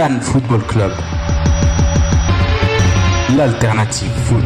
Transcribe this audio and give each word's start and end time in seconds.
Cannes 0.00 0.22
Football 0.22 0.62
Club. 0.62 0.92
L'alternative 3.36 4.08
foot. 4.24 4.42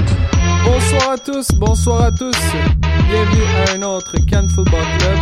Bonsoir 0.64 1.10
à 1.12 1.16
tous, 1.16 1.46
bonsoir 1.52 2.02
à 2.02 2.10
tous. 2.10 2.34
Bienvenue 3.08 3.42
à 3.64 3.74
un 3.76 3.82
autre 3.82 4.16
Cannes 4.28 4.48
Football 4.48 4.82
Club. 4.98 5.16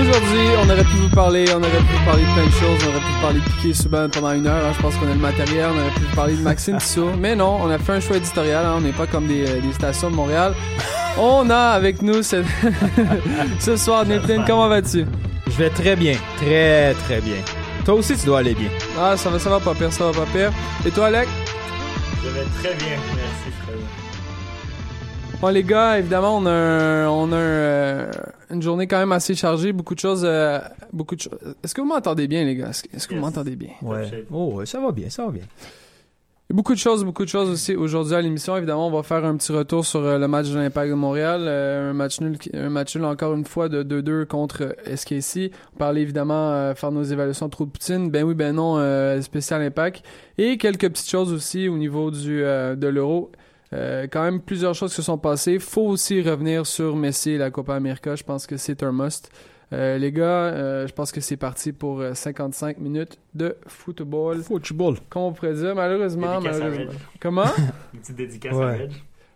Aujourd'hui, 0.00 0.46
on 0.62 0.70
aurait 0.70 0.84
pu 0.84 0.96
vous 0.98 1.08
parler, 1.08 1.46
on 1.52 1.58
aurait 1.58 1.68
pu 1.68 1.96
vous 1.98 2.04
parler 2.04 2.22
de 2.22 2.32
plein 2.32 2.46
de 2.46 2.50
choses, 2.50 2.78
on 2.84 2.90
aurait 2.90 3.00
pu 3.00 3.12
vous 3.12 3.20
parler 3.22 3.40
de 3.40 3.44
Piqué 3.44 3.74
Subban 3.74 4.08
pendant 4.08 4.30
une 4.30 4.46
heure, 4.46 4.66
hein. 4.66 4.72
je 4.72 4.80
pense 4.80 4.94
qu'on 4.98 5.08
a 5.08 5.14
le 5.14 5.20
matériel, 5.20 5.66
on 5.74 5.80
aurait 5.80 5.90
pu 5.90 6.00
vous 6.08 6.14
parler 6.14 6.36
de 6.36 6.40
Maxime 6.40 6.76
Tissot, 6.78 7.10
mais 7.18 7.34
non, 7.34 7.58
on 7.60 7.70
a 7.70 7.78
fait 7.78 7.94
un 7.94 8.00
choix 8.00 8.18
éditorial, 8.18 8.64
hein. 8.64 8.74
on 8.76 8.82
n'est 8.82 8.92
pas 8.92 9.08
comme 9.08 9.26
des, 9.26 9.48
euh, 9.48 9.60
des 9.60 9.72
stations 9.72 10.12
de 10.12 10.14
Montréal. 10.14 10.54
On 11.18 11.50
a 11.50 11.70
avec 11.70 12.02
nous 12.02 12.22
ce, 12.22 12.44
ce 13.58 13.76
soir 13.76 14.06
Nathan, 14.06 14.44
comment 14.46 14.68
vas-tu? 14.68 15.04
Je 15.48 15.56
vais 15.56 15.70
très 15.70 15.96
bien, 15.96 16.14
très 16.36 16.94
très 16.94 17.20
bien. 17.20 17.42
Toi 17.84 17.94
aussi, 17.94 18.16
tu 18.16 18.24
dois 18.26 18.38
aller 18.38 18.54
bien. 18.54 18.68
Ah, 18.98 19.16
ça 19.16 19.28
va, 19.30 19.38
ça 19.38 19.50
va 19.50 19.60
pas 19.60 19.74
pire, 19.74 19.92
ça 19.92 20.10
va 20.10 20.24
pas 20.24 20.30
pire. 20.32 20.50
Et 20.86 20.90
toi, 20.90 21.06
Alec? 21.06 21.28
Je 22.22 22.28
vais 22.30 22.44
très 22.62 22.74
bien, 22.76 22.96
merci 23.14 23.50
Fred. 23.62 23.76
Bon, 25.40 25.48
les 25.48 25.62
gars, 25.62 25.98
évidemment, 25.98 26.38
on 26.38 26.46
a, 26.46 26.50
un- 26.50 27.08
on 27.08 27.30
a 27.32 27.36
un, 27.36 27.38
euh, 27.38 28.10
une 28.50 28.62
journée 28.62 28.86
quand 28.86 28.98
même 28.98 29.12
assez 29.12 29.34
chargée, 29.34 29.72
beaucoup 29.72 29.94
de 29.94 30.00
choses, 30.00 30.22
euh, 30.24 30.58
beaucoup 30.94 31.14
de 31.16 31.20
choses. 31.20 31.38
Est-ce 31.62 31.74
que 31.74 31.82
vous 31.82 31.86
m'entendez 31.88 32.26
bien, 32.26 32.44
les 32.44 32.56
gars? 32.56 32.70
Est-ce 32.70 32.84
que, 32.84 32.96
est-ce 32.96 33.06
que 33.06 33.14
vous 33.14 33.20
m'entendez 33.20 33.54
bien? 33.56 33.70
Ouais. 33.82 34.24
Oh, 34.32 34.64
ça 34.64 34.80
va 34.80 34.90
bien, 34.90 35.10
ça 35.10 35.26
va 35.26 35.32
bien. 35.32 35.42
Beaucoup 36.50 36.74
de 36.74 36.78
choses, 36.78 37.04
beaucoup 37.04 37.24
de 37.24 37.30
choses 37.30 37.48
aussi 37.48 37.74
aujourd'hui 37.74 38.14
à 38.14 38.20
l'émission. 38.20 38.54
Évidemment, 38.54 38.88
on 38.88 38.90
va 38.90 39.02
faire 39.02 39.24
un 39.24 39.34
petit 39.36 39.50
retour 39.50 39.86
sur 39.86 40.00
euh, 40.00 40.18
le 40.18 40.28
match 40.28 40.50
de 40.50 40.58
l'Impact 40.58 40.90
de 40.90 40.94
Montréal. 40.94 41.46
Euh, 41.46 41.90
un 41.90 41.94
match 41.94 42.20
nul, 42.20 42.36
un 42.52 42.68
match 42.68 42.94
nul 42.94 43.06
encore 43.06 43.32
une 43.32 43.46
fois 43.46 43.70
de 43.70 43.82
2-2 43.82 44.26
contre 44.26 44.62
euh, 44.62 44.94
SKC. 44.94 45.50
On 45.74 45.78
parlait 45.78 46.02
évidemment 46.02 46.74
faire 46.74 46.92
nos 46.92 47.02
évaluations 47.02 47.46
de 47.46 47.50
trou 47.50 47.64
poutine. 47.66 48.10
Ben 48.10 48.24
oui, 48.24 48.34
ben 48.34 48.54
non, 48.54 48.78
spécial 49.22 49.62
Impact. 49.62 50.04
Et 50.36 50.58
quelques 50.58 50.90
petites 50.90 51.08
choses 51.08 51.32
aussi 51.32 51.66
au 51.66 51.78
niveau 51.78 52.10
du 52.10 52.42
de 52.42 52.86
l'Euro. 52.88 53.32
Quand 53.72 54.22
même 54.22 54.40
plusieurs 54.40 54.74
choses 54.74 54.92
se 54.92 55.02
sont 55.02 55.18
passées. 55.18 55.58
Faut 55.58 55.86
aussi 55.86 56.20
revenir 56.20 56.66
sur 56.66 56.94
Messi 56.94 57.30
et 57.30 57.38
la 57.38 57.50
Copa 57.50 57.74
América. 57.74 58.16
Je 58.16 58.22
pense 58.22 58.46
que 58.46 58.58
c'est 58.58 58.82
un 58.82 58.92
must. 58.92 59.30
Euh, 59.74 59.98
les 59.98 60.12
gars, 60.12 60.22
euh, 60.24 60.86
je 60.86 60.92
pense 60.92 61.10
que 61.12 61.20
c'est 61.20 61.36
parti 61.36 61.72
pour 61.72 62.00
euh, 62.00 62.14
55 62.14 62.78
minutes 62.78 63.18
de 63.34 63.56
football. 63.66 64.40
Football. 64.42 64.96
Comme 65.10 65.22
on 65.22 65.32
pourrait 65.32 65.54
dire, 65.54 65.74
malheureusement. 65.74 66.38
Comment? 67.20 67.44
Une 67.94 68.00
petite 68.00 68.16
dédicace 68.16 68.54
Ouais. 68.54 68.64
à 68.64 68.72
Reg. 68.72 68.90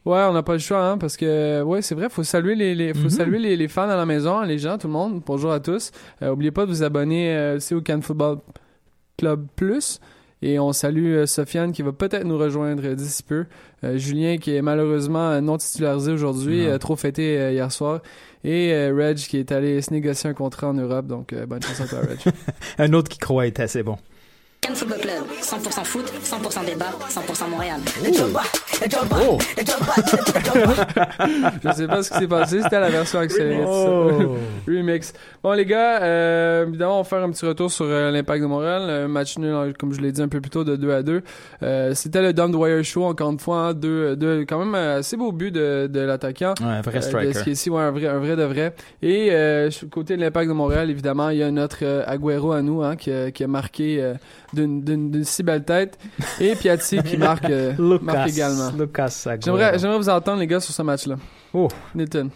Ouais, 0.05 0.21
on 0.31 0.33
n'a 0.33 0.43
pas 0.43 0.53
le 0.55 0.59
choix, 0.59 0.83
hein, 0.87 0.97
parce 0.97 1.17
que, 1.17 1.61
ouais, 1.63 1.83
c'est 1.83 1.95
vrai, 1.95 2.09
faut 2.09 2.23
saluer 2.23 2.55
les, 2.55 2.75
les- 2.75 2.95
faut 2.95 3.01
Mhm. 3.05 3.11
saluer 3.11 3.39
les, 3.41 3.57
les 3.57 3.69
fans 3.69 3.89
à 3.91 3.97
la 3.97 4.07
maison, 4.07 4.41
les 4.43 4.59
gens, 4.59 4.79
tout 4.79 4.87
le 4.87 4.93
monde. 4.93 5.21
Bonjour 5.27 5.51
à 5.53 5.61
tous. 5.61 5.91
Euh, 6.23 6.31
oubliez 6.31 6.51
pas 6.53 6.65
de 6.65 6.71
vous 6.71 6.83
abonner 6.83 7.37
euh, 7.37 7.57
aussi 7.57 7.75
au 7.75 7.83
Can 7.83 8.01
Football 8.01 8.39
Club 9.19 9.47
Plus. 9.57 10.01
Et 10.41 10.59
on 10.61 10.73
salue 10.73 11.15
euh, 11.17 11.27
Sofiane 11.27 11.73
qui 11.73 11.83
va 11.83 11.91
peut-être 11.93 12.25
nous 12.25 12.39
rejoindre 12.39 12.83
euh, 12.87 12.95
d'ici 12.95 13.23
peu. 13.25 13.47
Euh, 13.83 13.99
Julien 13.99 14.39
qui 14.39 14.55
est 14.55 14.63
malheureusement 14.63 15.31
euh, 15.31 15.41
non 15.41 15.57
titularisé 15.59 16.13
aujourd'hui, 16.13 16.65
euh, 16.67 16.79
trop 16.79 16.95
fêté 16.97 17.37
euh, 17.39 17.51
hier 17.53 17.71
soir. 17.73 18.01
Et 18.45 18.73
euh, 18.73 18.95
Reg 18.95 19.17
qui 19.17 19.39
est 19.39 19.53
allé 19.53 19.83
se 19.83 19.93
négocier 19.93 20.31
un 20.31 20.35
contrat 20.35 20.69
en 20.69 20.75
Europe. 20.75 21.07
Donc, 21.07 21.33
euh, 21.33 21.47
bonne 21.47 21.63
chance 21.63 21.81
à 21.81 21.87
toi, 21.87 22.01
Reg. 22.01 22.19
Un 22.79 22.93
autre 22.93 23.09
qui 23.09 23.19
croit 23.19 23.47
être 23.47 23.61
assez 23.61 23.83
bon. 23.83 23.99
Cannes 24.61 24.75
Football 24.75 25.01
Club, 25.01 25.25
100% 25.41 25.85
foot, 25.85 26.13
100% 26.25 26.65
débat, 26.67 26.93
100% 27.09 27.49
Montréal. 27.49 27.81
Oh! 29.21 29.39
Je 31.65 31.73
sais 31.73 31.87
pas 31.87 32.03
ce 32.03 32.11
qui 32.11 32.19
s'est 32.19 32.29
passé, 32.29 32.63
c'était 32.63 32.81
la 32.81 32.91
version 32.91 33.19
accélérée. 33.19 33.65
Oh! 33.67 34.37
Remix. 34.67 35.13
Bon, 35.43 35.53
les 35.53 35.65
gars, 35.67 36.03
euh, 36.03 36.67
évidemment, 36.67 36.99
on 37.01 37.03
va 37.03 37.09
faire 37.09 37.23
un 37.23 37.31
petit 37.31 37.45
retour 37.47 37.71
sur 37.71 37.87
euh, 37.87 38.11
l'Impact 38.11 38.43
de 38.43 38.47
Montréal. 38.47 38.83
Un 38.89 39.09
match 39.09 39.37
nul, 39.39 39.53
euh, 39.53 39.73
comme 39.79 39.93
je 39.93 40.01
l'ai 40.01 40.13
dit 40.13 40.23
un 40.23 40.29
peu 40.29 40.41
plus 40.41 40.51
tôt, 40.51 40.65
de 40.65 40.77
2 40.77 40.93
à 40.93 41.03
2. 41.03 41.23
Euh, 41.63 41.93
C'était 41.95 42.23
le 42.23 42.33
Dumb 42.33 42.55
Wire 42.55 42.85
Show, 42.85 43.05
encore 43.05 43.31
une 43.31 43.39
fois. 43.39 43.59
hein, 43.69 43.75
deux, 43.75 44.17
deux, 44.17 44.45
quand 44.49 44.59
même 44.59 44.75
euh, 44.75 44.99
assez 44.99 45.17
beau 45.17 45.33
but 45.33 45.51
de, 45.51 45.89
de 45.93 46.01
l'attaquant. 46.01 46.55
Ouais, 46.61 46.67
un 46.67 46.81
vrai 46.83 46.97
Euh, 46.97 47.01
de 47.01 47.05
striker. 47.33 47.51
ici, 47.51 47.71
ouais, 47.71 47.83
un 47.83 47.91
vrai, 47.91 48.07
un 48.07 48.19
vrai 48.19 48.37
de 48.37 48.45
vrai. 48.45 48.75
Et 49.03 49.29
euh, 49.33 49.71
côté 49.91 50.17
de 50.17 50.21
l'Impact 50.23 50.49
de 50.49 50.55
Montréal, 50.55 50.91
évidemment, 50.91 51.31
il 51.31 51.39
y 51.39 51.43
a 51.43 51.51
notre 51.51 51.79
euh, 51.83 52.03
Agüero 52.07 52.53
à 52.53 52.63
nous, 52.63 52.83
hein, 52.83 52.97
qui, 52.97 53.11
a- 53.13 53.31
qui 53.31 53.45
a 53.45 53.49
marqué 53.49 53.99
euh, 54.03 54.15
d'une 54.53 55.25
si 55.25 55.43
belle 55.43 55.65
tête. 55.65 55.99
Et 56.41 56.55
Piatti 56.55 57.03
qui 57.03 57.17
marque, 57.19 57.49
euh, 57.51 57.73
marque 58.01 58.29
également. 58.31 58.71
Lucas. 58.79 59.27
J'aimerais 59.45 59.79
j'aimerais 59.79 59.99
vous 59.99 60.09
entendre, 60.09 60.41
les 60.41 60.47
gars, 60.47 60.61
sur 60.61 60.73
ce 60.75 60.83
match-là. 60.83 61.17
Oh. 61.55 61.69
Nathan. 61.95 62.29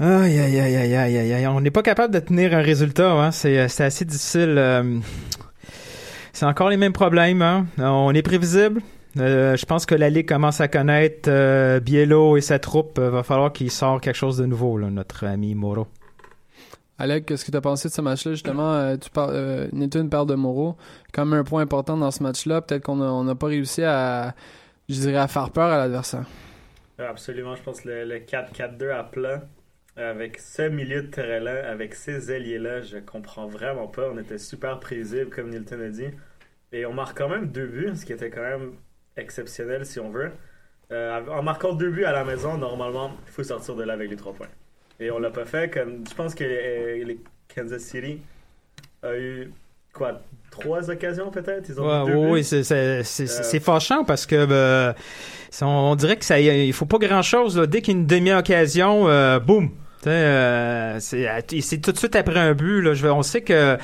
Aïe, 0.00 0.38
aïe, 0.38 0.58
aïe, 0.58 0.76
aïe, 0.76 0.96
aïe, 0.96 1.32
aïe. 1.32 1.46
On 1.46 1.60
n'est 1.60 1.70
pas 1.70 1.82
capable 1.82 2.12
de 2.14 2.18
tenir 2.20 2.54
un 2.54 2.62
résultat, 2.62 3.12
hein. 3.12 3.30
C'est, 3.30 3.58
euh, 3.58 3.68
c'est 3.68 3.84
assez 3.84 4.04
difficile. 4.04 4.54
euh, 4.58 4.98
C'est 6.32 6.46
encore 6.46 6.70
les 6.70 6.76
mêmes 6.78 6.92
problèmes, 6.94 7.42
hein. 7.42 7.66
On 7.78 8.12
est 8.14 8.22
prévisible. 8.22 8.80
Euh, 9.18 9.56
je 9.56 9.66
pense 9.66 9.84
que 9.84 9.94
la 9.94 10.08
Ligue 10.08 10.26
commence 10.26 10.62
à 10.62 10.68
connaître 10.68 11.28
Biello 11.80 12.38
et 12.38 12.40
sa 12.40 12.58
troupe. 12.58 12.98
Euh, 12.98 13.10
va 13.10 13.22
falloir 13.22 13.52
qu'il 13.52 13.70
sorte 13.70 14.02
quelque 14.02 14.16
chose 14.16 14.38
de 14.38 14.46
nouveau, 14.46 14.78
là, 14.78 14.88
notre 14.88 15.26
ami 15.26 15.54
Moro. 15.54 15.86
Alec, 17.02 17.26
qu'est-ce 17.26 17.44
que 17.44 17.50
tu 17.50 17.56
as 17.56 17.60
pensé 17.60 17.88
de 17.88 17.92
ce 17.92 18.00
match-là? 18.00 18.30
Justement, 18.30 18.74
euh, 18.74 18.96
tu 18.96 19.10
parles, 19.10 19.32
euh, 19.34 19.68
Nathan 19.72 20.06
parle 20.08 20.28
de 20.28 20.36
Moreau. 20.36 20.76
Quand 21.12 21.26
même 21.26 21.40
un 21.40 21.42
point 21.42 21.60
important 21.62 21.96
dans 21.96 22.12
ce 22.12 22.22
match-là. 22.22 22.60
Peut-être 22.62 22.84
qu'on 22.84 23.24
n'a 23.24 23.34
pas 23.34 23.48
réussi 23.48 23.82
à, 23.82 24.36
je 24.88 24.94
dirais, 24.94 25.16
à 25.16 25.26
faire 25.26 25.50
peur 25.50 25.64
à 25.64 25.78
l'adversaire. 25.78 26.26
Euh, 27.00 27.10
Absolument, 27.10 27.56
je 27.56 27.62
pense 27.64 27.80
que 27.80 27.88
le, 27.88 28.04
le 28.04 28.20
4-4-2 28.20 28.90
à 28.92 29.02
plat, 29.02 29.42
avec 29.96 30.38
ce 30.38 30.68
milieu 30.68 31.02
de 31.02 31.08
terrain-là, 31.08 31.68
avec 31.68 31.96
ces 31.96 32.30
ailiers-là, 32.30 32.82
je 32.82 32.98
comprends 32.98 33.48
vraiment 33.48 33.88
pas. 33.88 34.08
On 34.08 34.18
était 34.18 34.38
super 34.38 34.78
prévisible, 34.78 35.28
comme 35.28 35.50
Nilton 35.50 35.80
a 35.80 35.88
dit. 35.88 36.10
Et 36.70 36.86
on 36.86 36.92
marque 36.92 37.18
quand 37.18 37.28
même 37.28 37.48
deux 37.50 37.66
buts, 37.66 37.90
ce 37.96 38.06
qui 38.06 38.12
était 38.12 38.30
quand 38.30 38.42
même 38.42 38.74
exceptionnel 39.16 39.84
si 39.84 39.98
on 39.98 40.08
veut. 40.10 40.30
Euh, 40.92 41.26
en 41.26 41.42
marquant 41.42 41.72
deux 41.72 41.90
buts 41.90 42.04
à 42.04 42.12
la 42.12 42.22
maison, 42.24 42.58
normalement, 42.58 43.10
il 43.26 43.32
faut 43.32 43.42
sortir 43.42 43.74
de 43.74 43.82
là 43.82 43.94
avec 43.94 44.08
les 44.08 44.16
trois 44.16 44.34
points. 44.34 44.46
Et 45.02 45.10
on 45.10 45.18
l'a 45.18 45.30
pas 45.30 45.44
fait. 45.44 45.72
Comme, 45.72 46.04
je 46.08 46.14
pense 46.14 46.34
que 46.34 46.44
euh, 46.44 47.04
les 47.04 47.18
Kansas 47.54 47.82
City 47.82 48.18
a 49.02 49.16
eu, 49.16 49.50
quoi, 49.92 50.20
trois 50.50 50.88
occasions 50.90 51.30
peut-être? 51.30 51.68
Ils 51.68 51.80
ont 51.80 51.86
Ouais, 52.06 52.12
oui, 52.14 52.20
buts. 52.22 52.30
oui, 52.32 52.44
c'est, 52.44 52.62
c'est, 52.62 53.02
c'est, 53.02 53.24
Euh, 53.24 53.42
c'est 53.42 53.60
fâchant 53.60 54.04
parce 54.04 54.26
que 54.26 54.36
euh, 54.36 54.92
c'est- 55.50 55.64
on, 55.64 55.94
dirait 55.96 56.16
que 56.16 56.24
ça, 56.24 56.38
il 56.40 56.72
faut 56.72 56.86
pas 56.86 56.98
grand 56.98 57.22
chose. 57.22 57.58
Là. 57.58 57.66
Dès 57.66 57.80
qu'il 57.82 57.94
y 57.94 57.96
a 57.96 58.00
une 58.00 58.06
demi-occasion, 58.06 59.08
euh, 59.08 59.38
boum. 59.40 59.70
C'est, 60.02 61.80
tout 61.82 61.92
de 61.92 61.98
suite 61.98 62.16
après 62.16 62.38
un 62.40 62.54
but. 62.54 62.80
Là, 62.82 62.94
je, 62.94 63.06
on 63.06 63.22
sait 63.22 63.42
que 63.42 63.76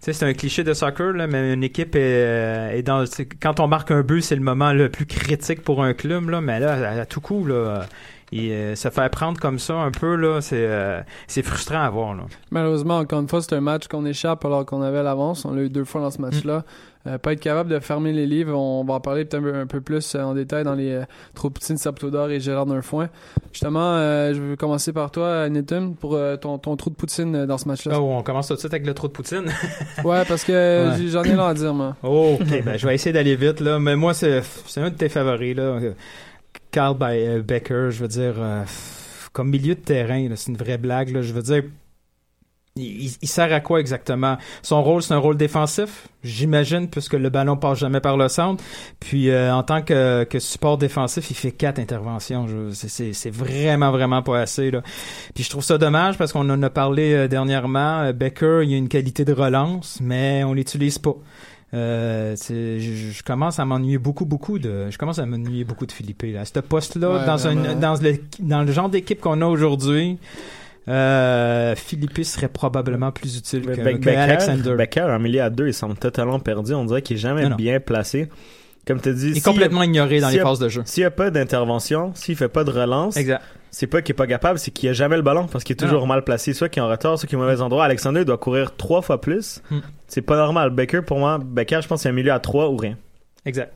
c'est 0.00 0.22
un 0.22 0.32
cliché 0.34 0.62
de 0.64 0.72
soccer, 0.74 1.12
là, 1.12 1.26
mais 1.26 1.52
une 1.54 1.64
équipe 1.64 1.96
est, 1.96 2.78
est 2.78 2.82
dans. 2.82 3.04
Quand 3.42 3.58
on 3.60 3.66
marque 3.68 3.90
un 3.90 4.02
but, 4.02 4.22
c'est 4.22 4.36
le 4.36 4.42
moment 4.42 4.72
le 4.72 4.88
plus 4.88 5.06
critique 5.06 5.62
pour 5.62 5.82
un 5.82 5.94
club. 5.94 6.28
Là, 6.28 6.40
mais 6.40 6.60
là, 6.60 6.90
à, 6.90 7.00
à 7.00 7.06
tout 7.06 7.20
coup, 7.20 7.44
là, 7.46 7.86
et, 8.32 8.50
euh, 8.52 8.74
se 8.74 8.88
faire 8.90 9.10
prendre 9.10 9.38
comme 9.40 9.58
ça 9.58 9.74
un 9.74 9.90
peu, 9.90 10.16
là, 10.16 10.40
c'est, 10.40 10.56
euh, 10.58 11.00
c'est 11.26 11.42
frustrant 11.42 11.82
à 11.82 11.90
voir. 11.90 12.14
Là. 12.14 12.22
Malheureusement, 12.50 12.98
encore 12.98 13.20
une 13.20 13.28
fois, 13.28 13.40
c'est 13.42 13.54
un 13.54 13.60
match 13.60 13.88
qu'on 13.88 14.04
échappe 14.06 14.44
alors 14.44 14.64
qu'on 14.66 14.82
avait 14.82 15.02
l'avance. 15.02 15.44
On 15.44 15.52
l'a 15.54 15.62
eu 15.62 15.68
deux 15.70 15.84
fois 15.84 16.00
dans 16.00 16.10
ce 16.10 16.20
match-là. 16.20 16.64
Euh, 17.06 17.18
pas 17.18 17.34
être 17.34 17.40
capable 17.40 17.68
de 17.68 17.78
fermer 17.80 18.12
les 18.12 18.26
livres. 18.26 18.56
On 18.58 18.82
va 18.82 18.94
en 18.94 19.00
parler 19.00 19.26
peut-être 19.26 19.42
un, 19.42 19.42
peu- 19.52 19.54
un 19.58 19.66
peu 19.66 19.82
plus 19.82 20.14
euh, 20.14 20.22
en 20.22 20.32
détail 20.32 20.64
dans 20.64 20.72
les 20.74 20.90
euh, 20.90 21.02
Tropoutine, 21.34 21.76
Saptodor 21.76 22.30
et 22.30 22.40
Gérard 22.40 22.64
Nerfoin. 22.64 23.10
Justement, 23.52 23.96
euh, 23.96 24.32
je 24.32 24.40
veux 24.40 24.56
commencer 24.56 24.90
par 24.94 25.10
toi, 25.10 25.46
Nathan, 25.50 25.92
pour 25.92 26.14
euh, 26.14 26.36
ton, 26.38 26.56
ton 26.56 26.76
trou 26.76 26.88
de 26.88 26.94
poutine 26.94 27.44
dans 27.44 27.58
ce 27.58 27.68
match-là. 27.68 28.00
Oh, 28.00 28.14
on 28.16 28.22
commence 28.22 28.48
tout 28.48 28.54
de 28.54 28.58
suite 28.58 28.72
avec 28.72 28.86
le 28.86 28.94
trou 28.94 29.08
de 29.08 29.12
poutine. 29.12 29.44
Ouais, 30.02 30.22
parce 30.26 30.44
que 30.44 30.52
Ouais. 30.98 31.08
j'en 31.08 31.22
ai 31.24 31.32
long 31.34 31.44
à 31.44 31.52
dire, 31.52 31.74
moi. 31.74 31.94
Oh, 32.02 32.38
ok, 32.40 32.62
ben, 32.64 32.78
je 32.78 32.86
vais 32.86 32.94
essayer 32.94 33.12
d'aller 33.12 33.36
vite, 33.36 33.60
là. 33.60 33.78
Mais 33.78 33.96
moi, 33.96 34.14
c'est, 34.14 34.40
c'est 34.66 34.80
un 34.80 34.88
de 34.88 34.94
tes 34.96 35.10
favoris, 35.10 35.54
là. 35.54 35.78
Carl 36.74 36.96
euh, 37.02 37.40
Becker, 37.40 37.90
je 37.90 38.00
veux 38.00 38.08
dire, 38.08 38.34
euh, 38.36 38.64
comme 39.32 39.48
milieu 39.48 39.76
de 39.76 39.80
terrain, 39.80 40.28
c'est 40.34 40.50
une 40.50 40.56
vraie 40.56 40.76
blague. 40.76 41.16
Je 41.20 41.32
veux 41.32 41.42
dire, 41.42 41.62
il, 42.74 43.28
sert 43.28 43.52
à 43.52 43.60
quoi 43.60 43.78
exactement? 43.78 44.38
Son 44.60 44.82
rôle, 44.82 45.00
c'est 45.00 45.14
un 45.14 45.18
rôle 45.18 45.36
défensif, 45.36 46.08
j'imagine, 46.24 46.90
puisque 46.90 47.12
le 47.12 47.30
ballon 47.30 47.56
passe 47.56 47.78
jamais 47.78 48.00
par 48.00 48.16
le 48.16 48.26
centre. 48.26 48.64
Puis, 48.98 49.30
euh, 49.30 49.54
en 49.54 49.62
tant 49.62 49.82
que, 49.82 50.26
support 50.40 50.76
défensif, 50.76 51.30
il 51.30 51.36
fait 51.36 51.52
quatre 51.52 51.78
interventions. 51.78 52.48
C'est, 52.72 53.30
vraiment, 53.30 53.92
vraiment 53.92 54.22
pas 54.22 54.40
assez. 54.40 54.72
Puis 55.32 55.44
je 55.44 55.50
trouve 55.50 55.62
ça 55.62 55.78
dommage 55.78 56.18
parce 56.18 56.32
qu'on 56.32 56.50
en 56.50 56.60
a 56.60 56.70
parlé 56.70 57.28
dernièrement. 57.28 58.12
Becker, 58.12 58.62
il 58.64 58.74
a 58.74 58.76
une 58.76 58.88
qualité 58.88 59.24
de 59.24 59.32
relance, 59.32 60.00
mais 60.02 60.42
on 60.42 60.54
l'utilise 60.54 60.98
pas. 60.98 61.14
Euh, 61.72 62.36
je, 62.36 62.78
je 63.12 63.22
commence 63.24 63.58
à 63.58 63.64
m'ennuyer 63.64 63.98
beaucoup, 63.98 64.26
beaucoup 64.26 64.58
de. 64.58 64.90
Je 64.90 64.98
commence 64.98 65.18
à 65.18 65.26
m'ennuyer 65.26 65.64
beaucoup 65.64 65.86
de 65.86 65.92
Philippe. 65.92 66.22
Là. 66.22 66.42
À 66.42 66.44
ce 66.44 66.58
poste-là, 66.60 67.10
Ouais, 67.10 67.26
dans, 67.26 67.36
vraiment. 67.36 67.64
un, 67.70 67.74
dans, 67.74 67.94
le, 68.00 68.14
dans 68.40 68.62
le 68.62 68.70
genre 68.72 68.88
d'équipe 68.88 69.20
qu'on 69.20 69.40
a 69.40 69.46
aujourd'hui, 69.46 70.18
euh, 70.86 71.74
Philippe 71.74 72.22
serait 72.24 72.48
probablement 72.48 73.10
plus 73.10 73.38
utile 73.38 73.62
que, 73.62 73.70
Be- 73.72 73.76
que 73.76 74.04
Becker, 74.04 74.16
Alexander. 74.16 74.74
Becker, 74.76 75.00
en 75.10 75.18
milieu 75.18 75.42
à 75.42 75.50
deux, 75.50 75.66
il 75.68 75.74
semble 75.74 75.96
totalement 75.96 76.38
perdu. 76.38 76.74
On 76.74 76.84
dirait 76.84 77.02
qu'il 77.02 77.16
est 77.16 77.20
jamais 77.20 77.42
Non, 77.44 77.50
non. 77.50 77.56
bien 77.56 77.80
placé. 77.80 78.28
Comme 78.86 79.00
tu 79.00 79.14
dis, 79.14 79.30
il 79.30 79.38
est 79.38 79.44
complètement 79.44 79.82
ignoré 79.82 80.20
dans 80.20 80.28
les 80.28 80.38
phases 80.40 80.58
de 80.58 80.68
jeu. 80.68 80.82
S'il 80.84 81.00
n'y 81.02 81.06
a 81.06 81.10
pas 81.10 81.30
d'intervention, 81.30 82.12
s'il 82.14 82.36
fait 82.36 82.48
pas 82.50 82.64
de 82.64 82.70
relance, 82.70 83.16
Exact. 83.16 83.42
C'est 83.74 83.86
pas 83.88 84.02
qu'il 84.02 84.12
est 84.12 84.16
pas 84.16 84.26
capable, 84.26 84.58
c'est 84.58 84.70
qu'il 84.70 84.88
a 84.88 84.92
jamais 84.92 85.16
le 85.16 85.22
ballon 85.22 85.46
parce 85.46 85.64
qu'il 85.64 85.74
est 85.74 85.76
toujours 85.76 86.06
mal 86.06 86.22
placé. 86.24 86.52
Soit 86.52 86.68
qu'il 86.68 86.80
est 86.80 86.86
en 86.86 86.88
retard, 86.88 87.18
soit 87.18 87.28
qu'il 87.28 87.36
est 87.36 87.40
au 87.40 87.44
mauvais 87.44 87.60
endroit. 87.60 87.84
Alexander 87.84 88.24
doit 88.24 88.38
courir 88.38 88.76
trois 88.76 89.02
fois 89.02 89.20
plus. 89.20 89.60
Hmm. 89.70 89.80
C'est 90.06 90.22
pas 90.22 90.36
normal. 90.36 90.70
Baker, 90.70 91.02
pour 91.02 91.18
moi, 91.18 91.38
Baker, 91.38 91.80
je 91.82 91.88
pense 91.88 92.02
c'est 92.02 92.08
un 92.08 92.12
milieu 92.12 92.32
à 92.32 92.38
trois 92.38 92.70
ou 92.70 92.76
rien. 92.76 92.96
Exact. 93.44 93.72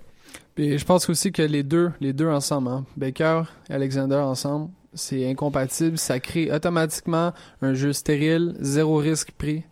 Puis 0.54 0.78
je 0.78 0.84
pense 0.84 1.08
aussi 1.10 1.32
que 1.32 1.42
les 1.42 1.62
deux, 1.62 1.90
les 2.00 2.12
deux 2.12 2.28
ensemble, 2.28 2.68
hein, 2.68 2.84
Baker 2.96 3.42
et 3.68 3.72
Alexander 3.74 4.16
ensemble, 4.16 4.70
c'est 4.94 5.28
incompatible. 5.28 5.98
Ça 5.98 6.18
crée 6.20 6.50
automatiquement 6.52 7.32
un 7.62 7.74
jeu 7.74 7.92
stérile, 7.92 8.54
zéro 8.60 8.96
risque 8.96 9.32
pris. 9.32 9.64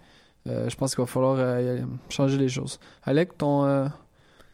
Euh, 0.49 0.69
je 0.69 0.76
pense 0.76 0.94
qu'il 0.94 1.02
va 1.02 1.06
falloir 1.08 1.37
euh, 1.38 1.79
changer 2.08 2.37
les 2.38 2.49
choses. 2.49 2.79
Alec, 3.05 3.37
ton, 3.38 3.64
euh, 3.64 3.87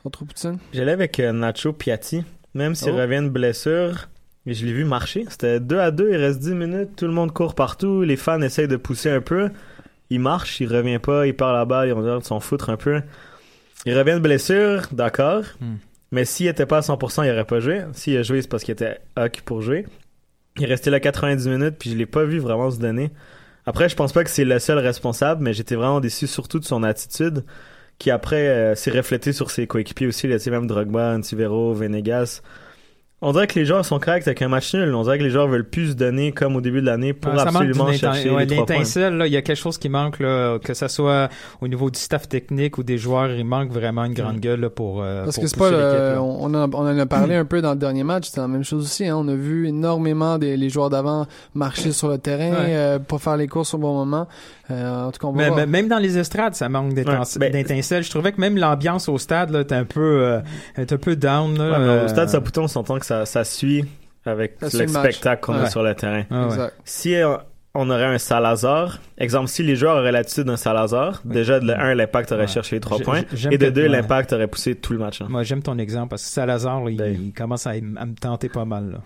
ton 0.02 0.10
trou 0.10 0.24
poutine? 0.24 0.58
J'allais 0.72 0.92
avec 0.92 1.18
euh, 1.20 1.32
Nacho 1.32 1.72
Piatti. 1.72 2.24
Même 2.54 2.74
s'il 2.74 2.92
Oh. 2.92 2.96
revient 2.96 3.22
de 3.22 3.28
blessure, 3.30 4.08
mais 4.46 4.54
je 4.54 4.66
l'ai 4.66 4.72
vu 4.72 4.84
marcher. 4.84 5.24
C'était 5.28 5.60
2 5.60 5.78
à 5.78 5.90
2, 5.90 6.10
il 6.10 6.16
reste 6.16 6.40
10 6.40 6.54
minutes, 6.54 6.90
tout 6.96 7.06
le 7.06 7.12
monde 7.12 7.32
court 7.32 7.54
partout, 7.54 8.02
les 8.02 8.16
fans 8.16 8.40
essayent 8.42 8.68
de 8.68 8.76
pousser 8.76 9.10
un 9.10 9.20
peu. 9.20 9.50
Il 10.10 10.20
marche, 10.20 10.60
il 10.60 10.66
revient 10.66 10.98
pas, 10.98 11.26
il 11.26 11.34
perd 11.34 11.54
la 11.54 11.64
balle, 11.64 11.88
ils 11.88 11.92
ont 11.94 12.00
l'air 12.00 12.18
de 12.18 12.24
s'en 12.24 12.40
foutre 12.40 12.70
un 12.70 12.76
peu. 12.76 13.00
Il 13.86 13.98
revient 13.98 14.14
de 14.14 14.18
blessure, 14.18 14.82
d'accord. 14.92 15.44
Hmm. 15.60 15.76
Mais 16.10 16.24
s'il 16.26 16.46
était 16.46 16.66
pas 16.66 16.78
à 16.78 16.80
100%, 16.80 17.24
il 17.24 17.30
aurait 17.30 17.44
pas 17.44 17.60
joué. 17.60 17.82
S'il 17.94 18.16
a 18.18 18.22
joué, 18.22 18.42
c'est 18.42 18.48
parce 18.48 18.64
qu'il 18.64 18.72
était 18.72 18.98
hockey 19.16 19.40
pour 19.44 19.62
jouer. 19.62 19.86
Il 20.56 20.64
est 20.64 20.66
resté 20.66 20.90
là 20.90 21.00
90 21.00 21.48
minutes, 21.48 21.76
puis 21.78 21.90
je 21.90 21.96
l'ai 21.96 22.06
pas 22.06 22.24
vu 22.24 22.38
vraiment 22.38 22.70
se 22.70 22.78
donner. 22.78 23.10
Après, 23.64 23.88
je 23.88 23.96
pense 23.96 24.12
pas 24.12 24.22
que 24.22 24.30
c'est 24.30 24.44
le 24.44 24.58
seul 24.58 24.78
responsable, 24.78 25.42
mais 25.42 25.54
j'étais 25.54 25.76
vraiment 25.76 26.00
déçu 26.00 26.26
surtout 26.26 26.58
de 26.58 26.64
son 26.64 26.82
attitude, 26.82 27.44
qui 27.98 28.10
après 28.10 28.48
euh, 28.48 28.74
s'est 28.74 28.90
reflété 28.90 29.32
sur 29.32 29.50
ses 29.50 29.66
coéquipiers 29.66 30.06
aussi, 30.06 30.28
là, 30.28 30.36
tu 30.36 30.44
sais, 30.44 30.50
même 30.50 30.66
Drogba, 30.66 31.14
Antivero, 31.14 31.72
Venegas. 31.72 32.42
On 33.24 33.32
dirait 33.32 33.46
que 33.46 33.58
les 33.58 33.64
joueurs 33.64 33.84
sont 33.84 33.98
corrects 34.00 34.26
avec 34.26 34.42
un 34.42 34.48
match 34.48 34.74
nul. 34.74 34.92
On 34.94 35.02
dirait 35.04 35.16
que 35.18 35.22
les 35.22 35.30
joueurs 35.30 35.46
veulent 35.46 35.68
plus 35.68 35.90
se 35.90 35.94
donner 35.94 36.32
comme 36.32 36.56
au 36.56 36.60
début 36.60 36.80
de 36.80 36.86
l'année 36.86 37.12
pour 37.12 37.32
ça 37.36 37.42
absolument 37.44 37.92
chercher 37.92 38.30
ouais, 38.30 38.44
les 38.44 38.54
trois 38.56 38.66
points. 38.66 38.74
l'étincelle, 38.76 39.14
là, 39.16 39.26
il 39.28 39.32
y 39.32 39.36
a 39.36 39.42
quelque 39.42 39.56
chose 39.58 39.78
qui 39.78 39.88
manque, 39.88 40.18
là, 40.18 40.58
que 40.58 40.74
ça 40.74 40.88
soit 40.88 41.28
au 41.60 41.68
niveau 41.68 41.88
du 41.90 41.98
staff 42.00 42.28
technique 42.28 42.78
ou 42.78 42.82
des 42.82 42.98
joueurs, 42.98 43.30
il 43.30 43.44
manque 43.44 43.70
vraiment 43.70 44.04
une 44.04 44.14
grande 44.14 44.40
gueule 44.40 44.60
là, 44.60 44.70
pour, 44.70 45.02
euh, 45.02 45.24
Parce 45.24 45.36
pour 45.36 45.44
que 45.44 45.50
c'est 45.50 45.56
pas 45.58 45.70
le- 45.70 46.18
on, 46.18 46.44
en 46.46 46.54
a, 46.54 46.66
on 46.66 46.74
en 46.86 46.98
a 46.98 47.06
parlé 47.06 47.34
un 47.36 47.44
peu 47.44 47.62
dans 47.62 47.70
le 47.72 47.78
dernier 47.78 48.02
match, 48.02 48.26
c'était 48.26 48.40
la 48.40 48.48
même 48.48 48.64
chose 48.64 48.84
aussi. 48.84 49.06
Hein. 49.06 49.16
On 49.16 49.28
a 49.28 49.34
vu 49.34 49.68
énormément 49.68 50.36
des 50.38 50.56
les 50.56 50.68
joueurs 50.68 50.90
d'avant 50.90 51.26
marcher 51.54 51.92
sur 51.92 52.08
le 52.08 52.18
terrain, 52.18 52.50
Ouais. 52.50 52.56
euh, 52.76 52.98
pas 52.98 53.18
faire 53.18 53.36
les 53.36 53.46
courses 53.46 53.72
au 53.74 53.78
bon 53.78 53.94
moment. 53.94 54.26
Euh, 54.70 55.06
en 55.06 55.10
tout 55.12 55.18
cas, 55.20 55.26
on 55.28 55.32
va 55.32 55.38
Mais, 55.38 55.46
voir. 55.48 55.58
mais 55.58 55.66
même 55.66 55.88
dans 55.88 55.98
les 55.98 56.18
estrades, 56.18 56.54
ça 56.54 56.68
manque 56.68 56.94
d'étin- 56.94 57.20
Ouais, 57.20 57.26
ben- 57.38 57.52
d'étincelles. 57.52 58.02
Je 58.04 58.10
trouvais 58.10 58.32
que 58.32 58.40
même 58.40 58.56
l'ambiance 58.56 59.08
au 59.08 59.18
stade 59.18 59.50
là, 59.50 59.60
était 59.60 59.74
un 59.74 59.84
peu, 59.84 60.00
euh, 60.00 60.40
était 60.78 60.94
un 60.94 60.98
peu 60.98 61.14
down. 61.14 61.56
Là, 61.58 61.64
Ouais, 61.64 61.78
mais 61.78 61.84
euh, 61.88 62.04
au 62.06 62.08
stade 62.08 62.28
Saputo, 62.30 62.62
on 62.62 62.68
s'entend 62.68 62.98
que 62.98 63.04
ça, 63.04 63.11
ça 63.24 63.44
suit 63.44 63.84
avec 64.24 64.56
Ça 64.60 64.70
suit 64.70 64.78
le 64.80 64.88
spectacle 64.88 65.42
qu'on 65.44 65.54
a 65.54 65.62
Ouais. 65.62 65.70
sur 65.70 65.82
le 65.82 65.94
terrain. 65.94 66.24
ah 66.30 66.40
ouais. 66.40 66.44
Exact. 66.46 66.74
Si 66.84 67.14
euh, 67.14 67.36
on 67.74 67.88
aurait 67.90 68.04
un 68.04 68.18
Salazar, 68.18 69.00
exemple, 69.18 69.48
si 69.48 69.62
les 69.62 69.76
joueurs 69.76 69.96
auraient 69.96 70.12
l'attitude 70.12 70.44
d'un 70.44 70.56
Salazar, 70.58 71.20
déjà 71.24 71.58
de 71.58 71.70
1, 71.72 71.94
l'impact 71.94 72.30
aurait 72.32 72.42
Ouais. 72.42 72.46
cherché 72.46 72.76
les 72.76 72.80
trois 72.80 72.98
J'ai- 72.98 73.04
points, 73.04 73.22
j'aime 73.32 73.52
et 73.52 73.58
de 73.58 73.66
que- 73.66 73.70
2, 73.70 73.82
ouais. 73.82 73.88
l'impact 73.88 74.32
aurait 74.32 74.46
poussé 74.46 74.74
tout 74.74 74.92
le 74.92 74.98
match. 74.98 75.22
hein. 75.22 75.26
Moi, 75.30 75.42
j'aime 75.42 75.62
ton 75.62 75.78
exemple 75.78 76.10
parce 76.10 76.22
que 76.24 76.28
Salazar, 76.30 76.88
il, 76.90 76.96
Ben. 76.98 77.16
il 77.20 77.32
commence 77.32 77.66
à, 77.66 77.70
à 77.70 77.74
me 77.80 78.14
tenter 78.14 78.48
pas 78.48 78.64
mal. 78.66 78.90
Là. 78.92 78.98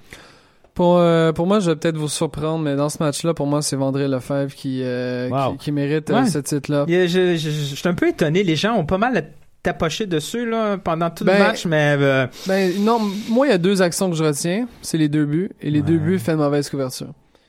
Pour, 0.75 0.99
euh, 0.99 1.32
pour 1.32 1.47
moi, 1.47 1.58
je 1.61 1.70
vais 1.70 1.76
peut-être 1.76 1.97
vous 1.97 2.08
surprendre, 2.08 2.62
mais 2.62 2.76
dans 2.76 2.91
ce 2.91 3.03
match-là, 3.03 3.32
pour 3.32 3.47
moi, 3.47 3.62
c'est 3.62 3.76
Vandré 3.76 4.08
Lefebvre 4.08 4.53
qui, 4.55 4.82
euh, 4.82 5.31
Wow. 5.31 5.53
qui, 5.53 5.58
qui 5.58 5.73
mérite 5.73 6.11
euh, 6.11 6.25
ce 6.26 6.38
titre-là. 6.38 6.85
Je 6.87 7.37
suis 7.37 7.88
un 7.88 7.94
peu 7.94 8.08
étonné. 8.08 8.43
Les 8.43 8.56
gens 8.56 8.75
ont 8.75 8.85
pas 8.85 8.99
mal 8.99 9.25
tapoché 9.66 10.06
dessus 10.06 10.48
là, 10.48 10.78
pendant 10.78 11.10
tout 11.10 11.24
le 11.24 11.32
Ben, 11.32 11.38
match, 11.38 11.66
mais 11.66 11.96
euh, 11.98 12.26
Ben 12.46 12.72
non, 12.80 13.00
moi, 13.28 13.46
il 13.46 13.50
y 13.50 13.52
a 13.52 13.58
deux 13.58 13.82
actions 13.82 14.08
que 14.10 14.16
je 14.16 14.24
retiens. 14.24 14.66
C'est 14.82 14.98
les 14.98 15.08
deux 15.08 15.24
buts. 15.24 15.50
Et 15.60 15.70
les 15.70 15.80
Ouais. 15.80 15.86
deux 15.86 15.98
buts 15.98 16.18
fait 16.18 16.32
une 16.32 16.38
mauvaise 16.38 16.68
couverture. 16.70 17.08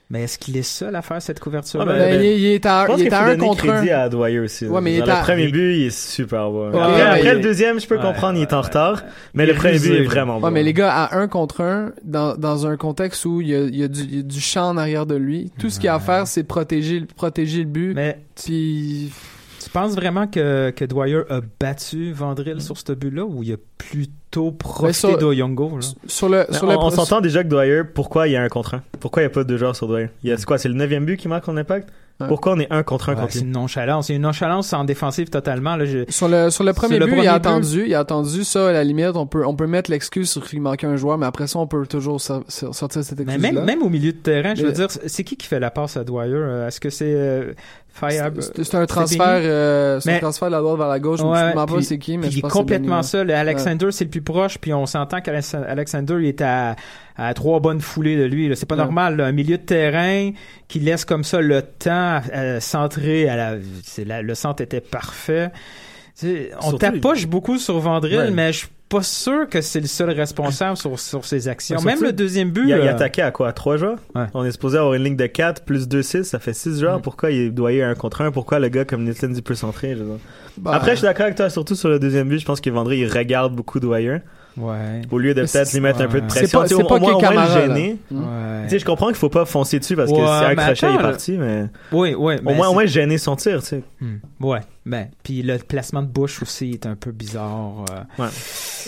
mais 0.09 0.23
est-ce 0.23 0.39
qu'il 0.39 0.55
est 0.55 0.61
seul 0.63 0.95
à 0.95 1.01
faire 1.01 1.21
cette 1.21 1.39
couverture 1.41 1.81
Ah, 1.81 1.85
là 1.85 1.91
ben, 1.91 1.99
Ben, 1.99 2.09
ben, 2.11 2.21
il, 2.21 2.25
est- 2.25 2.39
il 2.39 2.45
est 2.45 2.65
à, 2.65 2.83
Je 2.83 2.87
pense 2.87 2.99
il 3.01 3.07
est 3.07 3.13
à 3.13 3.25
un 3.25 3.35
contre 3.37 3.69
un. 3.69 3.85
à 3.89 4.07
Dwyer 4.07 4.39
aussi. 4.39 4.65
Ouais, 4.65 4.79
mais 4.79 4.95
il 4.95 4.99
Dans 5.03 5.05
est 5.13 5.17
le 5.17 5.21
premier 5.21 5.47
but, 5.49 5.75
il 5.75 5.85
est 5.87 5.89
super 5.97 6.49
bon. 6.49 6.71
Ouais, 6.71 7.01
après, 7.01 7.33
le 7.35 7.41
deuxième, 7.41 7.77
je 7.79 7.85
peux 7.87 7.97
Ouais, 7.97 8.01
comprendre, 8.01 8.37
il 8.39 8.43
est 8.43 8.53
en 8.53 8.59
ouais. 8.61 8.65
retard, 8.67 9.03
mais 9.33 9.43
Il 9.43 9.49
le 9.49 9.55
premier 9.55 9.77
but 9.79 9.91
est 9.95 10.03
vraiment 10.03 10.39
bon. 10.39 10.49
Mais 10.49 10.63
les 10.63 10.71
gars, 10.73 10.93
à 10.93 11.17
un 11.17 11.27
contre 11.27 11.59
un, 11.61 11.91
dans, 12.05 12.35
dans 12.37 12.65
un 12.67 12.77
contexte 12.77 13.25
où 13.25 13.41
il 13.41 13.49
y 13.49 13.55
a, 13.55 13.59
il 13.63 13.75
y 13.75 13.83
a 13.83 13.89
du, 13.89 13.99
il 13.99 14.15
y 14.15 14.19
a 14.19 14.21
du 14.23 14.39
champ 14.39 14.69
en 14.69 14.77
arrière 14.77 15.05
de 15.07 15.15
lui, 15.15 15.51
tout 15.59 15.69
ce 15.69 15.75
qu'il 15.75 15.87
y 15.87 15.89
a 15.89 15.95
à 15.95 15.99
faire, 15.99 16.25
c'est 16.25 16.43
protéger, 16.45 17.03
protéger 17.17 17.59
le 17.59 17.65
but. 17.65 17.93
mais 17.93 18.17
Puis, 18.41 19.11
tu 19.63 19.69
penses 19.69 19.95
vraiment 19.95 20.27
que, 20.27 20.71
que 20.71 20.86
Dwyer 20.86 21.21
a 21.30 21.42
battu 21.59 22.12
Vandril 22.12 22.62
sur 22.62 22.77
ce 22.77 22.92
but-là 22.94 23.25
ou 23.25 23.44
il 23.44 23.54
a 23.54 23.57
plutôt 23.77 24.51
profité 24.51 25.15
d'Oyongo? 25.18 25.77
là? 25.77 25.88
sur 26.07 26.30
le, 26.30 26.45
sur 26.51 26.68
on, 26.68 26.89
s'entend 26.92 27.21
déjà 27.21 27.44
que 27.44 27.50
Dwyer, 27.50 27.83
pourquoi 27.83 28.27
il 28.27 28.33
y 28.33 28.36
a 28.36 28.42
un 28.44 28.50
contre 28.50 28.75
un? 28.75 28.83
Pourquoi 29.00 29.21
il 29.21 29.25
n'y 29.25 29.31
a 29.31 29.33
pas 29.33 29.44
deux 29.44 29.57
joueurs 29.57 29.75
sur 29.75 29.88
Dwyer? 29.88 30.09
Il 30.24 30.30
y 30.30 30.33
a. 30.33 30.38
C'est 30.38 30.45
quoi 30.45 30.57
C'est 30.57 30.69
le 30.69 30.75
neuvième 30.75 31.06
but 31.06 31.18
qui 31.18 31.27
marque 31.27 31.48
en 31.50 31.57
impact? 31.57 31.89
Ouais. 32.19 32.27
Pourquoi 32.27 32.54
on 32.54 32.59
est 32.59 32.68
un 32.71 32.81
contre 32.81 33.09
un 33.09 33.13
Ouais, 33.13 33.21
contre 33.21 33.33
c'est 33.33 33.42
une 33.42 33.51
nonchalance. 33.51 34.07
C'est 34.07 34.15
une 34.15 34.24
nonchalance 34.24 34.74
en 34.74 34.83
défensive 34.86 35.30
totalement. 35.30 35.75
Là, 35.75 35.86
je- 35.86 36.04
Sur 36.09 36.27
le, 36.27 36.50
sur 36.50 36.63
le 36.63 36.74
premier 36.74 36.98
le 36.98 37.06
but, 37.06 37.12
il 37.13 37.19
a 37.27 37.38
but. 37.38 37.45
attendu, 37.48 37.83
il 37.86 37.94
a 37.94 38.00
attendu 38.00 38.44
ça, 38.44 38.69
à 38.69 38.71
la 38.71 38.83
limite, 38.83 39.12
on 39.15 39.27
peut, 39.27 39.45
on 39.45 39.56
peut 39.56 39.68
mettre 39.68 39.92
l'excuse 39.92 40.27
sur 40.27 40.44
qu'il 40.48 40.59
manquait 40.59 40.88
un 40.88 40.95
joueur, 40.95 41.19
mais 41.19 41.27
après 41.27 41.45
ça, 41.45 41.59
on 41.59 41.68
peut 41.68 41.86
toujours 41.86 42.19
so- 42.19 42.44
so- 42.48 42.74
sortir 42.74 43.04
cette 43.04 43.19
Mais 43.19 43.33
excuse-là. 43.36 43.51
même, 43.51 43.65
même 43.65 43.83
au 43.83 43.89
milieu 43.89 44.13
de 44.13 44.18
terrain, 44.18 44.56
je 44.56 44.63
veux 44.63 44.69
Mais- 44.69 44.74
dire, 44.74 44.88
c'est 44.89 45.24
qui 45.24 45.38
qui 45.38 45.45
fait 45.45 45.59
la 45.59 45.69
passe 45.69 45.95
à 45.95 46.04
Dwyer? 46.04 46.33
Euh, 46.33 46.68
Est-ce 46.68 46.80
que 46.80 46.89
c'est 46.89 47.06
euh? 47.13 47.54
C'est 47.99 48.63
c'est 48.63 48.75
un 48.75 48.85
transfert, 48.85 49.25
euh, 49.27 49.99
c'est 49.99 50.09
un 50.09 50.13
Mais- 50.13 50.19
transfert 50.19 50.47
de 50.49 50.53
la 50.53 50.59
droite 50.61 50.77
vers 50.77 50.88
la 50.88 50.99
gauche. 50.99 51.19
Ouais, 51.21 51.25
je 51.25 51.31
me 51.45 51.49
souviens 51.51 51.65
pas 51.65 51.81
c'est 51.81 51.97
qui, 51.97 52.17
mais 52.17 52.27
je 52.27 52.35
il 52.35 52.38
est 52.39 52.41
pense 52.41 52.51
que 52.51 52.53
c'est 52.57 52.59
complètement 52.61 52.95
Benny, 52.97 53.07
seul. 53.07 53.31
Alexander, 53.31 53.88
c'est 53.91 54.03
le 54.05 54.09
plus 54.09 54.21
proche, 54.21 54.57
puis 54.59 54.73
on 54.73 54.85
s'entend 54.85 55.21
qu'Alexander 55.21 56.15
il 56.19 56.25
est 56.27 56.41
à, 56.41 56.75
à 57.15 57.33
trois 57.33 57.59
bonnes 57.59 57.81
foulées 57.81 58.17
de 58.17 58.23
lui. 58.25 58.47
là. 58.49 58.55
C'est 58.55 58.65
pas 58.65 58.75
Ouais. 58.75 58.81
normal. 58.83 59.17
là. 59.17 59.25
Un 59.25 59.31
milieu 59.31 59.57
de 59.57 59.63
terrain 59.63 60.31
qui 60.67 60.79
laisse 60.79 61.05
comme 61.05 61.23
ça 61.23 61.41
le 61.41 61.61
temps 61.61 62.21
à, 62.31 62.59
centrer. 62.59 63.27
À 63.29 63.35
la, 63.35 63.55
la- 64.05 64.21
le 64.21 64.35
centre 64.35 64.61
était 64.61 64.81
parfait. 64.81 65.51
Tu 66.19 66.25
sais, 66.27 66.51
on 66.59 66.69
Surtout, 66.69 66.77
tapoche 66.77 67.27
beaucoup 67.27 67.57
sur 67.57 67.77
Vandril, 67.79 68.17
Ouais. 68.17 68.31
mais 68.31 68.51
je 68.51 68.57
suis 68.59 68.67
pas 68.89 69.03
sûr 69.03 69.49
que 69.49 69.61
c'est 69.61 69.79
le 69.81 69.87
seul 69.87 70.09
responsable 70.11 70.77
sur, 70.77 70.99
sur 70.99 71.25
ses 71.25 71.47
actions. 71.47 71.81
Même 71.81 72.01
le 72.01 72.13
deuxième 72.13 72.51
but. 72.51 72.65
Il 72.67 72.73
a, 72.73 72.77
il 72.77 72.81
a 72.87 72.91
euh, 72.91 72.95
attaqué 72.95 73.21
à 73.21 73.31
quoi? 73.31 73.49
À 73.49 73.53
trois 73.53 73.77
joueurs? 73.77 73.99
Ouais. 74.15 74.25
On 74.33 74.45
est 74.45 74.51
supposé 74.51 74.77
avoir 74.77 74.93
une 74.93 75.03
ligne 75.03 75.15
de 75.15 75.25
4 75.25 75.63
plus 75.63 75.87
2-6, 75.87 76.23
ça 76.23 76.39
fait 76.39 76.53
6 76.53 76.79
joueurs. 76.79 76.99
Mm. 76.99 77.01
Pourquoi 77.01 77.31
il 77.31 77.53
doit 77.53 77.73
y 77.73 77.81
avoir 77.81 77.91
un 77.91 77.95
contre 77.95 78.21
un? 78.21 78.31
Pourquoi 78.31 78.59
le 78.59 78.69
gars 78.69 78.85
comme 78.85 79.03
Nilsson 79.03 79.27
dit 79.27 79.41
peut 79.41 79.55
centrer. 79.55 79.97
Bah, 80.57 80.71
Après, 80.73 80.91
je 80.91 80.97
suis 80.97 81.05
d'accord 81.05 81.25
avec 81.25 81.35
toi, 81.35 81.49
surtout 81.49 81.75
sur 81.75 81.89
le 81.89 81.99
deuxième 81.99 82.29
but. 82.29 82.39
Je 82.39 82.45
pense 82.45 82.61
que 82.61 82.69
Vendry, 82.69 82.99
il 82.99 83.11
regarde 83.11 83.53
beaucoup 83.53 83.79
Dwyer. 83.79 84.19
Ouais. 84.57 85.01
Au 85.12 85.18
lieu 85.19 85.33
de 85.33 85.42
peut-être 85.42 85.71
lui 85.74 85.80
mettre 85.81 86.01
un 86.01 86.07
peu 86.07 86.18
de 86.19 86.21
ouais. 86.21 86.27
pression. 86.27 86.63
C'est 86.65 86.75
pas- 86.77 86.88
pas 86.88 86.95
au 86.95 87.00
moins, 87.00 87.13
au 87.13 87.21
le 87.21 87.54
gêner. 87.62 87.98
Hmm. 88.09 88.18
Ouais. 88.24 88.63
Tu 88.63 88.69
sais, 88.71 88.80
je 88.80 88.86
comprends 88.86 89.07
qu'il 89.07 89.15
faut 89.15 89.30
pas 89.30 89.45
foncer 89.45 89.80
dessus 89.80 89.95
parce 89.95 90.11
que 90.11 90.16
Ouais, 90.18 90.56
mais 90.56 90.64
crochet, 90.73 90.94
est 90.94 90.97
parti, 90.97 91.37
mais 91.37 91.66
Oui, 91.92 92.16
oui. 92.18 92.35
au 92.45 92.54
moins, 92.54 92.68
au 92.69 92.73
moins 92.73 92.85
gêner 92.85 93.18
son 93.18 93.35
tir, 93.35 93.59
tu 93.61 93.68
sais. 93.68 93.83
Hmm. 94.02 94.18
Ouais, 94.40 94.59
ben, 94.85 95.07
puis 95.23 95.42
le 95.44 95.57
placement 95.59 96.02
de 96.02 96.07
bouche 96.07 96.42
aussi 96.42 96.71
est 96.71 96.85
un 96.85 96.95
peu 96.95 97.11
bizarre. 97.11 97.85
euh. 98.19 98.23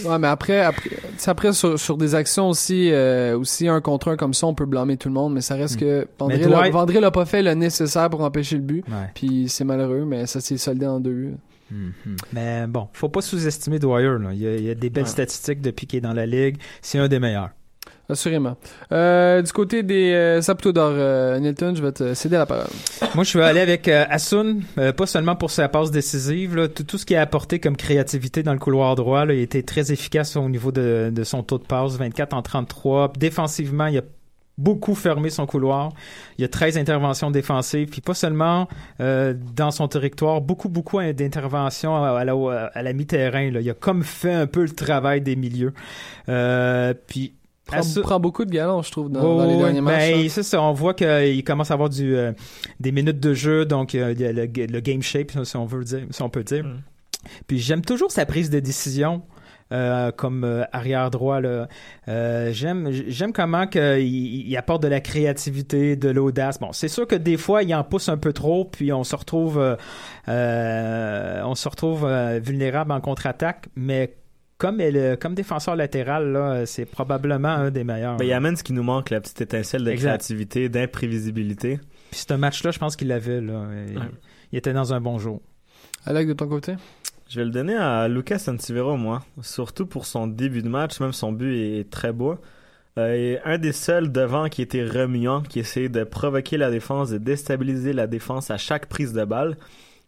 Ouais, 0.06 0.18
mais 0.20 0.28
après, 0.28 0.60
après, 0.62 0.90
après 1.28 1.54
sur, 1.54 1.80
sur 1.80 1.98
des 1.98 2.16
actions 2.16 2.50
aussi, 2.50 2.90
euh, 2.92 3.38
aussi 3.38 3.68
un 3.68 3.80
contre 3.82 4.10
un 4.10 4.16
comme 4.18 4.34
ça, 4.34 4.48
on 4.48 4.54
peut 4.56 4.66
blâmer 4.66 4.98
tout 4.98 5.08
le 5.10 5.14
monde, 5.14 5.34
mais 5.34 5.42
ça 5.42 5.56
reste 5.56 5.76
Mm. 5.76 5.80
que 5.80 6.08
Vandré 6.18 6.38
l'a- 6.40 6.70
Dwight- 6.70 7.12
pas 7.12 7.26
fait 7.26 7.42
le 7.44 7.54
nécessaire 7.54 8.10
pour 8.10 8.22
empêcher 8.22 8.56
le 8.56 8.62
but, 8.64 8.84
Ouais. 8.88 9.10
puis 9.14 9.46
c'est 9.50 9.64
malheureux, 9.64 10.06
mais 10.06 10.26
ça 10.26 10.42
s'est 10.42 10.58
soldé 10.58 10.86
en 10.88 11.00
deux 11.00 11.32
Mhm. 11.72 12.16
Mais 12.34 12.68
bon, 12.68 12.88
faut 12.94 13.10
pas 13.10 13.22
sous-estimer 13.22 13.80
Dwyer. 13.80 14.18
Là. 14.20 14.30
Il, 14.34 14.40
y 14.40 14.48
a, 14.48 14.56
il 14.56 14.64
y 14.66 14.70
a 14.70 14.76
des 14.76 14.90
belles 14.90 15.04
Ouais. 15.04 15.10
statistiques 15.10 15.62
depuis 15.62 15.88
qu'il 15.88 15.98
est 15.98 16.02
dans 16.02 16.14
la 16.14 16.26
ligue. 16.26 16.58
C'est 16.82 16.98
un 17.00 17.08
des 17.08 17.20
meilleurs. 17.20 17.50
Assurément. 18.12 18.58
Euh, 18.92 19.44
du 19.44 19.52
côté 19.52 19.84
des 19.84 20.12
euh, 20.14 20.42
Saputo 20.42 20.72
d'or, 20.72 20.94
euh, 20.96 21.38
Nilton, 21.40 21.76
je 21.76 21.84
vais 21.84 21.92
te 21.92 22.16
céder 22.16 22.38
la 22.38 22.48
parole. 22.48 22.66
Moi, 23.14 23.24
je 23.24 23.38
vais 23.38 23.44
aller 23.44 23.60
avec 23.60 23.88
euh, 23.88 24.04
Asun, 24.10 24.62
pas 24.98 25.06
seulement 25.06 25.36
pour 25.36 25.52
sa 25.52 25.70
passe 25.70 25.92
décisive, 25.92 26.56
là, 26.56 26.68
tout, 26.68 26.84
tout 26.84 26.98
ce 26.98 27.06
qu'il 27.06 27.18
a 27.18 27.22
apporté 27.22 27.60
comme 27.60 27.78
créativité 27.78 28.42
dans 28.42 28.54
le 28.54 28.58
couloir 28.60 28.96
droit. 28.96 29.26
Là, 29.26 29.36
il 29.36 29.42
était 29.42 29.62
très 29.62 29.92
efficace 29.92 30.36
au 30.38 30.50
niveau 30.50 30.72
de, 30.72 31.12
de 31.14 31.24
son 31.24 31.44
taux 31.44 31.60
de 31.60 31.66
passe, 31.66 31.98
24 31.98 32.34
en 32.34 32.42
33. 32.42 33.14
Défensivement, 33.20 33.86
il 33.86 34.00
a 34.00 34.02
beaucoup 34.60 34.94
fermé 34.94 35.30
son 35.30 35.46
couloir. 35.46 35.92
Il 36.38 36.42
y 36.42 36.46
a 36.46 36.48
13 36.48 36.78
interventions 36.78 37.32
défensives, 37.32 37.90
puis 37.90 38.02
pas 38.02 38.14
seulement 38.14 38.68
euh, 39.00 39.34
dans 39.56 39.72
son 39.72 39.88
territoire, 39.88 40.42
beaucoup, 40.42 40.70
beaucoup 40.70 41.02
d'interventions 41.02 41.96
à, 41.96 42.24
la, 42.24 42.34
à 42.74 42.82
la 42.84 42.94
mi-terrain. 42.94 43.44
Il 43.44 43.70
a 43.70 43.74
comme 43.74 44.04
fait 44.04 44.34
un 44.34 44.48
peu 44.48 44.64
le 44.64 44.72
travail 44.72 45.22
des 45.22 45.36
milieux. 45.36 45.74
Euh, 46.28 46.94
puis 47.08 47.34
Prend, 47.70 48.02
prend 48.02 48.20
beaucoup 48.20 48.46
de 48.46 48.52
galons, 48.52 48.82
je 48.82 48.92
trouve, 48.92 49.12
dans, 49.12 49.38
dans 49.38 49.46
les 49.46 49.58
derniers 49.58 49.82
matchs. 49.82 50.12
ben, 50.12 50.30
ça, 50.30 50.62
on 50.62 50.74
voit 50.74 50.94
qu'il 50.94 51.44
commence 51.44 51.70
à 51.70 51.76
avoir 51.76 51.90
du, 51.90 52.16
euh, 52.16 52.32
des 52.80 52.92
minutes 52.92 53.20
de 53.20 53.34
jeu, 53.34 53.66
donc 53.66 53.94
euh, 53.94 54.12
il 54.12 54.22
y 54.22 54.26
a 54.26 54.32
le, 54.32 54.48
le 54.48 54.80
game 54.80 55.02
shape, 55.02 55.32
si 55.44 55.56
on 55.56 55.66
veut 55.66 55.84
dire, 55.84 56.02
si 56.10 56.22
on 56.22 56.30
peut 56.30 56.44
dire. 56.44 56.66
Mm. 56.66 56.82
Puis 57.48 57.60
j'aime 57.60 57.82
toujours 57.82 58.12
sa 58.12 58.26
prise 58.26 58.50
de 58.50 58.60
décision. 58.60 59.22
Euh, 59.72 60.12
comme 60.12 60.44
euh, 60.44 60.64
arrière 60.72 61.10
droit 61.12 61.40
là. 61.42 61.68
Euh, 62.08 62.50
j'aime 62.52 62.90
j'aime 62.92 63.34
comment 63.34 63.68
que 63.68 64.00
il, 64.00 64.48
il 64.50 64.58
apporte 64.58 64.82
de 64.84 64.88
la 64.88 65.00
créativité 65.00 65.96
de 65.96 66.10
l'audace 66.10 66.60
bon 66.60 66.72
c'est 66.72 66.88
sûr 66.88 67.06
que 67.06 67.16
des 67.16 67.38
fois 67.38 67.62
il 67.64 67.74
en 67.76 67.84
pousse 67.84 68.10
un 68.10 68.18
peu 68.18 68.34
trop 68.34 68.66
puis 68.66 68.92
on 68.92 69.04
se 69.04 69.16
retrouve 69.16 69.60
euh, 69.60 69.76
euh, 70.40 71.42
on 71.44 71.56
se 71.56 71.68
retrouve 71.70 72.06
euh, 72.06 72.40
vulnérable 72.44 72.92
en 72.92 73.02
contre-attaque 73.02 73.68
mais 73.76 74.16
comme, 74.58 74.82
elle- 74.82 75.18
comme 75.18 75.36
défenseur 75.36 75.78
latéral, 75.78 76.34
là, 76.34 76.66
c'est 76.66 76.84
probablement 76.84 77.48
un 77.48 77.72
des 77.72 77.86
meilleurs. 77.86 78.18
Ben, 78.18 78.26
il 78.26 78.34
amène 78.34 78.58
ce 78.58 78.64
qui 78.64 78.74
nous 78.74 78.84
manque, 78.84 79.10
la 79.10 79.22
petite 79.22 79.40
étincelle 79.40 79.86
de 79.86 79.90
Exact. 79.92 80.10
créativité, 80.10 80.68
d'imprévisibilité. 80.68 81.80
Puis 82.12 82.26
ce 82.28 82.34
match-là, 82.34 82.72
je 82.72 82.78
pense 82.78 82.98
qu'il 82.98 83.08
l'avait. 83.08 83.40
Là. 83.40 83.64
Il, 83.88 83.98
Ouais. 83.98 84.04
il 84.52 84.58
était 84.58 84.74
dans 84.74 84.94
un 84.94 85.00
bon 85.00 85.18
jour. 85.18 85.40
Alec, 86.06 86.28
de 86.28 86.34
ton 86.34 86.50
côté? 86.50 86.74
Je 87.30 87.36
vais 87.40 87.46
le 87.46 87.52
donner 87.52 87.76
à 87.76 88.08
Lucas 88.08 88.44
Antivero, 88.48 88.98
moi. 88.98 89.22
Surtout 89.42 89.86
pour 89.86 90.06
son 90.06 90.26
début 90.28 90.62
de 90.64 90.70
match, 90.70 91.00
même 91.00 91.14
son 91.14 91.32
but 91.32 91.56
est 91.80 91.90
très 91.90 92.12
beau. 92.12 92.38
Euh, 92.98 93.14
et 93.14 93.40
un 93.46 93.60
des 93.60 93.72
seuls 93.72 94.12
devant 94.12 94.50
qui 94.50 94.64
était 94.64 94.84
remuant, 94.84 95.42
qui 95.42 95.60
essayait 95.60 95.90
de 95.90 96.04
provoquer 96.04 96.58
la 96.58 96.72
défense, 96.72 97.12
de 97.12 97.20
déstabiliser 97.20 97.94
la 97.94 98.08
défense 98.08 98.50
à 98.50 98.58
chaque 98.58 98.88
prise 98.88 99.14
de 99.14 99.24
balle, 99.26 99.58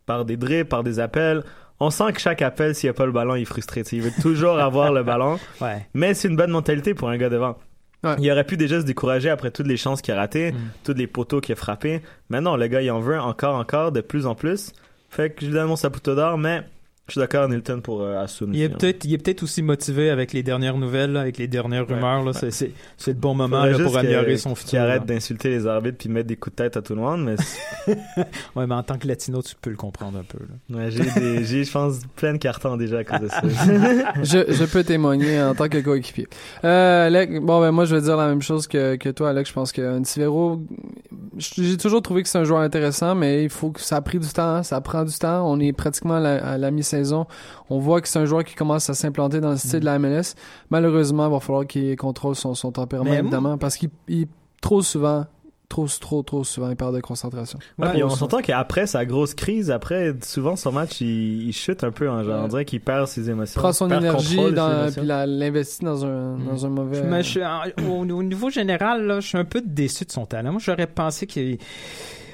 par 0.08 0.25
des 0.25 0.36
dribbles, 0.36 0.68
par 0.68 0.84
des 0.84 1.00
appels. 1.00 1.44
On 1.80 1.92
sent 1.92 2.12
que 2.13 2.20
chaque 2.20 2.42
appel, 2.42 2.74
s'il 2.74 2.88
n'y 2.88 2.92
a 2.92 2.94
pas 2.96 3.06
le 3.06 3.12
ballon, 3.12 3.36
il 3.36 3.44
est 3.44 3.46
frustré. 3.46 3.84
Tu 3.84 3.90
sais, 3.92 3.96
Il 3.98 4.01
veut 4.01 4.22
toujours 4.22 4.58
avoir 4.60 4.92
le 4.92 5.04
ballon. 5.04 5.38
Ouais. 5.62 5.88
Mais 5.94 6.16
c'est 6.16 6.28
une 6.28 6.36
bonne 6.36 6.51
mentalité 6.51 6.96
pour 6.96 7.10
un 7.10 7.18
gars 7.18 7.30
devant. 7.30 7.56
Ouais. 8.04 8.16
Il 8.18 8.32
aurait 8.32 8.44
pu 8.46 8.58
déjà 8.58 8.82
se 8.82 8.86
décourager 8.86 9.30
après 9.30 9.51
toutes 9.51 9.68
les 9.68 9.78
chances 9.78 10.01
qu'il 10.01 10.16
a 10.16 10.18
ratées, 10.18 10.54
Mm. 10.54 10.58
tous 10.84 10.94
les 10.94 11.06
poteaux 11.06 11.40
qu'il 11.40 11.54
a 11.54 11.56
frappés. 11.56 12.01
Maintenant, 12.30 12.58
le 12.58 12.66
gars, 12.66 12.82
il 12.82 12.90
en 12.90 13.00
veut 13.00 13.20
encore, 13.20 13.56
encore, 13.58 13.92
de 13.92 14.01
plus 14.01 14.25
en 14.25 14.34
plus. 14.34 14.74
Fait 15.12 15.30
que 15.30 15.42
je 15.42 15.46
lui 15.48 15.54
donne 15.54 15.68
mon 15.68 15.75
saputo 15.75 16.16
d'or, 16.16 16.38
mais 16.40 16.63
je 17.12 17.20
suis 17.20 17.20
d'accord, 17.20 17.50
Nilton, 17.50 17.82
pour 17.82 18.01
euh, 18.03 18.24
Asun. 18.24 18.51
Il 18.53 18.62
est 18.62 18.65
aussi, 18.68 18.74
hein. 18.74 18.77
peut-être 18.80 19.03
il 19.03 19.13
est 19.13 19.18
peut-être 19.18 19.44
aussi 19.44 19.62
motivé 19.62 20.10
avec 20.10 20.32
les 20.32 20.44
dernières 20.44 20.77
nouvelles, 20.77 21.18
avec 21.18 21.38
les 21.38 21.50
dernières 21.50 21.82
Ouais. 21.89 21.96
rumeurs. 21.96 22.24
Là. 22.24 22.32
C'est, 22.34 22.72
le 23.08 23.13
bon 23.13 23.34
moment 23.34 23.65
là, 23.65 23.77
pour 23.77 23.98
améliorer 23.98 24.38
son 24.38 24.56
futur. 24.56 24.80
arrête 24.80 25.01
là. 25.01 25.06
d'insulter 25.15 25.50
les 25.50 25.68
arbitres 25.68 25.98
puis 25.98 26.08
mettre 26.08 26.27
des 26.30 26.38
coups 26.38 26.56
de 26.56 26.63
tête 26.63 26.77
à 26.77 26.82
tout 26.82 26.96
le 26.96 27.01
monde, 27.01 27.25
mais 27.25 27.36
Ouais, 28.56 28.65
mais 28.65 28.75
en 28.75 28.84
tant 28.84 28.98
que 28.98 29.08
latino, 29.08 29.41
tu 29.41 29.56
peux 29.62 29.72
le 29.72 29.75
comprendre 29.75 30.20
un 30.20 30.24
peu. 30.24 30.38
Là. 30.39 30.77
ouais, 30.86 30.89
j'ai, 31.44 31.63
je 31.65 31.72
pense, 31.72 32.00
plein 32.15 32.32
de 32.32 32.38
cartons 32.38 32.77
déjà 32.77 33.00
à 33.00 33.03
cause 33.03 33.20
de 33.20 33.27
ça. 33.27 33.41
je, 34.24 34.53
je 34.53 34.63
peux 34.63 34.86
témoigner 34.86 35.41
en 35.41 35.53
tant 35.53 35.68
que 35.68 35.80
coéquipier. 35.80 36.27
Euh, 36.63 37.08
Alec, 37.08 37.41
bon 37.44 37.60
ben 37.60 37.72
moi 37.72 37.84
je 37.84 37.94
vais 37.96 38.01
dire 38.01 38.15
la 38.15 38.27
même 38.30 38.41
chose 38.41 38.68
que, 38.68 38.96
que 38.96 39.10
toi 39.10 39.32
Alec, 39.32 39.48
je 39.48 39.53
pense 39.53 39.74
que 39.74 39.98
Antivero, 39.98 40.62
j'ai 41.38 41.75
toujours 41.77 42.01
trouvé 42.01 42.24
que 42.24 42.30
c'est 42.30 42.38
un 42.38 42.46
joueur 42.46 42.62
intéressant, 42.62 43.15
mais 43.15 43.44
il 43.44 43.50
faut 43.50 43.72
que 43.72 43.82
ça 43.82 43.98
a 43.98 44.01
pris 44.01 44.20
du 44.20 44.27
temps, 44.30 44.56
hein, 44.56 44.63
ça 44.63 44.80
prend 44.80 45.03
du 45.03 45.18
temps. 45.18 45.51
On 45.51 45.60
est 45.60 45.74
pratiquement 45.74 46.15
à 46.15 46.20
la, 46.22 46.46
à 46.46 46.58
la 46.58 46.72
mi-saison. 46.72 47.00
On 47.70 47.79
voit 47.79 48.01
que 48.01 48.08
c'est 48.08 48.20
un 48.20 48.25
joueur 48.25 48.43
qui 48.43 48.55
commence 48.55 48.89
à 48.89 48.93
s'implanter 48.93 49.39
dans 49.41 49.51
le 49.51 49.58
style 49.58 49.79
de 49.81 49.86
la 49.86 50.00
MLS. 50.00 50.36
Malheureusement, 50.70 51.27
il 51.27 51.31
va 51.31 51.39
falloir 51.39 51.65
qu'il 51.67 51.96
contrôle 51.96 52.36
son, 52.36 52.53
son 52.55 52.72
tempérament 52.72 53.10
Mais 53.12 53.17
évidemment, 53.20 53.58
parce 53.58 53.77
qu'il 53.77 53.89
il- 54.08 54.27
trop 54.62 54.81
souvent, 54.81 55.25
trop 55.70 55.88
trop 55.88 56.22
trop 56.22 56.43
souvent, 56.43 56.70
il 56.70 56.75
perd 56.75 56.93
de 56.93 57.00
concentration. 57.00 57.58
Ouais, 57.79 57.86
Ouais, 57.88 57.93
puis 57.93 58.03
on 58.03 58.10
s'entend 58.10 58.39
qu'après 58.41 58.86
sa 58.88 59.05
grosse 59.05 59.34
crise, 59.34 59.72
après, 59.72 60.13
souvent 60.22 60.55
son 60.58 60.72
match, 60.74 61.00
il, 61.01 61.48
il 61.48 61.53
chute 61.53 61.84
un 61.86 61.91
peu. 61.91 62.10
Hein, 62.10 62.24
genre, 62.24 62.39
Ouais. 62.39 62.41
On 62.43 62.48
dirait 62.50 62.65
qu'il 62.65 62.81
perd 62.81 63.08
ses 63.08 63.29
émotions. 63.29 63.60
prend 63.62 63.72
son 63.72 63.89
énergie 63.89 64.36
dans, 64.51 64.91
puis 64.91 65.01
l'investit 65.05 65.86
dans 65.86 66.05
un, 66.05 66.38
dans 66.38 66.65
un 66.65 66.70
mauvais. 66.70 67.01
Mais 67.03 67.24
je 67.24 67.39
au, 67.88 68.01
au 68.01 68.24
niveau 68.24 68.50
général, 68.50 69.05
là, 69.08 69.20
je 69.22 69.27
suis 69.29 69.38
un 69.38 69.46
peu 69.46 69.62
déçu 69.65 70.03
de 70.05 70.12
son 70.12 70.25
talent. 70.25 70.51
Moi, 70.51 70.62
j'aurais 70.63 70.88
pensé 70.88 71.25
qu'il. 71.25 71.58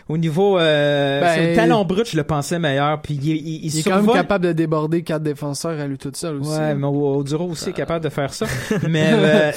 Au 0.10 0.18
niveau 0.18 0.58
euh, 0.58 1.20
Ben, 1.22 1.56
talent 1.56 1.84
brut, 1.84 2.10
je 2.10 2.16
le 2.16 2.24
pensais 2.24 2.60
meilleur. 2.60 3.02
Puis 3.02 3.16
il, 3.16 3.28
il, 3.28 3.36
il 3.38 3.66
Il 3.66 3.80
est 3.80 3.84
quand 3.84 4.02
même 4.02 4.14
capable 4.14 4.46
de 4.46 4.54
déborder 4.54 5.04
quatre 5.04 5.24
défenseurs 5.24 5.80
à 5.80 5.86
lui 5.86 5.98
tout 5.98 6.12
seul 6.14 6.38
aussi. 6.38 6.52
Ouais, 6.58 6.76
mais 6.76 6.88
Oduro 6.88 7.46
aussi 7.50 7.70
est 7.72 7.74
capable 7.74 8.04
de 8.06 8.10
faire 8.10 8.34
ça. 8.34 8.46
mais 8.90 9.10
euh, 9.12 9.52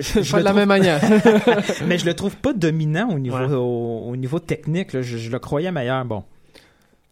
je, 0.00 0.22
je 0.22 0.30
pas 0.32 0.38
le 0.38 0.42
de 0.42 0.44
la 0.44 0.50
trouve- 0.50 0.56
même 0.60 0.68
manière. 0.68 1.00
mais 1.88 1.98
je 1.98 2.06
le 2.06 2.14
trouve 2.14 2.36
pas 2.36 2.52
dominant 2.52 3.08
au 3.10 3.18
niveau 3.18 3.36
Ouais. 3.36 3.52
au, 3.54 4.04
au 4.10 4.16
niveau 4.16 4.38
technique. 4.38 4.92
là. 4.92 5.02
Je, 5.02 5.16
je 5.16 5.30
le 5.30 5.38
croyais 5.40 5.72
meilleur. 5.72 6.04
Bon, 6.04 6.22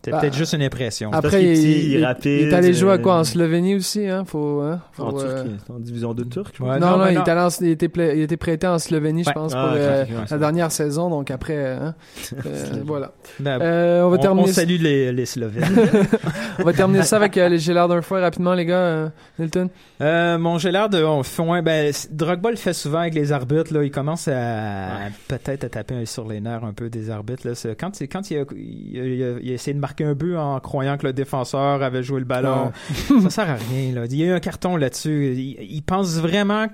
c'est 0.05 0.11
Bah, 0.11 0.21
peut-être 0.21 0.35
juste 0.37 0.53
une 0.53 0.63
impression. 0.63 1.11
Après, 1.13 1.39
qu'il 1.41 1.49
est 1.49 1.53
il, 1.55 1.61
petit, 1.61 1.87
il 1.87 1.95
est 1.95 1.99
il- 2.01 2.05
rapide, 2.05 2.41
il 2.43 2.49
est 2.49 2.55
allé 2.55 2.75
jouer 2.75 2.93
à 2.93 2.99
quoi 2.99 3.15
euh, 3.17 3.21
en 3.21 3.25
Slovénie 3.25 3.75
aussi, 3.77 4.07
hein? 4.07 4.25
Faut, 4.27 4.61
hein? 4.61 4.81
Faut, 4.93 5.05
En 5.05 5.19
euh, 5.19 5.43
Turquie, 5.45 5.57
en 5.71 5.79
division 5.79 6.13
2 6.15 6.25
turque. 6.27 6.57
Ouais, 6.61 6.79
non, 6.79 6.99
non, 6.99 7.07
il, 7.07 7.17
est 7.17 7.29
allé 7.29 7.41
en- 7.41 7.49
il 7.63 7.69
était 7.69 7.89
pla- 7.89 8.15
il 8.15 8.21
était 8.23 8.37
prêté 8.37 8.67
en 8.67 8.79
Slovénie, 8.79 9.25
je 9.25 9.31
pense, 9.33 9.53
Ah, 9.55 9.63
pour 9.65 9.73
ok, 9.73 9.79
euh, 9.81 10.05
ouais, 10.05 10.09
la 10.31 10.39
dernière 10.39 10.71
saison. 10.73 11.09
Donc 11.09 11.31
après, 11.31 11.57
hein, 11.73 11.95
euh, 12.47 12.65
voilà. 12.85 13.13
Ben, 13.41 13.59
Euh, 13.63 14.03
on 14.03 14.11
va 14.11 14.17
on, 14.17 14.21
terminer. 14.21 14.49
on 14.51 14.53
salue 14.53 14.77
les, 14.81 15.13
les 15.13 15.27
Slovènes. 15.27 15.65
on 16.59 16.65
va 16.65 16.73
terminer 16.73 17.03
ça 17.05 17.17
avec 17.17 17.37
euh, 17.39 17.49
les 17.49 17.59
Gélard 17.59 17.89
d'un 17.89 18.03
fois 18.03 18.21
rapidement, 18.21 18.55
les 18.55 18.67
gars. 18.67 18.75
euh, 18.77 19.09
Milton. 19.39 19.69
Euh, 20.01 20.37
mon 20.39 20.57
l'air 20.59 20.89
de 20.89 21.03
on 21.05 21.23
fait 21.23 21.43
ouais, 21.43 21.63
ben 21.63 21.93
Drogba 22.11 22.51
le 22.51 22.57
fait 22.57 22.73
souvent 22.73 22.99
avec 22.99 23.15
les 23.15 23.31
arbitres 23.31 23.73
là, 23.73 23.85
il 23.85 23.93
commence 23.93 24.27
à 24.29 25.09
peut-être 25.29 25.63
à 25.65 25.69
taper 25.69 26.05
sur 26.05 26.27
les 26.27 26.41
nerfs 26.41 26.65
un 26.65 26.73
peu 26.73 26.89
des 26.91 27.11
arbitres 27.11 27.47
là, 27.47 27.55
C'est- 27.55 27.77
quand 27.79 28.01
il 28.01 28.09
quand 28.09 28.29
il 28.31 28.39
a, 28.39 28.45
il, 28.57 28.99
a, 29.01 29.05
il 29.05 29.23
a- 29.23 29.39
il 29.41 29.51
a 29.51 29.55
essayé 29.55 29.73
de 29.75 29.79
marquer 29.79 29.94
un 30.01 30.15
but 30.15 30.37
en 30.37 30.59
croyant 30.61 30.97
que 30.97 31.07
le 31.07 31.13
défenseur 31.13 31.83
avait 31.83 32.03
joué 32.03 32.21
le 32.21 32.27
ballon, 32.27 32.73
ça 33.23 33.31
sert 33.31 33.51
à 33.51 33.57
rien 33.57 33.93
là. 33.93 34.07
Il 34.07 34.17
y 34.17 34.23
a 34.23 34.27
eu 34.27 34.33
un 34.33 34.41
carton 34.41 34.77
là-dessus, 34.77 35.35
il, 35.35 35.63
il 35.63 35.83
pense 35.83 36.19
vraiment 36.19 36.69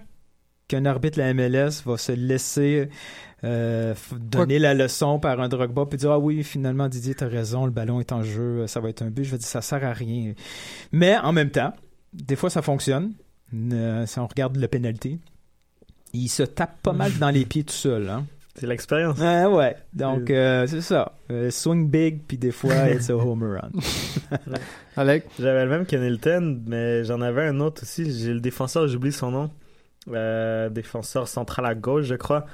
qu'un 0.69 0.85
arbitre 0.85 1.19
de 1.19 1.23
la 1.23 1.35
MLS 1.35 1.83
va 1.85 1.97
se 1.97 2.13
laisser 2.13 2.89
euh, 3.43 3.95
donner 4.19 4.59
la 4.59 4.75
leçon 4.75 5.19
par 5.19 5.41
un 5.41 5.49
Drogba 5.49 5.87
puis 5.87 5.97
dire 5.99 6.13
ah 6.13 6.19
oui 6.19 6.45
finalement 6.45 6.89
Didier 6.89 7.15
t'as 7.15 7.27
raison 7.27 7.65
le 7.65 7.71
ballon 7.71 7.99
est 7.99 8.13
en 8.13 8.23
jeu 8.23 8.67
ça 8.67 8.81
va 8.81 8.91
être 8.91 9.03
un 9.03 9.11
but. 9.11 9.25
Je 9.25 9.33
veux 9.33 9.39
dire 9.39 9.47
ça 9.47 9.63
sert 9.63 9.83
à 9.85 9.93
rien. 9.93 10.35
Mais 10.93 11.17
en 11.19 11.33
même 11.33 11.51
temps 11.51 11.73
des 12.13 12.37
fois 12.37 12.51
ça 12.51 12.63
fonctionne. 12.63 13.13
Euh, 13.55 14.07
si 14.07 14.19
on 14.19 14.27
regarde 14.27 14.57
le 14.57 14.69
penalty 14.69 15.19
il 16.13 16.29
se 16.29 16.45
tape 16.45 16.81
pas 16.83 16.93
mal 16.93 17.13
dans 17.19 17.31
les 17.31 17.45
pieds 17.45 17.65
tout 17.65 17.75
seul 17.75 18.09
hein. 18.09 18.27
C'est 18.57 18.67
l'expérience. 18.67 19.19
Ah 19.23 19.49
ouais 19.49 19.77
donc 19.93 20.29
euh, 20.31 20.67
c'est 20.67 20.81
ça 20.81 21.13
Euh, 21.31 21.51
swing 21.51 21.89
big 21.89 22.21
puis 22.27 22.37
des 22.37 22.51
fois 22.51 22.89
it's 22.91 23.09
a 23.09 23.15
home 23.15 23.43
run 23.43 23.71
Alec? 24.97 25.25
J'avais 25.39 25.65
le 25.65 25.71
même 25.71 25.87
que 25.87 25.97
Nilton, 25.97 26.61
mais 26.67 27.05
j'en 27.05 27.21
avais 27.21 27.47
un 27.47 27.61
autre 27.61 27.83
aussi. 27.83 28.13
J'ai 28.13 28.35
le 28.35 28.41
défenseur, 28.41 28.89
j'oublie 28.89 29.13
son 29.13 29.31
nom. 29.31 29.51
Euh, 30.13 30.69
défenseur 30.69 31.29
central 31.29 31.67
à 31.67 31.75
gauche, 31.75 32.07
je 32.07 32.15
crois. 32.17 32.47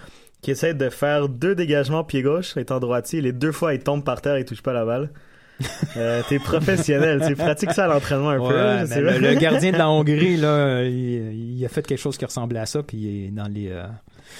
Qui 0.42 0.50
essaie 0.50 0.74
de 0.74 0.90
faire 0.90 1.28
deux 1.28 1.54
dégagements 1.54 2.04
pied 2.04 2.22
gauche, 2.22 2.56
étant 2.56 2.78
droitier. 2.78 3.20
Les 3.20 3.32
deux 3.32 3.52
fois, 3.52 3.74
il 3.74 3.80
tombe 3.80 4.04
par 4.04 4.20
terre, 4.20 4.38
il 4.38 4.44
touche 4.44 4.62
pas 4.62 4.72
la 4.72 4.84
balle. 4.84 5.10
Euh, 5.96 6.22
T'es 6.28 6.38
professionnel, 6.38 7.22
tu 7.26 7.34
pratiques 7.34 7.72
ça 7.72 7.86
à 7.86 7.88
l'entraînement 7.88 8.28
un 8.28 8.38
peu. 8.38 8.54
là, 8.54 8.84
le, 8.84 9.34
gardien 9.34 9.72
de 9.72 9.78
la 9.78 9.88
Hongrie 9.90 10.36
là 10.36 10.82
il, 10.82 11.56
il 11.56 11.64
a 11.64 11.68
fait 11.70 11.86
quelque 11.86 11.98
chose 11.98 12.18
qui 12.18 12.26
ressemblait 12.26 12.60
à 12.60 12.66
ça 12.66 12.82
puis 12.82 12.98
il 12.98 13.24
est 13.26 13.30
dans 13.30 13.48
les 13.48 13.70
euh, 13.70 13.84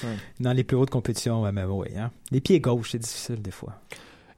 Ouais. 0.05 0.17
dans 0.41 0.53
les 0.53 0.65
plus 0.65 0.77
hautes 0.77 0.91
compétitions 0.91 1.43
ouais, 1.43 1.53
mais 1.53 1.65
ouais 1.65 1.93
hein. 1.97 2.11
les 2.31 2.41
pieds 2.41 2.61
gauche 2.61 2.91
c'est 2.93 2.99
difficile 2.99 3.41
des 3.41 3.51
fois 3.51 3.75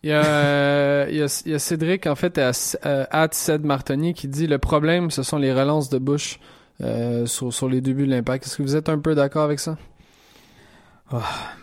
Il 0.02 0.10
y, 0.10 0.12
a, 0.12 0.24
euh, 0.24 1.06
il, 1.10 1.16
y 1.16 1.22
a, 1.22 1.42
il 1.46 1.52
y 1.52 1.54
a 1.54 1.58
Cédric, 1.58 2.06
en 2.06 2.14
fait, 2.14 2.38
à, 2.38 2.52
euh, 2.86 3.04
at 3.10 3.28
Ced 3.32 3.64
Martoni, 3.64 4.14
qui 4.14 4.28
dit 4.28 4.46
le 4.46 4.58
problème, 4.58 5.10
ce 5.10 5.24
sont 5.24 5.38
les 5.38 5.52
relances 5.52 5.88
de 5.88 5.98
Bush 5.98 6.38
euh, 6.80 7.26
sur, 7.26 7.52
sur 7.52 7.68
les 7.68 7.80
débuts 7.80 8.06
de 8.06 8.12
l'impact. 8.12 8.46
Est-ce 8.46 8.58
que 8.58 8.62
vous 8.62 8.76
êtes 8.76 8.88
un 8.88 9.00
peu 9.00 9.16
d'accord 9.16 9.42
avec 9.42 9.58
ça? 9.58 9.76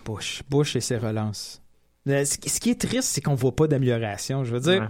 Bush 0.06 0.42
Bush 0.50 0.76
et 0.76 0.82
ses 0.82 0.98
relances 0.98 1.62
Euh, 2.10 2.26
Ce 2.26 2.60
qui 2.60 2.70
est 2.72 2.80
triste, 2.82 3.10
c'est 3.10 3.22
qu'on 3.22 3.36
voit 3.36 3.56
pas 3.56 3.68
d'amélioration. 3.68 4.44
Je 4.44 4.52
veux 4.54 4.60
dire, 4.60 4.82
Ouais. 4.82 4.88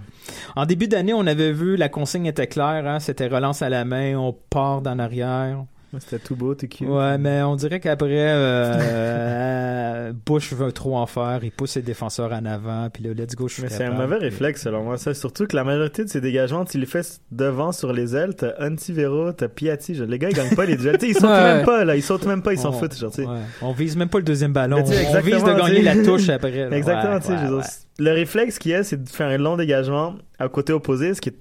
en 0.56 0.66
début 0.66 0.88
d'année, 0.88 1.14
on 1.14 1.26
avait 1.26 1.52
vu 1.52 1.76
la 1.76 1.88
consigne 1.88 2.26
était 2.26 2.46
claire, 2.46 2.86
hein, 2.86 2.98
c'était 3.00 3.28
relance 3.28 3.62
à 3.62 3.68
la 3.68 3.84
main, 3.84 4.16
on 4.16 4.32
part 4.32 4.82
d'en 4.82 4.98
arrière. 4.98 5.64
C'était 5.98 6.18
tout 6.18 6.36
beau, 6.36 6.54
tout 6.54 6.66
cute. 6.66 6.86
Ouais, 6.88 7.16
mais 7.16 7.42
on 7.42 7.56
dirait 7.56 7.80
qu'après, 7.80 8.08
euh, 8.10 8.74
euh, 8.78 10.12
Bush 10.26 10.52
veut 10.52 10.72
trop 10.72 10.96
en 10.96 11.06
faire, 11.06 11.40
il 11.42 11.50
pousse 11.50 11.72
ses 11.72 11.82
défenseurs 11.82 12.32
en 12.32 12.44
avant, 12.44 12.88
puis 12.90 13.02
là, 13.04 13.10
let's 13.14 13.34
go, 13.34 13.48
je 13.48 13.54
suis 13.54 13.62
Mais 13.62 13.68
c'est 13.68 13.84
un 13.84 13.92
mauvais 13.92 14.16
réflexe 14.16 14.62
selon 14.62 14.84
moi. 14.84 14.98
Ça, 14.98 15.14
surtout 15.14 15.46
que 15.46 15.56
la 15.56 15.64
majorité 15.64 16.04
de 16.04 16.08
ces 16.08 16.20
dégagements, 16.20 16.64
tu 16.64 16.78
les 16.78 16.86
fais 16.86 17.00
devant 17.30 17.72
sur 17.72 17.92
les 17.92 18.14
ailes. 18.14 18.34
T'as 18.36 18.52
Antivero, 18.60 19.32
t'as 19.32 19.48
Piatti. 19.48 19.94
genre, 19.94 20.06
Les 20.06 20.18
gars, 20.18 20.28
ils 20.30 20.36
gagnent 20.36 20.54
pas 20.54 20.66
les 20.66 20.76
duels. 20.76 20.98
Ils 21.02 21.14
sautent 21.14 21.24
Ouais. 21.24 21.42
même 21.54 21.64
pas 21.64 21.84
là. 21.84 21.96
Ils 21.96 22.02
sautent 22.02 22.26
même 22.26 22.42
pas. 22.42 22.52
Ils 22.52 22.58
s'en 22.58 22.70
On- 22.70 22.72
foutent. 22.78 22.96
Genre, 22.96 23.12
ouais. 23.18 23.24
On 23.62 23.72
vise 23.72 23.96
même 23.96 24.08
pas 24.08 24.18
le 24.18 24.24
deuxième 24.24 24.52
ballon. 24.52 24.78
On 24.80 24.82
vise 25.20 25.42
de 25.44 25.58
gagner 25.58 25.82
la 25.82 25.96
touche 26.02 26.28
après. 26.28 26.68
là. 26.68 26.76
Exactement, 26.76 27.16
Ouais, 27.56 27.62
le 27.98 28.10
réflexe 28.12 28.58
qu'il 28.58 28.72
y 28.72 28.74
a, 28.74 28.82
c'est 28.82 29.02
de 29.02 29.08
faire 29.08 29.28
un 29.28 29.38
long 29.38 29.56
dégagement 29.56 30.14
à 30.38 30.48
côté 30.48 30.72
opposé, 30.72 31.14
ce 31.14 31.20
qui 31.20 31.30
est 31.30 31.36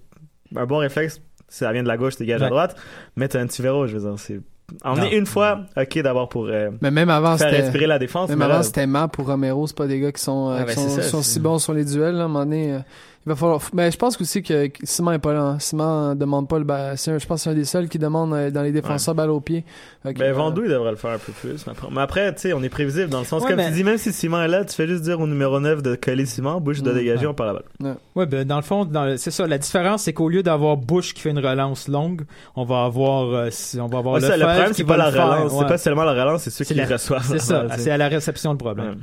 un 0.55 0.65
bon 0.65 0.77
réflexe, 0.77 1.19
ça 1.55 1.71
vient 1.71 1.83
de 1.83 1.87
la 1.87 1.97
gauche, 1.97 2.15
tu 2.17 2.23
dégages 2.23 2.41
à 2.41 2.45
Ouais. 2.45 2.49
droite, 2.49 2.75
mais 3.15 3.27
t'as 3.27 3.39
un 3.41 3.47
Tivero, 3.47 3.87
je 3.87 3.97
veux 3.97 4.09
dire, 4.09 4.19
c'est... 4.19 4.39
Emmener 4.83 5.15
une 5.15 5.27
fois, 5.27 5.61
ok 5.77 5.99
d'abord 6.01 6.27
pour 6.27 6.47
euh, 6.47 6.71
Mais 6.81 6.89
même 6.89 7.11
avant, 7.11 7.37
faire 7.37 7.49
c'était... 7.49 7.61
respirer 7.61 7.85
la 7.85 7.99
défense, 7.99 8.29
Même 8.29 8.39
mais 8.39 8.45
avant, 8.45 8.63
c'était 8.63 8.87
pour 9.11 9.27
Romero. 9.27 9.67
C'est 9.67 9.77
pas 9.77 9.85
des 9.85 9.99
gars 9.99 10.11
qui 10.11 10.21
sont, 10.23 10.49
euh, 10.49 10.57
Ouais, 10.57 10.65
qui 10.73 10.75
ben, 10.75 10.89
sont, 10.89 10.89
ça, 10.89 11.01
sont 11.03 11.21
si 11.21 11.39
bons 11.39 11.59
sur 11.59 11.73
les 11.73 11.85
duels. 11.85 12.15
Là, 12.15 12.21
à 12.23 12.25
un 12.25 12.27
moment 12.27 12.45
donné, 12.45 12.73
euh, 12.73 12.79
il 13.25 13.29
va 13.29 13.35
falloir. 13.35 13.59
Mais 13.73 13.89
je 13.91 13.97
pense 13.97 14.19
aussi 14.21 14.43
que 14.43 14.69
Simon 14.83 15.13
est 15.13 15.19
pas 15.19 15.33
là. 15.33 15.41
hein. 15.41 15.59
Simon 15.59 16.13
demande 16.15 16.47
pas 16.47 16.59
le 16.59 16.63
bal. 16.63 16.97
C'est 16.97 17.11
un- 17.11 17.17
je 17.17 17.25
pense 17.25 17.39
que 17.39 17.43
c'est 17.45 17.49
un 17.49 17.53
des 17.55 17.65
seuls 17.65 17.89
qui 17.89 17.97
demande 17.97 18.33
euh, 18.33 18.51
dans 18.51 18.61
les 18.61 18.71
défenseurs 18.71 19.15
balle 19.15 19.31
au 19.31 19.39
pied. 19.41 19.63
Ben, 20.03 20.13
euh, 20.21 20.33
Vandou, 20.33 20.63
il 20.63 20.69
devrait 20.69 20.91
le 20.91 20.97
faire 20.97 21.11
un 21.11 21.17
peu 21.17 21.31
plus. 21.31 21.65
Mais 21.91 22.01
après, 22.01 22.33
tu 22.35 22.41
sais, 22.41 22.53
on 22.53 22.61
est 22.61 22.69
prévisible 22.69 23.09
dans 23.09 23.19
le 23.19 23.25
sens, 23.25 23.41
Ouais, 23.41 23.47
comme 23.49 23.57
mais- 23.57 23.67
tu 23.69 23.73
dis, 23.73 23.83
même 23.83 23.97
si 23.97 24.13
Simon 24.13 24.41
est 24.43 24.47
là, 24.47 24.63
tu 24.63 24.75
fais 24.75 24.87
juste 24.87 25.01
dire 25.03 25.19
au 25.19 25.25
numéro 25.27 25.59
9 25.59 25.81
de 25.81 25.95
coller 25.95 26.25
Simon, 26.27 26.59
Bush 26.61 26.81
de 26.83 26.91
Mm, 26.91 26.95
dégager, 26.95 27.21
ouais. 27.21 27.31
on 27.31 27.33
part 27.33 27.47
la 27.47 27.53
balle. 27.53 27.95
Ouais, 28.15 28.25
ben, 28.27 28.45
dans 28.47 28.57
le 28.57 28.61
fond, 28.61 28.85
dans 28.85 29.05
le- 29.05 29.17
c'est 29.17 29.31
ça. 29.31 29.47
La 29.47 29.57
différence, 29.57 30.03
c'est 30.03 30.13
qu'au 30.13 30.29
lieu 30.29 30.43
d'avoir 30.43 30.77
Bush 30.77 31.13
qui 31.13 31.21
fait 31.21 31.31
une 31.31 31.39
relance 31.39 31.87
longue, 31.87 32.21
on 32.55 32.63
va 32.63 32.83
avoir, 32.83 33.23
euh, 33.33 33.47
si- 33.49 33.79
on 33.79 33.87
va 33.87 33.97
avoir 33.97 34.15
Ouais, 34.15 34.21
ça, 34.21 34.37
le 34.37 34.43
problème, 34.45 34.67
qui 34.69 34.73
c'est 34.75 34.83
va 34.83 34.97
pas 34.97 34.97
la 34.97 35.11
le 35.11 35.19
relance, 35.19 35.51
ouais. 35.51 35.57
c'est 35.61 35.67
pas 35.67 35.77
seulement 35.79 36.03
la 36.03 36.13
relance, 36.13 36.43
c'est 36.43 36.49
ceux 36.51 36.63
C'est 36.63 36.73
qui 36.75 36.79
la- 36.79 36.85
reçoivent. 36.85 37.25
C'est 37.27 37.39
ça. 37.39 37.63
Ouais, 37.69 37.77
C'est 37.79 37.89
à 37.91 37.97
la 37.97 38.07
réception 38.07 38.51
le 38.51 38.57
problème. 38.57 38.97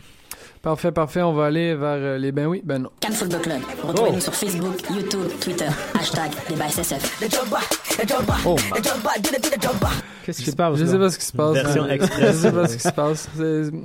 Parfait, 0.63 0.93
parfait. 0.93 1.23
On 1.23 1.33
va 1.33 1.47
aller 1.47 1.75
vers 1.75 1.97
euh, 1.99 2.19
les 2.19 2.31
ben 2.31 2.47
oui, 2.47 2.63
ben 2.65 2.79
non. 2.83 2.91
Cannes 3.01 3.15
Football 3.15 3.41
Club. 3.41 3.61
Retrouvez-nous 3.83 4.21
sur 4.21 4.33
Facebook, 4.33 4.77
YouTube, 4.95 5.27
Twitter. 5.41 5.67
Hashtag 5.99 6.31
débat 6.49 6.69
SSF. 6.69 7.21
Oh, 8.47 8.57
qu'est-ce 10.25 10.39
qui 10.39 10.51
se 10.51 10.57
passe? 10.57 10.77
Je 10.77 10.85
sais 10.85 10.99
pas 10.99 11.11
ce 11.11 11.19
qui 11.19 11.25
se 11.25 11.33
passe. 11.33 11.55
Version 11.55 11.89
express. 11.89 12.37
Je 12.37 12.39
sais 12.39 12.53
pas 12.53 12.69
ce 12.69 12.77
qui 12.77 12.83
se 12.83 12.93
passe. 12.93 13.29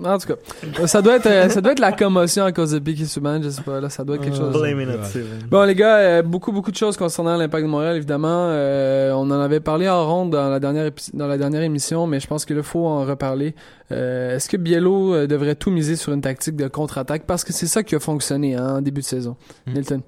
En 0.06 0.18
tout 0.20 0.28
cas, 0.28 0.88
ça 0.88 1.02
doit 1.02 1.16
être, 1.16 1.26
euh, 1.26 1.50
ça 1.50 1.62
doit 1.62 1.72
être 1.72 1.80
la 1.80 1.92
commotion 1.92 2.46
à 2.46 2.52
cause 2.52 2.72
de 2.72 2.80
Piquet 2.80 3.06
Subban. 3.06 3.42
Je 3.42 3.50
sais 3.50 3.62
pas, 3.64 3.82
là, 3.82 3.90
ça 3.90 4.04
doit 4.04 4.18
être 4.18 4.24
quelque 4.24 4.38
chose. 4.38 4.54
Blame 4.56 4.82
it 4.82 4.90
on 4.90 5.04
Steven. 5.04 5.40
Bon 5.50 5.64
les 5.64 5.76
gars, 5.76 5.98
euh, 5.98 6.22
beaucoup 6.22 6.52
beaucoup 6.52 6.72
de 6.72 6.78
choses 6.78 6.96
concernant 6.96 7.36
l'impact 7.38 7.64
de 7.66 7.70
Montréal 7.70 7.96
évidemment. 7.96 8.50
Euh, 8.52 9.12
on 9.14 9.30
en 9.32 9.40
avait 9.42 9.60
parlé 9.62 9.90
en 9.90 10.06
ronde 10.08 10.30
dans 10.30 10.50
la 10.50 10.60
dernière 10.60 10.92
dans 11.14 11.28
la 11.28 11.38
dernière 11.38 11.64
émission, 11.64 12.06
mais 12.08 12.20
je 12.20 12.28
pense 12.28 12.46
qu'il 12.46 12.62
faut 12.62 12.86
en 12.86 13.04
reparler. 13.04 13.56
Euh, 13.92 14.36
Est-ce 14.36 14.50
que 14.50 14.58
Biello 14.58 15.28
devrait 15.28 15.56
tout 15.56 15.72
miser 15.72 15.96
sur 15.96 16.14
une 16.14 16.22
tactique 16.22 16.56
de 16.56 16.67
contre-attaque 16.70 17.26
parce 17.26 17.44
que 17.44 17.54
c'est 17.54 17.68
ça 17.68 17.84
qui 17.84 17.96
a 17.96 18.00
fonctionné 18.00 18.56
hein, 18.56 18.78
en 18.78 18.82
début 18.82 19.02
de 19.02 19.06
saison. 19.06 19.36
Milton. 19.66 20.02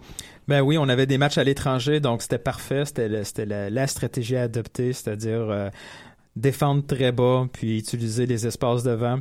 Ben 0.47 0.61
oui, 0.61 0.77
on 0.79 0.89
avait 0.89 1.05
des 1.05 1.19
matchs 1.19 1.37
à 1.37 1.43
l'étranger, 1.43 1.99
donc 1.99 2.23
c'était 2.23 2.39
parfait. 2.39 2.83
C'était 2.85 3.45
la, 3.45 3.69
la 3.69 3.87
stratégie 3.87 4.35
à 4.35 4.43
adopter, 4.43 4.93
c'est-à-dire 4.93 5.49
euh, 5.49 5.69
défendre 6.35 6.85
très 6.85 7.11
bas, 7.11 7.47
puis 7.51 7.77
utiliser 7.77 8.25
les 8.25 8.47
espaces 8.47 8.83
devant. 8.83 9.19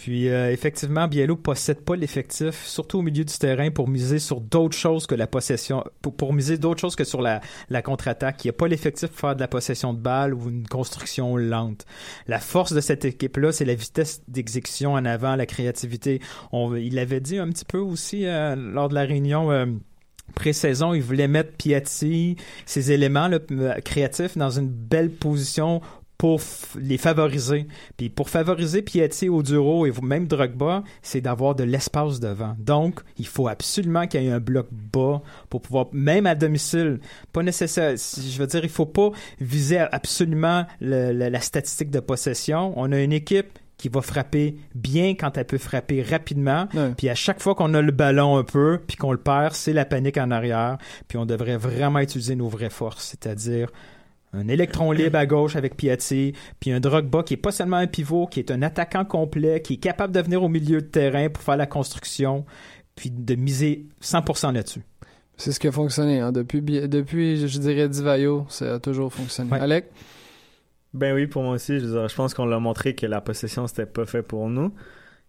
Puis 0.00 0.30
euh, 0.30 0.50
effectivement, 0.50 1.06
Biello 1.08 1.36
possède 1.36 1.82
pas 1.82 1.94
l'effectif, 1.94 2.64
surtout 2.64 3.00
au 3.00 3.02
milieu 3.02 3.22
du 3.22 3.34
terrain, 3.34 3.70
pour 3.70 3.86
miser 3.86 4.18
sur 4.18 4.40
d'autres 4.40 4.76
choses 4.76 5.06
que 5.06 5.14
la 5.14 5.26
possession, 5.26 5.84
pour, 6.00 6.16
pour 6.16 6.32
miser 6.32 6.56
d'autres 6.56 6.80
choses 6.80 6.96
que 6.96 7.04
sur 7.04 7.20
la, 7.20 7.42
la 7.68 7.82
contre-attaque. 7.82 8.42
Il 8.42 8.46
n'y 8.46 8.50
a 8.50 8.54
pas 8.54 8.66
l'effectif 8.66 9.10
pour 9.10 9.18
faire 9.18 9.36
de 9.36 9.40
la 9.40 9.48
possession 9.48 9.92
de 9.92 9.98
balle 9.98 10.32
ou 10.32 10.48
une 10.48 10.66
construction 10.66 11.36
lente. 11.36 11.84
La 12.28 12.38
force 12.38 12.72
de 12.72 12.80
cette 12.80 13.04
équipe-là, 13.04 13.52
c'est 13.52 13.66
la 13.66 13.74
vitesse 13.74 14.22
d'exécution 14.26 14.94
en 14.94 15.04
avant, 15.04 15.36
la 15.36 15.44
créativité. 15.44 16.22
On, 16.50 16.74
il 16.76 16.98
avait 16.98 17.20
dit 17.20 17.36
un 17.36 17.50
petit 17.50 17.66
peu 17.66 17.78
aussi 17.78 18.24
euh, 18.24 18.56
lors 18.56 18.88
de 18.88 18.94
la 18.94 19.02
réunion. 19.02 19.52
euh, 19.52 19.66
pré-saison, 20.34 20.94
il 20.94 21.02
voulait 21.02 21.28
mettre 21.28 21.52
Piatti, 21.56 22.36
ses 22.64 22.92
éléments 22.92 23.28
là, 23.28 23.38
euh, 23.50 23.74
créatifs 23.80 24.38
dans 24.38 24.50
une 24.50 24.68
belle 24.68 25.10
position 25.10 25.82
pour 26.20 26.38
les 26.78 26.98
favoriser. 26.98 27.66
Puis 27.96 28.10
pour 28.10 28.28
favoriser 28.28 28.82
Piatti 28.82 29.30
au 29.30 29.42
Duro 29.42 29.86
et 29.86 29.92
même 30.02 30.26
Drogba, 30.26 30.84
c'est 31.00 31.22
d'avoir 31.22 31.54
de 31.54 31.64
l'espace 31.64 32.20
devant. 32.20 32.54
Donc, 32.58 33.00
il 33.16 33.26
faut 33.26 33.48
absolument 33.48 34.06
qu'il 34.06 34.22
y 34.24 34.26
ait 34.26 34.30
un 34.30 34.38
bloc 34.38 34.66
bas 34.70 35.22
pour 35.48 35.62
pouvoir, 35.62 35.86
même 35.92 36.26
à 36.26 36.34
domicile, 36.34 37.00
pas 37.32 37.42
nécessaire. 37.42 37.94
Je 37.96 38.38
veux 38.38 38.46
dire, 38.46 38.62
il 38.64 38.68
faut 38.68 38.84
pas 38.84 39.12
viser 39.40 39.78
absolument 39.78 40.66
le- 40.82 41.12
le- 41.14 41.30
la 41.30 41.40
statistique 41.40 41.90
de 41.90 42.00
possession. 42.00 42.74
On 42.76 42.92
a 42.92 43.00
une 43.00 43.14
équipe 43.14 43.58
qui 43.78 43.88
va 43.88 44.02
frapper 44.02 44.56
bien 44.74 45.14
quand 45.14 45.38
elle 45.38 45.46
peut 45.46 45.56
frapper 45.56 46.02
rapidement. 46.02 46.68
Ouais. 46.74 46.90
Puis 46.98 47.08
à 47.08 47.14
chaque 47.14 47.40
fois 47.40 47.54
qu'on 47.54 47.72
a 47.72 47.80
le 47.80 47.92
ballon 47.92 48.36
un 48.36 48.44
peu, 48.44 48.78
puis 48.86 48.98
qu'on 48.98 49.12
le 49.12 49.16
perd, 49.18 49.54
c'est 49.54 49.72
la 49.72 49.86
panique 49.86 50.18
en 50.18 50.30
arrière. 50.30 50.76
Puis 51.08 51.16
on 51.16 51.24
devrait 51.24 51.56
vraiment 51.56 52.00
utiliser 52.00 52.36
nos 52.36 52.48
vraies 52.50 52.68
forces, 52.68 53.06
c'est-à-dire 53.18 53.70
un 54.32 54.48
électron 54.48 54.92
libre 54.92 55.18
à 55.18 55.26
gauche 55.26 55.56
avec 55.56 55.76
Piatti, 55.76 56.34
puis 56.60 56.70
un 56.72 56.80
Drogba 56.80 57.22
qui 57.22 57.34
est 57.34 57.38
pas 57.38 57.50
seulement 57.50 57.78
un 57.78 57.86
pivot, 57.86 58.26
qui 58.26 58.38
est 58.38 58.50
un 58.50 58.62
attaquant 58.62 59.04
complet, 59.04 59.60
qui 59.60 59.74
est 59.74 59.78
capable 59.78 60.14
de 60.14 60.20
venir 60.20 60.42
au 60.42 60.48
milieu 60.48 60.80
de 60.80 60.86
terrain 60.86 61.28
pour 61.28 61.42
faire 61.42 61.56
la 61.56 61.66
construction, 61.66 62.44
puis 62.94 63.10
de 63.10 63.34
miser 63.34 63.86
100% 64.02 64.54
là-dessus. 64.54 64.82
C'est 65.36 65.52
ce 65.52 65.58
qui 65.58 65.68
a 65.68 65.72
fonctionné 65.72 66.20
hein. 66.20 66.32
depuis 66.32 66.60
depuis 66.60 67.48
je 67.48 67.58
dirais 67.58 67.88
Divayo, 67.88 68.44
ça 68.50 68.74
a 68.74 68.78
toujours 68.78 69.12
fonctionné. 69.12 69.50
Ouais. 69.50 69.58
Alec? 69.58 69.86
Ben 70.92 71.14
oui, 71.14 71.26
pour 71.26 71.42
moi 71.42 71.54
aussi, 71.54 71.78
je, 71.78 71.86
veux 71.86 71.92
dire, 71.92 72.08
je 72.08 72.14
pense 72.14 72.34
qu'on 72.34 72.46
l'a 72.46 72.58
montré 72.58 72.94
que 72.94 73.06
la 73.06 73.20
possession, 73.20 73.66
c'était 73.66 73.86
pas 73.86 74.06
fait 74.06 74.22
pour 74.22 74.48
nous. 74.48 74.72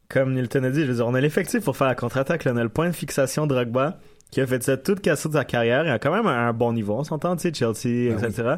Comme 0.09 0.33
Nilton 0.33 0.63
a 0.63 0.69
dit, 0.71 0.81
je 0.81 0.87
veux 0.87 0.95
dire, 0.95 1.07
on 1.07 1.13
a 1.13 1.21
l'effectif 1.21 1.63
pour 1.63 1.77
faire 1.77 1.87
la 1.87 1.95
contre-attaque. 1.95 2.45
On 2.45 2.57
a 2.57 2.63
le 2.63 2.69
point 2.69 2.87
de 2.87 2.95
fixation 2.95 3.45
de 3.47 3.53
Drogba, 3.53 3.99
qui 4.31 4.41
a 4.41 4.47
fait 4.47 4.63
ça 4.63 4.77
toute 4.77 5.01
cassée 5.01 5.27
de 5.29 5.33
sa 5.33 5.45
carrière. 5.45 5.85
Il 5.85 5.89
a 5.91 5.99
quand 5.99 6.13
même 6.13 6.25
un, 6.27 6.47
un 6.47 6.53
bon 6.53 6.73
niveau, 6.73 6.95
on 6.95 7.03
s'entend, 7.03 7.35
tu 7.35 7.43
sais, 7.49 7.53
Chelsea, 7.53 8.15
Ah 8.19 8.27
etc. 8.27 8.55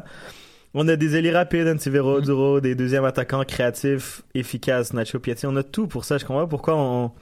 On 0.72 0.88
a 0.88 0.96
des 0.96 1.14
ailiers 1.16 1.30
rapides, 1.32 1.68
Antivero, 1.68 2.18
Mm. 2.20 2.24
Duro, 2.24 2.60
des 2.60 2.74
deuxièmes 2.74 3.04
attaquants 3.04 3.44
créatifs, 3.44 4.22
efficaces, 4.34 4.92
Nacho 4.92 5.18
Piatti. 5.20 5.46
On 5.46 5.54
a 5.56 5.62
tout 5.62 5.86
pour 5.86 6.04
ça. 6.04 6.18
Je 6.18 6.24
comprends 6.24 6.48
pourquoi 6.48 6.74
on, 6.76 7.12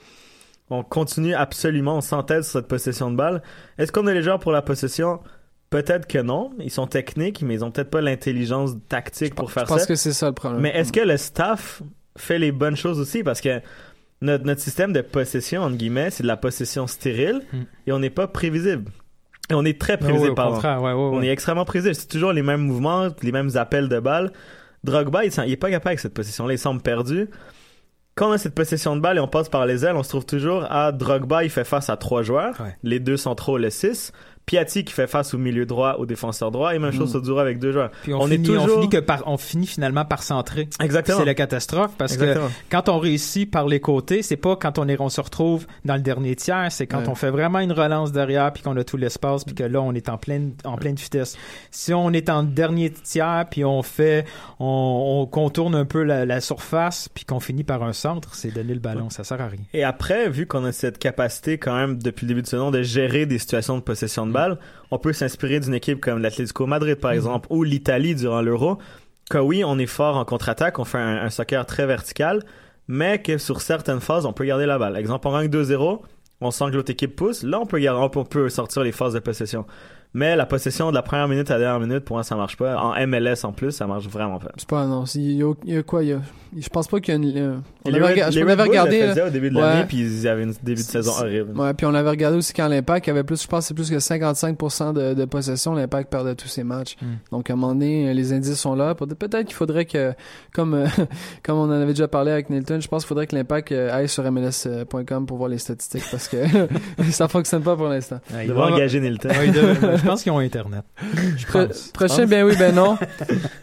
on 0.70 0.82
continue 0.82 1.34
absolument, 1.34 1.96
on 1.96 2.00
s'entête 2.00 2.44
sur 2.44 2.52
cette 2.52 2.68
possession 2.68 3.10
de 3.10 3.16
balle. 3.16 3.42
Est-ce 3.78 3.92
qu'on 3.92 4.06
a 4.06 4.14
les 4.14 4.22
joueurs 4.22 4.38
pour 4.38 4.52
la 4.52 4.62
possession? 4.62 5.20
Peut-être 5.68 6.06
que 6.06 6.18
non. 6.18 6.50
Ils 6.60 6.70
sont 6.70 6.86
techniques, 6.86 7.42
mais 7.42 7.54
ils 7.54 7.64
ont 7.64 7.70
peut-être 7.70 7.90
pas 7.90 8.00
l'intelligence 8.02 8.72
tactique 8.88 9.34
pour 9.34 9.50
faire 9.52 9.64
je 9.64 9.68
pense 9.68 9.80
ça. 9.82 9.86
que 9.86 9.94
c'est 9.96 10.12
ça 10.12 10.28
le 10.28 10.34
problème. 10.34 10.60
Mais 10.62 10.70
est-ce 10.76 10.92
que 10.92 11.00
le 11.00 11.16
staff 11.16 11.82
fait 12.16 12.38
les 12.38 12.52
bonnes 12.52 12.76
choses 12.76 13.00
aussi? 13.00 13.22
Parce 13.22 13.40
que 13.40 13.60
notre, 14.22 14.44
notre 14.44 14.60
système 14.60 14.92
de 14.92 15.00
possession, 15.02 15.62
entre 15.62 15.76
guillemets, 15.76 16.10
c'est 16.10 16.22
de 16.22 16.28
la 16.28 16.36
possession 16.36 16.86
stérile 16.86 17.42
Mm. 17.52 17.58
et 17.86 17.92
on 17.92 17.98
n'est 17.98 18.10
pas 18.10 18.26
prévisible. 18.26 18.90
Et 19.50 19.54
on 19.54 19.64
est 19.64 19.78
très 19.78 19.96
prévisible, 19.98 20.34
ouais, 20.40 20.92
ouais, 20.92 20.92
On 20.92 21.22
est 21.22 21.28
extrêmement 21.28 21.64
prévisible. 21.64 21.94
C'est 21.94 22.06
toujours 22.08 22.32
les 22.32 22.42
mêmes 22.42 22.60
mouvements, 22.62 23.08
les 23.22 23.32
mêmes 23.32 23.50
appels 23.56 23.88
de 23.88 23.98
balles. 24.00 24.32
Drogba, 24.84 25.24
il, 25.24 25.32
il 25.46 25.52
est 25.52 25.56
pas 25.56 25.68
capable 25.70 25.88
avec 25.88 26.00
cette 26.00 26.14
possession-là. 26.14 26.54
Il 26.54 26.58
semble 26.58 26.80
perdu. 26.80 27.28
Quand 28.14 28.28
on 28.28 28.32
a 28.32 28.38
cette 28.38 28.54
possession 28.54 28.94
de 28.94 29.00
balle 29.00 29.16
et 29.16 29.20
on 29.20 29.28
passe 29.28 29.48
par 29.48 29.64
les 29.66 29.84
ailes, 29.84 29.96
on 29.96 30.02
se 30.02 30.10
trouve 30.10 30.26
toujours 30.26 30.64
à 30.70 30.92
Drogba, 30.92 31.44
il 31.44 31.50
fait 31.50 31.64
face 31.64 31.88
à 31.90 31.96
trois 31.96 32.22
joueurs. 32.22 32.60
Ouais. 32.60 32.76
Les 32.82 33.00
deux 33.00 33.16
centraux, 33.16 33.58
le 33.58 33.70
6. 33.70 34.12
Piatti 34.46 34.84
qui 34.84 34.92
fait 34.92 35.06
face 35.06 35.34
au 35.34 35.38
milieu 35.38 35.64
droit, 35.66 35.96
au 35.98 36.06
défenseur 36.06 36.50
droit. 36.50 36.74
Et 36.74 36.78
même 36.78 36.92
chose 36.92 37.14
Mm. 37.14 37.18
au 37.18 37.20
Duro 37.20 37.38
avec 37.38 37.58
deux 37.58 37.72
joueurs. 37.72 37.90
Puis 38.02 38.12
on, 38.12 38.20
on 38.22 38.26
est 38.28 38.36
finit, 38.36 38.56
on 38.56 38.66
finit 38.66 38.88
que 38.88 38.98
par, 38.98 39.22
on 39.26 39.36
finit 39.36 39.66
finalement 39.66 40.04
par 40.04 40.22
centrer. 40.22 40.68
Exactement. 40.80 41.18
C'est 41.18 41.24
la 41.24 41.34
catastrophe 41.34 41.92
parce 41.96 42.14
Exactement. 42.14 42.48
que 42.48 42.52
quand 42.70 42.88
on 42.88 42.98
réussit 42.98 43.50
par 43.50 43.66
les 43.68 43.80
côtés, 43.80 44.22
c'est 44.22 44.36
pas 44.36 44.56
quand 44.56 44.78
on, 44.78 44.88
est, 44.88 45.00
on 45.00 45.08
se 45.08 45.20
retrouve 45.20 45.66
dans 45.84 45.94
le 45.94 46.00
dernier 46.02 46.34
tiers, 46.36 46.68
c'est 46.70 46.86
quand 46.86 46.98
Ouais. 47.02 47.08
on 47.08 47.14
fait 47.14 47.30
vraiment 47.30 47.60
une 47.60 47.72
relance 47.72 48.12
derrière 48.12 48.52
puis 48.52 48.62
qu'on 48.62 48.76
a 48.76 48.84
tout 48.84 48.96
l'espace 48.96 49.44
puis 49.44 49.54
que 49.54 49.62
là 49.64 49.80
on 49.80 49.92
est 49.94 50.08
en 50.08 50.18
pleine 50.18 50.52
en 50.64 50.76
pleine 50.76 50.96
vitesse. 50.96 51.36
Si 51.70 51.94
on 51.94 52.12
est 52.12 52.28
en 52.28 52.42
dernier 52.42 52.90
tiers 52.90 53.46
puis 53.50 53.64
on 53.64 53.82
fait 53.82 54.24
on, 54.60 55.20
on 55.22 55.26
contourne 55.26 55.74
un 55.74 55.84
peu 55.84 56.02
la, 56.02 56.24
la 56.26 56.40
surface 56.40 57.08
puis 57.08 57.24
qu'on 57.24 57.40
finit 57.40 57.64
par 57.64 57.82
un 57.82 57.92
centre, 57.92 58.34
c'est 58.34 58.50
donner 58.52 58.74
le 58.74 58.80
ballon, 58.80 59.08
ça 59.10 59.24
sert 59.24 59.40
à 59.40 59.46
rien. 59.46 59.60
Et 59.72 59.84
après, 59.84 60.28
vu 60.28 60.46
qu'on 60.46 60.64
a 60.64 60.72
cette 60.72 60.98
capacité 60.98 61.58
quand 61.58 61.74
même 61.76 61.98
depuis 62.02 62.24
le 62.26 62.28
début 62.28 62.42
de 62.42 62.46
saison 62.46 62.70
de 62.70 62.82
gérer 62.82 63.26
des 63.26 63.38
situations 63.38 63.76
de 63.76 63.82
possession 63.82 64.26
de 64.26 64.31
on 64.90 64.98
peut 64.98 65.12
s'inspirer 65.12 65.60
d'une 65.60 65.74
équipe 65.74 66.00
comme 66.00 66.20
l'Atlético 66.20 66.66
Madrid 66.66 66.96
par 66.96 67.12
exemple 67.12 67.46
ou 67.50 67.62
l'Italie 67.62 68.14
durant 68.14 68.40
l'Euro. 68.42 68.78
Que 69.30 69.38
oui, 69.38 69.62
on 69.64 69.78
est 69.78 69.86
fort 69.86 70.16
en 70.16 70.24
contre-attaque, 70.24 70.78
on 70.78 70.84
fait 70.84 70.98
un, 70.98 71.22
un 71.24 71.30
soccer 71.30 71.64
très 71.64 71.86
vertical, 71.86 72.42
mais 72.88 73.22
que 73.22 73.38
sur 73.38 73.60
certaines 73.60 74.00
phases, 74.00 74.26
on 74.26 74.32
peut 74.32 74.44
garder 74.44 74.66
la 74.66 74.78
balle. 74.78 74.96
Exemple, 74.96 75.28
on 75.28 75.32
gagne 75.32 75.48
2-0, 75.48 76.00
on 76.40 76.50
sent 76.50 76.64
que 76.70 76.76
l'autre 76.76 76.90
équipe 76.90 77.14
pousse, 77.16 77.42
là 77.42 77.60
on 77.60 77.66
peut 77.66 77.78
garder, 77.78 78.02
on 78.02 78.08
peut- 78.10 78.18
on 78.20 78.24
peut 78.24 78.48
sortir 78.48 78.82
les 78.82 78.92
phases 78.92 79.14
de 79.14 79.20
possession. 79.20 79.64
Mais 80.14 80.36
la 80.36 80.44
possession 80.44 80.90
de 80.90 80.94
la 80.94 81.02
première 81.02 81.28
minute 81.28 81.50
à 81.50 81.54
la 81.54 81.60
dernière 81.60 81.80
minute, 81.80 82.04
pour 82.04 82.16
moi, 82.16 82.22
ça 82.24 82.36
marche 82.36 82.58
pas. 82.58 82.76
En 82.76 82.92
MLS 83.06 83.44
en 83.44 83.52
plus, 83.52 83.70
ça 83.70 83.86
marche 83.86 84.06
vraiment 84.08 84.38
pas. 84.38 84.50
C'est 84.58 84.68
pas 84.68 84.84
non, 84.86 85.04
il 85.14 85.32
y, 85.32 85.42
a, 85.42 85.52
il 85.64 85.72
y 85.74 85.76
a 85.78 85.82
quoi 85.82 86.02
il 86.02 86.10
y 86.10 86.12
a, 86.12 86.20
je 86.56 86.68
pense 86.68 86.86
pas 86.88 87.00
qu'il 87.00 87.14
y 87.14 87.16
a 87.16 87.20
une 87.20 87.36
euh, 87.38 87.56
on 87.84 87.90
les 87.90 87.96
avait 87.96 88.04
Red, 88.06 88.12
rega- 88.14 88.30
je 88.30 88.38
Red 88.40 88.46
Bulls 88.58 88.60
regardé 88.68 89.00
le 89.06 89.14
là. 89.14 89.26
au 89.26 89.30
début 89.30 89.50
de 89.50 89.54
Ouais. 89.56 89.60
l'année, 89.62 89.84
puis 89.88 89.98
ils 89.98 90.28
avaient 90.28 90.42
une 90.42 90.52
début 90.62 90.82
de 90.82 90.86
saison 90.86 91.12
horrible. 91.12 91.58
Ouais, 91.58 91.72
puis 91.74 91.86
on 91.86 91.94
avait 91.94 92.10
regardé 92.10 92.36
aussi 92.36 92.52
quand 92.52 92.68
l'Impact 92.68 93.08
avait 93.08 93.24
plus, 93.24 93.42
je 93.42 93.46
pense 93.48 93.60
que 93.64 93.68
c'est 93.68 93.74
plus 93.74 93.90
que 93.90 93.96
55% 93.98 94.92
de, 94.92 95.14
de 95.14 95.24
possession, 95.24 95.74
l'Impact 95.74 96.10
perdait 96.10 96.34
tous 96.34 96.48
ses 96.48 96.62
matchs. 96.62 96.96
Mm. 97.00 97.06
Donc 97.30 97.48
à 97.48 97.54
un 97.54 97.56
moment 97.56 97.72
donné, 97.72 98.12
les 98.12 98.32
indices 98.32 98.58
sont 98.58 98.74
là. 98.74 98.94
Peut- 98.94 99.06
Peut-être 99.06 99.46
qu'il 99.46 99.54
faudrait 99.54 99.86
que, 99.86 100.12
comme 100.52 100.74
euh, 100.74 100.86
comme 101.42 101.56
on 101.58 101.64
en 101.64 101.70
avait 101.70 101.92
déjà 101.92 102.08
parlé 102.08 102.30
avec 102.32 102.50
Nilton, 102.50 102.80
je 102.80 102.88
pense 102.88 103.02
qu'il 103.04 103.08
faudrait 103.08 103.26
que 103.26 103.34
l'Impact 103.34 103.72
euh, 103.72 103.90
aille 103.92 104.08
sur 104.08 104.30
MLS.com 104.30 105.26
pour 105.26 105.38
voir 105.38 105.48
les 105.48 105.58
statistiques 105.58 106.04
parce 106.10 106.28
que 106.28 106.36
ça 107.10 107.28
fonctionne 107.28 107.62
pas 107.62 107.76
pour 107.76 107.86
l'instant. 107.88 108.20
Ouais, 108.34 108.44
Ils 108.46 108.50
ils 108.50 108.56
engager 108.58 109.00
Nilton. 109.00 109.28
Ouais, 109.30 109.52
je 109.96 110.04
pense 110.06 110.22
qu'ils 110.22 110.32
ont 110.32 110.38
internet. 110.38 110.82
Je 111.36 111.46
Pro- 111.46 111.66
pense. 111.66 111.88
prochain, 111.94 112.26
ben 112.26 112.44
oui, 112.44 112.54
ben 112.58 112.74
non. 112.74 112.98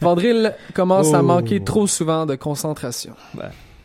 Vandril 0.02 0.54
commence 0.74 1.14
à 1.14 1.20
Oh. 1.20 1.24
manquer 1.24 1.64
trop 1.64 1.86
souvent 1.86 2.26
de 2.26 2.36
concentration. 2.36 2.79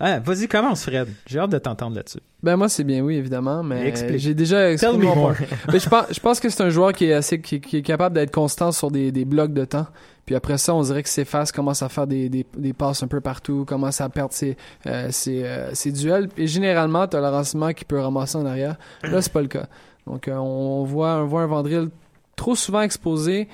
Ah, 0.00 0.18
vas-y 0.18 0.48
commence 0.48 0.84
Fred. 0.84 1.08
J'ai 1.26 1.38
hâte 1.38 1.50
de 1.50 1.58
t'entendre 1.58 1.96
là-dessus. 1.96 2.18
Ben 2.42 2.56
moi 2.56 2.68
c'est 2.68 2.84
bien 2.84 3.00
oui 3.00 3.14
évidemment, 3.16 3.62
mais 3.62 3.94
j'ai 4.18 4.34
déjà 4.34 4.56
Tell 4.56 4.72
exprimé 4.72 4.98
me 4.98 5.14
more. 5.14 5.32
Mais 5.72 5.78
je 5.78 5.88
pense, 5.88 6.06
je 6.10 6.20
pense 6.20 6.40
que 6.40 6.48
c'est 6.48 6.62
un 6.62 6.68
joueur 6.68 6.92
qui 6.92 7.06
est 7.06 7.12
assez, 7.12 7.40
qui, 7.40 7.60
qui 7.60 7.78
est 7.78 7.82
capable 7.82 8.14
d'être 8.14 8.32
constant 8.32 8.72
sur 8.72 8.90
des, 8.90 9.12
des 9.12 9.24
blocs 9.24 9.54
de 9.54 9.64
temps. 9.64 9.86
Puis 10.26 10.34
après 10.34 10.58
ça, 10.58 10.74
on 10.74 10.82
dirait 10.82 11.02
que 11.02 11.08
s'efface, 11.08 11.52
commence 11.52 11.82
à 11.82 11.88
faire 11.88 12.06
des, 12.06 12.28
des, 12.28 12.44
des 12.56 12.72
passes 12.72 13.02
un 13.02 13.06
peu 13.06 13.20
partout, 13.20 13.64
commence 13.66 14.00
à 14.00 14.08
perdre 14.08 14.32
ses, 14.32 14.56
euh, 14.86 15.10
ses, 15.10 15.44
euh, 15.44 15.72
ses 15.74 15.92
duels. 15.92 16.28
Et 16.36 16.46
généralement, 16.46 17.06
t'as 17.06 17.20
le 17.20 17.28
rassemblement 17.28 17.72
qui 17.72 17.84
peut 17.84 18.00
ramasser 18.00 18.36
en 18.36 18.46
arrière. 18.46 18.76
Là, 19.02 19.20
c'est 19.22 19.32
pas 19.32 19.42
le 19.42 19.48
cas. 19.48 19.66
Donc, 20.06 20.28
euh, 20.28 20.34
on 20.36 20.84
voit, 20.84 21.16
on 21.22 21.26
voit 21.26 21.42
un 21.42 21.46
Vandril 21.46 21.88
trop 22.36 22.54
souvent 22.56 22.80
exposé 22.80 23.48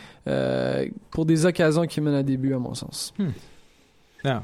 pour 1.11 1.27
des 1.27 1.45
occasions 1.45 1.87
qui 1.87 2.01
mènent 2.01 2.15
à 2.15 2.23
des 2.23 2.37
buts, 2.37 2.55
à 2.55 2.59
mon 2.59 2.75
sens. 2.75 3.13
Non. 4.25 4.43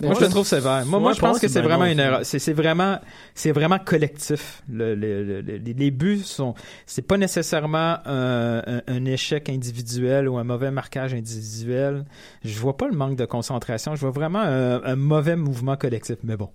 Moi, 0.00 0.14
je 0.14 0.20
le 0.24 0.28
trouve 0.30 0.46
sévère. 0.46 0.84
Moi, 0.86 1.00
moi, 1.00 1.12
je 1.12 1.20
pense 1.20 1.38
que 1.38 1.48
c'est 1.48 1.60
vraiment 1.62 1.84
une 1.86 1.98
erreur. 2.00 2.20
C'est 2.24 2.52
vraiment, 2.52 2.98
c'est 3.34 3.52
vraiment 3.52 3.78
collectif. 3.78 4.62
Le, 4.70 4.94
le- 4.94 5.24
le- 5.24 5.40
le- 5.40 5.56
les, 5.56 5.72
les 5.74 5.90
buts 5.90 6.18
sont, 6.22 6.54
c'est 6.86 7.02
pas 7.06 7.16
nécessairement 7.16 7.98
un, 8.04 8.62
un- 8.66 8.82
un 8.86 9.04
échec 9.04 9.48
individuel 9.48 10.28
ou 10.28 10.36
un 10.38 10.44
mauvais 10.44 10.70
marquage 10.70 11.14
individuel. 11.14 12.04
Je 12.44 12.58
vois 12.58 12.76
pas 12.76 12.88
le 12.88 12.94
manque 12.96 13.16
de 13.16 13.24
concentration. 13.24 13.94
Je 13.94 14.00
vois 14.00 14.10
vraiment 14.10 14.40
un, 14.40 14.82
un 14.84 14.96
mauvais 14.96 15.36
mouvement 15.36 15.76
collectif. 15.76 16.16
Mais 16.22 16.36
bon. 16.36 16.50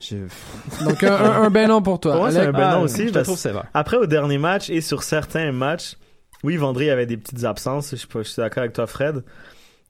Je- 0.00 0.16
Donc, 0.84 1.02
un, 1.02 1.12
un, 1.14 1.42
un 1.42 1.50
ben 1.50 1.68
non 1.68 1.82
pour 1.82 1.98
toi. 1.98 2.12
Pour 2.12 2.20
moi, 2.22 2.30
c'est 2.30 2.40
un 2.40 2.52
ben 2.52 2.58
non 2.70 2.76
Ah, 2.76 2.80
aussi, 2.80 3.08
Je 3.08 3.12
parce- 3.12 3.24
trouve 3.26 3.38
sévère. 3.38 3.64
Après, 3.74 3.96
au 3.96 4.06
dernier 4.06 4.38
match 4.38 4.70
et 4.70 4.80
sur 4.80 5.02
certains 5.02 5.50
matchs, 5.52 5.96
oui, 6.44 6.56
Vendry 6.56 6.88
avait 6.88 7.06
des 7.06 7.16
petites 7.16 7.42
absences. 7.44 7.90
Je 7.96 8.22
suis 8.22 8.36
d'accord 8.36 8.60
avec 8.60 8.72
toi, 8.72 8.86
Fred. 8.86 9.24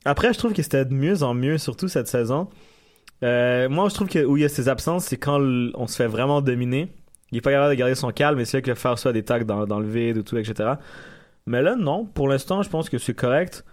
Après, 0.05 0.33
je 0.33 0.39
trouve 0.39 0.53
que 0.53 0.61
c'était 0.61 0.85
de 0.85 0.93
mieux 0.93 1.23
en 1.23 1.33
mieux, 1.33 1.57
surtout 1.57 1.87
cette 1.87 2.07
saison. 2.07 2.47
Euh, 3.23 3.67
moi, 3.69 3.89
je 3.89 3.95
trouve 3.95 4.07
que 4.07 4.23
où 4.25 4.37
il 4.37 4.41
y 4.43 4.45
a 4.45 4.49
ces 4.49 4.69
absences, 4.69 5.05
c'est 5.05 5.17
quand 5.17 5.39
on 5.41 5.87
se 5.87 5.95
fait 5.95 6.07
vraiment 6.07 6.41
dominer. 6.41 6.87
Il 7.31 7.37
est 7.37 7.41
pas 7.41 7.51
capable 7.51 7.71
de 7.75 7.77
garder 7.79 7.95
son 7.95 8.11
calme, 8.11 8.39
et 8.39 8.45
c'est 8.45 8.57
là 8.57 8.61
que 8.61 8.69
le 8.69 8.75
faire 8.75 8.97
soit 8.97 9.13
des 9.13 9.23
tacs 9.23 9.45
dans, 9.45 9.65
dans 9.67 9.79
le 9.79 9.87
vide 9.87 10.17
ou 10.17 10.23
tout, 10.23 10.37
etc. 10.37 10.71
Mais 11.45 11.61
là, 11.61 11.75
non. 11.75 12.05
Pour 12.05 12.27
l'instant, 12.27 12.63
je 12.63 12.69
pense 12.69 12.89
que 12.89 12.97
c'est 12.97 13.13
correct. 13.13 13.65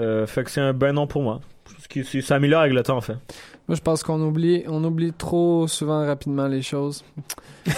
Euh, 0.00 0.26
fait 0.26 0.42
que 0.44 0.50
c'est 0.50 0.60
un 0.60 0.72
ben 0.72 0.92
non 0.92 1.06
pour 1.06 1.22
moi. 1.22 1.40
Ce 1.78 1.86
qui 1.86 2.04
c'est- 2.04 2.20
ça 2.22 2.34
améliore 2.36 2.62
avec 2.62 2.72
le 2.74 2.82
temps, 2.82 2.96
en 2.96 3.00
fait. 3.00 3.16
Moi, 3.68 3.76
je 3.76 3.80
pense 3.80 4.02
qu'on 4.02 4.20
oublie, 4.20 4.64
on 4.66 4.82
oublie 4.82 5.12
trop 5.12 5.68
souvent 5.68 6.04
rapidement 6.04 6.48
les 6.48 6.62
choses. 6.62 7.04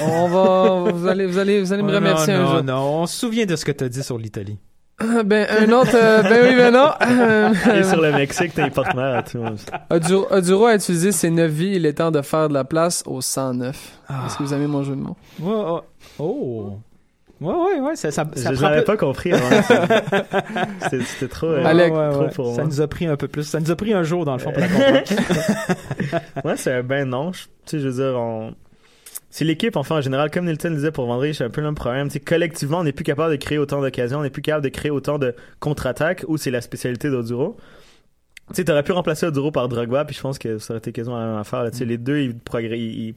On 0.01 0.29
va, 0.29 0.91
vous 0.91 1.07
allez, 1.07 1.27
vous 1.27 1.39
allez, 1.39 1.61
vous 1.61 1.73
allez 1.73 1.83
me 1.83 1.91
Oh, 1.93 1.97
remercier 1.97 2.33
non, 2.33 2.41
un 2.41 2.43
non, 2.45 2.51
jour. 2.53 2.63
non, 2.63 3.03
on 3.03 3.07
se 3.07 3.19
souvient 3.19 3.45
de 3.47 3.57
ce 3.57 3.65
que 3.65 3.73
tu 3.73 3.85
as 3.85 3.89
dit 3.89 4.03
sur 4.03 4.17
l'Italie. 4.17 4.59
Ben, 5.25 5.47
un 5.51 5.73
autre, 5.73 5.91
euh, 5.95 6.23
ben 6.23 6.41
oui, 6.49 6.57
ben 6.57 6.71
non. 6.73 6.93
Et 7.75 7.83
sur 7.83 8.01
le 8.01 8.13
Mexique, 8.13 8.55
t'es 8.55 8.71
partenaire 8.71 9.17
à 9.19 9.23
tout 9.25 9.39
le 9.39 9.43
monde. 9.45 9.59
Oduro 9.91 10.27
Oduro 10.31 10.67
a 10.67 10.75
utilisé 10.77 11.11
ses 11.11 11.31
9 11.31 11.51
vies. 11.51 11.73
Il 11.75 11.85
est 11.87 11.95
temps 11.95 12.13
de 12.13 12.23
faire 12.23 12.49
de 12.49 12.55
la 12.55 12.63
place 12.65 13.03
au 13.07 13.21
109. 13.21 13.77
Est-ce 14.27 14.39
que 14.39 14.43
vous 14.45 14.55
aimez 14.55 14.69
mon 14.69 14.85
jeu 14.85 14.95
de 14.95 15.01
mots? 15.01 15.17
Ouais, 15.41 15.53
ouais. 15.53 15.81
Oh. 16.21 16.79
Ouais, 17.41 17.53
ouais, 17.53 17.81
ouais. 17.81 17.97
Ça, 17.97 18.13
ça, 18.13 18.25
ça 18.37 18.55
Je 18.55 18.61
peu- 18.79 18.85
pas 18.85 18.97
compris 18.97 19.33
avant. 19.33 19.45
C'était 20.83 21.01
c'était 21.03 21.29
trop, 21.29 21.49
euh, 21.49 21.61
Ouais, 21.61 21.67
Alec, 21.67 21.93
ouais, 21.93 22.11
trop 22.11 22.21
ouais. 22.23 22.31
pour 22.31 22.47
Ça 22.55 22.63
moi. 22.63 22.65
nous 22.67 22.81
a 22.81 22.87
pris 22.87 23.07
un 23.07 23.17
peu 23.17 23.27
plus. 23.27 23.43
Ça 23.43 23.59
nous 23.59 23.71
a 23.73 23.77
pris 23.77 23.93
un 23.93 24.05
jour, 24.05 24.25
dans 24.25 24.35
le 24.35 24.39
fond, 24.39 24.53
pour 24.53 24.61
la 24.61 24.69
comprendre. 24.69 25.01
Ouais, 26.45 26.57
c'est 26.57 26.73
un 26.73 26.83
ben 26.85 27.09
non. 27.09 27.33
Je- 27.33 27.43
Tu 27.43 27.49
sais, 27.67 27.79
je 27.81 27.89
veux 27.89 27.95
dire, 28.11 28.19
on... 28.19 28.55
c'est 29.37 29.45
l'équipe, 29.45 29.75
enfin, 29.75 29.97
en 29.97 30.01
général, 30.01 30.31
comme 30.31 30.45
Nilton 30.45 30.71
disait 30.71 30.93
pour 30.93 31.07
Vendry, 31.07 31.35
c'est 31.35 31.43
un 31.43 31.51
peu 31.51 31.61
le 31.61 31.67
même 31.67 31.75
problème. 31.75 32.09
Sais, 32.09 32.21
collectivement, 32.21 32.79
on 32.79 32.85
n'est 32.85 32.93
plus 32.93 33.03
capable 33.03 33.33
de 33.33 33.37
créer 33.37 33.59
autant 33.59 33.81
d'occasions, 33.81 34.21
on 34.21 34.23
n'est 34.23 34.31
plus 34.31 34.43
capable 34.43 34.63
de 34.63 34.69
créer 34.69 34.93
autant 34.93 35.19
de 35.19 35.35
contre-attaques, 35.59 36.25
où 36.29 36.37
c'est 36.37 36.53
la 36.53 36.61
spécialité 36.61 37.11
d'Oduro. 37.11 37.57
Tu 38.51 38.55
sais, 38.55 38.65
t'aurais 38.65 38.85
pu 38.85 38.93
remplacer 38.93 39.27
Oduro 39.27 39.51
par 39.51 39.69
Drogba, 39.69 40.05
puis 40.05 40.15
je 40.15 40.21
pense 40.21 40.39
que 40.39 40.59
ça 40.59 40.75
aurait 40.75 40.79
été 40.79 40.93
quasiment 40.93 41.19
la 41.19 41.27
même 41.27 41.37
affaire. 41.39 41.65
Là. 41.65 41.73
Sais, 41.73 41.85
les 41.85 41.99
deux, 41.99 42.21
ils, 42.21 42.37
ils, 42.63 43.15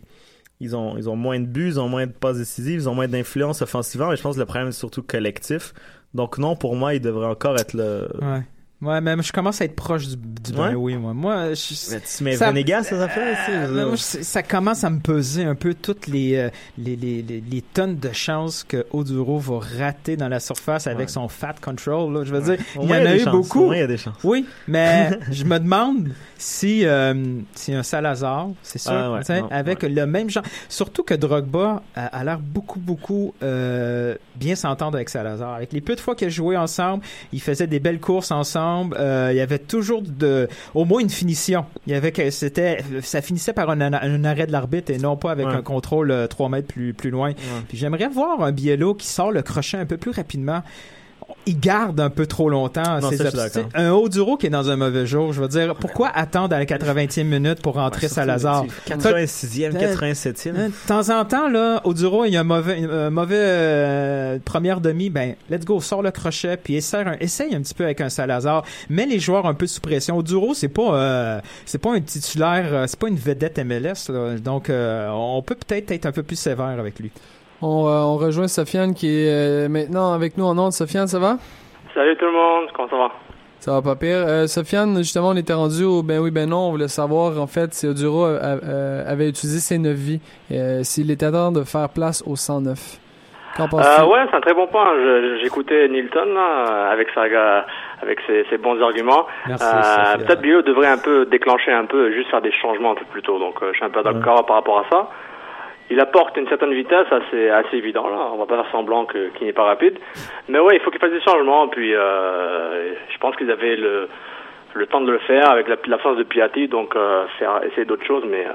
ils- 0.60 0.76
ont, 0.76 0.98
ils 0.98 1.08
ont 1.08 1.16
moins 1.16 1.40
de 1.40 1.46
buts, 1.46 1.68
ils 1.68 1.80
ont 1.80 1.88
moins 1.88 2.08
de 2.08 2.12
passes 2.14 2.38
décisives, 2.38 2.80
ils 2.80 2.90
ont 2.90 2.96
moins 2.96 3.08
d'influence 3.08 3.62
offensivement, 3.62 4.10
mais 4.10 4.16
je 4.16 4.24
pense 4.24 4.38
que 4.38 4.40
le 4.40 4.48
problème, 4.48 4.72
c'est 4.72 4.80
surtout 4.80 5.04
collectif. 5.04 5.76
Donc 6.16 6.40
non, 6.40 6.56
pour 6.56 6.76
moi, 6.76 6.96
il 6.96 7.00
devrait 7.00 7.28
encore 7.28 7.60
être 7.60 7.76
le... 7.76 8.08
ouais. 8.24 8.42
Ouais, 8.80 9.02
mais 9.02 9.16
je 9.24 9.32
commence 9.32 9.60
à 9.60 9.66
être 9.66 9.76
proche 9.76 10.08
du, 10.08 10.16
du 10.18 10.52
ben 10.52 10.70
Ouais? 10.70 10.76
oui, 10.76 10.96
moi. 10.98 11.12
Moi, 11.12 11.56
je, 11.56 11.74
Mais 11.96 12.00
tu 12.02 12.24
mets 12.24 12.36
Ça- 12.36 12.52
Venegas, 12.52 12.84
ça, 12.84 12.96
ça 13.00 13.10
fait, 13.10 13.68
moi, 13.72 13.96
je- 13.96 14.22
ça 14.22 14.44
commence 14.44 14.84
à 14.84 14.92
me 14.92 15.00
peser 15.00 15.46
un 15.46 15.56
peu 15.56 15.74
toutes 15.74 16.06
les, 16.06 16.36
euh, 16.36 16.50
les, 16.78 16.96
les, 16.96 17.24
les, 17.24 17.42
les 17.42 17.62
tonnes 17.64 17.98
de 17.98 18.12
chances 18.12 18.64
que 18.64 18.86
Oduro 18.92 19.40
va 19.40 19.60
rater 19.80 20.16
dans 20.16 20.28
la 20.30 20.40
surface 20.40 20.86
avec 20.86 21.08
Ouais. 21.08 21.08
son 21.08 21.28
fat 21.28 21.56
control. 21.60 22.14
Là. 22.14 22.24
Je 22.24 22.32
veux 22.32 22.42
dire, 22.56 22.64
il 22.76 22.88
y 22.88 22.94
en 22.94 22.98
a, 22.98 23.16
eu 23.16 23.20
chances. 23.22 23.32
beaucoup. 23.34 23.74
Il 23.74 23.80
y 23.80 23.82
a 23.82 23.88
des 23.88 23.98
chances. 23.98 24.14
Oui, 24.24 24.46
mais 24.68 25.10
je 25.32 25.44
me 25.44 25.58
demande 25.58 26.10
si, 26.38 26.86
euh, 26.86 27.16
si 27.56 27.74
un 27.74 27.82
Salazar, 27.82 28.50
c'est 28.62 28.78
sûr, 28.78 28.92
Ah 28.94 29.22
non, 29.40 29.48
avec 29.50 29.82
le 29.82 30.06
même 30.06 30.30
genre. 30.30 30.44
Surtout 30.70 31.02
que 31.02 31.16
Drogba 31.16 31.82
a, 31.96 32.06
a 32.06 32.24
l'air 32.24 32.38
beaucoup, 32.38 32.80
beaucoup 32.80 33.34
euh, 33.42 34.14
bien 34.36 34.54
s'entendre 34.56 34.98
avec 34.98 35.10
Salazar. 35.10 35.56
Avec 35.56 35.74
les 35.74 35.82
peu 35.82 35.96
de 35.96 36.00
fois 36.00 36.14
qu'ils 36.14 36.30
joué 36.30 36.56
ensemble, 36.56 37.04
ils 37.34 37.42
faisaient 37.42 37.66
des 37.66 37.80
belles 37.80 38.00
courses 38.00 38.30
ensemble. 38.30 38.67
Euh, 38.98 39.30
il 39.32 39.38
y 39.38 39.42
avait 39.42 39.60
toujours 39.60 40.02
de, 40.02 40.48
au 40.74 40.86
moins 40.86 41.00
une 41.02 41.10
finition. 41.10 41.66
Il 41.86 41.94
y 41.94 41.96
avait 41.96 42.12
que 42.12 42.30
c'était, 42.30 42.80
ça 43.02 43.22
finissait 43.22 43.54
par 43.54 43.70
un, 43.70 43.82
un 43.82 44.24
arrêt 44.26 44.48
de 44.48 44.52
l'arbitre 44.52 44.92
et 44.92 44.98
non 44.98 45.16
pas 45.18 45.32
avec 45.32 45.48
Ouais. 45.48 45.54
un 45.54 45.62
contrôle 45.62 46.12
euh, 46.12 46.28
3 46.28 46.50
mètres 46.50 46.68
plus, 46.68 46.94
plus 46.94 47.10
loin. 47.10 47.34
Puis 47.70 47.78
j'aimerais 47.78 48.08
voir 48.10 48.42
un 48.44 48.52
Biello 48.52 48.94
qui 48.94 49.08
sort 49.08 49.32
le 49.32 49.42
crochet 49.42 49.78
un 49.78 49.86
peu 49.86 49.98
plus 49.98 50.12
rapidement. 50.12 50.62
Il 51.46 51.60
garde 51.60 52.00
un 52.00 52.10
peu 52.10 52.26
trop 52.26 52.50
longtemps 52.50 53.00
Non, 53.00 53.10
ses 53.10 53.18
d'accord. 53.18 53.64
Un 53.74 53.92
Oduro 53.92 54.38
qui 54.38 54.48
est 54.48 54.50
dans 54.50 54.70
un 54.70 54.76
mauvais 54.76 55.06
jour, 55.06 55.34
je 55.34 55.42
veux 55.42 55.48
dire, 55.48 55.76
pourquoi 55.76 56.10
attendre 56.10 56.56
à 56.56 56.60
la 56.60 56.66
80e 56.66 57.24
minute 57.24 57.62
pour 57.62 57.76
rentrer 57.76 58.08
Salazar? 58.08 58.66
86e, 58.88 59.76
Euh, 59.76 59.96
87e. 59.96 60.50
Hein, 60.58 60.68
De 60.70 60.88
temps 60.88 61.10
en 61.10 61.26
temps, 61.26 61.50
là, 61.50 61.82
Oduro, 61.86 62.26
il 62.26 62.32
y 62.34 62.38
a 62.38 62.42
un 62.42 62.44
mauvais, 62.44 62.84
un 62.84 63.10
mauvais 63.10 63.36
euh, 63.40 64.40
première 64.44 64.82
demi, 64.82 65.10
ben, 65.10 65.36
let's 65.50 65.66
go, 65.66 65.80
sors 65.82 66.02
le 66.02 66.12
crochet, 66.12 66.58
puis 66.58 66.76
essaye 66.76 67.04
un, 67.06 67.16
essaye 67.20 67.56
un 67.56 67.62
petit 67.62 67.74
peu 67.74 67.84
avec 67.86 68.02
un 68.02 68.10
Salazar. 68.10 68.64
Mets 68.90 69.06
les 69.06 69.20
joueurs 69.20 69.46
un 69.46 69.54
peu 69.54 69.68
sous 69.68 69.82
pression. 69.82 70.18
Oduro, 70.18 70.54
c'est 70.54 70.68
pas, 70.68 70.94
euh, 70.96 71.40
c'est 71.66 71.78
pas 71.78 71.94
un 71.94 72.02
titulaire, 72.02 72.68
euh, 72.74 72.86
c'est 72.88 73.00
pas 73.00 73.08
une 73.08 73.18
vedette 73.18 73.58
MLS, 73.60 74.10
là. 74.12 74.38
donc 74.38 74.70
euh, 74.70 75.10
on 75.12 75.42
peut 75.42 75.56
peut-être 75.56 75.92
être 75.92 76.06
un 76.06 76.12
peu 76.12 76.24
plus 76.24 76.36
sévère 76.38 76.66
avec 76.80 77.00
lui. 77.00 77.12
On, 77.62 77.88
euh, 77.88 78.02
on 78.02 78.18
rejoint 78.18 78.48
Sofiane 78.48 78.94
qui 78.94 79.08
est 79.08 79.30
euh, 79.32 79.70
maintenant 79.70 80.14
avec 80.14 80.38
nous 80.38 80.46
en 80.46 80.58
ondes. 80.58 80.72
Sofiane, 80.74 81.08
ça 81.08 81.20
va? 81.20 81.38
Salut 81.94 82.16
tout 82.18 82.26
le 82.26 82.32
monde, 82.32 82.70
comment 82.76 82.90
ça 82.90 82.98
va? 82.98 83.12
Ça 83.60 83.72
va 83.72 83.82
pas 83.82 83.96
pire. 83.96 84.24
Euh, 84.28 84.46
Sofiane, 84.46 84.96
justement, 84.98 85.30
on 85.30 85.36
était 85.36 85.54
rendu 85.54 85.84
au 85.84 86.04
ben 86.04 86.20
oui, 86.20 86.30
ben 86.30 86.48
non. 86.48 86.68
On 86.68 86.72
voulait 86.72 86.88
savoir, 86.88 87.42
en 87.42 87.48
fait, 87.48 87.74
si 87.74 87.88
Oduro 87.88 88.26
euh, 88.26 89.04
avait 89.12 89.28
utilisé 89.30 89.60
ses 89.60 89.80
9 89.80 89.94
vies, 89.96 90.22
euh, 90.52 90.82
s'il 90.84 91.10
était 91.10 91.32
temps 91.32 91.52
de 91.52 91.64
faire 91.64 91.90
place 91.90 92.24
au 92.28 92.36
109. 92.36 92.78
Qu'en 93.58 93.68
penses-tu? 93.68 94.02
Euh, 94.02 94.06
ouais, 94.06 94.20
c'est 94.30 94.38
un 94.38 94.42
très 94.42 94.54
bon 94.54 94.68
point. 94.68 94.86
Je- 94.96 95.40
J'écoutais 95.42 95.88
Nilton 95.90 96.26
là, 96.36 96.90
avec 96.92 97.08
sa, 97.16 97.22
avec 98.04 98.20
ses, 98.28 98.46
ses 98.52 98.58
bons 98.60 98.80
arguments. 98.80 99.26
Euh. 99.50 99.54
Peut-être 100.20 100.42
Bio 100.42 100.62
devrait 100.62 100.90
un 100.90 101.00
peu 101.00 101.26
déclencher 101.26 101.72
un 101.72 101.86
peu, 101.86 102.12
juste 102.14 102.30
faire 102.30 102.42
des 102.44 102.52
changements 102.52 102.92
un 102.92 102.96
peu 102.96 103.06
plus 103.12 103.24
tôt. 103.24 103.40
Donc 103.40 103.56
euh, 103.64 103.70
je 103.72 103.78
suis 103.78 103.86
un 103.86 103.90
peu 103.90 104.04
d'accord 104.04 104.46
par 104.46 104.58
rapport 104.58 104.78
à 104.80 104.86
ça. 104.92 105.08
Il 105.90 106.00
apporte 106.02 106.36
une 106.38 106.48
certaine 106.50 106.74
vitesse, 106.74 107.08
assez, 107.12 107.50
assez 107.50 107.78
évident 107.78 108.10
là. 108.10 108.30
On 108.34 108.38
va 108.38 108.46
pas 108.46 108.56
faire 108.62 108.72
semblant 108.72 109.06
que- 109.06 109.30
qu'il 109.38 109.48
n'est 109.48 109.54
pas 109.54 109.64
rapide. 109.64 109.98
Mais 110.50 110.60
ouais, 110.60 110.76
il 110.76 110.82
faut 110.82 110.92
qu'il 110.92 111.00
fasse 111.00 111.12
des 111.12 111.22
changements. 111.22 111.68
Puis 111.70 111.94
euh, 111.96 112.94
je 113.14 113.18
pense 113.20 113.36
qu'ils 113.38 113.50
avaient 113.52 113.78
le, 113.78 114.10
le 114.74 114.86
temps 114.88 115.02
de 115.02 115.12
le 115.12 115.20
faire 115.20 115.50
avec 115.50 115.68
la- 115.70 115.78
l'absence 115.88 116.18
de 116.18 116.24
Piatti, 116.24 116.68
donc 116.68 116.96
euh, 116.96 117.26
faire 117.40 117.62
essayer 117.66 117.86
d'autres 117.86 118.06
choses. 118.06 118.24
Mais 118.30 118.46
euh, 118.46 118.52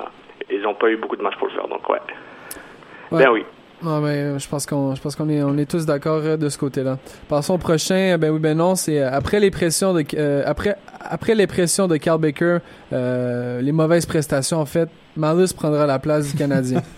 ils 0.50 0.60
n'ont 0.62 0.74
pas 0.74 0.90
eu 0.90 0.96
beaucoup 0.96 1.16
de 1.16 1.22
matchs 1.22 1.36
pour 1.38 1.48
le 1.48 1.54
faire. 1.54 1.68
Donc 1.68 1.88
ouais. 1.88 2.00
Ouais. 3.10 3.24
Ben 3.24 3.30
oui. 3.32 3.44
Non, 3.84 4.00
mais 4.00 4.38
je 4.38 4.48
pense 4.48 4.64
qu'on, 4.64 4.94
je 4.94 5.02
pense 5.02 5.16
qu'on 5.16 5.28
est, 5.28 5.42
on 5.42 5.58
est 5.58 5.68
tous 5.68 5.84
d'accord 5.84 6.20
de 6.38 6.48
ce 6.48 6.56
côté-là. 6.56 6.98
Passons 7.28 7.54
au 7.54 7.58
prochain. 7.58 8.16
Ben 8.16 8.30
oui, 8.30 8.38
ben 8.38 8.56
non. 8.56 8.76
C'est 8.76 9.02
après 9.02 9.40
les 9.40 9.50
pressions 9.50 9.92
de, 9.92 10.04
euh, 10.16 10.42
après, 10.46 10.76
après 11.00 11.34
les 11.34 11.48
pressions 11.48 11.88
de 11.88 11.96
Carl 11.96 12.20
Baker, 12.20 12.58
euh, 12.92 13.60
les 13.60 13.72
mauvaises 13.72 14.06
prestations 14.06 14.58
en 14.58 14.66
fait, 14.66 14.88
Malus 15.16 15.52
prendra 15.54 15.86
la 15.86 15.98
place 15.98 16.30
du 16.32 16.36
Canadien. 16.38 16.82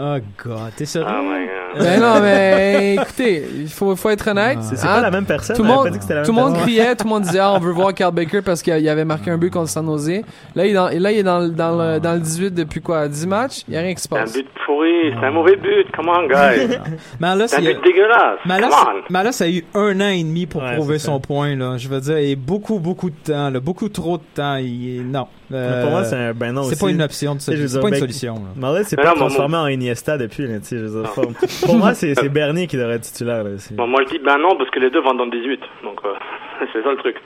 Oh 0.00 0.16
god, 0.44 0.72
t'es 0.76 0.84
sérieux? 0.84 1.08
Ah 1.10 1.22
euh, 1.22 1.80
ben 1.82 2.00
non, 2.00 2.20
mais 2.20 2.94
écoutez, 2.96 3.44
il 3.62 3.68
faut, 3.68 3.96
faut 3.96 4.10
être 4.10 4.28
honnête. 4.28 4.58
C'est- 4.62 4.76
C'est 4.76 4.86
Hein? 4.86 4.96
pas 4.96 5.00
la 5.00 5.10
même 5.10 5.24
personne. 5.24 5.56
Tout 5.56 5.62
le 5.62 5.68
monde, 5.68 5.84
pas 5.86 5.90
dit 5.90 5.96
que 5.96 6.02
c'était 6.04 6.14
la 6.14 6.20
même 6.20 6.26
tout 6.26 6.32
le 6.36 6.40
monde 6.40 6.52
personne. 6.52 6.68
criait, 6.68 6.94
tout 6.94 7.04
le 7.04 7.08
monde 7.10 7.22
disait 7.22 7.38
ah, 7.40 7.52
on 7.54 7.58
veut 7.58 7.72
voir 7.72 7.92
Carl 7.94 8.14
Baker 8.14 8.42
parce 8.42 8.62
qu'il 8.62 8.88
avait 8.88 9.04
marqué 9.06 9.30
un 9.30 9.38
but 9.38 9.50
contre 9.50 9.70
San 9.70 9.84
Jose. 9.86 10.20
Là, 10.54 10.66
il 10.66 10.70
est 10.70 10.74
dans, 10.74 10.88
là, 10.88 11.10
il 11.10 11.18
est 11.18 11.22
dans, 11.24 11.40
le- 11.40 11.48
dans, 11.48 11.76
le, 11.76 11.98
dans 12.00 12.12
le 12.12 12.20
18 12.20 12.54
depuis 12.54 12.80
quoi 12.80 13.08
10 13.08 13.26
matchs? 13.26 13.62
Il 13.66 13.72
n'y 13.72 13.76
a 13.76 13.80
rien 13.80 13.94
qui 13.94 14.02
se 14.02 14.08
C'est 14.08 14.16
un 14.16 14.20
passe. 14.20 14.34
but 14.34 14.46
pourri, 14.66 14.90
c'est 15.18 15.26
un 15.26 15.30
mauvais 15.32 15.56
but, 15.56 15.86
come 15.96 16.08
on 16.10 16.28
guys. 16.28 16.78
Malus, 17.18 17.44
C'est 17.48 17.56
un 17.56 17.60
il 17.60 17.68
a- 17.68 17.72
but 17.72 17.82
dégueulasse, 17.84 18.38
Malus, 18.44 18.62
come 18.68 18.88
on. 19.08 19.12
Malus 19.12 19.40
a 19.42 19.48
eu 19.48 19.64
un 19.74 20.00
an 20.00 20.08
et 20.10 20.22
demi 20.22 20.46
pour 20.46 20.62
Ouais, 20.62 20.76
prouver 20.76 20.98
ça. 20.98 21.06
son 21.06 21.18
point, 21.18 21.56
là. 21.56 21.76
Je 21.78 21.88
veux 21.88 22.00
dire, 22.00 22.18
et 22.18 22.36
beaucoup, 22.36 22.78
beaucoup 22.78 23.10
de 23.10 23.16
temps, 23.24 23.50
là. 23.50 23.58
Beaucoup 23.58 23.88
trop 23.88 24.18
de 24.18 24.22
temps. 24.34 24.56
Il 24.56 25.10
Non. 25.10 25.26
Mais 25.50 25.80
Pour 25.82 25.90
moi, 25.90 26.04
c'est 26.04 26.14
Euh, 26.16 26.30
un 26.30 26.34
ben 26.34 26.52
non 26.52 26.62
c'est 26.64 26.78
pas 26.78 26.90
une 26.90 27.00
option 27.02 27.34
de 27.34 27.38
Tu 27.38 27.44
sais, 27.44 27.56
je 27.56 27.62
veux 27.62 27.68
solution. 27.68 27.80
C'est 27.80 27.80
pas 27.80 27.88
une 27.88 27.94
ben, 27.94 28.00
solution, 28.00 28.34
là. 28.34 28.50
Marley 28.56 28.84
s'est 28.84 28.96
pas 28.96 29.02
non, 29.02 29.08
moi, 29.10 29.18
transformé 29.28 29.56
en 29.56 29.66
Iniesta 29.68 30.18
depuis, 30.18 30.46
là, 30.46 30.58
je 30.70 30.76
veux 30.76 31.02
dire, 31.02 31.10
pour, 31.12 31.24
pour 31.64 31.76
moi, 31.76 31.94
c'est 31.94 32.28
Bernier 32.32 32.66
qui 32.66 32.76
devrait 32.76 32.96
être 32.96 33.02
titulaire, 33.02 33.44
là. 33.44 33.50
c'est- 33.58 33.74
Bon, 33.74 33.86
moi 33.86 34.02
je 34.06 34.16
dis 34.16 34.18
ben 34.24 34.36
non 34.38 34.56
parce 34.56 34.68
que 34.70 34.78
les 34.80 34.90
deux 34.90 35.00
vont 35.00 35.14
dans 35.14 35.24
le 35.24 35.30
18, 35.30 35.60
donc 35.84 36.00
euh, 36.04 36.12
c'est 36.72 36.82
ça 36.82 36.90
le 36.90 36.96
truc. 36.98 37.16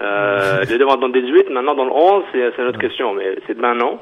Euh, 0.00 0.64
les 0.68 0.78
deux 0.78 0.84
vont 0.84 0.96
dans 0.96 1.08
le 1.08 1.20
18, 1.20 1.50
maintenant 1.50 1.74
dans 1.74 1.84
le 1.84 1.92
11, 1.92 2.22
c'est 2.32 2.50
c'est 2.56 2.62
une 2.62 2.68
autre 2.68 2.80
question, 2.80 3.12
mais 3.14 3.36
c'est 3.46 3.58
ben 3.58 3.74
non. 3.74 3.98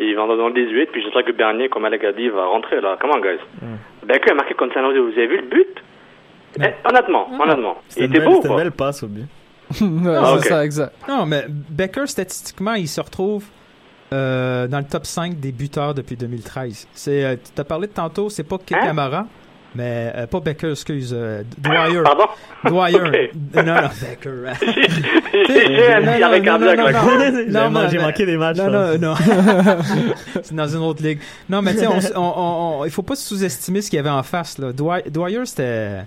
Ils 0.00 0.14
vont 0.14 0.28
dans 0.28 0.48
le 0.48 0.54
18, 0.54 0.90
puis 0.92 1.02
j'espère 1.02 1.24
que 1.24 1.32
Bernier, 1.32 1.68
comme 1.68 1.84
Alec 1.84 2.04
a 2.04 2.12
dit, 2.12 2.28
va 2.28 2.44
rentrer 2.46 2.80
là. 2.80 2.96
Comment, 3.00 3.18
guys? 3.18 3.40
Baker 4.06 4.30
a 4.30 4.34
marqué 4.34 4.54
contre 4.54 4.74
San 4.74 4.84
Jose, 4.84 4.96
vous 4.96 5.18
avez 5.18 5.26
vu 5.26 5.36
le 5.38 5.48
but? 5.48 5.82
Eh, 6.60 6.88
honnêtement, 6.88 7.28
honnêtement. 7.40 7.76
C'était 7.88 8.04
Il 8.04 8.06
une 8.06 8.10
était 8.14 8.18
belle- 8.20 8.28
beau, 8.28 8.34
c'était 8.40 8.48
une 8.54 8.56
belle 8.60 8.70
passe 8.72 9.02
au 9.02 9.08
but. 9.08 9.26
Ouais, 9.80 10.16
Ah, 10.16 10.30
c'est 10.34 10.38
ok. 10.38 10.44
ça, 10.46 10.64
exact. 10.64 10.92
Non, 11.08 11.26
mais 11.26 11.44
Becker, 11.48 12.06
statistiquement, 12.06 12.74
il 12.74 12.88
se 12.88 13.00
retrouve 13.00 13.44
euh, 14.12 14.66
dans 14.66 14.78
le 14.78 14.84
top 14.84 15.04
5 15.06 15.38
des 15.38 15.52
buteurs 15.52 15.94
depuis 15.94 16.16
2013. 16.16 16.86
C'est, 16.94 17.24
euh, 17.24 17.36
tu 17.54 17.60
as 17.60 17.64
parlé 17.64 17.86
de 17.86 17.92
tantôt, 17.92 18.30
c'est 18.30 18.42
pas 18.44 18.56
Hein? 18.56 18.78
Camara, 18.82 19.26
mais 19.74 20.10
euh, 20.16 20.26
pas 20.26 20.40
Becker, 20.40 20.70
excuse, 20.70 21.14
euh, 21.14 21.42
Dwyer. 21.58 22.02
Pardon? 22.02 22.24
Dwyer. 22.64 22.98
Ok. 23.54 23.64
Non, 23.66 23.74
non, 23.74 23.88
Becker. 24.00 24.30
hein. 24.48 24.54
J'ai 25.48 25.92
un 26.24 26.40
cardiaque, 26.40 26.78
non, 26.78 26.88
là. 26.88 27.68
non, 27.70 27.88
J'ai 27.90 27.98
manqué 27.98 28.24
des 28.26 28.36
matchs. 28.38 28.56
Non, 28.56 28.70
non, 28.70 28.98
non. 28.98 29.14
c'est 30.42 30.54
dans 30.54 30.66
une 30.68 30.80
autre 30.82 31.02
ligue. 31.02 31.20
Non, 31.48 31.60
mais 31.62 31.74
tu 31.74 31.80
sais, 31.80 31.86
il 32.86 32.90
faut 32.90 33.02
pas 33.02 33.16
sous-estimer 33.16 33.82
ce 33.82 33.90
qu'il 33.90 33.98
y 33.98 34.00
avait 34.00 34.08
en 34.08 34.22
face. 34.22 34.58
Là. 34.58 34.72
Dwy- 34.72 35.08
Dwyer, 35.10 35.44
c'était, 35.44 35.98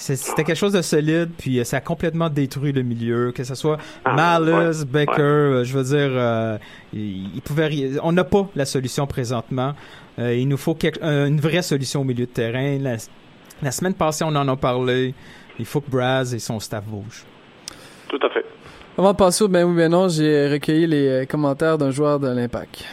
c'était 0.00 0.44
quelque 0.44 0.56
chose 0.56 0.72
de 0.72 0.82
solide, 0.82 1.30
puis 1.36 1.58
euh, 1.60 1.64
ça 1.64 1.76
a 1.76 1.80
complètement 1.80 2.28
détruit 2.30 2.72
le 2.72 2.82
milieu, 2.82 3.32
que 3.32 3.44
ce 3.44 3.54
soit 3.54 3.76
Ah, 4.04 4.14
Malice, 4.14 4.80
ouais, 4.80 4.84
Becker, 4.86 5.12
ouais. 5.16 5.18
euh, 5.20 5.64
je 5.64 5.76
veux 5.76 5.84
dire, 5.84 6.10
euh, 6.16 6.58
il, 6.92 7.34
il 7.34 7.42
pouvait, 7.42 7.66
ri- 7.66 7.98
on 8.02 8.12
n'a 8.12 8.24
pas 8.24 8.48
la 8.56 8.64
solution 8.64 9.06
présentement. 9.06 9.74
Euh, 10.18 10.34
il 10.34 10.48
nous 10.48 10.56
faut 10.56 10.74
quelque- 10.74 11.02
une 11.02 11.40
vraie 11.40 11.62
solution 11.62 12.00
au 12.00 12.04
milieu 12.04 12.26
de 12.26 12.30
terrain. 12.30 12.78
La, 12.80 12.96
la 13.62 13.70
semaine 13.70 13.94
passée, 13.94 14.24
on 14.24 14.34
en 14.34 14.48
a 14.48 14.56
parlé. 14.56 15.14
Il 15.58 15.66
faut 15.66 15.80
que 15.82 15.90
Braz 15.90 16.34
et 16.34 16.38
son 16.38 16.58
staff 16.60 16.84
bougent. 16.84 17.24
Tout 18.08 18.18
à 18.26 18.30
fait. 18.30 18.44
Avant 18.98 19.12
de 19.12 19.16
passer 19.16 19.44
au 19.44 19.48
ben 19.48 19.64
oui, 19.64 19.76
ben 19.76 19.90
non, 19.90 20.08
j'ai 20.08 20.48
recueilli 20.48 20.86
les 20.86 21.26
commentaires 21.30 21.76
d'un 21.78 21.90
joueur 21.90 22.18
de 22.18 22.28
l'Impact. 22.28 22.84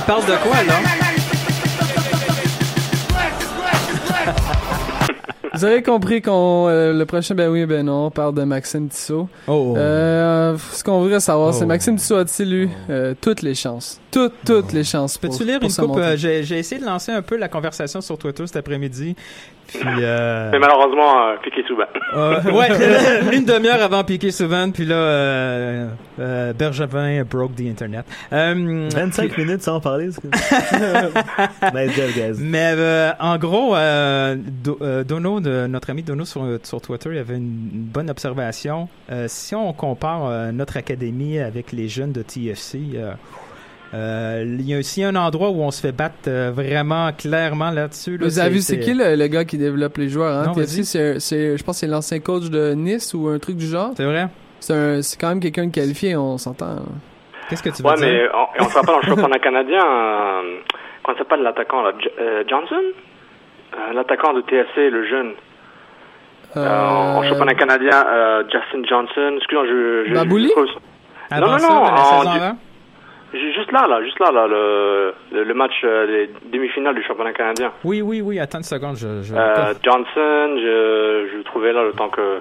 Il 0.00 0.06
parle 0.06 0.24
de 0.24 0.34
quoi, 0.36 0.62
là? 0.62 1.09
Vous 5.52 5.64
avez 5.64 5.82
compris 5.82 6.22
qu'on 6.22 6.66
euh, 6.68 6.92
le 6.92 7.04
prochain 7.06 7.34
ben 7.34 7.48
oui 7.50 7.66
ben 7.66 7.84
non 7.84 8.06
on 8.06 8.10
parle 8.10 8.34
de 8.34 8.42
Maxime 8.44 8.88
Tissot. 8.88 9.28
Oh, 9.48 9.74
Euh, 9.76 10.56
ce 10.72 10.84
qu'on 10.84 11.00
voudrait 11.02 11.20
savoir, 11.20 11.52
c'est 11.54 11.64
Oh. 11.64 11.68
Maxime 11.68 11.96
Tissot 11.96 12.16
a-t-il 12.18 12.54
eu 12.54 12.68
euh, 12.88 13.14
toutes 13.20 13.42
les 13.42 13.54
chances, 13.54 14.00
toutes 14.12 14.34
toutes 14.46 14.72
les 14.72 14.84
chances. 14.84 15.18
pour- 15.18 15.30
Peux-tu 15.30 15.44
lire 15.44 15.58
pour 15.60 15.68
une 15.68 15.74
coupe? 15.88 15.98
euh, 15.98 16.16
J'ai 16.16 16.44
j'ai 16.44 16.58
essayé 16.58 16.80
de 16.80 16.86
lancer 16.86 17.10
un 17.12 17.22
peu 17.22 17.36
la 17.36 17.48
conversation 17.48 18.00
sur 18.00 18.16
Twitter 18.16 18.46
cet 18.46 18.56
après-midi. 18.56 19.16
Puis, 19.72 19.80
euh, 19.86 20.48
Mais 20.50 20.58
malheureusement, 20.58 21.28
euh, 21.28 21.36
Piqué 21.44 21.62
Souban. 21.68 21.84
euh, 22.16 22.42
ouais, 22.52 23.32
une 23.36 23.44
demi-heure 23.44 23.80
avant 23.80 24.02
Piqué 24.02 24.32
souvent, 24.32 24.68
puis 24.72 24.84
là, 24.84 24.96
euh, 24.96 25.86
euh, 26.18 26.52
Bergevin 26.52 27.22
broke 27.22 27.54
the 27.54 27.60
internet. 27.70 28.04
Euh, 28.32 28.88
25 28.92 29.38
minutes 29.38 29.62
sans 29.62 29.78
parler. 29.78 30.10
c'est 30.10 30.22
que- 30.22 30.26
nice 31.86 31.94
job, 31.96 32.10
guys. 32.16 32.40
Mais 32.40 32.74
euh, 32.76 33.12
en 33.20 33.38
gros, 33.38 33.76
euh, 33.76 34.34
Do- 34.36 34.78
euh, 34.82 35.04
Dono, 35.40 35.62
de, 35.62 35.66
notre 35.66 35.90
ami 35.90 36.02
Dono 36.02 36.24
sur, 36.24 36.42
sur 36.62 36.80
Twitter, 36.80 37.10
il 37.12 37.18
avait 37.18 37.36
une, 37.36 37.70
une 37.74 37.82
bonne 37.92 38.10
observation. 38.10 38.88
Euh, 39.10 39.26
si 39.28 39.54
on 39.54 39.72
compare 39.72 40.26
euh, 40.26 40.52
notre 40.52 40.76
académie 40.76 41.38
avec 41.38 41.72
les 41.72 41.88
jeunes 41.88 42.12
de 42.12 42.22
TFC, 42.22 42.78
euh, 42.94 43.12
euh, 43.92 44.44
il 44.46 44.62
y 44.68 44.74
a 44.74 44.78
aussi 44.78 45.02
un 45.02 45.16
endroit 45.16 45.50
où 45.50 45.60
on 45.62 45.70
se 45.72 45.80
fait 45.80 45.90
battre 45.92 46.14
euh, 46.28 46.52
vraiment 46.54 47.10
clairement 47.12 47.70
là-dessus. 47.70 48.18
là. 48.18 48.24
Vous 48.26 48.38
avez 48.38 48.50
vu, 48.50 48.60
c'est 48.60 48.78
qui 48.78 48.94
le, 48.94 49.16
le 49.16 49.26
gars 49.26 49.44
qui 49.44 49.58
développe 49.58 49.96
les 49.98 50.08
joueurs 50.08 50.38
hein? 50.38 50.46
Non, 50.46 50.52
TFC, 50.54 50.76
vas-y. 50.76 50.84
c'est, 50.84 51.20
c'est, 51.20 51.56
je 51.58 51.64
pense 51.64 51.76
que 51.76 51.80
c'est 51.80 51.86
l'ancien 51.88 52.20
coach 52.20 52.50
de 52.50 52.72
Nice 52.74 53.12
ou 53.14 53.26
un 53.28 53.38
truc 53.40 53.56
du 53.56 53.66
genre. 53.66 53.90
C'est 53.96 54.04
vrai? 54.04 54.28
C'est, 54.60 54.74
un, 54.74 55.02
c'est 55.02 55.18
quand 55.20 55.28
même 55.30 55.40
quelqu'un 55.40 55.66
de 55.66 55.72
qualifié, 55.72 56.14
on 56.16 56.38
s'entend. 56.38 56.66
hein. 56.66 56.82
Qu'est-ce 57.48 57.62
que 57.64 57.70
tu 57.70 57.82
veux 57.82 57.88
Ouais, 57.88 57.96
dire? 57.96 58.06
mais 58.06 58.22
on, 58.60 58.64
on 58.64 58.68
se 58.68 58.74
rappelle 58.74 58.94
en 58.94 59.02
championnat 59.02 59.38
canadien, 59.42 59.82
euh, 59.84 60.58
comment 61.02 61.18
s'appelle 61.18 61.42
l'attaquant 61.42 61.82
là, 61.82 61.90
J- 61.98 62.08
euh, 62.20 62.44
Johnson? 62.48 62.76
L'attaquant 63.94 64.32
de 64.34 64.40
TFC, 64.42 64.90
le 64.90 65.06
jeune. 65.06 65.32
Euh, 66.56 66.66
en, 66.66 67.18
en 67.18 67.22
championnat 67.22 67.54
canadien, 67.54 68.04
euh, 68.08 68.42
Justin 68.44 68.82
Johnson. 68.88 69.34
Excuse-moi, 69.36 69.66
je. 69.66 70.04
je 70.08 70.14
Babouli? 70.14 70.52
je- 70.56 71.34
Avant 71.34 71.46
non, 71.46 71.58
non, 71.58 71.74
non, 71.74 72.32
en- 72.32 72.56
Juste 73.32 73.70
là, 73.70 73.86
là, 73.86 74.02
juste 74.02 74.18
là, 74.18 74.32
là, 74.32 74.48
le, 74.48 75.14
le, 75.30 75.54
match 75.54 75.74
euh, 75.84 76.06
des 76.26 76.30
demi-finales 76.50 76.96
du 76.96 77.02
championnat 77.04 77.32
canadien. 77.32 77.70
Oui, 77.84 78.02
oui, 78.02 78.20
oui, 78.20 78.40
attends 78.40 78.58
une 78.58 78.64
seconde. 78.64 78.96
Je, 78.96 79.22
je... 79.22 79.32
Euh, 79.36 79.72
Johnson, 79.84 80.56
je, 80.56 81.28
je 81.30 81.36
le 81.36 81.44
trouvais 81.44 81.72
là 81.72 81.84
le 81.84 81.92
temps 81.92 82.08
que 82.08 82.40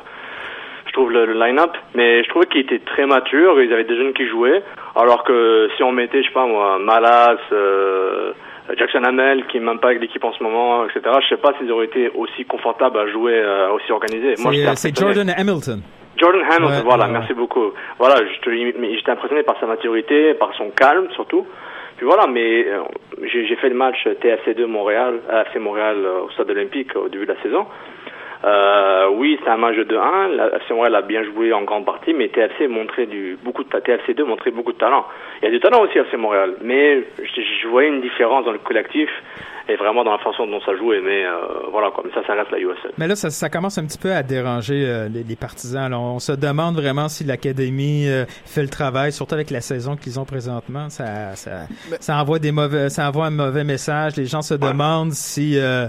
je 0.88 0.92
trouve 0.94 1.12
le, 1.12 1.28
le 1.28 1.34
line-up, 1.34 1.78
mais 1.94 2.24
je 2.24 2.30
trouvais 2.30 2.48
qu'il 2.48 2.62
était 2.62 2.80
très 2.80 3.06
mature, 3.06 3.62
ils 3.62 3.72
avaient 3.72 3.84
des 3.84 3.96
jeunes 3.96 4.14
qui 4.14 4.28
jouaient, 4.28 4.64
alors 4.96 5.24
que 5.24 5.70
si 5.78 5.84
on 5.84 5.92
mettait, 5.92 6.24
je 6.24 6.28
sais 6.30 6.34
pas 6.34 6.48
moi, 6.48 6.80
Malas, 6.80 7.38
euh, 7.52 8.32
Jackson 8.78 9.04
Hamel, 9.04 9.46
qui 9.48 9.58
est 9.58 9.62
même 9.62 9.80
pas 9.80 9.90
avec 9.90 10.02
l'équipe 10.02 10.24
en 10.24 10.34
ce 10.34 10.44
moment, 10.44 10.86
etc., 10.86 11.02
je 11.22 11.28
sais 11.30 11.42
pas 11.42 11.54
s'ils 11.58 11.72
auraient 11.72 11.86
été 11.86 12.10
aussi 12.10 12.46
confortables 12.46 13.00
à 13.00 13.08
jouer, 13.08 13.34
euh, 13.36 13.72
aussi 13.72 13.92
organisés. 13.92 14.36
C'est, 14.36 14.90
euh. 14.90 14.92
Jordan 14.96 15.30
Hamilton. 15.36 15.82
Jordan 16.18 16.42
Hamilton, 16.42 16.68
Ouais, 16.68 16.84
voilà, 16.84 17.06
ouais, 17.06 17.12
merci 17.12 17.34
beaucoup. 17.34 17.72
Voilà, 17.98 18.16
j'étais 18.44 19.12
impressionné 19.12 19.44
par 19.44 19.60
sa 19.60 19.66
maturité, 19.66 20.34
par 20.34 20.54
son 20.56 20.70
calme 20.72 21.08
surtout. 21.16 21.46
Puis 22.00 22.06
voilà, 22.06 22.28
mais 22.28 22.66
euh, 22.66 22.84
j'ai 23.24 23.46
j'ai 23.46 23.58
fait 23.58 23.68
le 23.68 23.76
match 23.76 24.08
TFC2 24.08 24.66
Montréal, 24.68 25.20
AFC 25.30 25.58
Montréal 25.60 25.98
euh, 26.00 26.22
au 26.22 26.30
stade 26.32 26.50
olympique 26.50 26.96
au 26.96 27.10
début 27.10 27.26
de 27.26 27.34
la 27.34 27.42
saison. 27.42 27.66
Euh, 28.46 29.10
oui, 29.16 29.38
c'est 29.44 29.50
un 29.50 29.58
match 29.58 29.76
de 29.76 29.84
2-1. 29.84 30.36
La 30.36 30.50
Montréal 30.74 30.96
a 30.96 31.02
bien 31.02 31.24
joué 31.24 31.52
en 31.52 31.64
grande 31.64 31.86
partie, 31.86 32.14
mais 32.14 32.30
TFC 32.30 32.68
montrait 32.70 33.06
du 33.06 33.38
beaucoup 33.44 33.64
de 33.66 33.70
ta- 33.70 33.80
TFC2 33.80 34.24
montrait 34.24 34.52
beaucoup 34.52 34.72
de 34.72 34.78
talent. 34.78 35.06
Il 35.42 35.46
y 35.46 35.48
a 35.50 35.52
du 35.52 35.60
talent 35.60 35.82
aussi 35.84 35.98
à 36.00 36.04
AFC 36.04 36.16
Montréal, 36.18 36.54
mais 36.62 37.02
je, 37.18 37.42
je 37.64 37.68
voyais 37.68 37.90
une 37.90 38.02
différence 38.02 38.46
dans 38.46 38.54
le 38.54 38.60
collectif 38.60 39.10
et 39.68 39.76
vraiment 39.76 40.04
dans 40.06 40.14
la 40.14 40.20
façon 40.20 40.48
dont 40.48 40.62
ça 40.62 40.74
jouait. 40.78 41.02
Mais 41.02 41.26
euh, 41.26 41.32
voilà, 41.72 41.92
quoi. 41.92 42.04
Mais 42.06 42.12
ça, 42.14 42.26
ça 42.26 42.34
reste 42.34 42.50
la 42.52 42.60
USL. 42.60 42.92
Mais 42.98 43.08
là, 43.10 43.16
ça, 43.18 43.30
ça 43.30 43.50
commence 43.50 43.78
un 43.78 43.86
petit 43.86 43.98
peu 44.00 44.12
à 44.14 44.24
déranger 44.24 44.86
euh, 44.88 45.10
les, 45.10 45.24
les 45.24 45.36
partisans. 45.36 45.84
Alors, 45.84 46.02
on 46.02 46.20
se 46.20 46.32
demande 46.32 46.76
vraiment 46.76 47.10
si 47.10 47.26
l'académie 47.26 48.08
euh, 48.08 48.24
fait 48.46 48.62
le 48.62 48.70
travail, 48.70 49.12
surtout 49.12 49.34
avec 49.36 49.52
la 49.52 49.60
saison 49.62 49.98
qu'ils 49.98 50.18
ont 50.18 50.26
présentement. 50.26 50.90
Ça, 50.90 51.36
ça, 51.36 51.66
ça 52.00 52.16
envoie 52.16 52.40
des 52.40 52.54
mauvais, 52.54 52.90
ça 52.90 53.10
envoie 53.10 53.26
un 53.26 53.32
mauvais 53.32 53.66
message. 53.66 54.16
Les 54.16 54.26
gens 54.26 54.42
se 54.42 54.54
demandent 54.54 55.12
si 55.12 55.60
euh, 55.60 55.88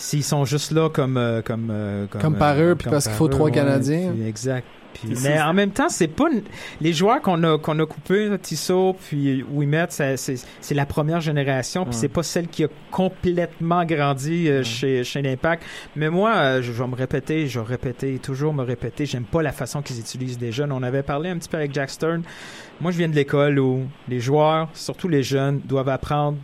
s'ils 0.00 0.24
sont 0.24 0.44
juste 0.44 0.72
là 0.72 0.88
comme 0.88 1.16
euh, 1.16 1.42
comme 1.42 1.68
euh, 1.70 2.06
Comme 2.06 2.36
par 2.36 2.58
eux, 2.60 2.74
puis 2.74 2.88
parce 2.90 3.04
qu'il 3.06 3.14
faut 3.14 3.28
trois 3.28 3.50
Canadiens. 3.50 4.12
puis 4.14 4.26
exact. 4.26 4.66
Puis- 4.92 5.10
mais 5.22 5.40
en 5.40 5.54
même 5.54 5.70
temps, 5.70 5.88
c'est 5.88 6.08
pas 6.08 6.24
une- 6.32 6.42
les 6.80 6.92
joueurs 6.92 7.22
qu'on 7.22 7.40
a 7.44 7.58
qu'on 7.58 7.78
a 7.78 7.86
coupés, 7.86 8.28
là, 8.28 8.38
Tissot 8.38 8.96
puis 9.00 9.44
Wimet, 9.48 9.86
c'est 9.90 10.16
c'est 10.16 10.74
la 10.74 10.84
première 10.84 11.20
génération, 11.20 11.84
puis 11.84 11.94
c'est 11.94 12.08
pas 12.08 12.24
celle 12.24 12.48
qui 12.48 12.64
a 12.64 12.68
complètement 12.90 13.84
grandi 13.84 14.48
euh, 14.48 14.64
chez 14.64 15.04
chez 15.04 15.22
l'Impact. 15.22 15.62
Mais 15.94 16.10
moi, 16.10 16.32
euh, 16.34 16.62
je, 16.62 16.72
je 16.72 16.82
vais 16.82 16.88
me 16.88 16.96
répéter, 16.96 17.46
je 17.46 17.60
vais 17.60 17.66
répéter, 17.66 18.18
toujours 18.18 18.52
me 18.52 18.64
répéter, 18.64 19.06
j'aime 19.06 19.24
pas 19.24 19.42
la 19.42 19.52
façon 19.52 19.80
qu'ils 19.80 20.00
utilisent 20.00 20.38
des 20.38 20.50
jeunes. 20.50 20.72
On 20.72 20.82
avait 20.82 21.04
parlé 21.04 21.30
un 21.30 21.38
petit 21.38 21.48
peu 21.48 21.56
avec 21.58 21.72
Jack 21.72 21.90
Stern. 21.90 22.22
Moi, 22.80 22.90
je 22.92 22.98
viens 22.98 23.08
de 23.08 23.14
l'école 23.14 23.58
où 23.60 23.82
les 24.08 24.18
joueurs, 24.20 24.68
surtout 24.74 25.06
les 25.08 25.22
jeunes, 25.22 25.60
doivent 25.66 25.88
apprendre 25.90 26.38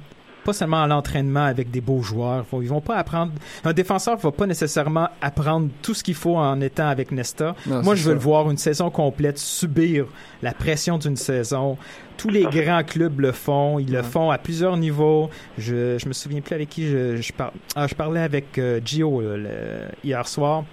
pas 0.46 0.52
seulement 0.52 0.82
à 0.82 0.86
l'entraînement 0.86 1.44
avec 1.44 1.70
des 1.70 1.80
beaux 1.80 2.00
joueurs. 2.02 2.46
Ils 2.62 2.68
vont 2.68 2.80
pas 2.80 2.96
apprendre. 2.96 3.32
Un 3.64 3.72
défenseur 3.72 4.16
va 4.16 4.30
pas 4.32 4.46
nécessairement 4.46 5.08
apprendre 5.20 5.68
tout 5.82 5.92
ce 5.92 6.02
qu'il 6.04 6.14
faut 6.14 6.36
en 6.36 6.60
étant 6.60 6.88
avec 6.88 7.10
Nesta. 7.12 7.54
Non, 7.66 7.82
Moi, 7.82 7.94
je 7.96 8.02
veux 8.04 8.10
ça. 8.10 8.14
le 8.14 8.20
voir 8.20 8.50
une 8.50 8.56
saison 8.56 8.88
complète 8.90 9.38
subir 9.38 10.06
la 10.42 10.52
pression 10.54 10.98
d'une 10.98 11.16
saison. 11.16 11.76
Tous 12.16 12.30
les 12.30 12.44
grands 12.44 12.82
clubs 12.84 13.20
le 13.20 13.32
font. 13.32 13.78
Ils 13.78 13.92
le 13.92 14.02
font 14.02 14.30
à 14.30 14.38
plusieurs 14.38 14.76
niveaux. 14.76 15.28
Je, 15.58 15.98
je 15.98 16.08
me 16.08 16.12
souviens 16.14 16.40
plus 16.40 16.54
avec 16.54 16.68
qui 16.70 16.86
je, 16.88 17.16
je, 17.16 17.32
par- 17.32 17.52
ah, 17.74 17.86
je 17.86 17.94
parlais 17.94 18.20
avec 18.22 18.56
euh, 18.58 18.80
Gio 18.84 19.20
le- 19.20 19.48
hier 20.04 20.26
soir. 20.26 20.64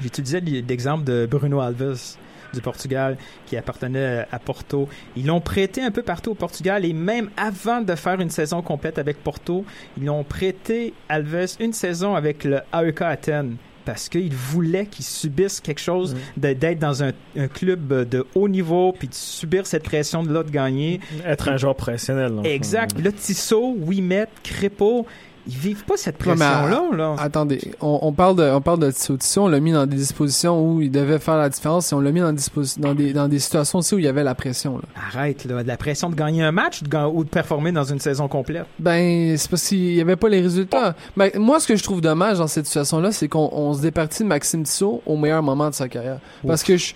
J'utilisais 0.00 0.40
l'exemple 0.40 1.04
de 1.04 1.26
Bruno 1.28 1.60
Alves 1.60 2.16
du 2.56 2.60
Portugal 2.62 3.16
qui 3.46 3.56
appartenait 3.56 4.26
à 4.32 4.38
Porto. 4.40 4.88
Ils 5.16 5.26
l'ont 5.26 5.40
prêté 5.40 5.82
un 5.82 5.90
peu 5.92 6.02
partout 6.02 6.32
au 6.32 6.34
Portugal 6.34 6.84
et 6.84 6.92
même 6.92 7.30
avant 7.36 7.80
de 7.80 7.94
faire 7.94 8.20
une 8.20 8.30
saison 8.30 8.62
complète 8.62 8.98
avec 8.98 9.22
Porto, 9.22 9.64
ils 10.00 10.10
ont 10.10 10.24
prêté 10.24 10.92
Alves 11.08 11.56
une 11.60 11.72
saison 11.72 12.14
avec 12.16 12.42
le 12.44 12.60
AEK 12.72 13.02
Athènes 13.02 13.56
parce 13.84 14.08
qu'ils 14.08 14.34
voulaient 14.34 14.86
qu'il 14.86 15.04
subisse 15.04 15.60
quelque 15.60 15.78
chose 15.80 16.16
de- 16.36 16.52
d'être 16.54 16.80
dans 16.80 17.04
un, 17.04 17.12
un 17.36 17.46
club 17.46 18.08
de 18.08 18.26
haut 18.34 18.48
niveau 18.48 18.92
puis 18.98 19.06
de 19.06 19.14
subir 19.14 19.64
cette 19.64 19.84
pression 19.84 20.24
de 20.24 20.32
là 20.34 20.42
de 20.42 20.50
gagner. 20.50 20.98
Être 21.24 21.48
un 21.50 21.56
joueur 21.56 21.76
professionnel. 21.76 22.32
le. 22.34 22.42
Exact. 22.44 22.98
Là, 23.00 23.12
Tissot, 23.12 23.76
Wimet, 23.78 24.26
Crépeau, 24.42 25.06
ils 25.46 25.54
vivent 25.54 25.84
pas 25.84 25.96
cette 25.96 26.18
pression-là. 26.18 26.82
là. 26.96 27.14
Attendez, 27.18 27.60
on, 27.80 27.98
on 28.02 28.12
parle 28.12 28.36
de, 28.36 28.42
on 28.50 28.60
parle 28.60 28.80
de 28.80 28.90
Tissot. 28.90 29.16
Tissot, 29.16 29.42
on 29.44 29.48
l'a 29.48 29.60
mis 29.60 29.72
dans 29.72 29.86
des 29.86 29.96
dispositions 29.96 30.60
où 30.60 30.80
il 30.80 30.90
devait 30.90 31.18
faire 31.18 31.36
la 31.36 31.48
différence 31.48 31.92
et 31.92 31.94
on 31.94 32.00
l'a 32.00 32.10
mis 32.12 32.20
dans, 32.20 32.34
dans, 32.78 32.94
des, 32.94 33.12
dans 33.12 33.28
des 33.28 33.38
situations 33.38 33.78
aussi 33.78 33.94
où 33.94 33.98
il 33.98 34.04
y 34.04 34.08
avait 34.08 34.24
la 34.24 34.34
pression. 34.34 34.76
Là. 34.78 34.82
Arrête, 35.12 35.44
là, 35.44 35.62
de 35.62 35.68
la 35.68 35.76
pression 35.76 36.10
de 36.10 36.14
gagner 36.14 36.42
un 36.42 36.52
match 36.52 36.80
ou 36.80 36.84
de, 36.84 36.88
ga- 36.90 37.08
ou 37.08 37.24
de 37.24 37.28
performer 37.28 37.72
dans 37.72 37.84
une 37.84 38.00
saison 38.00 38.28
complète? 38.28 38.66
Ben, 38.78 39.36
c'est 39.36 39.50
parce 39.50 39.68
qu'il 39.68 39.94
y 39.94 40.00
avait 40.00 40.16
pas 40.16 40.28
les 40.28 40.40
résultats. 40.40 40.94
Ben, 41.16 41.30
moi, 41.36 41.60
ce 41.60 41.68
que 41.68 41.76
je 41.76 41.82
trouve 41.82 42.00
dommage 42.00 42.38
dans 42.38 42.46
cette 42.46 42.66
situation-là, 42.66 43.12
c'est 43.12 43.28
qu'on 43.28 43.48
on 43.52 43.72
se 43.74 43.82
départit 43.82 44.22
de 44.24 44.28
Maxime 44.28 44.62
Tissot 44.64 45.02
au 45.06 45.16
meilleur 45.16 45.42
moment 45.42 45.68
de 45.70 45.74
sa 45.74 45.88
carrière. 45.88 46.18
Parce 46.46 46.62
que 46.62 46.76
je, 46.76 46.92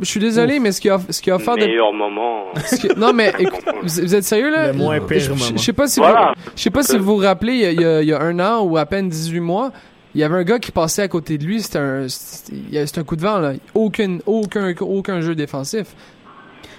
je 0.00 0.04
suis 0.04 0.20
désolé, 0.20 0.58
mais 0.58 0.72
ce 0.72 0.80
qu'il 0.80 0.90
a, 0.90 1.00
ce 1.08 1.20
qu'il 1.22 1.32
a 1.32 1.36
offert 1.36 1.56
de, 1.56 1.60
Meilleur 1.64 1.92
moment. 1.92 2.44
que- 2.54 2.98
non, 2.98 3.12
mais 3.12 3.32
écoute, 3.38 3.64
vous, 3.82 3.88
vous 4.02 4.14
êtes 4.14 4.24
sérieux 4.24 4.50
là? 4.50 4.68
Le 4.68 4.72
moins 4.78 5.00
pire 5.00 5.18
je, 5.20 5.24
je- 5.26 5.30
moment. 5.30 5.44
je 5.56 5.62
sais 5.62 5.72
pas 5.72 5.86
si 5.86 6.00
Voilà. 6.00 6.32
vous, 6.36 6.50
je 6.56 6.62
sais 6.62 6.70
pas 6.70 6.82
si 6.82 6.98
vous 6.98 7.04
vous 7.04 7.16
rappelez, 7.16 7.51
il 7.58 7.60
y 7.62 7.66
a, 7.66 7.70
il 7.72 7.80
y 7.80 7.84
a- 7.84 8.02
il 8.02 8.08
y 8.08 8.12
a 8.12 8.20
un 8.20 8.38
an 8.40 8.62
ou 8.62 8.76
à 8.76 8.86
peine 8.86 9.08
18 9.08 9.40
mois, 9.40 9.72
il 10.14 10.20
y 10.20 10.24
avait 10.24 10.36
un 10.36 10.44
gars 10.44 10.58
qui 10.58 10.72
passait 10.72 11.02
à 11.02 11.08
côté 11.08 11.38
de 11.38 11.44
lui, 11.44 11.62
c'était 11.62 11.78
un, 11.78 12.08
c'était 12.08 12.52
il 12.70 12.78
un 13.00 13.04
coup 13.04 13.16
de 13.16 13.22
vent, 13.22 13.38
là. 13.38 13.52
Aucun, 13.74 14.18
aucun, 14.26 14.74
aucun 14.80 15.20
jeu 15.20 15.34
défensif. 15.34 15.94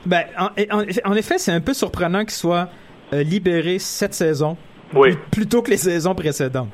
Ben, 0.05 0.25
en, 0.37 0.47
en- 0.77 1.11
en 1.11 1.13
effet, 1.15 1.37
c'est 1.37 1.51
un 1.51 1.61
peu 1.61 1.73
surprenant 1.73 2.21
qu'il 2.21 2.31
soit 2.33 2.69
euh, 3.13 3.23
libéré 3.23 3.79
cette 3.79 4.13
saison 4.13 4.57
Oui. 4.93 5.15
plutôt 5.31 5.61
que 5.61 5.71
les 5.71 5.77
saisons 5.77 6.13
précédentes. 6.15 6.69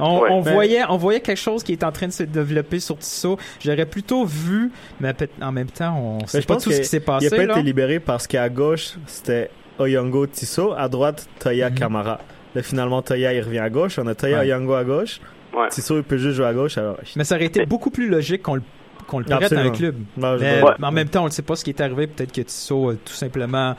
On, 0.00 0.20
Ouais. 0.22 0.28
on 0.32 0.42
Ben- 0.42 0.52
voyait, 0.54 0.82
on 0.88 0.96
voyait 0.96 1.20
quelque 1.20 1.38
chose 1.38 1.62
qui 1.62 1.70
est 1.72 1.84
en 1.84 1.92
train 1.92 2.08
de 2.08 2.12
se 2.12 2.24
développer 2.24 2.80
sur 2.80 2.98
Tissot. 2.98 3.38
J'aurais 3.60 3.86
plutôt 3.86 4.24
vu, 4.24 4.72
mais 4.98 5.14
en 5.40 5.52
même 5.52 5.70
temps, 5.70 5.96
on 5.96 6.26
sait 6.26 6.38
Mais 6.38 6.42
je 6.42 6.46
pas 6.48 6.54
pense 6.54 6.64
tout 6.64 6.72
ce 6.72 6.80
qui 6.80 6.84
s'est 6.86 6.96
Il 6.96 7.02
passé. 7.04 7.26
a 7.26 7.30
pas 7.30 7.44
été 7.44 7.62
libéré 7.62 8.00
parce 8.00 8.26
qu'à 8.26 8.48
gauche, 8.48 8.94
c'était 9.06 9.50
Oyango 9.78 10.26
Tiso, 10.26 10.72
à 10.76 10.88
droite 10.88 11.28
Toya 11.38 11.70
Mhm. 11.70 11.76
Kamara. 11.76 12.18
Là, 12.54 12.62
finalement, 12.62 13.02
Toya, 13.02 13.32
il 13.32 13.40
revient 13.42 13.58
à 13.58 13.70
gauche. 13.70 13.98
On 13.98 14.06
a 14.06 14.14
Toya 14.14 14.38
Ouais. 14.38 14.44
Oyango 14.44 14.74
à 14.74 14.84
gauche. 14.84 15.20
Ouais. 15.54 15.68
Tiso, 15.68 15.96
il 15.96 16.02
peut 16.04 16.16
juste 16.18 16.36
jouer 16.36 16.46
à 16.46 16.52
gauche. 16.52 16.78
Alors, 16.78 16.96
Mais 17.16 17.24
ça 17.24 17.34
aurait 17.36 17.44
été 17.46 17.64
beaucoup 17.66 17.90
plus 17.90 18.08
logique 18.08 18.42
qu'on 18.42 18.56
le, 18.56 18.62
qu'on 19.06 19.18
le 19.18 19.24
prête 19.24 19.38
un 19.40 19.44
Absolument. 19.46 19.70
club. 19.72 19.94
Mais, 20.16 20.60
en 20.82 20.92
même 20.92 21.08
temps, 21.08 21.22
on 21.22 21.26
ne 21.26 21.30
sait 21.30 21.42
pas 21.42 21.56
ce 21.56 21.64
qui 21.64 21.70
est 21.70 21.80
arrivé. 21.80 22.06
Peut-être 22.06 22.32
que 22.32 22.40
Tissot, 22.42 22.90
euh, 22.90 22.98
tout 23.04 23.12
simplement, 23.12 23.74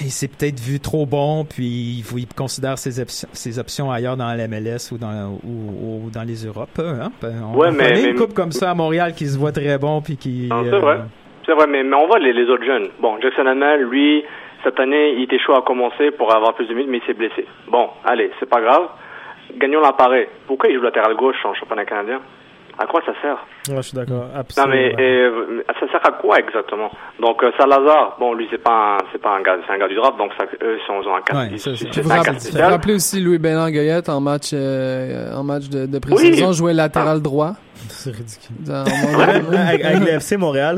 il 0.00 0.10
s'est 0.10 0.28
peut-être 0.28 0.60
vu 0.60 0.78
trop 0.78 1.04
bon, 1.04 1.44
puis 1.44 2.04
il, 2.16 2.26
considère 2.34 2.78
ses, 2.78 3.00
options- 3.00 3.28
ses 3.32 3.58
options 3.58 3.90
ailleurs 3.90 4.16
dans 4.16 4.32
la 4.32 4.46
MLS 4.48 4.92
ou 4.92 4.98
dans, 4.98 5.38
ou, 5.44 6.04
ou 6.06 6.10
dans 6.10 6.22
les 6.22 6.46
Europes. 6.46 6.78
hein. 6.80 7.10
On 7.22 7.56
Ouais, 7.58 7.68
on 7.68 7.72
mais- 7.72 7.90
mais- 7.90 8.10
une 8.10 8.16
coupe 8.16 8.34
comme 8.34 8.52
ça 8.52 8.70
à 8.70 8.74
Montréal 8.74 9.14
qui 9.14 9.26
se 9.26 9.36
voit 9.36 9.50
très 9.52 9.76
bon, 9.78 10.00
puis 10.00 10.16
qui... 10.16 10.46
Non, 10.48 10.62
c'est 10.64 10.72
euh, 10.74 10.78
vrai. 10.78 10.98
C'est 11.44 11.54
vrai, 11.54 11.66
mais, 11.68 11.82
mais 11.82 11.96
on 11.96 12.06
voit 12.06 12.18
les, 12.20 12.32
les 12.32 12.44
autres 12.44 12.64
jeunes. 12.64 12.88
Bon, 13.00 13.18
Jackson 13.20 13.46
Hamel, 13.46 13.82
lui, 13.82 14.22
cette 14.64 14.78
année, 14.80 15.14
il 15.16 15.22
était 15.24 15.38
chaud 15.38 15.54
à 15.54 15.62
commencer 15.62 16.10
pour 16.12 16.34
avoir 16.34 16.54
plus 16.54 16.66
de 16.66 16.74
minutes, 16.74 16.90
mais 16.90 16.98
il 16.98 17.06
s'est 17.06 17.14
blessé. 17.14 17.46
Bon, 17.68 17.88
allez, 18.04 18.30
c'est 18.40 18.48
pas 18.48 18.60
grave. 18.60 18.88
Gagnons 19.56 19.80
l'appareil. 19.80 20.26
Pourquoi 20.46 20.68
il 20.68 20.76
joue 20.76 20.82
latéral 20.82 21.14
gauche 21.16 21.36
en 21.44 21.54
championnat 21.54 21.84
canadien? 21.84 22.20
À 22.80 22.86
quoi 22.86 23.00
ça 23.04 23.12
sert? 23.20 23.38
Ouais, 23.70 23.76
je 23.78 23.88
suis 23.88 23.96
d'accord. 23.96 24.26
Non, 24.32 24.38
Absolument. 24.38 24.72
mais 24.72 24.94
euh, 25.00 25.64
ça 25.80 25.88
sert 25.90 26.06
à 26.06 26.12
quoi 26.12 26.38
exactement? 26.38 26.92
Donc 27.18 27.42
euh, 27.42 27.50
Salazar, 27.58 28.16
bon, 28.20 28.34
lui 28.34 28.46
c'est 28.52 28.62
pas 28.62 28.94
un, 28.94 28.98
c'est 29.10 29.20
pas 29.20 29.34
un 29.36 29.42
gars, 29.42 29.56
c'est 29.66 29.72
un 29.72 29.78
gars 29.78 29.88
du 29.88 29.96
draft, 29.96 30.16
donc 30.16 30.30
ça, 30.38 30.44
eux 30.62 30.78
ils 30.80 30.86
sont 30.86 31.02
ils 31.02 31.08
ont 31.08 31.16
un 31.16 31.22
cas. 31.22 31.34
Ouais, 31.34 31.48
c'est 31.56 31.74
c'est- 31.74 32.00
Vous 32.00 32.12
un 32.12 32.94
aussi 32.94 33.20
Louis 33.20 33.38
Bélan 33.38 33.68
Goyette 33.70 34.08
en 34.08 34.20
match, 34.20 34.50
euh, 34.52 35.34
en 35.34 35.42
match 35.42 35.68
de, 35.68 35.86
de 35.86 35.98
pré-saison, 35.98 36.52
jouait 36.52 36.72
latéral 36.72 37.20
droit. 37.20 37.54
C'est 37.88 38.10
ridicule. 38.14 38.56
Dans- 38.60 38.84
avec, 39.68 39.84
avec 39.84 40.00
le 40.00 40.08
FC 40.14 40.36
Montréal, 40.36 40.76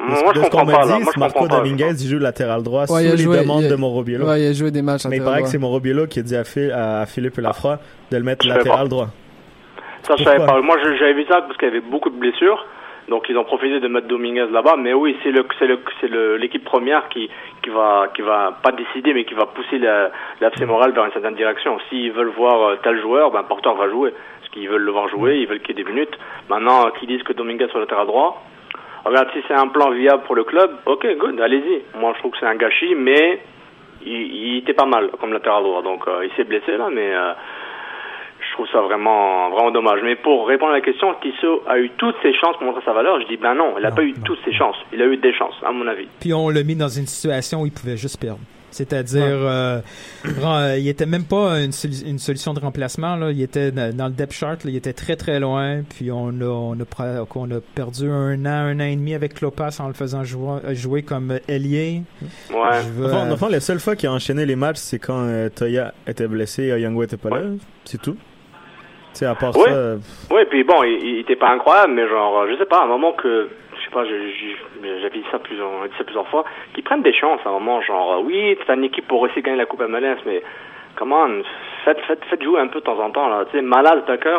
Moi, 0.00 0.32
de 0.32 0.38
je 0.40 0.44
ce 0.44 0.50
qu'on 0.50 0.58
comprends 0.58 0.66
m'a 0.66 0.72
pas. 0.78 0.86
là. 0.86 0.96
dit, 0.96 1.02
Moi, 1.04 1.12
je 1.14 1.20
Marco 1.20 1.38
comprends. 1.40 1.56
Dominguez, 1.58 1.90
il 2.00 2.08
joue 2.08 2.18
latéral 2.18 2.62
droit 2.62 2.82
Ouais, 2.82 2.86
sous 2.86 3.16
les 3.16 3.22
joué- 3.22 3.38
demandes 3.40 3.64
a- 3.64 3.68
de 3.68 3.74
Morobiello. 3.76 4.26
Ouais, 4.26 4.40
il 4.42 4.46
a 4.48 4.52
joué 4.52 4.70
des 4.70 4.82
matchs 4.82 5.04
mais 5.08 5.16
il 5.18 5.24
paraît 5.24 5.42
que 5.42 5.48
c'est 5.48 5.58
Morobiello 5.58 6.06
qui 6.06 6.20
a 6.20 6.22
dit 6.22 6.36
à, 6.36 6.44
Phil- 6.44 6.72
à 6.72 7.04
Philippe 7.06 7.36
Lafroy 7.38 7.78
de 8.10 8.16
le 8.16 8.22
mettre 8.22 8.44
Je 8.44 8.50
latéral 8.50 8.82
pas. 8.84 8.88
droit. 8.88 9.06
Ça, 10.02 10.14
je 10.18 10.24
savais 10.24 10.44
pas. 10.46 10.60
Moi, 10.62 10.76
j'avais 10.98 11.12
vu 11.14 11.24
ça 11.28 11.42
parce 11.42 11.56
qu'il 11.58 11.68
y 11.68 11.70
avait 11.70 11.80
beaucoup 11.80 12.08
de 12.10 12.16
blessures. 12.16 12.64
Donc, 13.08 13.26
ils 13.28 13.36
ont 13.36 13.44
profité 13.44 13.80
de 13.80 13.88
mettre 13.88 14.06
Dominguez 14.06 14.46
là-bas. 14.52 14.76
Mais 14.78 14.94
oui, 14.94 15.16
c'est 15.22 15.32
le, 15.32 15.44
c'est 15.58 15.66
le, 15.66 15.80
c'est 16.00 16.08
le, 16.08 16.36
l'équipe 16.36 16.64
première 16.64 17.08
qui, 17.08 17.28
qui 17.62 17.68
va, 17.70 18.06
qui 18.14 18.22
va 18.22 18.56
pas 18.62 18.70
décider, 18.72 19.12
mais 19.12 19.24
qui 19.24 19.34
va 19.34 19.46
pousser 19.46 19.78
la, 19.78 20.10
la 20.40 20.48
FC 20.48 20.64
Montréal 20.64 20.92
vers 20.92 21.04
une 21.04 21.12
certaine 21.12 21.34
direction. 21.34 21.76
S'ils 21.88 22.12
veulent 22.12 22.30
voir 22.36 22.68
euh, 22.68 22.76
tel 22.82 23.00
joueur, 23.00 23.30
ben, 23.32 23.42
Porter 23.42 23.70
va 23.76 23.90
jouer. 23.90 24.12
Parce 24.38 24.52
qu'ils 24.52 24.68
veulent 24.68 24.82
le 24.84 24.92
voir 24.92 25.08
jouer, 25.08 25.38
ils 25.38 25.46
veulent 25.48 25.60
qu'il 25.60 25.76
y 25.76 25.80
ait 25.80 25.84
des 25.84 25.90
minutes. 25.90 26.16
Maintenant, 26.48 26.88
qu'ils 26.98 27.08
disent 27.08 27.22
que 27.24 27.32
Dominguez 27.32 27.66
soit 27.70 27.80
latéral 27.80 28.06
droit. 28.06 28.42
Regarde, 29.04 29.28
si 29.32 29.40
c'est 29.48 29.54
un 29.54 29.68
plan 29.68 29.90
viable 29.90 30.22
pour 30.24 30.34
le 30.34 30.44
club, 30.44 30.70
ok, 30.86 31.06
good, 31.18 31.40
allez-y. 31.40 31.98
Moi, 31.98 32.12
je 32.14 32.18
trouve 32.20 32.32
que 32.32 32.38
c'est 32.38 32.46
un 32.46 32.56
gâchis, 32.56 32.94
mais 32.94 33.40
il, 34.04 34.12
il 34.12 34.58
était 34.58 34.74
pas 34.74 34.86
mal 34.86 35.10
comme 35.20 35.32
latéral 35.32 35.62
droit. 35.62 35.82
Donc, 35.82 36.06
euh, 36.06 36.24
il 36.24 36.30
s'est 36.36 36.44
blessé 36.44 36.76
là, 36.76 36.88
mais 36.92 37.14
euh, 37.14 37.32
je 38.46 38.52
trouve 38.54 38.68
ça 38.68 38.80
vraiment, 38.80 39.50
vraiment 39.50 39.70
dommage. 39.70 40.00
Mais 40.02 40.16
pour 40.16 40.46
répondre 40.46 40.72
à 40.72 40.76
la 40.76 40.80
question, 40.80 41.14
Tissot 41.22 41.62
a 41.66 41.78
eu 41.78 41.90
toutes 41.96 42.16
ses 42.22 42.34
chances 42.34 42.56
pour 42.56 42.66
montrer 42.66 42.82
sa 42.84 42.92
valeur. 42.92 43.20
Je 43.20 43.26
dis, 43.26 43.36
ben 43.36 43.54
non, 43.54 43.74
il 43.78 43.82
n'a 43.82 43.90
pas 43.90 44.02
eu 44.02 44.12
non. 44.12 44.22
toutes 44.24 44.44
ses 44.44 44.52
chances. 44.52 44.76
Il 44.92 45.00
a 45.00 45.06
eu 45.06 45.16
des 45.16 45.32
chances, 45.32 45.54
à 45.64 45.72
mon 45.72 45.86
avis. 45.86 46.08
Puis 46.20 46.34
on 46.34 46.48
l'a 46.50 46.62
mis 46.62 46.76
dans 46.76 46.88
une 46.88 47.06
situation 47.06 47.62
où 47.62 47.66
il 47.66 47.72
pouvait 47.72 47.96
juste 47.96 48.20
perdre. 48.20 48.40
C'est-à-dire, 48.70 49.24
euh, 49.24 49.80
euh, 50.42 50.76
il 50.78 50.86
était 50.88 51.06
même 51.06 51.24
pas 51.24 51.60
une, 51.60 51.72
solu- 51.72 52.06
une 52.08 52.18
solution 52.18 52.54
de 52.54 52.60
remplacement. 52.60 53.16
Là. 53.16 53.30
Il 53.32 53.42
était 53.42 53.72
dans 53.72 54.06
le 54.06 54.12
depth 54.12 54.32
chart, 54.32 54.62
là, 54.64 54.70
il 54.70 54.76
était 54.76 54.92
très 54.92 55.16
très 55.16 55.40
loin. 55.40 55.82
Puis 55.88 56.10
on 56.12 56.28
a, 56.28 56.44
on 56.44 56.74
a, 56.74 57.24
on 57.34 57.50
a 57.50 57.60
perdu 57.74 58.08
un 58.08 58.44
an, 58.46 58.48
un 58.48 58.76
an 58.80 58.84
et 58.84 58.96
demi 58.96 59.14
avec 59.14 59.40
Lopas 59.40 59.76
en 59.80 59.88
le 59.88 59.94
faisant 59.94 60.22
jouer, 60.24 60.60
euh, 60.64 60.74
jouer 60.74 61.02
comme 61.02 61.38
ailier. 61.48 62.02
Ouais. 62.52 62.80
Veux, 62.96 63.06
Enfin, 63.06 63.30
enfin, 63.32 63.48
la 63.48 63.60
seule 63.60 63.80
fois 63.80 63.96
qu'il 63.96 64.08
a 64.08 64.12
enchaîné 64.12 64.46
les 64.46 64.56
matchs, 64.56 64.76
c'est 64.78 64.98
quand 65.00 65.18
euh, 65.24 65.48
Toya 65.48 65.92
était 66.06 66.28
blessé 66.28 66.64
et 66.64 66.72
Oyango 66.72 67.02
était 67.02 67.16
pas 67.16 67.30
là. 67.30 67.40
C'est 67.84 68.00
tout. 68.00 68.14
Tu 69.12 69.18
sais, 69.18 69.26
à 69.26 69.34
part 69.34 69.56
Ouais. 69.56 69.64
ça, 69.64 69.70
euh, 69.72 69.98
Ouais, 70.30 70.46
puis 70.48 70.62
bon, 70.62 70.84
il, 70.84 71.00
il 71.04 71.18
était 71.20 71.34
pas 71.34 71.50
incroyable, 71.50 71.94
mais 71.94 72.08
genre, 72.08 72.44
je 72.48 72.56
sais 72.56 72.66
pas, 72.66 72.82
à 72.82 72.84
un 72.84 72.86
moment 72.86 73.12
que, 73.14 73.48
sais 73.92 74.04
j'avais 75.00 75.18
dit 75.18 75.24
ça 75.30 75.38
plusieurs, 75.38 75.70
plusieurs 76.04 76.28
fois, 76.28 76.44
qu'ils 76.74 76.84
prennent 76.84 77.02
des 77.02 77.12
chances 77.12 77.40
à 77.44 77.48
un 77.48 77.52
moment, 77.52 77.80
genre, 77.82 78.12
euh, 78.12 78.22
oui, 78.22 78.56
c'est 78.66 78.74
une 78.74 78.84
équipe 78.84 79.06
pour 79.06 79.26
essayer 79.26 79.42
de 79.42 79.46
gagner 79.46 79.58
la 79.58 79.66
Coupe 79.66 79.82
MLS, 79.82 80.18
mais, 80.26 80.42
comment, 80.96 81.26
faites, 81.84 82.00
faites, 82.02 82.24
faites 82.26 82.42
jouer 82.42 82.60
un 82.60 82.68
peu 82.68 82.80
de 82.80 82.84
temps 82.84 82.98
en 83.00 83.10
temps, 83.10 83.28
là, 83.28 83.44
tu 83.46 83.56
sais, 83.56 83.62
malade, 83.62 84.04
Tucker, 84.06 84.38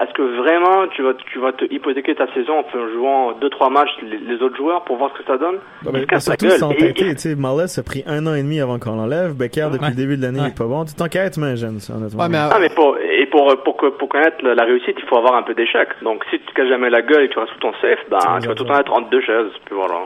est-ce 0.00 0.12
que 0.14 0.22
vraiment 0.22 0.88
tu 0.94 1.02
vas, 1.02 1.12
tu 1.14 1.38
vas 1.38 1.52
te 1.52 1.64
hypothéquer 1.72 2.14
ta 2.14 2.26
saison 2.32 2.60
en 2.60 2.64
faisant- 2.64 2.88
jouant 2.94 3.32
deux, 3.40 3.50
trois 3.50 3.68
matchs 3.70 3.90
les, 4.02 4.18
les 4.18 4.42
autres 4.42 4.56
joueurs 4.56 4.82
pour 4.84 4.96
voir 4.96 5.10
ce 5.14 5.18
que 5.22 5.26
ça 5.26 5.36
donne? 5.36 5.56
Il 5.84 5.90
mais 5.92 6.20
surtout 6.20 6.46
gueule. 6.46 6.58
sans 6.58 6.70
Et- 6.72 6.76
teinter, 6.76 7.14
tu 7.14 7.18
sais, 7.18 7.34
Marles 7.34 7.66
a 7.76 7.82
pris 7.82 8.02
un 8.06 8.26
an 8.26 8.34
et 8.34 8.42
demi 8.42 8.60
avant 8.60 8.78
qu'on 8.78 8.96
l'enlève. 8.96 9.34
Becker, 9.34 9.68
depuis 9.72 9.84
Ouais. 9.84 9.90
le 9.90 9.96
début 9.96 10.16
de 10.16 10.22
l'année, 10.22 10.40
Ouais. 10.40 10.46
il 10.48 10.50
est 10.52 10.58
pas 10.58 10.64
bon. 10.64 10.84
Tu 10.84 10.94
t'enquêtes, 10.94 11.36
mais 11.36 11.56
jeune, 11.56 11.80
ça, 11.80 11.94
honnêtement. 11.94 12.22
Ouais, 12.22 12.28
mais, 12.28 12.38
Ah, 12.38 12.56
mais 12.60 12.70
pour, 12.70 12.96
et 12.98 13.26
pour, 13.26 13.54
pour, 13.62 13.76
que- 13.76 13.90
pour 13.90 14.08
connaître 14.08 14.42
la 14.42 14.64
réussite, 14.64 14.96
il 14.98 15.04
faut 15.08 15.16
avoir 15.18 15.34
un 15.36 15.42
peu 15.42 15.54
d'échec. 15.54 15.88
Donc, 16.02 16.24
si 16.30 16.38
tu 16.38 16.46
te 16.46 16.52
casses 16.54 16.68
jamais 16.68 16.88
la 16.90 17.02
gueule 17.02 17.24
et 17.24 17.28
que 17.28 17.34
tu 17.34 17.38
restes 17.38 17.52
tout 17.54 17.60
ton 17.60 17.72
safe, 17.82 17.98
ben, 18.10 18.18
tu 18.40 18.48
vas 18.48 18.54
tout 18.54 18.64
le 18.64 18.70
temps 18.70 18.80
être 18.80 18.92
entre 18.92 19.10
deux 19.10 19.20
chaises. 19.20 19.52
Puis 19.66 19.74
voilà. 19.74 20.00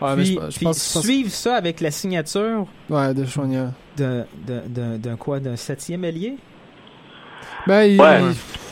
Ouais, 0.00 0.16
mais 0.16 0.22
puis, 0.24 0.38
je, 0.42 0.50
je 0.50 0.56
puis 0.56 0.64
pense, 0.66 1.00
suivre 1.02 1.30
ça 1.30 1.54
avec 1.54 1.80
la 1.80 1.90
signature 1.90 2.64
Ouais, 2.90 3.14
de 3.14 3.22
d'un, 3.96 4.24
d'un, 4.46 4.62
d'un, 4.66 4.98
d'un 4.98 5.16
quoi? 5.16 5.38
D'un 5.38 5.54
septième 5.56 6.04
ailier? 6.04 6.34
Ben, 7.66 7.82
il, 7.84 8.00
Ouais. 8.00 8.20
il- 8.20 8.63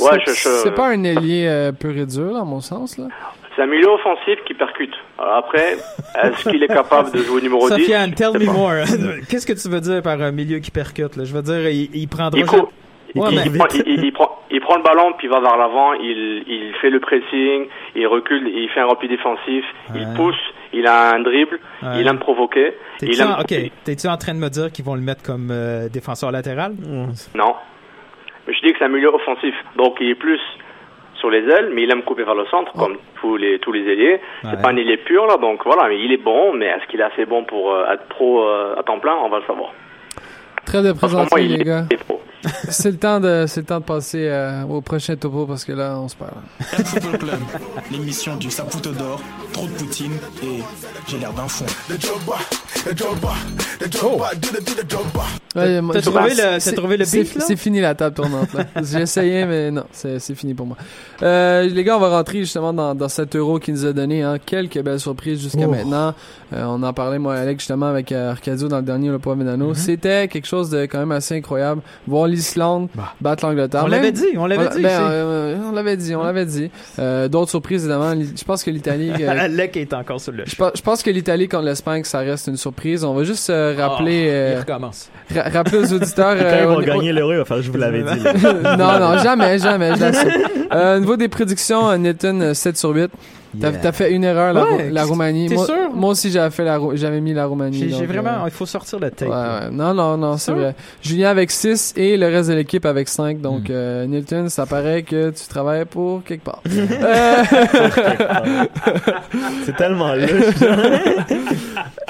Ouais, 0.00 0.18
c'est, 0.26 0.32
je- 0.34 0.40
je- 0.48 0.48
c'est 0.64 0.74
pas 0.74 0.88
un 0.88 1.02
ailier 1.04 1.46
euh, 1.48 1.72
pur 1.72 1.96
et 1.96 2.06
dur, 2.06 2.36
à 2.36 2.44
mon 2.44 2.60
sens, 2.60 2.98
là. 2.98 3.06
C'est 3.56 3.62
un 3.62 3.66
milieu 3.66 3.88
offensif 3.90 4.38
qui 4.46 4.54
percute. 4.54 4.94
Alors 5.18 5.38
après, 5.38 5.72
est-ce 6.22 6.48
qu'il 6.48 6.62
est 6.62 6.68
capable 6.68 7.10
de 7.10 7.18
jouer 7.18 7.42
numéro 7.42 7.68
10 7.68 7.74
Sofiane, 7.82 8.14
tell 8.14 8.32
me 8.38 8.46
pas. 8.46 8.52
more. 8.52 8.72
Qu'est-ce 9.28 9.46
que 9.46 9.52
tu 9.60 9.68
veux 9.68 9.80
dire 9.80 10.00
par 10.02 10.20
un 10.22 10.30
milieu 10.30 10.58
qui 10.60 10.70
percute 10.70 11.16
là? 11.16 11.24
Je 11.24 11.34
veux 11.34 11.42
dire, 11.42 11.68
il, 11.68 11.90
il 11.94 12.06
prendra 12.08 12.38
Il, 12.38 12.46
jamais- 12.46 12.58
court- 12.58 12.72
il, 13.14 13.20
Ouais, 13.20 13.28
il- 13.32 13.36
mais- 13.36 13.46
il 13.46 13.58
prend, 13.58 13.66
il- 13.86 14.12
prend, 14.12 14.38
il 14.50 14.60
prend 14.60 14.76
le 14.76 14.82
ballon, 14.84 15.12
puis 15.18 15.26
il 15.26 15.30
va 15.30 15.40
vers 15.40 15.56
l'avant, 15.56 15.92
il, 15.94 16.44
il 16.46 16.72
fait 16.80 16.90
le 16.90 17.00
pressing, 17.00 17.66
il 17.96 18.06
recule, 18.06 18.46
il 18.46 18.68
fait 18.68 18.80
un 18.80 18.86
repli 18.86 19.08
défensif, 19.08 19.64
il 19.94 20.06
pousse, 20.14 20.36
il 20.72 20.86
a 20.86 21.14
un 21.14 21.20
dribble, 21.20 21.58
Ouais. 21.82 22.00
il 22.00 22.06
aime 22.06 22.18
provoquer. 22.18 22.74
T'es-tu 22.98 23.20
aime... 23.20 23.28
en, 23.38 23.40
ok, 23.40 23.54
t'es-tu 23.82 24.06
en 24.06 24.16
train 24.18 24.34
de 24.34 24.38
me 24.38 24.48
dire 24.50 24.70
qu'ils 24.70 24.84
vont 24.84 24.94
le 24.94 25.00
mettre 25.00 25.22
comme 25.24 25.48
euh, 25.50 25.88
défenseur 25.88 26.30
latéral? 26.30 26.74
Non. 27.34 27.54
Mais 28.48 28.54
je 28.54 28.66
dis 28.66 28.72
que 28.72 28.78
c'est 28.78 28.86
un 28.86 28.88
milieu 28.88 29.14
offensif. 29.14 29.54
Donc 29.76 29.98
il 30.00 30.08
est 30.08 30.14
plus 30.14 30.40
sur 31.16 31.28
les 31.30 31.40
ailes, 31.40 31.70
mais 31.74 31.82
il 31.82 31.90
aime 31.90 32.02
couper 32.02 32.24
vers 32.24 32.34
le 32.34 32.46
centre, 32.46 32.72
comme 32.72 32.96
tous 33.20 33.36
les 33.36 33.58
tous 33.58 33.72
les 33.72 33.80
ailiers. 33.80 34.20
Ouais. 34.42 34.50
C'est 34.50 34.62
pas 34.62 34.70
un 34.70 34.76
ailier 34.76 34.96
pur 34.96 35.26
là, 35.26 35.36
donc 35.36 35.60
voilà, 35.66 35.86
mais 35.88 36.00
il 36.02 36.10
est 36.12 36.22
bon, 36.22 36.54
mais 36.54 36.66
est-ce 36.66 36.86
qu'il 36.88 37.00
est 37.00 37.04
assez 37.04 37.26
bon 37.26 37.44
pour 37.44 37.72
euh, 37.74 37.92
être 37.92 38.06
pro 38.08 38.42
euh, 38.42 38.74
à 38.78 38.82
temps 38.82 38.98
plein? 39.00 39.16
On 39.22 39.28
va 39.28 39.40
le 39.40 39.44
savoir. 39.44 39.72
Très 40.64 40.82
de 40.82 40.92
présentation, 40.92 41.36
les 41.36 41.64
gars. 41.64 41.84
est. 41.90 41.98
C'est 42.70 42.92
le 42.92 42.98
temps 42.98 43.18
de, 43.18 43.46
c'est 43.48 43.62
le 43.62 43.66
temps 43.66 43.80
de 43.80 43.84
passer 43.84 44.28
euh, 44.28 44.62
au 44.62 44.80
prochain 44.80 45.16
topo 45.16 45.44
parce 45.44 45.64
que 45.64 45.72
là, 45.72 45.98
on 45.98 46.06
se 46.06 46.14
perd. 46.14 46.30
El 46.78 46.84
Football 46.84 47.18
Club, 47.18 47.40
l'émission 47.90 48.36
du 48.36 48.48
Saputo 48.48 48.92
d'or, 48.92 49.20
trop 49.52 49.66
de 49.66 49.72
poutine 49.72 50.12
et 50.44 50.62
j'ai 51.08 51.18
l'air 51.18 51.32
d'un 51.32 51.48
fond. 51.48 51.66
Ouais, 55.56 55.80
moi, 55.80 55.94
T'as 55.94 56.00
trouvé 56.02 56.30
le- 56.30 56.36
t'as 56.36 56.60
c'est- 56.60 56.72
trouvé 56.72 56.96
le 56.96 57.04
là? 57.04 57.10
C'est 57.46 57.56
fini 57.56 57.80
la 57.80 57.94
table 57.94 58.14
tournante. 58.14 58.48
J'ai 58.82 59.00
essayé, 59.00 59.44
mais 59.46 59.70
non, 59.70 59.84
c'est 59.92 60.18
c'est 60.18 60.34
fini 60.34 60.54
pour 60.54 60.66
moi. 60.66 60.76
Euh, 61.22 61.62
les 61.68 61.84
gars, 61.84 61.96
on 61.96 62.00
va 62.00 62.10
rentrer 62.10 62.40
justement 62.40 62.72
dans, 62.72 62.94
dans 62.94 63.08
cet 63.08 63.34
euro 63.34 63.58
qui 63.58 63.72
nous 63.72 63.84
a 63.86 63.92
donné 63.92 64.22
hein, 64.22 64.36
quelques 64.44 64.80
belles 64.82 65.00
surprises 65.00 65.40
jusqu'à 65.42 65.66
Oh. 65.66 65.70
maintenant. 65.70 66.14
Euh, 66.52 66.64
on 66.66 66.82
en 66.82 66.92
parlait, 66.92 67.18
moi 67.18 67.36
et 67.36 67.40
Alex, 67.40 67.62
justement, 67.62 67.86
avec 67.86 68.12
euh, 68.12 68.30
Arcadio 68.30 68.68
dans 68.68 68.76
le 68.78 68.82
dernier 68.82 69.08
Le 69.10 69.18
Poids 69.18 69.34
Mm-hmm. 69.34 69.38
Venano. 69.38 69.74
C'était 69.74 70.28
quelque 70.28 70.46
chose 70.46 70.70
de 70.70 70.82
quand 70.82 70.98
même 70.98 71.12
assez 71.12 71.36
incroyable. 71.36 71.82
Voir 72.06 72.26
l'Islande 72.26 72.88
Bah. 72.94 73.14
battre 73.20 73.46
l'Angleterre. 73.46 73.82
On 73.84 73.88
l'avait 73.88 74.12
dit, 74.12 74.26
on 74.36 74.46
l'avait 74.46 74.68
dit. 74.68 74.82
ben, 74.82 74.88
euh, 75.02 75.56
on 75.68 75.72
l'avait 75.72 75.96
dit, 75.96 76.14
on 76.14 76.22
l'avait 76.22 76.46
dit. 76.46 76.70
Euh, 76.98 77.28
D'autres 77.28 77.50
surprises, 77.50 77.84
évidemment. 77.84 78.14
Je 78.14 78.44
pense 78.44 78.62
que 78.64 78.70
l'Italie... 78.70 79.10
Alec 79.28 79.76
est 79.76 79.92
encore 79.94 80.20
sur 80.20 80.32
le 80.32 80.44
je, 80.46 80.50
champ. 80.50 80.64
pense, 80.64 80.72
je 80.76 80.82
pense 80.82 81.02
que 81.02 81.10
l'Italie 81.10 81.48
contre 81.48 81.64
l'Espagne, 81.64 82.04
ça 82.04 82.18
reste 82.20 82.46
une 82.48 82.56
surprise. 82.56 82.77
On 83.04 83.14
va 83.14 83.24
juste 83.24 83.50
euh, 83.50 83.74
rappeler, 83.76 84.22
Il 84.24 84.28
euh, 84.28 84.60
recommence. 84.60 85.10
ra- 85.34 85.48
rappeler 85.50 85.78
aux 85.78 85.92
auditeurs... 85.92 86.36
Quand 86.38 86.44
euh, 86.44 86.58
ils 86.62 86.66
on 86.66 86.74
vont 86.74 86.80
gagner 86.80 87.12
l'euro, 87.12 87.32
il 87.32 87.38
va 87.38 87.44
faire, 87.44 87.60
je 87.62 87.70
vous 87.70 87.76
l'avais 87.78 88.02
dit. 88.02 88.20
non, 88.64 88.98
non, 89.00 89.18
jamais, 89.22 89.58
jamais, 89.58 89.94
je 89.96 90.00
l'assume. 90.00 90.30
Euh, 90.72 90.96
au 90.96 91.00
niveau 91.00 91.16
des 91.16 91.28
prédictions, 91.28 91.90
euh, 91.90 91.96
Nathan, 91.96 92.40
euh, 92.40 92.54
7 92.54 92.76
sur 92.76 92.90
8. 92.90 93.10
T'as 93.60 93.70
Yeah. 93.70 93.78
t'as 93.80 93.92
fait 93.92 94.12
une 94.12 94.24
erreur, 94.24 94.52
la, 94.52 94.64
Ouais, 94.64 94.90
la 94.90 95.04
Roumanie. 95.04 95.48
t'es 95.48 95.54
moi, 95.54 95.64
sûr? 95.64 95.90
moi 95.94 96.10
aussi, 96.10 96.30
j'avais 96.30 96.50
fait 96.50 96.64
la 96.64 96.76
Ro- 96.76 96.94
j'avais 96.96 97.20
mis 97.20 97.32
la 97.32 97.46
Roumanie. 97.46 97.78
J'ai 97.78 97.86
donc, 97.86 98.00
j'ai 98.00 98.06
vraiment, 98.06 98.42
euh, 98.44 98.46
il 98.46 98.50
faut 98.50 98.66
sortir 98.66 98.98
le 98.98 99.10
tape. 99.10 99.28
ouais. 99.28 99.70
Non, 99.72 99.94
non, 99.94 100.16
non, 100.18 100.36
c'est 100.36 100.52
vrai. 100.52 100.74
Julien 101.02 101.30
avec 101.30 101.50
6 101.50 101.94
et 101.96 102.16
le 102.18 102.26
reste 102.26 102.50
de 102.50 102.54
l'équipe 102.54 102.84
avec 102.84 103.08
5. 103.08 103.40
Donc, 103.40 103.70
euh, 103.70 104.04
Nilton, 104.06 104.48
ça 104.50 104.66
paraît 104.66 105.02
que 105.02 105.30
tu 105.30 105.46
travailles 105.48 105.86
pour 105.86 106.22
quelque 106.24 106.44
part. 106.44 106.62
Euh, 106.68 107.42
C'est 109.64 109.76
tellement 109.76 110.14
louche. 110.14 110.28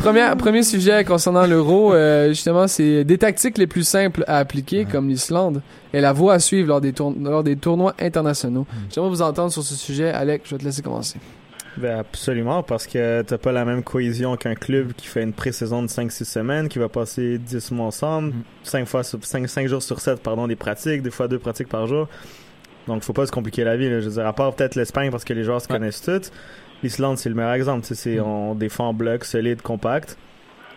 Premier, 0.00 0.30
premier 0.38 0.62
sujet 0.62 1.04
concernant 1.04 1.46
l'euro, 1.46 1.92
euh, 1.92 2.28
justement, 2.28 2.66
c'est 2.68 3.04
des 3.04 3.18
tactiques 3.18 3.58
les 3.58 3.66
plus 3.66 3.86
simples 3.86 4.24
à 4.26 4.38
appliquer, 4.38 4.84
comme 4.84 5.08
l'Islande, 5.08 5.62
et 5.92 6.00
la 6.00 6.12
voie 6.12 6.34
à 6.34 6.38
suivre 6.38 6.68
lors 6.68 6.80
des, 6.80 6.92
lors 7.20 7.42
des 7.42 7.56
tournois 7.56 7.94
internationaux. 7.98 8.66
J'aimerais 8.90 9.10
vous 9.10 9.22
entendre 9.22 9.52
sur 9.52 9.62
ce 9.62 9.74
sujet. 9.74 10.10
Alec, 10.10 10.42
je 10.44 10.54
vais 10.54 10.58
te 10.58 10.64
laisser 10.64 10.82
commencer. 10.82 11.18
Ben 11.76 11.98
absolument, 11.98 12.64
parce 12.64 12.88
que 12.88 13.22
t'as 13.22 13.38
pas 13.38 13.52
la 13.52 13.64
même 13.64 13.84
cohésion 13.84 14.36
qu'un 14.36 14.56
club 14.56 14.94
qui 14.94 15.06
fait 15.06 15.22
une 15.22 15.32
pré-saison 15.32 15.82
de 15.82 15.86
5-6 15.86 16.24
semaines, 16.24 16.68
qui 16.68 16.80
va 16.80 16.88
passer 16.88 17.38
10 17.38 17.70
mois 17.70 17.86
ensemble, 17.86 18.32
5, 18.64 18.84
fois 18.84 19.04
sur, 19.04 19.24
5, 19.24 19.48
5 19.48 19.68
jours 19.68 19.82
sur 19.82 20.00
7, 20.00 20.20
pardon, 20.20 20.48
des 20.48 20.56
pratiques, 20.56 21.02
des 21.02 21.10
fois 21.10 21.28
deux 21.28 21.38
pratiques 21.38 21.68
par 21.68 21.86
jour. 21.86 22.08
Donc 22.88 23.04
faut 23.04 23.12
pas 23.12 23.26
se 23.26 23.30
compliquer 23.30 23.62
la 23.62 23.76
vie. 23.76 23.88
Là. 23.88 24.00
Je 24.00 24.08
veux 24.08 24.14
dire, 24.14 24.26
à 24.26 24.32
part 24.32 24.54
peut-être 24.54 24.74
l'Espagne 24.74 25.12
parce 25.12 25.24
que 25.24 25.34
les 25.34 25.44
joueurs 25.44 25.60
se 25.60 25.68
connaissent 25.68 26.02
tous, 26.02 26.32
l'Islande 26.82 27.16
c'est 27.16 27.28
le 27.28 27.36
meilleur 27.36 27.52
exemple. 27.52 27.86
C'est, 27.88 28.18
On 28.18 28.56
défend 28.56 28.88
en 28.88 28.94
bloc, 28.94 29.24
solide, 29.24 29.62
compact. 29.62 30.16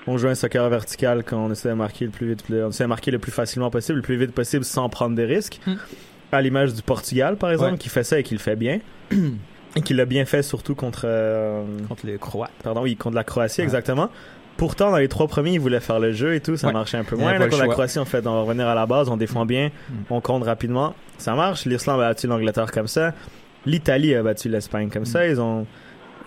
On 0.07 0.17
joue 0.17 0.27
un 0.27 0.35
soccer 0.35 0.67
vertical 0.69 1.23
quand 1.23 1.37
on 1.45 1.51
essaie 1.51 1.69
de 1.69 1.73
marquer 1.75 2.05
le 2.05 2.11
plus 2.11 2.27
vite, 2.29 2.43
on 2.49 2.69
essaie 2.69 2.83
de 2.85 2.89
marquer 2.89 3.11
le 3.11 3.19
plus 3.19 3.31
facilement 3.31 3.69
possible, 3.69 3.97
le 3.97 4.01
plus 4.03 4.17
vite 4.17 4.31
possible 4.31 4.63
sans 4.65 4.89
prendre 4.89 5.15
des 5.15 5.25
risques. 5.25 5.59
Mm. 5.67 5.73
À 6.31 6.41
l'image 6.41 6.73
du 6.73 6.81
Portugal, 6.81 7.35
par 7.37 7.51
exemple, 7.51 7.73
Ouais. 7.73 7.77
qui 7.77 7.89
fait 7.89 8.03
ça 8.03 8.17
et 8.19 8.23
qui 8.23 8.33
le 8.33 8.39
fait 8.39 8.55
bien. 8.55 8.79
et 9.75 9.81
qui 9.81 9.93
l'a 9.93 10.05
bien 10.05 10.25
fait 10.25 10.41
surtout 10.43 10.75
contre 10.75 11.03
euh, 11.05 11.63
Contre 11.87 12.05
les 12.05 12.17
Croates. 12.17 12.51
pardon 12.63 12.81
oui 12.81 12.95
contre 12.95 13.15
la 13.15 13.23
Croatie 13.23 13.61
Ouais. 13.61 13.65
exactement 13.65 14.09
pourtant 14.57 14.91
dans 14.91 14.97
les 14.97 15.07
trois 15.07 15.27
premiers 15.27 15.53
ils 15.53 15.59
voulaient 15.61 15.79
faire 15.79 15.99
le 15.99 16.11
jeu 16.11 16.35
et 16.35 16.41
tout 16.41 16.57
ça 16.57 16.67
Ouais. 16.67 16.73
marchait 16.73 16.97
un 16.97 17.03
peu 17.05 17.15
moins 17.15 17.31
Là, 17.31 17.39
contre 17.47 17.57
la. 17.59 17.67
Croatie 17.67 17.97
on 17.99 18.03
fait 18.05 18.25
on 18.27 18.33
va 18.33 18.41
revenir 18.41 18.67
à 18.67 18.75
la 18.75 18.85
base 18.85 19.07
on 19.07 19.15
défend 19.17 19.45
bien 19.45 19.67
Mm. 19.89 19.93
on 20.09 20.19
compte 20.21 20.43
rapidement 20.43 20.93
ça 21.17 21.35
marche 21.35 21.63
l'Islande 21.65 22.01
a 22.01 22.09
battu 22.09 22.27
l'Angleterre 22.27 22.69
comme 22.71 22.87
ça 22.87 23.13
l'Italie 23.65 24.13
a 24.13 24.21
battu 24.23 24.49
l'Espagne 24.49 24.89
comme 24.89 25.05
ça 25.05 25.25
ils 25.25 25.39
ont 25.39 25.65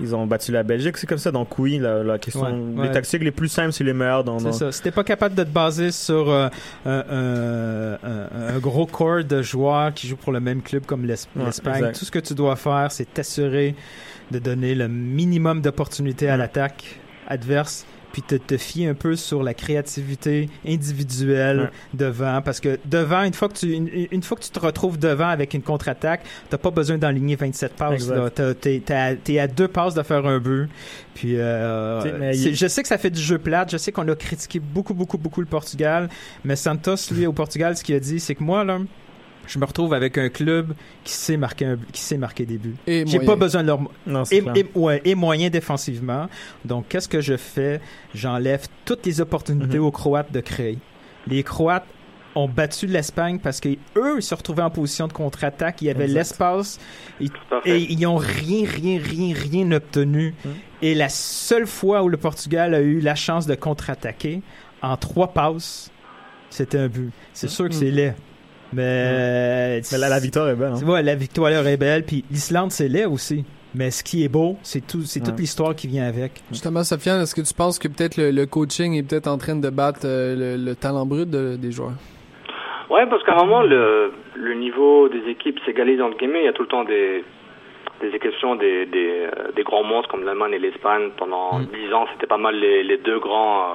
ils 0.00 0.14
ont 0.14 0.26
battu 0.26 0.50
la 0.52 0.62
Belgique. 0.62 0.96
C'est 0.96 1.06
comme 1.06 1.18
ça 1.18 1.30
donc 1.30 1.58
oui 1.58 1.78
la, 1.78 2.02
la 2.02 2.18
question. 2.18 2.42
Ouais, 2.76 2.86
les 2.88 2.92
tactiques 2.92 3.22
les 3.22 3.30
plus 3.30 3.48
simples 3.48 3.72
c'est 3.72 3.84
les 3.84 3.92
meilleurs 3.92 4.24
dans, 4.24 4.38
C'est 4.38 4.52
ça. 4.52 4.72
Si 4.72 4.82
t'es 4.82 4.90
pas 4.90 5.04
capable 5.04 5.34
de 5.34 5.44
te 5.44 5.48
baser 5.48 5.90
sur 5.92 6.30
euh, 6.30 6.48
un, 6.86 7.04
un- 8.02 8.54
un- 8.54 8.58
gros 8.58 8.86
corps 8.86 9.24
de 9.24 9.42
joueurs 9.42 9.92
qui 9.94 10.08
jouent 10.08 10.16
pour 10.16 10.32
le 10.32 10.40
même 10.40 10.62
club 10.62 10.84
comme 10.86 11.02
Ouais, 11.02 11.16
l'Espagne, 11.46 11.92
tout 11.96 12.04
ce 12.04 12.10
que 12.10 12.18
tu 12.18 12.34
dois 12.34 12.56
faire, 12.56 12.88
c'est 12.90 13.12
t'assurer 13.12 13.74
de 14.30 14.38
donner 14.38 14.74
le 14.74 14.88
minimum 14.88 15.60
d'opportunités 15.60 16.28
à 16.28 16.36
l'attaque 16.36 16.98
adverse 17.28 17.86
puis 18.14 18.22
te, 18.22 18.36
te 18.36 18.56
fier 18.56 18.86
un 18.88 18.94
peu 18.94 19.16
sur 19.16 19.42
la 19.42 19.52
créativité 19.54 20.48
individuelle 20.66 21.58
Ouais. 21.60 21.68
devant. 21.94 22.40
Parce 22.42 22.60
que 22.60 22.78
devant 22.84 23.24
une 23.24 23.34
fois 23.34 23.48
que 23.48 23.54
tu 23.54 23.72
une, 23.72 23.90
une 24.12 24.22
fois 24.22 24.36
que 24.36 24.42
tu 24.44 24.50
te 24.50 24.58
retrouves 24.60 24.98
devant 24.98 25.26
avec 25.28 25.52
une 25.52 25.62
contre-attaque 25.62 26.22
t'as 26.48 26.58
pas 26.58 26.70
besoin 26.70 26.96
d'enligner 26.96 27.34
27 27.34 27.72
passes 27.74 28.10
t'es, 28.60 28.82
à, 28.92 29.42
à 29.42 29.46
deux 29.48 29.66
passes 29.68 29.94
de 29.94 30.02
faire 30.04 30.24
un 30.26 30.38
but. 30.38 30.68
Puis 31.14 31.34
euh, 31.38 32.32
il- 32.32 32.54
je 32.54 32.66
sais 32.68 32.82
que 32.82 32.88
ça 32.88 32.98
fait 32.98 33.10
du 33.10 33.20
jeu 33.20 33.38
plate. 33.38 33.72
Je 33.72 33.76
sais 33.78 33.90
qu'on 33.92 34.06
a 34.08 34.14
critiqué 34.14 34.60
beaucoup 34.60 34.94
beaucoup 34.94 35.18
beaucoup 35.18 35.40
le 35.40 35.46
Portugal. 35.46 36.08
Mais 36.44 36.54
Santos 36.56 37.10
lui 37.10 37.26
au 37.26 37.32
Portugal 37.32 37.76
ce 37.76 37.82
qu'il 37.82 37.96
a 37.96 38.00
dit 38.00 38.20
c'est 38.20 38.36
que 38.36 38.44
moi 38.44 38.62
là 38.64 38.78
je 39.46 39.58
me 39.58 39.64
retrouve 39.64 39.94
avec 39.94 40.16
un 40.18 40.28
club 40.28 40.74
qui 41.04 41.12
sait 41.12 41.36
marquer 41.36 41.66
un, 41.66 41.78
qui 41.92 42.00
sait 42.00 42.16
marquer 42.18 42.46
des 42.46 42.58
buts 42.58 42.74
j'ai 42.86 43.20
pas 43.20 43.36
besoin 43.36 43.62
de 43.62 43.68
leur 43.68 43.80
non 44.06 44.22
et, 44.30 44.42
ouais, 44.74 45.00
et 45.04 45.14
moyen 45.14 45.50
défensivement. 45.50 46.28
Donc, 46.64 46.86
qu'est-ce 46.88 47.08
que 47.08 47.20
je 47.20 47.36
fais? 47.36 47.80
J'enlève 48.14 48.66
toutes 48.84 49.04
les 49.06 49.20
opportunités 49.20 49.78
Mhm. 49.78 49.84
aux 49.84 49.90
Croates 49.90 50.32
de 50.32 50.40
créer. 50.40 50.78
Les 51.26 51.42
Croates 51.42 51.86
ont 52.36 52.48
battu 52.48 52.86
l'Espagne 52.86 53.38
parce 53.38 53.60
que 53.60 53.68
eux 53.96 54.14
ils 54.16 54.22
se 54.22 54.34
retrouvaient 54.34 54.62
en 54.62 54.70
position 54.70 55.06
de 55.06 55.12
contre-attaque. 55.12 55.80
Il 55.82 55.86
y 55.86 55.90
avait 55.90 56.04
Exact. 56.04 56.18
l'espace 56.18 56.80
et 57.20 57.76
ils 57.78 58.00
n'ont 58.00 58.16
rien, 58.16 58.66
rien, 58.68 59.00
rien, 59.00 59.34
rien 59.34 59.72
obtenu. 59.72 60.34
Mhm. 60.44 60.50
Et 60.82 60.94
la 60.94 61.08
seule 61.08 61.66
fois 61.66 62.02
où 62.02 62.08
le 62.08 62.16
Portugal 62.16 62.74
a 62.74 62.80
eu 62.80 62.98
la 63.00 63.14
chance 63.14 63.46
de 63.46 63.54
contre-attaquer, 63.54 64.42
en 64.82 64.96
trois 64.96 65.28
passes, 65.32 65.90
c'était 66.50 66.78
un 66.78 66.88
but. 66.88 67.10
C'est 67.32 67.48
sûr 67.48 67.68
que 67.68 67.74
c'est 67.74 67.90
laid. 67.90 68.14
Mais, 68.74 69.80
mais 69.92 69.98
la, 69.98 70.08
la 70.08 70.18
victoire 70.20 70.48
est 70.48 70.54
belle 70.56 70.72
hein. 70.72 70.78
tu 70.78 70.84
vois, 70.84 71.02
la 71.02 71.14
victoire 71.14 71.50
est 71.50 71.76
belle, 71.76 72.04
puis 72.04 72.24
l'Islande, 72.30 72.70
c'est 72.70 72.88
laid 72.88 73.06
aussi. 73.06 73.44
Mais 73.76 73.90
ce 73.90 74.04
qui 74.04 74.24
est 74.24 74.28
beau, 74.28 74.56
c'est 74.62 74.86
tout, 74.86 75.02
c'est 75.02 75.18
toute 75.18 75.30
Ouais. 75.34 75.40
l'histoire 75.40 75.74
qui 75.74 75.88
vient 75.88 76.06
avec. 76.06 76.42
Justement, 76.52 76.84
Sofiane, 76.84 77.20
est-ce 77.22 77.34
que 77.34 77.40
tu 77.40 77.52
penses 77.54 77.80
que 77.80 77.88
peut-être 77.88 78.16
le, 78.16 78.30
le 78.30 78.46
coaching 78.46 78.94
est 78.96 79.02
peut-être 79.02 79.26
en 79.26 79.36
train 79.36 79.56
de 79.56 79.68
battre 79.68 80.02
euh, 80.04 80.56
le, 80.56 80.64
le 80.64 80.76
talent 80.76 81.04
brut 81.04 81.28
de- 81.28 81.56
des 81.56 81.72
joueurs? 81.72 81.94
Ouais, 82.88 83.04
parce 83.10 83.24
qu'à 83.24 83.32
un 83.34 83.44
moment, 83.44 83.62
le, 83.62 84.12
le 84.36 84.54
niveau 84.54 85.08
des 85.08 85.28
équipes 85.28 85.58
s'égalise 85.66 86.00
entre 86.00 86.16
guillemets. 86.18 86.42
Il 86.42 86.44
y 86.44 86.48
a 86.48 86.52
tout 86.52 86.62
le 86.62 86.68
temps 86.68 86.84
des, 86.84 87.24
des 88.00 88.14
exceptions, 88.14 88.54
des, 88.54 88.86
des, 88.86 89.26
euh, 89.26 89.50
des 89.56 89.64
grands 89.64 89.82
monstres 89.82 90.08
comme 90.08 90.22
l'Allemagne 90.24 90.52
et 90.52 90.60
l'Espagne. 90.60 91.10
Pendant 91.16 91.58
dix 91.58 91.92
ans, 91.92 92.06
c'était 92.12 92.28
pas 92.28 92.38
mal 92.38 92.54
les, 92.54 92.84
les 92.84 92.98
deux 92.98 93.18
grands 93.18 93.72
euh, 93.72 93.74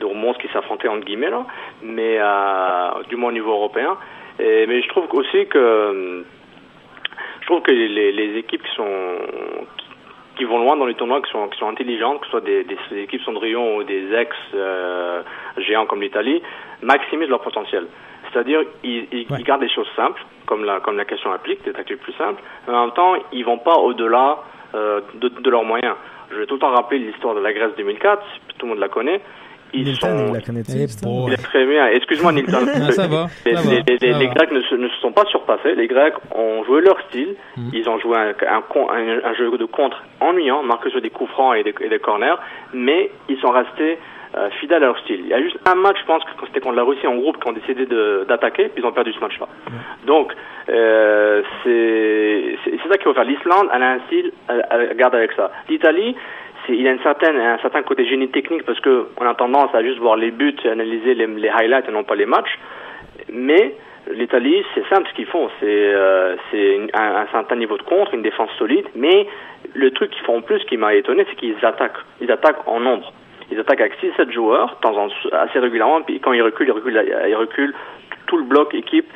deux 0.00 0.14
monstres 0.14 0.42
qui 0.42 0.52
s'affrontaient 0.52 0.86
entre 0.86 1.04
guillemets, 1.06 1.30
là. 1.30 1.44
Mais 1.82 2.18
euh, 2.20 3.02
du 3.08 3.16
moins 3.16 3.30
au 3.30 3.32
niveau 3.32 3.50
européen. 3.50 3.96
Et, 4.38 4.66
mais 4.66 4.82
je 4.82 4.88
trouve 4.88 5.06
aussi 5.12 5.46
que 5.46 5.58
euh, 5.58 6.22
je 7.40 7.46
trouve 7.46 7.62
que 7.62 7.70
les, 7.72 8.12
les 8.12 8.38
équipes 8.38 8.62
qui 8.62 8.74
sont 8.74 8.84
qui, 9.78 9.86
qui 10.36 10.44
vont 10.44 10.58
loin 10.58 10.76
dans 10.76 10.86
les 10.86 10.94
tournois, 10.94 11.20
qui 11.22 11.30
sont, 11.30 11.48
qui 11.48 11.58
sont 11.58 11.68
intelligentes, 11.68 12.20
que 12.20 12.26
ce 12.26 12.30
soit 12.32 12.40
des, 12.40 12.64
des, 12.64 12.76
des 12.90 13.02
équipes 13.02 13.22
Cendrillon 13.22 13.76
ou 13.76 13.84
des 13.84 14.12
ex 14.14 14.34
euh, 14.54 15.22
géants 15.58 15.86
comme 15.86 16.00
l'Italie, 16.02 16.42
maximisent 16.82 17.28
leur 17.28 17.40
potentiel. 17.40 17.86
C'est-à-dire, 18.32 18.62
ils, 18.82 19.06
ils, 19.12 19.26
Ouais. 19.30 19.36
ils 19.38 19.44
gardent 19.44 19.60
des 19.60 19.68
choses 19.68 19.88
simples, 19.94 20.20
comme 20.46 20.64
la, 20.64 20.80
comme 20.80 20.96
la 20.96 21.04
question 21.04 21.32
implique, 21.32 21.62
des 21.64 21.72
tactiques 21.72 22.00
plus 22.00 22.14
simples, 22.14 22.42
mais 22.66 22.74
en 22.74 22.86
même 22.86 22.94
temps, 22.94 23.14
ils 23.32 23.44
vont 23.44 23.58
pas 23.58 23.76
au-delà 23.76 24.38
euh, 24.74 25.00
de, 25.14 25.28
de 25.28 25.50
leurs 25.50 25.62
moyens. 25.64 25.94
Je 26.32 26.36
vais 26.36 26.46
tout 26.46 26.54
le 26.54 26.60
temps 26.60 26.70
rappeler 26.74 26.98
l'histoire 26.98 27.34
de 27.36 27.40
la 27.40 27.52
Grèce 27.52 27.76
2004, 27.76 28.22
tout 28.58 28.66
le 28.66 28.70
monde 28.70 28.80
la 28.80 28.88
connaît. 28.88 29.20
Ils 29.74 29.84
Nilton, 29.84 30.06
sont... 30.06 30.26
il 30.34 30.36
Eh. 31.26 31.28
Il 31.28 31.32
est 31.34 31.42
très 31.42 31.66
bien. 31.66 31.86
Excuse-moi, 31.88 32.32
Nilton. 32.32 32.60
Non, 32.60 32.90
ça 32.90 33.06
va, 33.06 33.26
Les, 33.44 33.54
ça 33.54 33.60
va, 33.62 33.70
les- 33.70 33.82
les- 33.86 34.12
ça 34.12 34.18
les 34.18 34.26
va. 34.26 34.34
Grecs 34.34 34.52
ne 34.52 34.60
se, 34.62 34.74
ne 34.74 34.88
se 34.88 34.96
sont 35.00 35.12
pas 35.12 35.24
surpassés. 35.26 35.74
Les 35.74 35.86
Grecs 35.86 36.14
ont 36.34 36.64
joué 36.64 36.80
leur 36.82 37.00
style. 37.08 37.34
Mm. 37.56 37.68
Ils 37.72 37.88
ont 37.88 37.98
joué 37.98 38.16
un, 38.16 38.28
un, 38.30 38.62
con- 38.62 38.88
un- 38.90 39.24
un 39.28 39.34
jeu 39.34 39.50
de 39.56 39.64
contre 39.66 40.02
ennuyant, 40.20 40.62
marqué 40.62 40.90
sur 40.90 41.00
des 41.00 41.10
coups 41.10 41.30
francs 41.30 41.56
et 41.56 41.62
des, 41.64 41.74
et 41.80 41.88
des 41.88 41.98
corners, 41.98 42.36
mais 42.72 43.10
ils 43.28 43.38
sont 43.38 43.50
restés 43.50 43.98
euh, 44.36 44.50
fidèles 44.60 44.82
à 44.82 44.86
leur 44.86 44.98
style. 44.98 45.20
Il 45.20 45.28
y 45.28 45.34
a 45.34 45.40
juste 45.40 45.58
un 45.64 45.76
match, 45.76 45.96
je 46.00 46.06
pense, 46.06 46.24
que 46.24 46.30
c'était 46.46 46.58
contre 46.60 46.74
la 46.76 46.82
Russie 46.82 47.06
en 47.06 47.14
groupe, 47.14 47.40
qui 47.40 47.48
ont 47.48 47.52
décidé 47.52 47.86
de- 47.86 48.24
d'attaquer, 48.28 48.64
puis 48.68 48.82
ils 48.82 48.86
ont 48.86 48.90
perdu 48.92 49.12
ce 49.12 49.20
match-là. 49.20 49.46
Donc, 50.06 50.32
euh, 50.70 51.42
c'est 51.62 52.56
ça 52.88 52.96
qu'il 52.96 53.04
faut 53.04 53.14
faire. 53.14 53.24
L'Islande, 53.24 53.68
elle 53.74 53.82
a 53.82 53.90
un 53.92 54.00
style, 54.06 54.32
elle, 54.48 54.66
elle 54.70 54.96
garde 54.96 55.14
avec 55.14 55.32
ça. 55.32 55.50
L'Italie, 55.68 56.16
il 56.68 56.86
a 56.88 56.92
un 56.92 57.58
certain 57.58 57.82
côté 57.82 58.06
génie 58.06 58.28
technique 58.28 58.64
parce 58.64 58.80
que 58.80 59.08
on 59.20 59.26
a 59.26 59.34
tendance 59.34 59.74
à 59.74 59.82
juste 59.82 59.98
voir 59.98 60.16
les 60.16 60.30
buts, 60.30 60.56
analyser 60.64 61.14
les, 61.14 61.48
highlights 61.48 61.88
et 61.88 61.92
non 61.92 62.04
pas 62.04 62.14
les 62.14 62.26
matchs. 62.26 62.58
Mais 63.32 63.74
l'Italie, 64.10 64.64
c'est 64.74 64.86
simple 64.88 65.08
ce 65.08 65.14
qu'ils 65.14 65.26
font. 65.26 65.48
C'est 65.60 65.66
euh, 65.66 66.36
un, 66.94 67.26
certain 67.32 67.56
niveau 67.56 67.76
de 67.76 67.82
contre, 67.82 68.14
une 68.14 68.22
défense 68.22 68.50
solide. 68.58 68.86
Mais 68.94 69.26
le 69.74 69.90
truc 69.90 70.10
qu'ils 70.10 70.24
font 70.24 70.38
en 70.38 70.42
plus 70.42 70.62
qui 70.64 70.76
m'a 70.76 70.94
étonné, 70.94 71.26
c'est 71.28 71.36
qu'ils 71.36 71.64
attaquent. 71.64 72.04
Ils 72.20 72.30
attaquent 72.30 72.66
en 72.66 72.80
nombre. 72.80 73.12
Ils 73.50 73.60
attaquent 73.60 73.82
avec 73.82 74.00
6-7 74.02 74.32
joueurs, 74.32 74.78
temps 74.80 75.08
assez 75.32 75.58
régulièrement. 75.58 76.02
Puis 76.02 76.20
quand 76.20 76.32
ils 76.32 76.38
ils 76.38 76.42
reculent, 76.42 76.72
ils 77.28 77.36
reculent 77.36 77.74
tout 78.26 78.38
le 78.38 78.44
bloc 78.44 78.74
équipe 78.74 79.06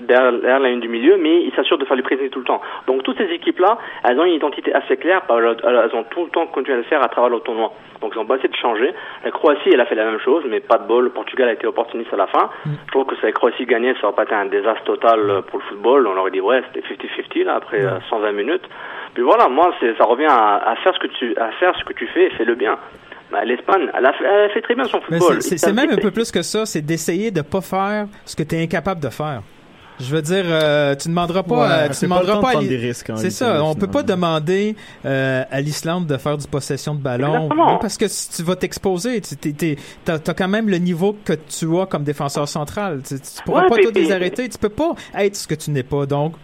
derrière, 0.00 0.32
derrière 0.32 0.58
la 0.60 0.70
ligne 0.70 0.80
du 0.80 0.88
milieu, 0.88 1.16
mais 1.16 1.42
ils 1.44 1.52
s'assurent 1.54 1.78
de 1.78 1.84
faire 1.84 1.96
les 1.96 2.02
prises 2.02 2.18
tout 2.30 2.38
le 2.40 2.44
temps. 2.44 2.60
Donc 2.86 3.02
toutes 3.02 3.18
ces 3.18 3.30
équipes-là, 3.32 3.78
elles 4.04 4.18
ont 4.18 4.24
une 4.24 4.34
identité 4.34 4.72
assez 4.74 4.96
claire, 4.96 5.22
elles 5.30 5.94
ont 5.94 6.04
tout 6.04 6.24
le 6.24 6.30
temps 6.30 6.46
continué 6.46 6.74
à 6.74 6.78
le 6.78 6.84
faire 6.84 7.02
à 7.04 7.08
travers 7.08 7.30
le 7.30 7.40
tournoi. 7.40 7.72
Donc 8.00 8.12
ils 8.14 8.18
ont 8.18 8.26
pas 8.26 8.36
essayé 8.36 8.48
de 8.48 8.56
changer. 8.56 8.92
La 9.24 9.30
Croatie, 9.30 9.70
elle 9.72 9.80
a 9.80 9.86
fait 9.86 9.94
la 9.96 10.04
même 10.04 10.20
chose, 10.20 10.44
mais 10.48 10.60
pas 10.60 10.78
de 10.78 10.86
bol. 10.86 11.04
Le 11.04 11.10
Portugal 11.10 11.48
a 11.48 11.52
été 11.52 11.66
opportuniste 11.66 12.12
à 12.12 12.16
la 12.16 12.26
fin. 12.28 12.48
Je 12.64 12.90
trouve 12.92 13.06
que 13.06 13.16
si 13.16 13.22
la 13.22 13.32
Croatie 13.32 13.66
gagnait, 13.66 13.94
ça 14.00 14.06
aurait 14.06 14.16
pas 14.16 14.22
été 14.24 14.34
un 14.34 14.46
désastre 14.46 14.84
total 14.84 15.18
euh, 15.28 15.42
pour 15.42 15.58
le 15.58 15.64
football. 15.64 16.06
On 16.06 16.16
aurait 16.16 16.30
dit 16.30 16.40
ouais, 16.40 16.62
c'était 16.72 16.86
50-50 16.88 17.44
là 17.44 17.56
après 17.56 17.84
euh, 17.84 17.98
120 18.08 18.32
minutes. 18.32 18.62
Puis 19.14 19.22
voilà, 19.24 19.48
moi 19.48 19.74
ça 19.80 20.04
revient 20.04 20.26
à, 20.28 20.56
à 20.70 20.76
faire 20.76 20.94
ce 20.94 21.00
que 21.00 21.08
tu 21.08 21.36
à 21.36 21.50
faire 21.58 21.76
ce 21.76 21.84
que 21.84 21.92
tu 21.92 22.06
fais 22.08 22.26
et 22.26 22.30
fais-le 22.30 22.54
bien. 22.54 22.78
Bah, 23.32 23.44
L'Espagne, 23.44 23.90
elle 23.94 24.10
elle 24.24 24.50
fait 24.50 24.62
très 24.62 24.74
bien 24.74 24.84
son 24.84 25.00
football. 25.00 25.42
c'est- 25.42 25.72
même 25.72 25.90
un 25.90 25.96
peu 25.96 26.10
plus 26.10 26.30
que 26.30 26.42
ça, 26.42 26.64
c'est 26.66 26.80
d'essayer 26.82 27.30
de 27.30 27.42
pas 27.42 27.60
faire 27.60 28.06
ce 28.24 28.36
que 28.36 28.42
tu 28.42 28.54
es 28.54 28.62
incapable 28.62 29.00
de 29.02 29.08
faire. 29.08 29.40
Je 30.00 30.14
veux 30.14 30.22
dire, 30.22 30.44
euh, 30.46 30.94
tu 30.94 31.08
demanderas 31.08 31.42
pas, 31.42 31.54
Ouais, 31.56 31.66
euh, 31.70 31.88
tu 31.88 32.06
pas 32.08 32.20
demanderas 32.20 32.36
de 32.36 32.40
pas 32.40 32.50
à 32.50 32.60
l'I- 32.60 32.68
des 32.68 32.76
risques, 32.76 33.10
hein, 33.10 33.16
C'est 33.16 33.30
ça, 33.30 33.64
on 33.64 33.74
peut 33.74 33.86
pas 33.88 34.02
demander 34.02 34.76
euh, 35.04 35.42
à 35.50 35.60
l'Islande 35.60 36.06
de 36.06 36.16
faire 36.16 36.38
du 36.38 36.46
possession 36.46 36.94
de 36.94 37.00
ballon, 37.00 37.48
parce 37.80 37.96
que 37.96 38.06
si 38.08 38.30
tu 38.30 38.42
vas 38.42 38.56
t'exposer, 38.56 39.20
tu 39.20 39.36
t'as 40.04 40.18
t'as 40.18 40.34
quand 40.34 40.48
même 40.48 40.68
le 40.68 40.78
niveau 40.78 41.16
que 41.24 41.32
tu 41.32 41.78
as 41.80 41.86
comme 41.86 42.04
défenseur 42.04 42.48
central. 42.48 43.00
Tu, 43.06 43.16
tu 43.16 43.42
pourras 43.44 43.62
Ouais, 43.64 43.68
pas 43.68 43.76
puis- 43.76 43.92
désarrêter, 43.92 44.48
tu 44.48 44.58
peux 44.58 44.68
pas 44.68 44.92
être 45.16 45.36
ce 45.36 45.46
que 45.48 45.54
tu 45.54 45.70
n'es 45.70 45.82
pas. 45.82 46.06
Donc, 46.06 46.34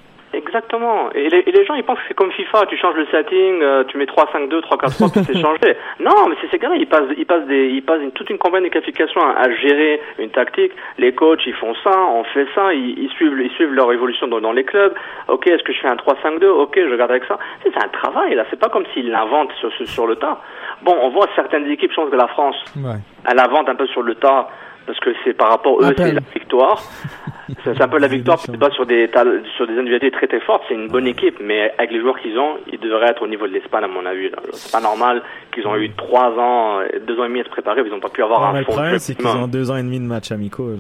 Exactement. 0.55 1.11
Et 1.15 1.29
les, 1.31 1.39
et 1.47 1.53
les 1.53 1.65
gens, 1.65 1.75
ils 1.75 1.83
pensent 1.83 1.99
que 1.99 2.05
c'est 2.09 2.15
comme 2.15 2.31
FIFA, 2.31 2.67
tu 2.67 2.77
changes 2.77 2.95
le 2.95 3.07
setting, 3.07 3.61
euh, 3.61 3.83
tu 3.89 3.99
mets 3.99 4.05
3-5-2, 4.05 4.61
3-4-3, 4.61 5.11
puis 5.13 5.21
c'est 5.27 5.39
changé. 5.43 5.77
Non, 5.99 6.29
mais 6.29 6.37
c'est 6.41 6.49
ces 6.51 6.59
gars-là, 6.59 6.77
ils 6.77 6.87
passent, 6.87 7.11
ils 7.17 7.27
passent, 7.27 7.47
des, 7.47 7.69
ils 7.71 7.83
passent 7.83 8.01
une- 8.03 8.13
toute 8.13 8.31
une 8.31 8.39
campagne 8.39 8.63
de 8.63 8.69
qualification 8.69 9.21
à, 9.21 9.33
à 9.41 9.51
gérer 9.51 10.01
une 10.21 10.31
tactique. 10.31 10.71
Les 10.99 11.13
coachs, 11.13 11.45
ils 11.47 11.55
font 11.55 11.75
ça, 11.83 11.91
on 12.13 12.23
fait 12.25 12.47
ça, 12.55 12.73
ils, 12.73 12.97
ils 13.01 13.11
suivent, 13.11 13.37
ils 13.43 13.51
suivent 13.53 13.73
leur 13.73 13.93
évolution 13.93 14.29
dans, 14.29 14.41
dans 14.41 14.53
les 14.53 14.63
clubs. 14.65 14.95
Ok, 15.29 15.47
est-ce 15.49 15.65
que 15.65 15.73
je 15.73 15.81
fais 15.81 15.89
un 15.89 15.97
3-5-2 15.97 16.45
Ok, 16.47 16.79
je 16.81 16.91
regarde 16.91 17.11
avec 17.11 17.25
ça. 17.25 17.37
C'est 17.65 17.73
c'est 17.75 17.85
un 17.85 17.89
travail, 17.89 18.35
là. 18.37 18.45
C'est 18.51 18.61
pas 18.61 18.69
comme 18.69 18.85
s'ils 18.95 19.11
l'inventent 19.11 19.53
sur, 19.59 19.73
sur, 19.73 19.89
sur 19.89 20.07
le 20.07 20.15
tas. 20.17 20.39
Bon, 20.83 20.95
on 21.03 21.09
voit 21.11 21.27
certaines 21.35 21.69
équipes, 21.69 21.91
je 21.91 21.97
pense 21.97 22.11
que 22.11 22.17
la 22.17 22.29
France, 22.29 22.57
ouais. 22.77 22.99
elle 23.29 23.41
invente 23.41 23.69
un 23.69 23.75
peu 23.75 23.87
sur 23.89 24.03
le 24.03 24.15
tas 24.15 24.49
parce 24.87 24.99
que 25.01 25.11
c'est 25.25 25.33
par 25.35 25.49
rapport 25.51 25.81
eux 25.81 25.95
c'est 25.97 26.13
la 26.13 26.21
victoire 26.35 26.83
C'est 27.65 27.81
un 27.81 27.89
peu 27.89 27.99
la 27.99 28.09
victoire 28.09 28.39
qui 28.39 28.47
se 28.47 28.57
base 28.57 28.73
sur 28.73 28.87
des, 28.87 29.09
sur 29.57 29.67
des 29.67 29.75
individualités 29.75 30.11
très 30.11 30.27
très 30.27 30.41
fortes. 30.41 30.63
C'est 30.69 30.75
une 30.75 30.89
bonne 30.89 31.07
équipe, 31.07 31.37
mais 31.43 31.73
avec 31.77 31.91
les 31.93 32.01
joueurs 32.01 32.19
qu'ils 32.19 32.39
ont, 32.39 32.57
ils 32.73 32.79
devraient 32.81 33.11
être 33.11 33.23
au 33.23 33.27
niveau 33.27 33.47
de 33.47 33.53
l'Espagne, 33.53 33.85
à 33.85 33.89
mon 33.89 34.05
avis. 34.07 34.31
C'est 34.53 34.73
pas 34.73 34.81
normal 34.81 35.23
qu'ils 35.53 35.67
ont 35.67 35.77
eu 35.77 35.91
trois 35.93 36.31
ans, 36.39 36.81
deux 37.07 37.19
ans 37.21 37.25
et 37.25 37.29
demi 37.29 37.41
à 37.41 37.45
se 37.45 37.51
préparer, 37.51 37.83
ils 37.85 37.91
n'ont 37.91 38.01
pas 38.01 38.09
pu 38.09 38.23
avoir 38.23 38.41
Ouais, 38.41 38.47
un 38.49 38.53
mais 38.55 38.59
le 38.61 38.65
fond 38.65 38.73
de 38.73 38.77
problème, 38.77 38.99
c'est 38.99 39.15
qu'ils 39.15 39.27
ont 39.27 39.47
deux 39.47 39.71
ans 39.71 39.77
et 39.77 39.83
demi 39.83 40.01
de 40.01 40.05
matchs 40.07 40.33
amicaux. 40.33 40.71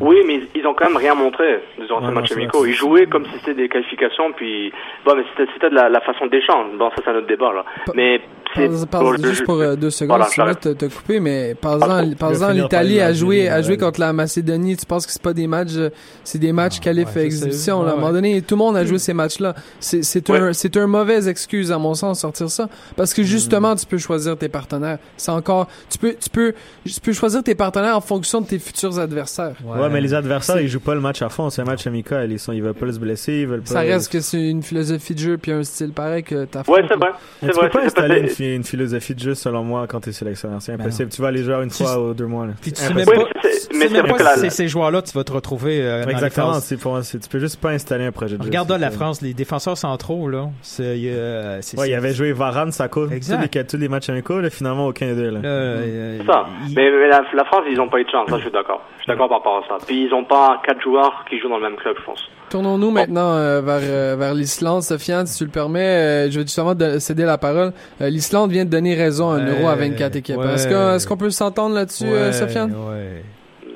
Oui, 0.00 0.16
mais 0.26 0.40
ils- 0.54 0.66
ont 0.66 0.72
quand 0.74 0.86
même 0.86 0.96
rien 0.96 1.14
montré 1.14 1.60
durant 1.78 2.00
Ouais, 2.00 2.06
ces 2.06 2.14
non, 2.14 2.20
matchs 2.20 2.32
amicaux. 2.32 2.64
Ils 2.64 2.72
jouaient 2.72 3.06
comme 3.06 3.26
si 3.26 3.32
c'était 3.40 3.54
des 3.54 3.68
qualifications, 3.68 4.32
puis 4.32 4.72
bon, 5.04 5.14
mais 5.16 5.24
c'était 5.36 5.68
de 5.68 5.74
la, 5.74 5.90
la 5.90 6.00
façon 6.00 6.26
d'échange. 6.26 6.68
Bon, 6.78 6.88
ça 6.90 6.96
c'est 7.04 7.10
un 7.10 7.16
autre 7.16 7.26
débat 7.26 7.52
là. 7.52 7.64
Mais 7.94 8.20
Par- 8.54 9.02
par- 9.02 9.12
le 9.12 9.18
juste 9.18 9.44
pour 9.44 9.60
euh, 9.60 9.74
deux 9.76 9.90
secondes, 9.90 10.16
Voilà, 10.16 10.24
si 10.26 10.34
tu 10.36 10.40
veux 10.40 10.46
j'arrête. 10.46 10.78
te, 10.78 10.86
te 10.86 10.94
couper, 10.94 11.18
mais 11.20 11.54
par 11.60 11.74
exemple, 11.74 12.52
l'Italie 12.54 13.00
a 13.00 13.12
joué, 13.12 13.48
a 13.54 13.62
joué 13.62 13.72
ouais. 13.72 13.78
contre 13.78 14.00
la 14.00 14.12
Macédonie. 14.12 14.76
Tu 14.76 14.86
penses 14.86 15.06
que 15.06 15.12
c'est 15.12 15.22
pas 15.22 15.32
des 15.32 15.46
matchs, 15.46 15.70
euh, 15.76 15.90
c'est 16.24 16.38
des 16.38 16.52
matchs 16.52 16.76
Ah, 16.80 16.84
qualif 16.84 17.06
ouais, 17.06 17.12
je 17.14 17.18
sais. 17.20 17.24
exhibition. 17.26 17.82
là. 17.82 17.90
À 17.90 17.92
un 17.92 17.94
Ouais, 17.94 18.00
moment 18.00 18.06
ouais. 18.08 18.12
donné, 18.14 18.42
tout 18.42 18.54
le 18.54 18.58
monde 18.58 18.76
a 18.76 18.84
joué 18.84 18.98
ces 18.98 19.14
matchs-là. 19.14 19.54
C'est, 19.80 20.02
c'est 20.02 20.28
Ouais. 20.30 20.38
un, 20.38 20.52
c'est 20.52 20.76
un 20.76 20.86
mauvaise 20.86 21.28
excuse 21.28 21.70
à 21.72 21.78
mon 21.78 21.94
sens 21.94 22.20
sortir 22.20 22.48
ça, 22.50 22.68
parce 22.96 23.12
que 23.14 23.22
Hmm. 23.22 23.24
justement, 23.24 23.74
tu 23.76 23.86
peux 23.86 23.98
choisir 23.98 24.36
tes 24.36 24.48
partenaires. 24.48 24.98
C'est 25.16 25.30
encore, 25.30 25.68
tu 25.90 25.98
peux, 25.98 26.14
tu 26.20 26.30
peux, 26.30 26.54
tu 26.84 27.00
peux 27.00 27.12
choisir 27.12 27.42
tes 27.42 27.54
partenaires 27.54 27.96
en 27.96 28.00
fonction 28.00 28.40
de 28.40 28.46
tes 28.46 28.58
futurs 28.58 28.98
adversaires. 28.98 29.54
Ouais, 29.64 29.88
mais 29.88 30.00
les 30.00 30.14
adversaires, 30.14 30.60
ils 30.60 30.68
jouent 30.68 30.80
pas 30.80 30.94
le 30.94 31.00
match 31.00 31.22
à 31.22 31.28
fond. 31.28 31.50
C'est 31.50 31.62
un 31.62 31.66
match 31.66 31.86
amical. 31.86 32.30
Ils 32.30 32.38
sont, 32.38 32.52
ils 32.52 32.62
veulent 32.62 32.74
pas 32.74 32.90
se 32.92 32.98
blesser, 32.98 33.32
ils 33.40 33.46
veulent 33.46 33.60
pas. 33.62 33.70
Ça 33.72 33.80
reste 33.80 34.10
que 34.12 34.20
c'est 34.20 34.40
une 34.48 34.62
philosophie 34.62 35.14
de 35.14 35.18
jeu 35.20 35.38
puis 35.38 35.52
un 35.52 35.62
style 35.64 35.92
pareil 35.92 36.22
que 36.22 36.44
t'as 36.44 36.62
Ouais, 36.68 36.82
c'est 36.88 36.96
vrai. 36.96 37.10
C'est 37.40 37.48
tu 37.48 37.52
vrai. 37.52 37.68
peux 37.70 37.78
pas 37.78 37.84
installer 37.86 38.30
une, 38.38 38.64
philosophie 38.64 39.14
de 39.14 39.20
jeu 39.20 39.34
selon 39.34 39.62
moi 39.64 39.86
quand 39.88 40.00
t'es 40.00 40.12
sélectionneur. 40.12 40.60
C'est 40.62 40.76
Ben 40.76 40.82
impossible. 40.86 41.08
tu 41.10 41.22
vas 41.22 41.28
aller 41.28 41.42
jouer 41.42 41.54
une 41.62 41.70
fois 41.70 41.98
ou 42.00 42.14
deux 42.14 42.26
mois. 42.26 42.46
Là. 42.46 42.52
Puis 42.60 42.72
tu 42.72 42.80
C'est 42.80 42.88
sais 42.88 42.94
même 42.94 43.06
Oui, 43.08 43.16
pas, 43.16 43.43
mais 43.74 43.88
c'est- 43.88 44.02
pas 44.02 44.12
que 44.14 44.22
la- 44.22 44.34
si 44.34 44.40
c'est 44.40 44.50
ces 44.50 44.68
joueurs-là, 44.68 45.02
tu 45.02 45.12
vas 45.16 45.24
te 45.24 45.32
retrouver 45.32 45.80
euh, 45.82 46.04
Exactement. 46.06 46.54
C'est 46.60 46.76
pour, 46.80 46.98
tu 47.02 47.18
peux 47.30 47.38
juste 47.38 47.60
pas 47.60 47.70
installer 47.70 48.04
un 48.06 48.12
projet 48.12 48.36
de 48.36 48.42
jeu. 48.42 48.48
Regarde 48.48 48.70
là, 48.70 48.78
la 48.78 48.90
France, 48.90 49.20
les 49.22 49.34
défenseurs 49.34 49.76
centraux, 49.76 50.28
là. 50.28 50.48
C'est, 50.62 50.82
euh, 50.84 51.60
Ouais, 51.76 51.88
il 51.90 51.94
avait 51.94 52.12
joué 52.14 52.32
Varane, 52.32 52.72
Sako, 52.72 53.06
tous 53.06 53.12
Exact. 53.12 53.54
les, 53.54 53.64
tous 53.66 53.76
les 53.76 53.88
matchs 53.88 54.08
amicaux, 54.08 54.40
là, 54.40 54.50
finalement 54.50 54.86
aucun 54.86 55.12
deux. 55.14 55.30
Là. 55.30 55.40
là, 55.40 55.48
euh, 55.48 56.18
C'est 56.20 56.26
ça. 56.26 56.46
il- 56.68 56.74
Mais, 56.74 56.90
mais 56.90 57.08
la, 57.08 57.22
la 57.34 57.44
France, 57.44 57.64
ils 57.70 57.80
ont 57.80 57.88
pas 57.88 57.98
eu 58.00 58.04
de 58.04 58.10
chance. 58.10 58.28
Ça, 58.30 58.36
je 58.36 58.42
suis 58.42 58.50
d'accord. 58.50 58.82
Je 58.98 59.02
suis 59.02 59.08
d'accord 59.08 59.28
par 59.28 59.38
rapport 59.38 59.64
à 59.64 59.68
ça. 59.68 59.84
Puis 59.86 60.06
ils 60.06 60.14
ont 60.14 60.24
pas 60.24 60.60
quatre 60.66 60.80
joueurs 60.82 61.24
qui 61.28 61.38
jouent 61.38 61.48
dans 61.48 61.58
le 61.58 61.62
même 61.68 61.76
club, 61.76 61.96
je 61.98 62.04
pense. 62.04 62.30
Tournons-nous 62.54 62.92
maintenant 62.92 63.32
euh, 63.34 63.60
vers, 63.62 63.80
euh, 63.82 64.14
vers 64.16 64.32
l'Islande. 64.32 64.82
Sofiane, 64.82 65.26
si 65.26 65.38
tu 65.38 65.44
le 65.44 65.50
permets, 65.50 65.80
euh, 65.80 66.30
je 66.30 66.38
vais 66.38 66.46
justement 66.46 66.72
de- 66.76 67.00
céder 67.00 67.24
la 67.24 67.36
parole. 67.36 67.72
Euh, 68.00 68.08
L'Islande 68.08 68.52
vient 68.52 68.64
de 68.64 68.70
donner 68.70 68.94
raison 68.94 69.30
à 69.30 69.38
un 69.38 69.44
euro 69.44 69.66
à 69.66 69.74
24 69.74 70.14
équipes. 70.14 70.36
ouais. 70.36 70.54
Est-ce 70.54 71.08
qu'on 71.08 71.16
peut 71.16 71.30
s'entendre 71.30 71.74
là-dessus, 71.74 72.04
euh, 72.06 72.26
Ouais, 72.26 72.32
Sofiane? 72.32 72.70
ouais. 72.72 73.24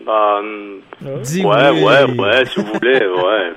Bah, 0.07 0.39
Dis 1.24 1.45
ouais, 1.45 1.70
oui. 1.72 1.83
ouais, 1.83 2.20
ouais, 2.20 2.45
si 2.47 2.61
vous 2.61 2.66
voulez, 2.72 3.01
ouais. 3.01 3.53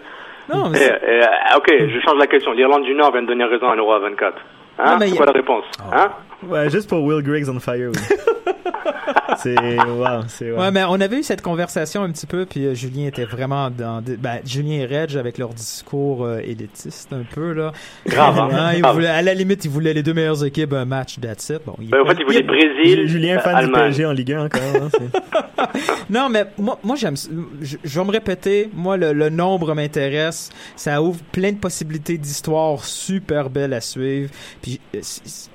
Non, 0.51 0.69
mais 0.69 0.79
Eh, 0.81 1.21
eh, 1.21 1.55
ok, 1.55 1.67
je 1.69 1.99
change 2.03 2.17
la 2.17 2.25
question. 2.25 2.51
L'Irlande 2.53 2.83
du 2.85 2.95
Nord 2.95 3.11
vient 3.11 3.21
de 3.21 3.27
donner 3.27 3.43
raison 3.45 3.67
à 3.69 3.73
un 3.73 3.77
euro 3.77 3.93
à 3.93 3.99
24. 3.99 4.35
Hein? 4.79 4.83
Non, 4.87 4.97
mais 4.97 5.05
C'est 5.09 5.13
y- 5.13 5.17
quoi 5.17 5.27
la 5.27 5.33
réponse? 5.33 5.65
Hein? 5.93 6.09
Ouais, 6.47 6.69
juste 6.69 6.89
pour 6.89 7.03
Will 7.03 7.21
Griggs 7.23 7.47
on 7.49 7.59
fire. 7.59 7.91
Oui. 7.93 8.01
c'est 9.37 9.55
wow, 9.57 10.21
c'est 10.27 10.51
Ouais, 10.51 10.71
mais 10.71 10.83
on 10.87 10.99
avait 10.99 11.19
eu 11.19 11.23
cette 11.23 11.41
conversation 11.41 12.03
un 12.03 12.11
petit 12.11 12.25
peu, 12.27 12.45
puis 12.45 12.65
euh, 12.65 12.73
Julien 12.73 13.07
était 13.07 13.25
vraiment 13.25 13.69
dans. 13.69 14.01
Ben, 14.19 14.39
Julien 14.45 14.81
et 14.81 14.85
Reg 14.85 15.15
avec 15.17 15.37
leur 15.37 15.49
discours 15.53 16.25
euh, 16.25 16.39
élitiste 16.39 17.13
un 17.13 17.23
peu 17.33 17.53
là. 17.53 17.71
Grave, 18.05 18.39
hein? 18.53 18.73
Il 18.75 19.05
à 19.05 19.21
la 19.21 19.33
limite, 19.33 19.65
il 19.65 19.71
voulait 19.71 19.93
les 19.93 20.03
deux 20.03 20.13
meilleures 20.13 20.43
équipes 20.43 20.73
un 20.73 20.85
match 20.85 21.19
that's 21.19 21.49
it. 21.49 21.61
Bon, 21.65 21.75
il- 21.81 21.89
Ben, 21.89 22.01
en 22.01 22.05
fait, 22.05 22.17
il 22.19 22.25
voulait 22.25 22.43
Brésil, 22.43 23.07
Julien 23.07 23.39
fan 23.39 23.53
du 23.55 23.63
Allemagne. 23.65 23.81
PSG 23.89 24.05
en 24.05 24.11
Ligue 24.11 24.33
1 24.33 24.45
encore. 24.45 24.61
hein, 24.75 25.67
Non, 26.09 26.29
mais 26.29 26.45
moi, 26.57 26.77
moi 26.83 26.95
j'aime. 26.95 27.15
Je, 27.61 27.77
je 27.83 27.99
vais 27.99 28.05
me 28.05 28.11
répéter. 28.11 28.69
Moi, 28.73 28.97
le, 28.97 29.13
le 29.13 29.29
nombre 29.29 29.73
m'intéresse. 29.73 30.49
Ça 30.75 31.01
ouvre 31.01 31.19
plein 31.31 31.51
de 31.51 31.57
possibilités 31.57 32.17
d'histoires 32.17 32.83
super 32.83 33.49
belles 33.49 33.73
à 33.73 33.81
suivre. 33.81 34.29
Puis, 34.61 34.79
euh, 34.95 34.99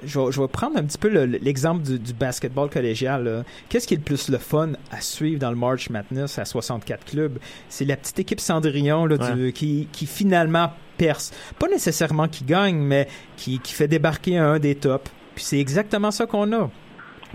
je 0.04 0.18
vais, 0.18 0.32
je 0.32 0.40
vais 0.40 0.48
prendre 0.48 0.75
un 0.76 0.84
petit 0.84 0.98
peu 0.98 1.08
le- 1.08 1.24
l'exemple 1.24 1.82
du, 1.82 1.98
du 1.98 2.12
basketball 2.12 2.68
collégial. 2.70 3.44
Qu'est-ce 3.68 3.86
qui 3.86 3.94
est 3.94 3.98
le 3.98 4.02
plus 4.02 4.28
le 4.28 4.38
fun 4.38 4.72
à 4.90 5.00
suivre 5.00 5.38
dans 5.40 5.50
le 5.50 5.56
March 5.56 5.90
Madness 5.90 6.38
à 6.38 6.44
64 6.44 7.04
clubs? 7.04 7.38
C'est 7.68 7.84
la 7.84 7.96
petite 7.96 8.18
équipe 8.18 8.40
Cendrillon 8.40 9.06
là, 9.06 9.16
du- 9.34 9.52
qui, 9.52 9.88
qui 9.92 10.06
finalement 10.06 10.70
perce. 10.96 11.32
Pas 11.58 11.68
nécessairement 11.68 12.28
qui 12.28 12.44
gagne, 12.44 12.76
mais 12.76 13.08
qui, 13.36 13.58
qui 13.58 13.72
fait 13.72 13.88
débarquer 13.88 14.38
un 14.38 14.58
des 14.58 14.74
tops. 14.74 15.10
Puis 15.34 15.44
c'est 15.44 15.58
exactement 15.58 16.10
ça 16.10 16.26
qu'on 16.26 16.50
a. 16.52 16.70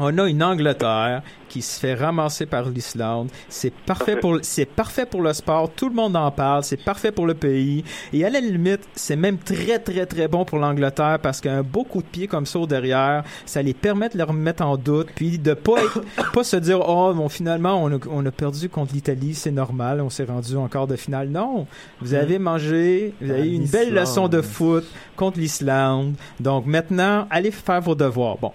On 0.03 0.17
a 0.17 0.27
une 0.27 0.41
Angleterre 0.41 1.21
qui 1.47 1.61
se 1.61 1.79
fait 1.79 1.93
ramasser 1.93 2.45
par 2.45 2.67
l'Islande. 2.69 3.29
C'est 3.49 3.73
parfait 3.73 4.15
pour 4.15 4.39
c'est 4.41 4.65
parfait 4.65 5.05
pour 5.05 5.21
le 5.21 5.31
sport. 5.33 5.69
Tout 5.75 5.89
le 5.89 5.95
monde 5.95 6.15
en 6.15 6.31
parle. 6.31 6.63
C'est 6.63 6.83
parfait 6.83 7.11
pour 7.11 7.27
le 7.27 7.33
pays. 7.33 7.83
Et 8.13 8.25
à 8.25 8.29
la 8.29 8.39
limite, 8.39 8.81
c'est 8.95 9.15
même 9.17 9.37
très 9.37 9.77
très 9.79 10.05
très 10.05 10.27
bon 10.27 10.43
pour 10.45 10.57
l'Angleterre 10.59 11.19
parce 11.21 11.39
qu'un 11.41 11.61
beau 11.61 11.83
coup 11.83 12.01
de 12.01 12.07
pied 12.07 12.27
comme 12.27 12.45
ça 12.45 12.57
au 12.59 12.65
derrière, 12.65 13.23
ça 13.45 13.61
les 13.61 13.73
permet 13.73 14.09
de 14.09 14.17
leur 14.17 14.33
mettre 14.33 14.63
en 14.63 14.75
doute, 14.77 15.09
puis 15.13 15.37
de 15.37 15.53
pas 15.53 15.83
être- 15.83 16.03
pas 16.33 16.43
se 16.43 16.55
dire 16.55 16.79
oh 16.87 17.13
bon 17.13 17.29
finalement 17.29 17.83
on 17.83 17.91
a, 17.95 17.99
on 18.09 18.25
a 18.25 18.31
perdu 18.31 18.69
contre 18.69 18.93
l'Italie, 18.93 19.35
c'est 19.35 19.51
normal, 19.51 20.01
on 20.01 20.09
s'est 20.09 20.23
rendu 20.23 20.55
en 20.55 20.67
quart 20.67 20.87
de 20.87 20.95
finale. 20.95 21.27
Non, 21.29 21.67
vous 21.99 22.13
avez 22.15 22.39
mangé, 22.39 23.13
vous 23.21 23.29
avez 23.29 23.47
eu 23.49 23.53
une 23.55 23.65
belle 23.65 23.93
leçon 23.93 24.27
de 24.29 24.41
foot 24.41 24.85
contre 25.15 25.37
l'Islande. 25.37 26.13
Donc 26.39 26.65
maintenant, 26.65 27.27
allez 27.29 27.51
faire 27.51 27.81
vos 27.81 27.93
devoirs. 27.95 28.37
Bon. 28.37 28.51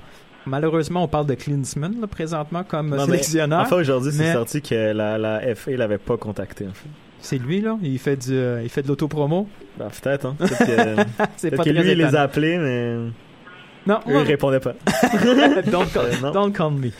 Malheureusement, 0.46 1.02
on 1.04 1.08
parle 1.08 1.26
de 1.26 1.34
Klinsmann 1.34 2.00
là, 2.00 2.06
présentement 2.06 2.62
comme 2.64 2.90
Non, 2.90 2.96
mais 2.98 3.04
sélectionneur. 3.06 3.60
Enfin, 3.62 3.76
aujourd'hui, 3.76 4.12
c'est 4.12 4.22
mais- 4.24 4.32
sorti 4.32 4.62
que 4.62 4.92
la, 4.92 5.18
la 5.18 5.54
FA 5.54 5.72
l'avait 5.72 5.98
pas 5.98 6.16
contacté. 6.16 6.64
En 6.66 6.72
fait. 6.72 6.88
C'est 7.20 7.38
lui 7.38 7.60
là, 7.60 7.76
il 7.82 7.98
fait 7.98 8.16
du, 8.16 8.32
euh, 8.34 8.60
il 8.62 8.68
fait 8.68 8.82
de 8.82 8.88
l'autopromo? 8.88 9.48
Ben, 9.78 9.88
peut-être, 10.02 10.26
hein. 10.26 10.36
Peut-être 10.38 10.58
que, 10.58 10.64
C'est 11.36 11.50
peut-être 11.50 11.56
pas 11.56 11.64
que 11.64 11.70
très 11.70 11.82
lui, 11.82 11.90
il 11.92 11.98
les 11.98 12.14
a 12.14 12.22
appelés, 12.22 12.58
mais 12.58 12.96
Non, 13.86 13.98
eux, 14.08 14.20
ils 14.20 14.26
répondaient 14.26 14.60
pas. 14.60 14.74
don't, 15.70 15.86
call, 15.92 16.04
Euh, 16.06 16.20
non. 16.22 16.30
don't 16.30 16.52
call 16.52 16.70
me. 16.72 16.90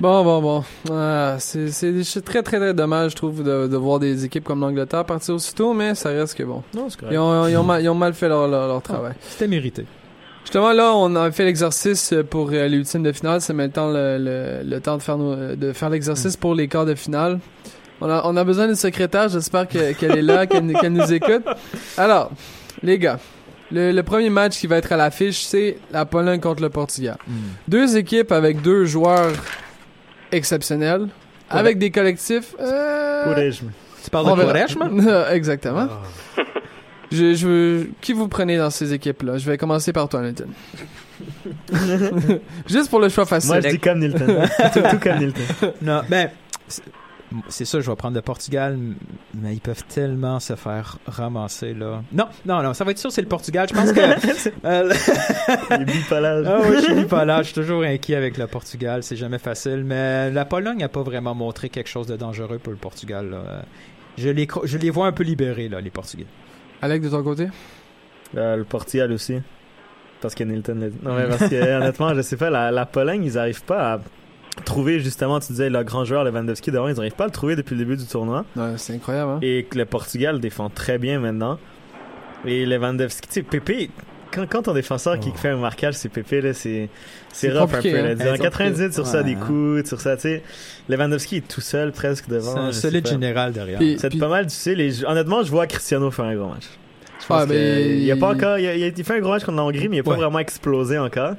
Bon, 0.00 0.24
bon, 0.24 0.42
bon. 0.42 0.64
Ah, 0.90 1.36
c'est 1.38 1.70
c'est 1.70 2.02
c'est 2.02 2.22
très, 2.22 2.42
très, 2.42 2.58
très 2.58 2.74
dommage, 2.74 3.12
je 3.12 3.16
trouve, 3.16 3.42
de, 3.44 3.68
de 3.68 3.76
voir 3.76 4.00
des 4.00 4.24
équipes 4.24 4.44
comme 4.44 4.60
l'Angleterre 4.60 5.04
partir 5.04 5.34
aussitôt, 5.36 5.72
mais 5.72 5.94
ça 5.94 6.08
reste 6.10 6.36
que 6.36 6.42
bon. 6.42 6.62
Non, 6.74 6.90
c'est 6.90 6.98
correct. 6.98 7.14
Ils 7.14 7.18
ont, 7.18 7.46
ils 7.46 7.56
ont, 7.56 7.62
mal, 7.62 7.82
ils 7.82 7.88
ont 7.88 7.94
mal 7.94 8.12
fait 8.14 8.28
leur, 8.28 8.48
leur, 8.48 8.66
leur 8.66 8.82
travail. 8.82 9.12
C'était 9.20 9.46
mérité. 9.48 9.86
Justement, 10.44 10.72
là, 10.72 10.92
on 10.94 11.16
a 11.16 11.30
fait 11.32 11.44
l'exercice 11.44 12.14
pour 12.30 12.50
euh, 12.52 12.68
les 12.68 12.76
ultimes 12.76 13.02
de 13.02 13.12
finale. 13.12 13.40
C'est 13.40 13.52
maintenant 13.54 13.90
le, 13.90 14.18
le, 14.18 14.60
le 14.68 14.80
temps 14.80 14.96
de 14.96 15.02
faire, 15.02 15.16
nos- 15.18 15.56
de 15.56 15.72
faire 15.72 15.90
l'exercice 15.90 16.36
pour 16.36 16.54
les 16.54 16.68
quarts 16.68 16.86
de 16.86 16.94
finale. 16.94 17.40
On 18.00 18.08
a, 18.10 18.22
on 18.24 18.36
a 18.36 18.44
besoin 18.44 18.66
d'une 18.66 18.76
secrétaire. 18.76 19.28
J'espère 19.28 19.66
que- 19.66 19.92
qu'elle 19.92 20.18
est 20.18 20.22
là, 20.22 20.46
qu'elle 20.48 20.64
nous 20.92 21.12
écoute. 21.12 21.44
Alors, 21.96 22.30
les 22.82 22.98
gars, 22.98 23.18
le, 23.72 23.90
le 23.92 24.02
premier 24.02 24.28
match 24.30 24.58
qui 24.60 24.66
va 24.66 24.76
être 24.76 24.92
à 24.92 24.96
l'affiche, 24.96 25.42
c'est 25.44 25.78
la 25.90 26.04
Pologne 26.04 26.40
contre 26.40 26.62
le 26.62 26.68
Portugal. 26.70 27.16
Deux 27.66 27.96
équipes 27.96 28.30
avec 28.30 28.60
deux 28.60 28.84
joueurs 28.84 29.32
exceptionnels, 30.30 31.08
avec 31.48 31.78
des 31.78 31.90
collectifs. 31.90 32.54
euh. 32.60 33.50
Tu 34.02 34.10
parles 34.10 34.26
on 34.28 34.36
de 34.36 34.42
verra. 34.42 34.52
Quaresma? 34.52 34.88
Je, 37.14 37.34
je 37.34 37.46
veux... 37.46 37.90
Qui 38.00 38.12
vous 38.12 38.28
prenez 38.28 38.56
dans 38.58 38.70
ces 38.70 38.92
équipes-là? 38.92 39.38
Je 39.38 39.48
vais 39.48 39.56
commencer 39.56 39.92
par 39.92 40.08
toi, 40.08 40.20
Nathan. 40.22 40.44
Juste 42.68 42.90
pour 42.90 43.00
le 43.00 43.08
choix 43.08 43.24
facile. 43.26 43.50
Moi, 43.52 43.60
je 43.60 43.68
dis 43.68 43.78
comme 43.78 44.00
Nilton. 44.00 44.26
tout, 44.72 44.80
tout 44.90 44.98
comme 44.98 45.18
Nilton. 45.18 45.72
Non, 45.82 46.02
ben 46.08 46.30
c'est- 47.48 47.64
ça, 47.64 47.80
je 47.80 47.90
vais 47.90 47.96
prendre 47.96 48.14
le 48.14 48.22
Portugal, 48.22 48.78
mais 49.34 49.54
ils 49.54 49.60
peuvent 49.60 49.84
tellement 49.88 50.38
se 50.40 50.54
faire 50.54 50.98
ramasser 51.06 51.74
là. 51.74 52.02
Non, 52.12 52.26
non, 52.46 52.62
non, 52.62 52.74
ça 52.74 52.84
va 52.84 52.90
être 52.92 52.98
sûr, 52.98 53.10
c'est 53.10 53.22
le 53.22 53.28
Portugal. 53.28 53.66
Je 53.68 53.74
pense 53.74 53.92
que. 53.92 54.00
euh, 54.66 54.92
Il 55.70 55.82
est 55.82 55.84
bipolaire. 55.84 56.42
Ah 56.46 56.60
oui, 56.68 56.76
je 56.88 56.94
suis 56.94 57.04
pas 57.06 57.24
là. 57.24 57.38
Je 57.42 57.46
suis 57.46 57.54
toujours 57.54 57.82
inquiet 57.82 58.16
avec 58.16 58.38
le 58.38 58.46
Portugal. 58.46 59.02
C'est 59.02 59.16
jamais 59.16 59.38
facile. 59.38 59.82
Mais 59.84 60.30
la 60.30 60.44
Pologne 60.44 60.78
n'a 60.78 60.88
pas 60.88 61.02
vraiment 61.02 61.34
montré 61.34 61.68
quelque 61.70 61.88
chose 61.88 62.06
de 62.06 62.16
dangereux 62.16 62.58
pour 62.58 62.72
le 62.72 62.78
Portugal. 62.78 63.30
là. 63.30 63.62
Je 64.16 64.28
les, 64.28 64.46
je 64.64 64.78
les 64.78 64.90
vois 64.90 65.06
un 65.08 65.12
peu 65.12 65.24
libérés, 65.24 65.68
là, 65.68 65.80
les 65.80 65.90
Portugais. 65.90 66.26
Alec, 66.84 67.00
de 67.00 67.08
ton 67.08 67.22
côté? 67.22 67.48
Euh, 68.36 68.56
le 68.56 68.64
Portugal 68.64 69.10
aussi. 69.10 69.40
Parce 70.20 70.34
que 70.34 70.44
Nilton 70.44 70.74
l'a 70.78 70.90
dit. 70.90 70.98
Non, 71.02 71.14
mais 71.14 71.26
parce 71.26 71.48
que 71.48 71.78
honnêtement, 71.78 72.12
je 72.14 72.20
sais 72.20 72.36
pas, 72.36 72.50
la, 72.50 72.70
la 72.70 72.84
Pologne, 72.84 73.24
ils 73.24 73.38
arrivent 73.38 73.64
pas 73.64 73.94
à 73.94 74.00
trouver 74.66 75.00
justement, 75.00 75.40
tu 75.40 75.52
disais, 75.52 75.70
le 75.70 75.82
grand 75.82 76.04
joueur 76.04 76.24
Lewandowski 76.24 76.70
devant, 76.70 76.88
ils 76.88 76.98
arrivent 77.00 77.14
pas 77.14 77.24
à 77.24 77.28
le 77.28 77.32
trouver 77.32 77.56
depuis 77.56 77.74
le 77.74 77.78
début 77.78 77.96
du 77.96 78.04
tournoi. 78.04 78.44
Ouais, 78.54 78.74
c'est 78.76 78.92
incroyable, 78.92 79.30
hein? 79.30 79.38
Et 79.40 79.64
que 79.64 79.78
le 79.78 79.86
Portugal 79.86 80.40
défend 80.40 80.68
très 80.68 80.98
bien 80.98 81.20
maintenant. 81.20 81.58
Et 82.44 82.66
Lewandowski, 82.66 83.28
tu 83.28 83.32
sais, 83.32 83.42
Pépé, 83.42 83.88
quand, 84.34 84.46
quand 84.50 84.62
ton 84.62 84.72
défenseur 84.74 85.18
qui 85.20 85.30
fait 85.32 85.50
un 85.50 85.56
marquage, 85.56 85.94
c'est 85.94 86.08
Pépé, 86.08 86.40
là, 86.40 86.52
c'est, 86.52 86.88
c'est 87.32 87.50
rough 87.52 87.74
un 87.74 87.80
peu. 87.82 87.88
hein. 87.88 88.02
Là. 88.02 88.14
Ouais, 88.14 88.30
En 88.30 88.34
c'est 88.36 88.42
98 88.42 88.92
sur 88.94 89.06
ça, 89.06 89.18
Ouais. 89.18 89.24
des 89.24 89.34
coups, 89.36 89.86
sur 89.88 90.00
ça, 90.00 90.16
tu 90.16 90.22
sais. 90.22 90.42
Lewandowski 90.88 91.36
est 91.38 91.48
tout 91.48 91.60
seul 91.60 91.92
presque 91.92 92.28
devant. 92.28 92.52
C'est 92.52 92.58
un 92.58 92.72
solide 92.72 93.04
pas. 93.04 93.10
général 93.10 93.52
derrière. 93.52 93.78
Puis- 93.78 93.96
C'est 93.98 94.18
pas 94.18 94.28
mal, 94.28 94.46
tu 94.46 94.50
sais. 94.54 94.74
Les... 94.74 95.04
Honnêtement, 95.04 95.42
je 95.42 95.50
vois 95.50 95.66
Cristiano 95.66 96.10
faire 96.10 96.24
un 96.26 96.34
gros 96.34 96.48
match. 96.48 96.64
Je 97.20 97.26
pense 97.26 97.42
Ah, 97.48 97.54
il 97.54 98.10
a 98.12 98.16
pas 98.16 98.28
encore, 98.34 98.58
il 98.58 98.66
a, 98.66 98.74
il 98.74 98.84
a- 98.84 98.88
il 98.88 99.04
fait 99.04 99.14
un 99.14 99.20
gros 99.20 99.30
match 99.30 99.44
contre 99.44 99.56
la 99.58 99.64
Hongrie, 99.64 99.88
mais 99.88 99.96
il 99.96 100.00
a 100.00 100.02
pas 100.02 100.10
Ouais. 100.10 100.16
vraiment 100.18 100.38
explosé 100.40 100.98
encore. 100.98 101.34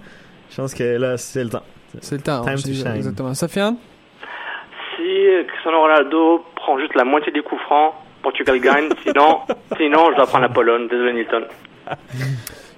Je 0.50 0.56
pense 0.56 0.74
que 0.74 0.84
là, 0.84 1.18
c'est 1.18 1.43
le 1.43 1.50
temps. 1.50 1.64
C'est 2.02 2.16
le 2.16 2.22
temps. 2.22 2.43
Time 2.43 2.56
to 2.56 2.74
shine. 2.74 2.96
Exactement. 2.96 3.34
Sofiane? 3.34 3.76
Si 4.96 5.04
Cristiano 5.48 5.82
Ronaldo 5.82 6.43
prend 6.56 6.80
juste 6.80 6.96
la 6.96 7.04
moitié 7.04 7.32
des 7.32 7.41
coups 7.41 7.62
francs, 7.64 7.93
Portugal 8.24 8.60
gagne. 8.60 8.89
Sinon, 9.04 9.39
sinon, 9.78 10.12
je 10.12 10.16
dois 10.16 10.26
prendre 10.26 10.43
la 10.43 10.50
Pologne. 10.50 10.88
Désolé, 10.89 11.14
Nilton. 11.14 11.43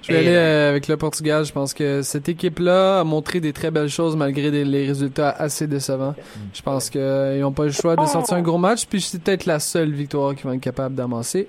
Je 0.08 0.12
vais 0.14 0.24
Et, 0.24 0.26
aller 0.28 0.36
euh, 0.36 0.70
avec 0.70 0.88
le 0.88 0.96
Portugal. 0.96 1.44
Je 1.44 1.52
pense 1.52 1.74
que 1.74 2.02
cette 2.02 2.28
équipe-là 2.28 3.00
a 3.00 3.04
montré 3.04 3.40
des 3.40 3.52
très 3.52 3.70
belles 3.70 3.88
choses 3.90 4.16
malgré 4.16 4.50
des- 4.50 4.64
les 4.64 4.86
résultats 4.86 5.30
assez 5.30 5.66
décevants. 5.66 6.14
Je 6.54 6.62
pense 6.62 6.88
qu'ils 6.90 7.38
n'ont 7.40 7.52
pas 7.52 7.64
le 7.64 7.70
choix 7.72 7.94
de 7.96 8.04
sortir 8.06 8.36
un 8.36 8.42
gros 8.42 8.58
match. 8.58 8.86
Puis 8.86 9.00
c'est 9.02 9.20
peut-être 9.22 9.46
la 9.46 9.58
seule 9.60 9.92
victoire 9.92 10.34
qu'ils 10.34 10.44
vont 10.44 10.52
être 10.54 10.60
capables 10.60 10.94
d'amasser. 10.94 11.48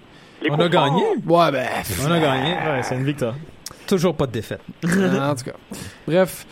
On 0.50 0.60
a 0.60 0.70
gagné. 0.70 1.02
Ouais, 1.28 1.52
ben. 1.52 1.68
On 2.06 2.12
a 2.12 2.20
gagné. 2.20 2.52
Ouais, 2.54 2.82
c'est 2.84 2.96
une 2.96 3.04
victoire. 3.06 3.36
Toujours 3.88 4.16
pas 4.16 4.28
de 4.28 4.32
défaite. 4.32 4.62
en 4.84 5.36
tout 5.36 5.46
cas. 5.46 5.52
Bref. 6.08 6.46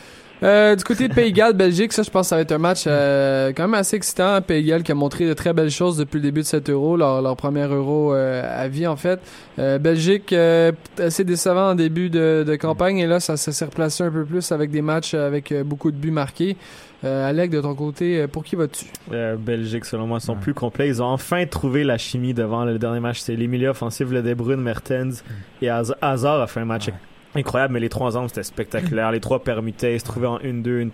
Euh, 0.44 0.76
du 0.76 0.84
côté 0.84 1.08
de 1.08 1.14
Pays 1.16 1.32
Galles, 1.34 1.54
Belgique, 1.54 1.92
ça, 1.94 2.04
je 2.04 2.12
pense 2.12 2.28
que 2.28 2.30
ça 2.30 2.36
va 2.36 2.44
être 2.44 2.52
un 2.52 2.60
match 2.60 2.84
euh, 2.86 3.52
quand 3.56 3.64
même 3.64 3.74
assez 3.74 3.96
excitant. 3.96 4.40
Pays 4.42 4.64
Galles 4.64 4.84
qui 4.84 4.92
a 4.92 4.96
montré 4.96 5.26
de 5.26 5.34
très 5.34 5.52
belles 5.52 5.72
choses 5.72 5.98
depuis 5.98 6.18
le 6.18 6.22
début 6.22 6.42
de 6.42 6.46
cet 6.46 6.70
euro, 6.70 6.96
leur, 6.96 7.24
leur 7.24 7.36
premier 7.36 7.64
euro 7.66 8.14
euh, 8.14 8.44
à 8.46 8.68
vie, 8.68 8.86
en 8.86 8.96
fait. 8.98 9.20
Euh, 9.58 9.80
Belgique, 9.80 10.32
euh, 10.34 10.72
assez 11.00 11.24
décevant 11.24 11.72
en 11.72 11.76
début 11.76 12.12
de, 12.12 12.44
de 12.48 12.56
campagne, 12.56 13.00
et 13.00 13.08
là, 13.08 13.20
ça, 13.20 13.36
ça 13.36 13.52
s'est 13.52 13.66
replacé 13.66 14.04
un 14.04 14.12
peu 14.12 14.26
plus 14.26 14.52
avec 14.52 14.70
des 14.70 14.84
matchs 14.84 15.16
avec 15.16 15.52
euh, 15.52 15.64
beaucoup 15.64 15.90
de 15.92 15.98
buts 15.98 16.12
marqués. 16.12 16.56
Euh, 17.04 17.28
Alec, 17.30 17.50
de 17.52 17.62
ton 17.62 17.74
côté, 17.74 18.28
pour 18.28 18.44
qui 18.44 18.56
vas-tu? 18.56 18.86
Euh, 19.14 19.36
Belgique, 19.38 19.86
selon 19.86 20.06
moi, 20.08 20.20
sont 20.20 20.34
Ouais. 20.34 20.40
plus 20.42 20.54
complets. 20.54 20.88
Ils 20.88 21.02
ont 21.02 21.06
enfin 21.08 21.46
trouvé 21.48 21.84
la 21.84 21.98
chimie 21.98 22.34
devant 22.36 22.64
le 22.66 22.78
dernier 22.78 23.00
match. 23.00 23.20
C'est 23.22 23.36
les 23.36 23.48
milieux 23.48 23.70
offensifs, 23.70 24.10
le 24.12 24.22
De 24.22 24.34
Bruyne, 24.36 24.62
Mertens 24.62 25.24
et 25.62 25.68
Haz- 25.70 25.96
Hazard 26.02 26.42
a 26.42 26.48
fait 26.48 26.60
un 26.60 26.66
match 26.66 26.88
Ouais. 26.88 26.94
Incroyable, 27.38 27.74
mais 27.74 27.80
les 27.80 27.90
trois 27.90 28.08
ensemble, 28.08 28.30
c'était 28.30 28.44
spectaculaire. 28.44 29.12
les 29.12 29.20
trois 29.20 29.44
permutaient, 29.44 29.96
ils 29.96 30.00
se 30.00 30.06
trouvaient 30.06 30.28
en 30.28 30.40
1-2, 30.40 30.80
une, 30.82 30.92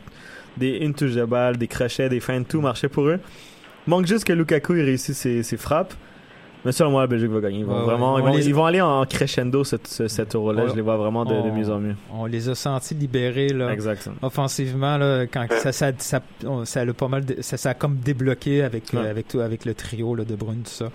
des, 0.57 0.77
une 0.77 0.93
touche 0.93 1.13
de 1.13 1.25
balle, 1.25 1.57
des 1.57 1.67
crochets, 1.67 2.09
des 2.09 2.19
feintes, 2.19 2.47
tout 2.47 2.61
marchait 2.61 2.89
pour 2.89 3.05
eux. 3.07 3.19
Manque 3.87 4.05
juste 4.05 4.23
que 4.25 4.33
Lukaku 4.33 4.75
il 4.75 4.83
réussisse 4.83 5.17
ses, 5.17 5.43
ses 5.43 5.57
frappes. 5.57 5.93
Mais 6.65 6.71
selon 6.71 6.91
moi, 6.91 7.01
la 7.01 7.07
Belgique 7.07 7.29
va 7.29 7.41
gagner. 7.41 7.59
Ils 7.59 7.65
vont, 7.65 7.77
Ouais, 7.79 7.83
vraiment, 7.85 8.13
ouais. 8.13 8.21
ils 8.21 8.23
On 8.23 8.27
vont, 8.31 8.37
les- 8.37 8.47
ils 8.47 8.55
vont 8.55 8.65
aller 8.65 8.79
en 8.79 9.03
crescendo 9.05 9.65
cette, 9.65 9.85
ce- 9.85 10.07
cet 10.07 10.33
euro-là. 10.33 10.63
Ouais. 10.63 10.69
Je 10.69 10.75
les 10.75 10.81
vois 10.81 10.95
vraiment 10.95 11.25
de, 11.25 11.33
de 11.33 11.35
On- 11.49 11.53
mieux 11.53 11.69
en 11.69 11.79
mieux. 11.79 11.95
On 12.09 12.25
les 12.25 12.47
a 12.47 12.55
sentis 12.55 12.93
libérés 12.93 13.49
là, 13.49 13.73
Exactement. 13.73 14.15
offensivement 14.21 14.97
là, 14.97 15.27
quand 15.27 15.45
ça 15.57 15.73
ça 15.73 15.91
ça, 15.97 16.21
on- 16.45 16.63
ça 16.63 16.79
a 16.79 16.85
pas 16.93 17.09
mal 17.09 17.25
ça, 17.41 17.57
ça 17.57 17.71
a 17.71 17.73
comme 17.73 17.97
débloqué 17.97 18.63
avec 18.63 18.85
Ouais. 18.93 18.99
euh, 18.99 19.09
avec 19.11 19.27
tout 19.27 19.41
avec 19.41 19.65
le 19.65 19.73
trio 19.73 20.15
là, 20.15 20.23
de 20.23 20.35
Brune 20.35 20.61
tout 20.63 20.69
ça. 20.71 20.85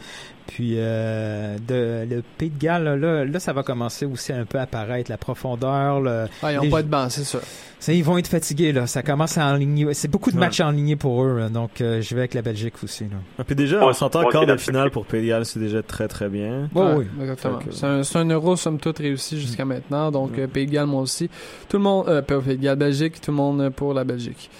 Puis 0.48 0.76
euh, 0.78 1.56
de, 1.68 2.06
le 2.08 2.22
Pays 2.38 2.48
de 2.50 2.58
Galles 2.58 2.98
là, 2.98 3.24
là, 3.24 3.38
ça 3.38 3.52
va 3.52 3.62
commencer 3.62 4.06
aussi 4.06 4.32
un 4.32 4.44
peu 4.46 4.58
à 4.58 4.62
apparaître 4.62 5.10
la 5.10 5.18
profondeur 5.18 6.00
le, 6.00 6.24
Ah, 6.42 6.52
ils 6.52 6.56
n'ont 6.56 6.70
pas 6.70 6.82
de 6.82 6.88
banc, 6.88 7.08
c'est 7.10 7.22
sûr. 7.24 7.40
ça, 7.78 7.92
ils 7.92 8.02
vont 8.02 8.16
être 8.16 8.28
fatigués 8.28 8.72
là, 8.72 8.86
ça 8.86 9.02
commence 9.02 9.36
à 9.36 9.46
enligner 9.46 9.92
c'est 9.92 10.08
beaucoup 10.08 10.30
de 10.30 10.36
Ouais. 10.36 10.46
matchs 10.46 10.60
enlignés 10.60 10.96
pour 10.96 11.22
eux 11.22 11.38
là. 11.38 11.48
donc 11.50 11.80
euh, 11.80 12.00
je 12.00 12.14
vais 12.14 12.22
avec 12.22 12.34
la 12.34 12.40
Belgique 12.42 12.74
aussi 12.82 13.04
là. 13.04 13.16
Et 13.38 13.44
puis 13.44 13.54
déjà, 13.54 13.86
on 13.86 13.92
s'entend 13.92 14.22
de 14.28 14.46
la 14.46 14.56
finale 14.58 14.90
pour 14.90 15.04
Pays 15.04 15.22
de 15.22 15.28
Galles, 15.28 15.44
c'est 15.46 15.60
déjà 15.60 15.82
très 15.82 16.08
très 16.08 16.28
bien. 16.28 16.68
Ouais, 16.74 16.82
Ouais, 16.82 16.94
oui. 16.98 17.06
Exactement. 17.20 17.58
C'est 18.02 18.16
un, 18.18 18.24
euro, 18.30 18.56
somme 18.56 18.78
toute, 18.78 18.98
réussi 18.98 19.38
jusqu'à 19.40 19.64
maintenant. 19.66 20.10
Donc, 20.10 20.38
euh, 20.38 20.46
Pays 20.46 20.66
de 20.66 20.72
Galles, 20.72 20.86
moi 20.86 21.02
aussi. 21.02 21.28
Tout 21.68 21.76
le 21.76 21.82
monde, 21.82 22.08
euh, 22.08 22.22
Pays 22.22 22.56
de 22.56 22.62
Galles, 22.62 22.76
Belgique, 22.78 23.20
tout 23.20 23.30
le 23.30 23.36
monde 23.36 23.68
pour 23.70 23.92
la 23.94 24.04
Belgique. 24.04 24.50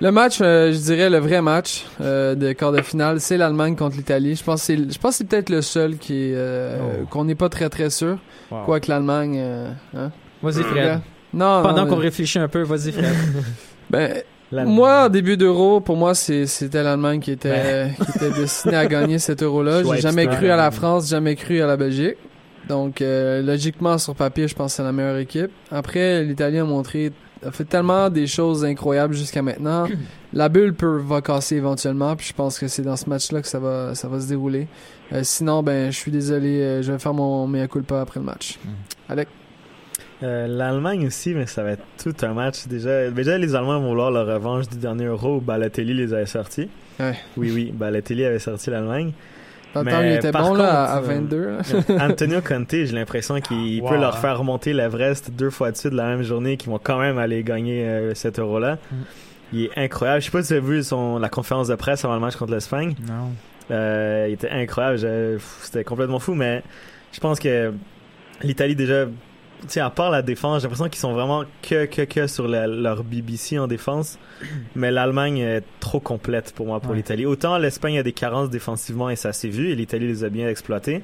Le 0.00 0.12
match, 0.12 0.38
euh, 0.40 0.72
je 0.72 0.78
dirais 0.78 1.10
le 1.10 1.18
vrai 1.18 1.42
match 1.42 1.84
euh, 2.00 2.36
de 2.36 2.52
quart 2.52 2.70
de 2.70 2.80
finale, 2.82 3.20
c'est 3.20 3.36
l'Allemagne 3.36 3.74
contre 3.74 3.96
l'Italie. 3.96 4.36
Je 4.36 4.44
pense 4.44 4.60
que 4.60 4.66
c'est, 4.66 4.76
je 4.92 4.98
pense 4.98 5.16
c'est 5.16 5.24
peut-être 5.26 5.50
le 5.50 5.60
seul 5.60 5.96
qui 5.96 6.14
est, 6.30 6.34
euh, 6.36 6.78
Oh. 7.02 7.06
qu'on 7.10 7.24
n'est 7.24 7.34
pas 7.34 7.48
très 7.48 7.68
très 7.68 7.90
sûr. 7.90 8.16
Wow. 8.50 8.64
Quoique 8.64 8.88
l'Allemagne, 8.88 9.36
euh, 9.40 9.70
hein? 9.96 10.12
Vas-y 10.40 10.62
Fred. 10.62 11.00
Non, 11.34 11.62
Pendant 11.62 11.84
non, 11.84 11.90
qu'on 11.90 11.96
mais- 11.96 12.02
réfléchit 12.04 12.38
un 12.38 12.46
peu, 12.48 12.62
vas-y 12.62 12.92
Fred. 12.92 13.12
ben, 13.90 14.22
moi, 14.52 15.06
au 15.06 15.08
début 15.08 15.36
d'euro, 15.36 15.80
pour 15.80 15.96
moi, 15.96 16.14
c'est- 16.14 16.46
c'était 16.46 16.84
l'Allemagne 16.84 17.18
qui 17.20 17.32
était, 17.32 17.88
qui 18.12 18.18
était 18.24 18.30
destinée 18.38 18.76
à 18.76 18.86
gagner 18.86 19.18
cet 19.18 19.42
euro-là. 19.42 19.82
J'ai 19.82 20.00
jamais 20.00 20.28
cru 20.28 20.48
à 20.48 20.56
la 20.56 20.70
France, 20.70 21.08
jamais 21.08 21.34
cru 21.34 21.60
à 21.60 21.66
la 21.66 21.76
Belgique. 21.76 22.16
Donc, 22.68 23.02
euh, 23.02 23.42
logiquement, 23.42 23.98
sur 23.98 24.14
papier, 24.14 24.46
je 24.46 24.54
pense 24.54 24.72
que 24.72 24.76
c'est 24.76 24.82
la 24.84 24.92
meilleure 24.92 25.16
équipe. 25.16 25.50
Après, 25.72 26.22
l'Italie 26.22 26.58
a 26.58 26.64
montré, 26.64 27.12
a 27.44 27.50
fait 27.50 27.64
tellement 27.64 28.10
des 28.10 28.26
choses 28.26 28.64
incroyables 28.64 29.14
jusqu'à 29.14 29.42
maintenant. 29.42 29.86
La 30.32 30.48
bulle 30.48 30.74
peut, 30.74 30.98
va 30.98 31.20
casser 31.20 31.56
éventuellement, 31.56 32.14
puis 32.16 32.26
je 32.26 32.34
pense 32.34 32.58
que 32.58 32.68
c'est 32.68 32.82
dans 32.82 32.96
ce 32.96 33.08
match-là 33.08 33.40
que 33.40 33.48
ça 33.48 33.58
va, 33.58 33.94
ça 33.94 34.08
va 34.08 34.20
se 34.20 34.28
dérouler. 34.28 34.68
Euh, 35.12 35.20
sinon, 35.22 35.62
ben, 35.62 35.90
je 35.90 35.96
suis 35.96 36.10
désolé, 36.10 36.60
euh, 36.60 36.82
je 36.82 36.92
vais 36.92 36.98
faire 36.98 37.14
mon 37.14 37.46
mea 37.46 37.66
culpa 37.66 38.00
après 38.00 38.20
le 38.20 38.26
match. 38.26 38.58
Alec? 39.08 39.28
Euh, 40.22 40.46
L'Allemagne 40.48 41.06
aussi, 41.06 41.32
mais 41.32 41.46
ça 41.46 41.62
va 41.62 41.72
être 41.72 41.84
tout 42.02 42.14
un 42.22 42.34
match. 42.34 42.66
Déjà, 42.66 43.10
déjà 43.10 43.38
les 43.38 43.54
Allemands 43.54 43.80
vont 43.80 43.90
vouloir 43.90 44.10
leur 44.10 44.26
revanche 44.26 44.68
du 44.68 44.76
dernier 44.76 45.04
euro 45.04 45.36
où 45.36 45.40
Balotelli 45.40 45.94
les 45.94 46.12
avait 46.12 46.26
sortis. 46.26 46.68
Ouais. 46.98 47.14
Oui, 47.36 47.52
oui, 47.54 47.72
Balotelli 47.72 48.24
avait 48.24 48.40
sorti 48.40 48.70
l'Allemagne. 48.70 49.12
Temps, 49.74 50.00
il 50.02 50.12
était 50.12 50.32
par 50.32 50.42
bon, 50.48 50.54
là, 50.54 50.84
à, 50.84 50.96
à 50.96 51.00
contre, 51.00 51.10
euh, 51.10 51.14
22. 51.14 51.50
là. 51.98 52.06
Antonio 52.08 52.40
Conte, 52.40 52.70
j'ai 52.70 52.86
l'impression 52.86 53.40
qu'il 53.40 53.82
Wow. 53.82 53.88
peut 53.90 53.96
leur 53.96 54.18
faire 54.18 54.38
remonter 54.38 54.72
l'Everest 54.72 55.30
deux 55.30 55.50
fois 55.50 55.70
de 55.70 55.76
suite 55.76 55.92
la 55.92 56.06
même 56.06 56.22
journée, 56.22 56.56
qu'ils 56.56 56.70
vont 56.70 56.80
quand 56.82 56.98
même 56.98 57.18
aller 57.18 57.42
gagner 57.42 57.84
euh, 57.86 58.14
cet 58.14 58.38
euro-là. 58.38 58.78
Mm. 58.90 58.96
Il 59.52 59.64
est 59.64 59.70
incroyable. 59.78 60.20
Je 60.20 60.26
sais 60.26 60.30
pas 60.32 60.42
si 60.42 60.48
tu 60.48 60.54
as 60.54 60.60
vu 60.60 60.82
son, 60.82 61.18
la 61.18 61.28
conférence 61.28 61.68
de 61.68 61.74
presse 61.74 62.04
avant 62.04 62.14
le 62.14 62.20
match 62.20 62.36
contre 62.36 62.52
l'Espagne. 62.52 62.94
non. 63.06 63.30
Euh, 63.70 64.24
il 64.28 64.32
était 64.32 64.48
incroyable. 64.48 64.98
C'était 65.60 65.84
complètement 65.84 66.18
fou, 66.18 66.32
mais 66.34 66.62
je 67.12 67.20
pense 67.20 67.38
que 67.38 67.74
l'Italie 68.42 68.74
déjà, 68.74 69.04
sais, 69.66 69.80
à 69.80 69.90
part 69.90 70.10
la 70.10 70.22
défense, 70.22 70.62
j'ai 70.62 70.68
l'impression 70.68 70.88
qu'ils 70.88 71.00
sont 71.00 71.12
vraiment 71.12 71.44
que 71.62 71.86
que 71.86 72.02
que 72.02 72.26
sur 72.28 72.46
la- 72.46 72.66
leur 72.68 73.02
BBC 73.02 73.58
en 73.58 73.66
défense. 73.66 74.18
Mais 74.76 74.90
l'Allemagne 74.92 75.38
est 75.38 75.62
trop 75.80 75.98
complète 76.00 76.52
pour 76.54 76.66
moi 76.66 76.78
pour 76.80 76.92
Ouais. 76.92 76.96
l'Italie. 76.98 77.26
Autant 77.26 77.58
l'Espagne 77.58 77.98
a 77.98 78.02
des 78.02 78.12
carences 78.12 78.50
défensivement 78.50 79.10
et 79.10 79.16
ça 79.16 79.32
s'est 79.32 79.48
vu 79.48 79.70
et 79.70 79.74
l'Italie 79.74 80.06
les 80.06 80.22
a 80.24 80.28
bien 80.28 80.48
exploitées. 80.48 81.02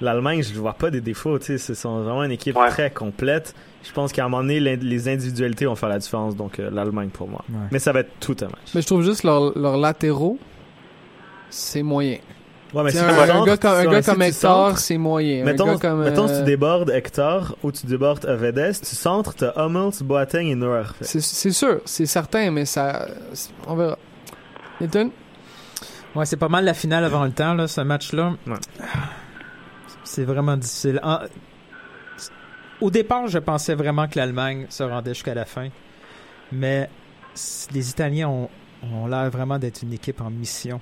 L'Allemagne, 0.00 0.42
je 0.42 0.52
ne 0.52 0.58
vois 0.58 0.74
pas 0.74 0.90
des 0.90 1.00
défauts. 1.00 1.38
Tu 1.38 1.46
sais, 1.46 1.58
ce 1.58 1.74
sont 1.74 2.02
vraiment 2.02 2.24
une 2.24 2.32
équipe 2.32 2.56
Ouais. 2.56 2.68
très 2.68 2.90
complète. 2.90 3.54
Je 3.84 3.92
pense 3.92 4.12
qu'à 4.12 4.24
un 4.24 4.28
moment 4.28 4.42
donné, 4.42 4.58
les 4.60 5.08
individualités 5.08 5.66
vont 5.66 5.76
faire 5.76 5.88
la 5.88 5.98
différence. 5.98 6.34
Donc 6.36 6.58
euh, 6.58 6.70
l'Allemagne 6.70 7.10
pour 7.10 7.28
moi. 7.28 7.44
Ouais. 7.48 7.56
Mais 7.70 7.78
ça 7.78 7.92
va 7.92 8.00
être 8.00 8.10
tout 8.20 8.36
un 8.42 8.46
match. 8.46 8.72
Mais 8.74 8.82
je 8.82 8.86
trouve 8.86 9.02
juste 9.02 9.22
leurs 9.24 9.56
leurs 9.58 9.76
latéraux, 9.76 10.38
c'est 11.50 11.82
moyen. 11.82 12.18
Ouais, 12.74 12.82
mais 12.82 12.90
T'sais, 12.90 12.98
si 12.98 13.04
un, 13.04 13.44
gars 13.44 13.56
comme, 13.56 13.70
un 13.72 13.82
si 13.82 13.88
gars 13.88 14.02
comme 14.02 14.22
Hector, 14.22 14.78
c'est 14.78 14.98
moyen. 14.98 15.44
Mettons, 15.44 15.68
un 15.68 15.72
gars 15.74 15.78
comme, 15.78 16.02
mettons 16.04 16.28
euh, 16.28 16.38
tu 16.40 16.44
débordes 16.44 16.90
Hector 16.90 17.56
ou 17.62 17.70
tu 17.70 17.86
débordes 17.86 18.26
Vedes, 18.26 18.74
tu 18.80 18.96
centres, 18.96 19.34
t'as 19.34 19.52
Hummels, 19.56 19.92
Boateng 20.02 20.46
et 20.46 20.54
Neuer. 20.56 20.82
C'est 21.00 21.20
sûr, 21.52 21.80
c'est 21.84 22.06
certain, 22.06 22.50
mais 22.50 22.64
ça, 22.64 23.06
on 23.68 23.76
verra. 23.76 23.96
Nathan? 24.80 25.10
Ouais, 26.16 26.26
c'est 26.26 26.36
pas 26.36 26.48
mal 26.48 26.64
la 26.64 26.74
finale 26.74 27.04
avant 27.04 27.24
le 27.24 27.30
temps, 27.32 27.54
là, 27.54 27.68
ce 27.68 27.80
match-là. 27.80 28.34
Ouais. 28.46 28.54
C'est 30.02 30.24
vraiment 30.24 30.56
difficile. 30.56 31.00
En- 31.02 31.20
Au 32.80 32.90
départ, 32.90 33.28
je 33.28 33.38
pensais 33.38 33.74
vraiment 33.74 34.08
que 34.08 34.18
l'Allemagne 34.18 34.66
se 34.68 34.82
rendait 34.82 35.14
jusqu'à 35.14 35.34
la 35.34 35.44
fin. 35.44 35.68
Mais 36.52 36.88
les 37.72 37.90
Italiens 37.90 38.28
ont, 38.28 38.48
ont 38.82 39.06
l'air 39.06 39.30
vraiment 39.30 39.58
d'être 39.58 39.82
une 39.82 39.92
équipe 39.92 40.20
en 40.20 40.30
mission. 40.30 40.80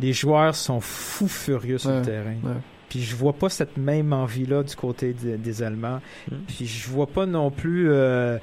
Les 0.00 0.12
joueurs 0.12 0.54
sont 0.54 0.80
fous 0.80 1.28
furieux 1.28 1.78
sur 1.78 1.90
Ouais, 1.90 1.96
le 2.00 2.02
terrain. 2.04 2.34
ouais. 2.44 2.52
Puis 2.88 3.02
je 3.02 3.16
vois 3.16 3.32
pas 3.32 3.48
cette 3.48 3.76
même 3.76 4.12
envie-là 4.12 4.62
du 4.62 4.76
côté 4.76 5.12
de- 5.14 5.36
des 5.36 5.62
Allemands. 5.62 6.00
Mm. 6.30 6.34
Puis 6.46 6.66
je 6.66 6.88
vois 6.88 7.06
pas 7.08 7.26
non 7.26 7.50
plus 7.50 7.88
euh, 7.90 8.38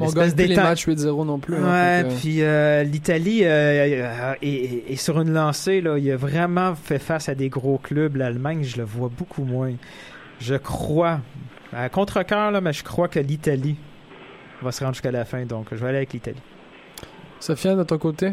On 0.00 0.06
gagne 0.10 0.32
les 0.36 0.54
matchs 0.56 0.86
8-0 0.86 1.24
non 1.26 1.38
plus. 1.38 1.56
hein, 1.56 2.04
Ouais, 2.04 2.08
puis 2.20 2.42
euh, 2.42 2.82
l'Italie 2.84 3.40
euh, 3.44 3.48
euh, 3.50 4.34
est, 4.40 4.96
sur 4.96 5.20
une 5.20 5.32
lancée. 5.32 5.80
Là. 5.80 5.98
Il 5.98 6.10
a 6.10 6.16
vraiment 6.16 6.74
fait 6.76 6.98
face 6.98 7.28
à 7.28 7.34
des 7.34 7.48
gros 7.50 7.78
clubs. 7.78 8.16
L'Allemagne, 8.16 8.62
je 8.62 8.76
le 8.78 8.84
vois 8.84 9.10
beaucoup 9.14 9.44
moins. 9.44 9.72
Je 10.40 10.54
crois, 10.54 11.20
à 11.72 11.88
contre-cœur, 11.88 12.50
là, 12.52 12.60
mais 12.60 12.72
je 12.72 12.84
crois 12.84 13.08
que 13.08 13.18
l'Italie 13.18 13.76
va 14.62 14.70
se 14.72 14.82
rendre 14.82 14.94
jusqu'à 14.94 15.10
la 15.10 15.24
fin. 15.24 15.44
Donc, 15.44 15.66
je 15.72 15.76
vais 15.76 15.88
aller 15.88 15.96
avec 15.98 16.12
l'Italie. 16.12 16.40
Sofiane, 17.40 17.76
de 17.78 17.82
ton 17.84 17.98
côté? 17.98 18.32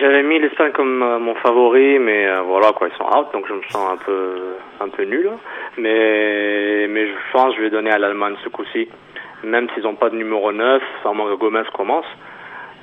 J'avais 0.00 0.22
mis 0.22 0.38
l'Espagne 0.38 0.72
comme 0.72 1.02
euh, 1.02 1.18
mon 1.18 1.34
favori, 1.36 1.98
mais 1.98 2.26
euh, 2.26 2.42
voilà 2.42 2.72
quoi, 2.72 2.88
ils 2.88 2.96
sont 2.96 3.04
out, 3.04 3.26
donc 3.32 3.46
je 3.48 3.54
me 3.54 3.62
sens 3.70 3.90
un 3.92 3.96
peu 3.96 4.36
un 4.80 4.88
peu 4.88 5.02
nul. 5.04 5.28
hein. 5.32 5.38
Mais 5.76 6.86
mais 6.88 7.06
je 7.08 7.12
pense 7.32 7.50
que 7.52 7.56
je 7.58 7.62
vais 7.62 7.70
donner 7.70 7.90
à 7.90 7.98
l'Allemagne 7.98 8.36
ce 8.44 8.48
coup-ci, 8.48 8.88
même 9.44 9.68
s'ils 9.74 9.82
n'ont 9.82 9.96
pas 9.96 10.10
de 10.10 10.16
numéro 10.16 10.52
9, 10.52 10.82
enfin 11.00 11.14
Mario 11.14 11.36
Gomez 11.36 11.62
commence. 11.74 12.06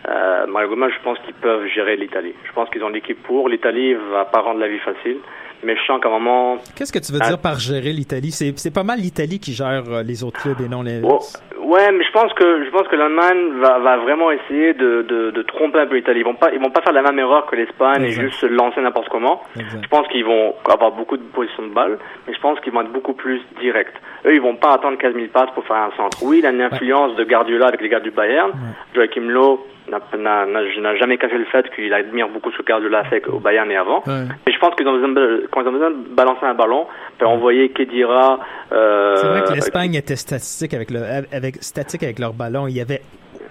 Euh, 0.08 0.46
Gomez, 0.68 0.92
je 0.92 1.04
pense 1.04 1.18
qu'ils 1.20 1.34
peuvent 1.36 1.66
gérer 1.68 1.96
l'Italie. 1.96 2.36
Je 2.44 2.52
pense 2.54 2.70
qu'ils 2.70 2.84
ont 2.84 2.90
l'équipe 2.90 3.22
pour. 3.24 3.50
L'Italie 3.50 3.96
va 4.12 4.26
pas 4.26 4.42
rendre 4.42 4.60
la 4.60 4.68
vie 4.68 4.80
facile, 4.80 5.18
qu'à 5.62 6.08
un 6.08 6.12
moment, 6.12 6.58
Qu'est-ce 6.76 6.92
que 6.92 7.00
tu 7.00 7.12
veux 7.12 7.20
Ah. 7.22 7.28
dire 7.30 7.40
par 7.40 7.60
gérer 7.60 7.92
l'Italie? 7.94 8.32
C'est 8.32 8.54
c'est 8.58 8.74
pas 8.74 8.84
mal 8.84 9.00
l'Italie 9.00 9.40
qui 9.40 9.54
gère 9.54 9.84
euh, 9.90 10.04
les 10.04 10.24
autres 10.24 10.42
clubs 10.42 10.60
et 10.62 10.68
non 10.70 10.82
les. 10.84 11.02
Oh, 11.04 11.20
ouais, 11.64 11.92
mais 11.92 12.04
je 12.04 12.12
pense 12.12 12.32
que 12.34 12.66
je 12.66 12.70
pense 12.72 12.88
que 12.88 12.96
l'Allemagne 12.96 13.60
va, 13.60 13.80
va 13.80 13.98
vraiment 13.98 14.32
essayer 14.32 14.74
de, 14.74 15.02
de, 15.08 15.32
de 15.32 15.42
tromper 15.44 15.80
un 15.80 15.88
peu 15.88 15.96
l'Italie. 15.96 16.20
Ils 16.22 16.26
vont 16.26 16.36
pas 16.36 16.52
ils 16.54 16.60
vont 16.60 16.70
pas 16.72 16.82
faire 16.82 16.94
la 16.94 17.02
même 17.02 17.20
erreur 17.20 17.46
que 17.48 17.56
l'Espagne 17.56 18.04
et 18.04 18.12
juste 18.12 18.40
se 18.40 18.46
lancer 18.46 18.82
n'importe 18.82 19.10
comment. 19.10 19.42
Exact. 19.60 19.82
Je 19.84 19.88
pense 19.90 20.08
qu'ils 20.10 20.26
vont 20.26 20.54
avoir 20.72 20.92
beaucoup 20.92 21.18
de 21.18 21.24
positions 21.24 21.64
de 21.68 21.74
balle, 21.74 21.98
mais 22.28 22.34
je 22.34 22.40
pense 22.40 22.60
qu'ils 22.62 22.74
vont 22.74 22.82
être 22.82 22.92
beaucoup 22.92 23.14
plus 23.14 23.42
directs. 23.60 23.94
Eux, 24.26 24.34
ils 24.36 24.42
vont 24.42 24.56
pas 24.56 24.74
attendre 24.74 24.98
15 24.98 25.14
000 25.14 25.28
passes 25.34 25.50
pour 25.54 25.66
faire 25.66 25.78
un 25.78 25.92
centre. 25.98 26.18
Oui, 26.24 26.40
il 26.40 26.46
a 26.46 26.50
une 26.52 26.62
influence 26.62 27.16
de 27.16 27.24
Guardiola 27.24 27.68
avec 27.68 27.82
les 27.82 27.90
gars 27.90 28.00
du 28.00 28.12
Bayern. 28.12 28.50
Ouais. 28.52 28.56
Joachim 28.96 29.28
Low, 29.30 29.66
n'a, 29.90 30.96
jamais 30.98 31.18
caché 31.18 31.38
le 31.38 31.46
fait 31.46 31.70
qu'il 31.76 31.94
admire 31.94 32.30
beaucoup 32.30 32.52
ce 32.52 32.58
que 32.58 32.64
Guardiola 32.64 33.00
a 33.00 33.04
fait 33.06 33.26
au 33.28 33.40
Bayern 33.40 33.70
et 33.72 33.76
avant. 33.76 34.04
Ouais. 34.06 34.26
Et 34.48 34.52
je 34.52 34.60
pense 34.60 34.76
que 34.76 34.84
dans 34.84 34.96
quand 35.52 35.62
ils 35.62 35.68
ont 35.68 35.72
besoin 35.72 35.92
de 35.92 36.16
balancer 36.16 36.46
un 36.46 36.54
ballon, 36.54 36.88
peut 37.18 37.26
envoyer 37.26 37.70
Kedira. 37.70 38.40
Euh, 38.72 39.16
C'est 39.18 39.28
vrai 39.28 39.44
que 39.44 39.54
l'Espagne 39.54 39.96
était 39.96 40.16
statistique 40.16 40.74
avec, 40.74 40.92
le, 40.92 41.02
avec, 41.32 41.64
statique 41.64 42.04
avec 42.04 42.20
leur 42.20 42.34
ballon. 42.34 42.68
Il 42.68 42.76
y 42.76 42.82
avait 42.82 43.02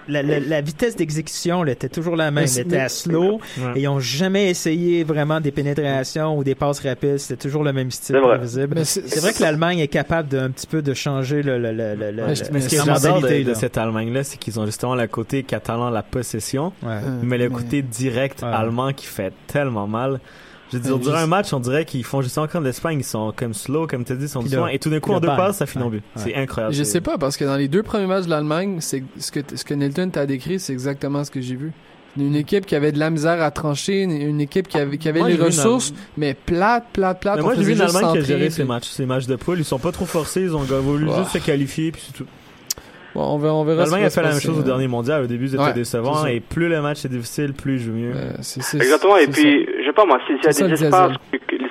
la, 0.07 0.21
la, 0.23 0.39
la 0.39 0.61
vitesse 0.61 0.95
d'exécution 0.95 1.63
là, 1.63 1.71
était 1.73 1.89
toujours 1.89 2.15
la 2.15 2.31
même. 2.31 2.45
Elle 2.55 2.61
était 2.61 2.77
à 2.79 2.89
slow 2.89 3.39
Ouais. 3.57 3.71
et 3.75 3.81
ils 3.81 3.85
n'ont 3.85 3.99
jamais 3.99 4.49
essayé 4.49 5.03
vraiment 5.03 5.39
des 5.39 5.51
pénétrations 5.51 6.37
ou 6.37 6.43
des 6.43 6.55
passes 6.55 6.79
rapides. 6.81 7.17
C'était 7.17 7.41
toujours 7.41 7.63
le 7.63 7.73
même 7.73 7.91
style 7.91 8.15
C'est 8.15 8.21
vrai. 8.21 8.37
prévisible. 8.37 8.85
C'est- 8.85 9.07
C'est 9.07 9.19
vrai 9.19 9.33
que 9.33 9.41
l'Allemagne 9.41 9.79
est 9.79 9.87
capable 9.87 10.29
d'un 10.29 10.49
petit 10.51 10.67
peu 10.67 10.81
de 10.81 10.93
changer 10.93 11.41
le, 11.41 11.57
le, 11.57 11.71
le, 11.71 11.95
le, 12.11 12.23
Ouais, 12.25 12.35
Ce 12.35 12.43
la 12.51 12.59
j'adore 12.95 13.21
de, 13.21 13.43
de 13.43 13.53
cette 13.53 13.77
Allemagne-là, 13.77 14.23
c'est 14.23 14.37
qu'ils 14.37 14.59
ont 14.59 14.65
justement 14.65 14.95
le 14.95 15.07
côté 15.07 15.43
catalan, 15.43 15.89
la 15.89 16.03
possession, 16.03 16.73
Ouais. 16.83 16.99
Mais 17.23 17.37
le 17.37 17.49
côté 17.49 17.81
direct 17.81 18.41
Ouais. 18.41 18.49
allemand 18.49 18.91
qui 18.93 19.05
fait 19.05 19.33
tellement 19.47 19.87
mal. 19.87 20.19
Je 20.71 20.77
veux 20.77 20.83
dire, 20.83 20.93
Ouais, 20.95 20.99
durant 20.99 21.13
juste- 21.13 21.23
un 21.23 21.27
match, 21.27 21.53
on 21.53 21.59
dirait 21.59 21.85
qu'ils 21.85 22.03
font 22.03 22.21
justement 22.21 22.47
comme 22.47 22.63
l'Espagne, 22.63 22.99
ils 22.99 23.03
sont 23.03 23.31
comme 23.35 23.53
slow, 23.53 23.85
comme 23.87 24.03
tu 24.03 24.13
as 24.13 24.15
dit, 24.15 24.25
ils 24.25 24.29
sont 24.29 24.41
doucement, 24.41 24.67
et 24.67 24.79
tout 24.79 24.89
d'un 24.89 24.99
coup, 24.99 25.11
en 25.13 25.19
deux 25.19 25.27
passes, 25.27 25.57
ça 25.57 25.65
finit 25.65 25.83
en 25.85 25.89
but. 25.89 25.97
Ouais. 26.15 26.21
C'est 26.23 26.35
incroyable. 26.35 26.73
Je 26.73 26.83
sais 26.83 27.01
pas, 27.01 27.17
parce 27.17 27.37
que 27.37 27.45
dans 27.45 27.55
les 27.57 27.67
deux 27.67 27.83
premiers 27.83 28.07
matchs 28.07 28.25
de 28.25 28.29
l'Allemagne, 28.31 28.77
c'est 28.81 29.03
ce 29.19 29.31
que, 29.31 29.39
ce 29.53 29.63
que 29.63 29.73
Nilton 29.73 30.09
t'a 30.09 30.25
décrit, 30.25 30.59
c'est 30.59 30.73
exactement 30.73 31.23
ce 31.23 31.31
que 31.31 31.39
j'ai 31.41 31.55
vu. 31.55 31.71
Une 32.17 32.35
équipe 32.35 32.65
qui 32.65 32.75
avait 32.75 32.93
de 32.93 32.97
la 32.99 33.09
misère 33.09 33.41
à 33.43 33.51
trancher, 33.51 34.01
une, 34.03 34.11
une 34.11 34.39
équipe 34.39 34.69
qui 34.69 34.77
avait, 34.77 34.97
qui 34.97 35.09
avait 35.09 35.19
Moi, 35.19 35.27
les 35.27 35.35
j'ai 35.35 35.39
une 35.41 35.45
ressources, 35.47 35.93
mais 36.17 36.33
plate, 36.33 36.85
plate, 36.93 37.19
plate. 37.19 37.35
Mais 37.35 37.41
on 37.41 37.45
moi, 37.45 37.55
j'ai 37.55 37.63
vu 37.63 37.73
une 37.73 37.81
Allemagne 37.81 38.11
qui 38.13 38.17
a 38.19 38.21
géré 38.21 38.49
ces 38.49 38.63
matchs, 38.63 38.87
ces 38.87 39.05
matchs 39.05 39.25
de 39.27 39.35
poule. 39.35 39.59
Ils 39.59 39.65
sont 39.65 39.79
pas 39.79 39.91
trop 39.91 40.05
forcés, 40.05 40.41
ils 40.43 40.55
ont 40.55 40.59
voulu 40.59 41.07
juste 41.17 41.31
se 41.31 41.37
qualifier, 41.39 41.91
puis 41.91 42.01
c'est 42.07 42.13
tout. 42.13 42.25
Bon, 43.13 43.21
on 43.21 43.37
verra, 43.37 43.53
on 43.55 43.63
verra 43.63 43.83
L'Allemagne 43.83 44.01
qui 44.01 44.05
a 44.07 44.09
fait 44.09 44.21
la 44.23 44.31
même 44.31 44.41
chose 44.41 44.59
au 44.59 44.63
dernier 44.63 44.87
mondial. 44.89 45.23
Au 45.23 45.27
début, 45.27 45.47
c'était 45.47 45.63
Ouais, 45.63 45.73
décevant, 45.73 46.25
et 46.25 46.41
plus 46.41 46.67
le 46.67 46.81
match 46.81 47.05
est 47.05 47.09
difficile, 47.09 47.53
plus 47.53 47.75
il 47.75 47.79
joue 47.79 47.93
mieux. 47.93 48.11
Euh, 48.13 48.31
Exactement, 48.37 49.15
et 49.17 49.27
puis, 49.27 49.65
pas 49.95 50.05
moi, 50.05 50.19
s'il 50.27 50.35
y 50.35 50.39
a 50.45 50.51
des 50.67 50.83
espaces, 50.85 51.13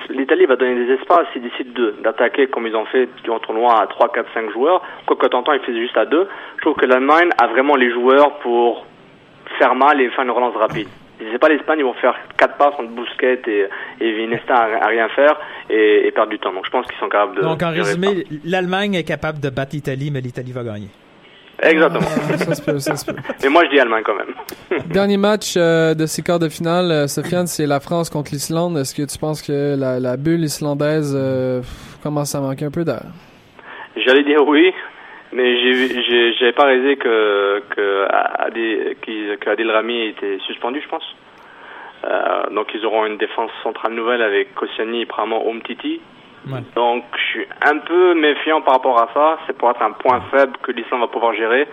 l'Italie 0.09 0.45
va 0.45 0.55
donner 0.55 0.85
des 0.85 0.93
espaces, 0.93 1.27
s'ils 1.33 1.41
décident 1.43 1.71
de- 1.73 1.95
d'attaquer 2.03 2.47
comme 2.47 2.67
ils 2.67 2.75
ont 2.75 2.85
fait 2.85 3.07
durant 3.23 3.35
le 3.37 3.41
tournoi 3.45 3.81
à 3.81 3.87
3, 3.87 4.11
4, 4.11 4.27
5 4.33 4.51
joueurs, 4.51 4.81
quoi 5.05 5.15
que 5.15 5.27
t'entends, 5.27 5.53
ils 5.53 5.59
faisaient 5.61 5.79
juste 5.79 5.97
à 5.97 6.05
2, 6.05 6.27
je 6.57 6.61
trouve 6.61 6.75
que 6.75 6.85
l'Allemagne 6.85 7.29
a 7.37 7.47
vraiment 7.47 7.75
les 7.75 7.91
joueurs 7.91 8.39
pour 8.39 8.85
faire 9.59 9.75
mal 9.75 10.01
et 10.01 10.09
faire 10.09 10.23
une 10.25 10.31
relance 10.31 10.55
rapide. 10.55 10.87
Je 11.21 11.31
sais 11.31 11.37
pas 11.39 11.47
l'Espagne, 11.47 11.79
ils 11.79 11.85
vont 11.85 11.93
faire 11.93 12.15
4 12.37 12.57
passes 12.57 12.73
entre 12.77 12.89
Busquets 12.89 13.41
et, 13.47 13.67
et 14.01 14.11
Vinesta 14.13 14.53
à, 14.55 14.83
à 14.83 14.87
rien 14.87 15.07
faire 15.09 15.39
et, 15.69 16.07
et 16.07 16.11
perdre 16.11 16.31
du 16.31 16.39
temps. 16.39 16.51
Donc 16.51 16.65
je 16.65 16.71
pense 16.71 16.85
qu'ils 16.87 16.97
sont 16.99 17.07
capables 17.07 17.37
de... 17.37 17.41
Donc, 17.41 17.63
en 17.63 17.71
résumé, 17.71 18.25
l'Allemagne 18.43 18.95
est 18.95 19.03
capable 19.05 19.39
de 19.39 19.49
battre 19.49 19.71
l'Italie, 19.73 20.11
mais 20.11 20.19
l'Italie 20.19 20.51
va 20.51 20.63
gagner. 20.63 20.89
Exactement. 21.61 22.07
Ah, 22.33 22.37
ça 22.37 22.55
se 22.55 22.61
peut, 22.61 22.79
ça 22.79 22.95
se 22.95 23.05
peut. 23.05 23.17
Et 23.43 23.49
moi 23.49 23.63
je 23.65 23.69
dis 23.71 23.79
Allemagne 23.79 24.03
quand 24.05 24.15
même. 24.15 24.81
Dernier 24.93 25.17
match 25.17 25.55
euh, 25.57 25.93
de 25.93 26.05
ces 26.05 26.21
quarts 26.21 26.39
de 26.39 26.49
finale, 26.49 26.91
euh, 26.91 27.07
Sofiane, 27.07 27.47
c'est 27.47 27.65
la 27.65 27.79
France 27.79 28.09
contre 28.09 28.31
l'Islande. 28.33 28.77
Est-ce 28.77 28.93
que 28.93 29.03
tu 29.09 29.17
penses 29.17 29.41
que 29.41 29.75
la, 29.77 29.99
la 29.99 30.17
bulle 30.17 30.43
islandaise 30.43 31.15
euh, 31.17 31.61
commence 32.03 32.35
à 32.35 32.41
manquer 32.41 32.65
un 32.65 32.71
peu 32.71 32.83
d'air? 32.83 33.03
J'allais 33.95 34.23
dire 34.23 34.45
oui, 34.45 34.73
mais 35.31 35.57
j'ai 35.57 36.33
j'avais 36.33 36.53
pas 36.53 36.65
réalisé 36.65 36.97
que 36.97 37.63
que 37.69 38.05
Adil, 38.39 38.95
que 39.01 39.49
Adil 39.49 39.71
Rami 39.71 40.07
était 40.07 40.37
suspendu, 40.45 40.81
je 40.81 40.89
pense. 40.89 41.03
Euh, 42.05 42.49
donc 42.51 42.67
ils 42.73 42.85
auront 42.85 43.05
une 43.05 43.17
défense 43.17 43.51
centrale 43.63 43.93
nouvelle 43.93 44.21
avec 44.21 44.53
Koscielny 44.53 45.01
et 45.01 45.05
probablement 45.05 45.47
Omtiti. 45.47 46.01
Ouais. 46.47 46.59
Donc 46.75 47.03
je 47.15 47.21
suis 47.39 47.47
un 47.65 47.77
peu 47.79 48.13
méfiant 48.15 48.61
par 48.61 48.75
rapport 48.75 48.99
à 49.01 49.09
ça. 49.13 49.37
C'est 49.47 49.57
pour 49.57 49.69
être 49.71 49.81
un 49.81 49.91
point 49.91 50.21
faible 50.31 50.53
que 50.63 50.71
l'Islande 50.71 51.01
va 51.01 51.07
pouvoir 51.07 51.33
gérer. 51.33 51.67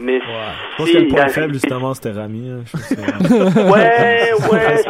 Mais 0.00 0.18
Je 0.20 0.76
pense 0.76 0.86
si 0.88 0.92
que 0.94 0.98
le 0.98 1.04
il 1.04 1.10
y 1.10 1.12
point 1.14 1.22
a- 1.24 1.28
faible, 1.28 1.52
justement, 1.54 1.94
c'était 1.94 2.10
Rami. 2.10 2.50
hein. 2.50 2.62
Je 2.66 2.72
pense 2.72 2.88
que- 2.88 3.70
Ouais, 3.72 4.32
ouais, 4.50 4.82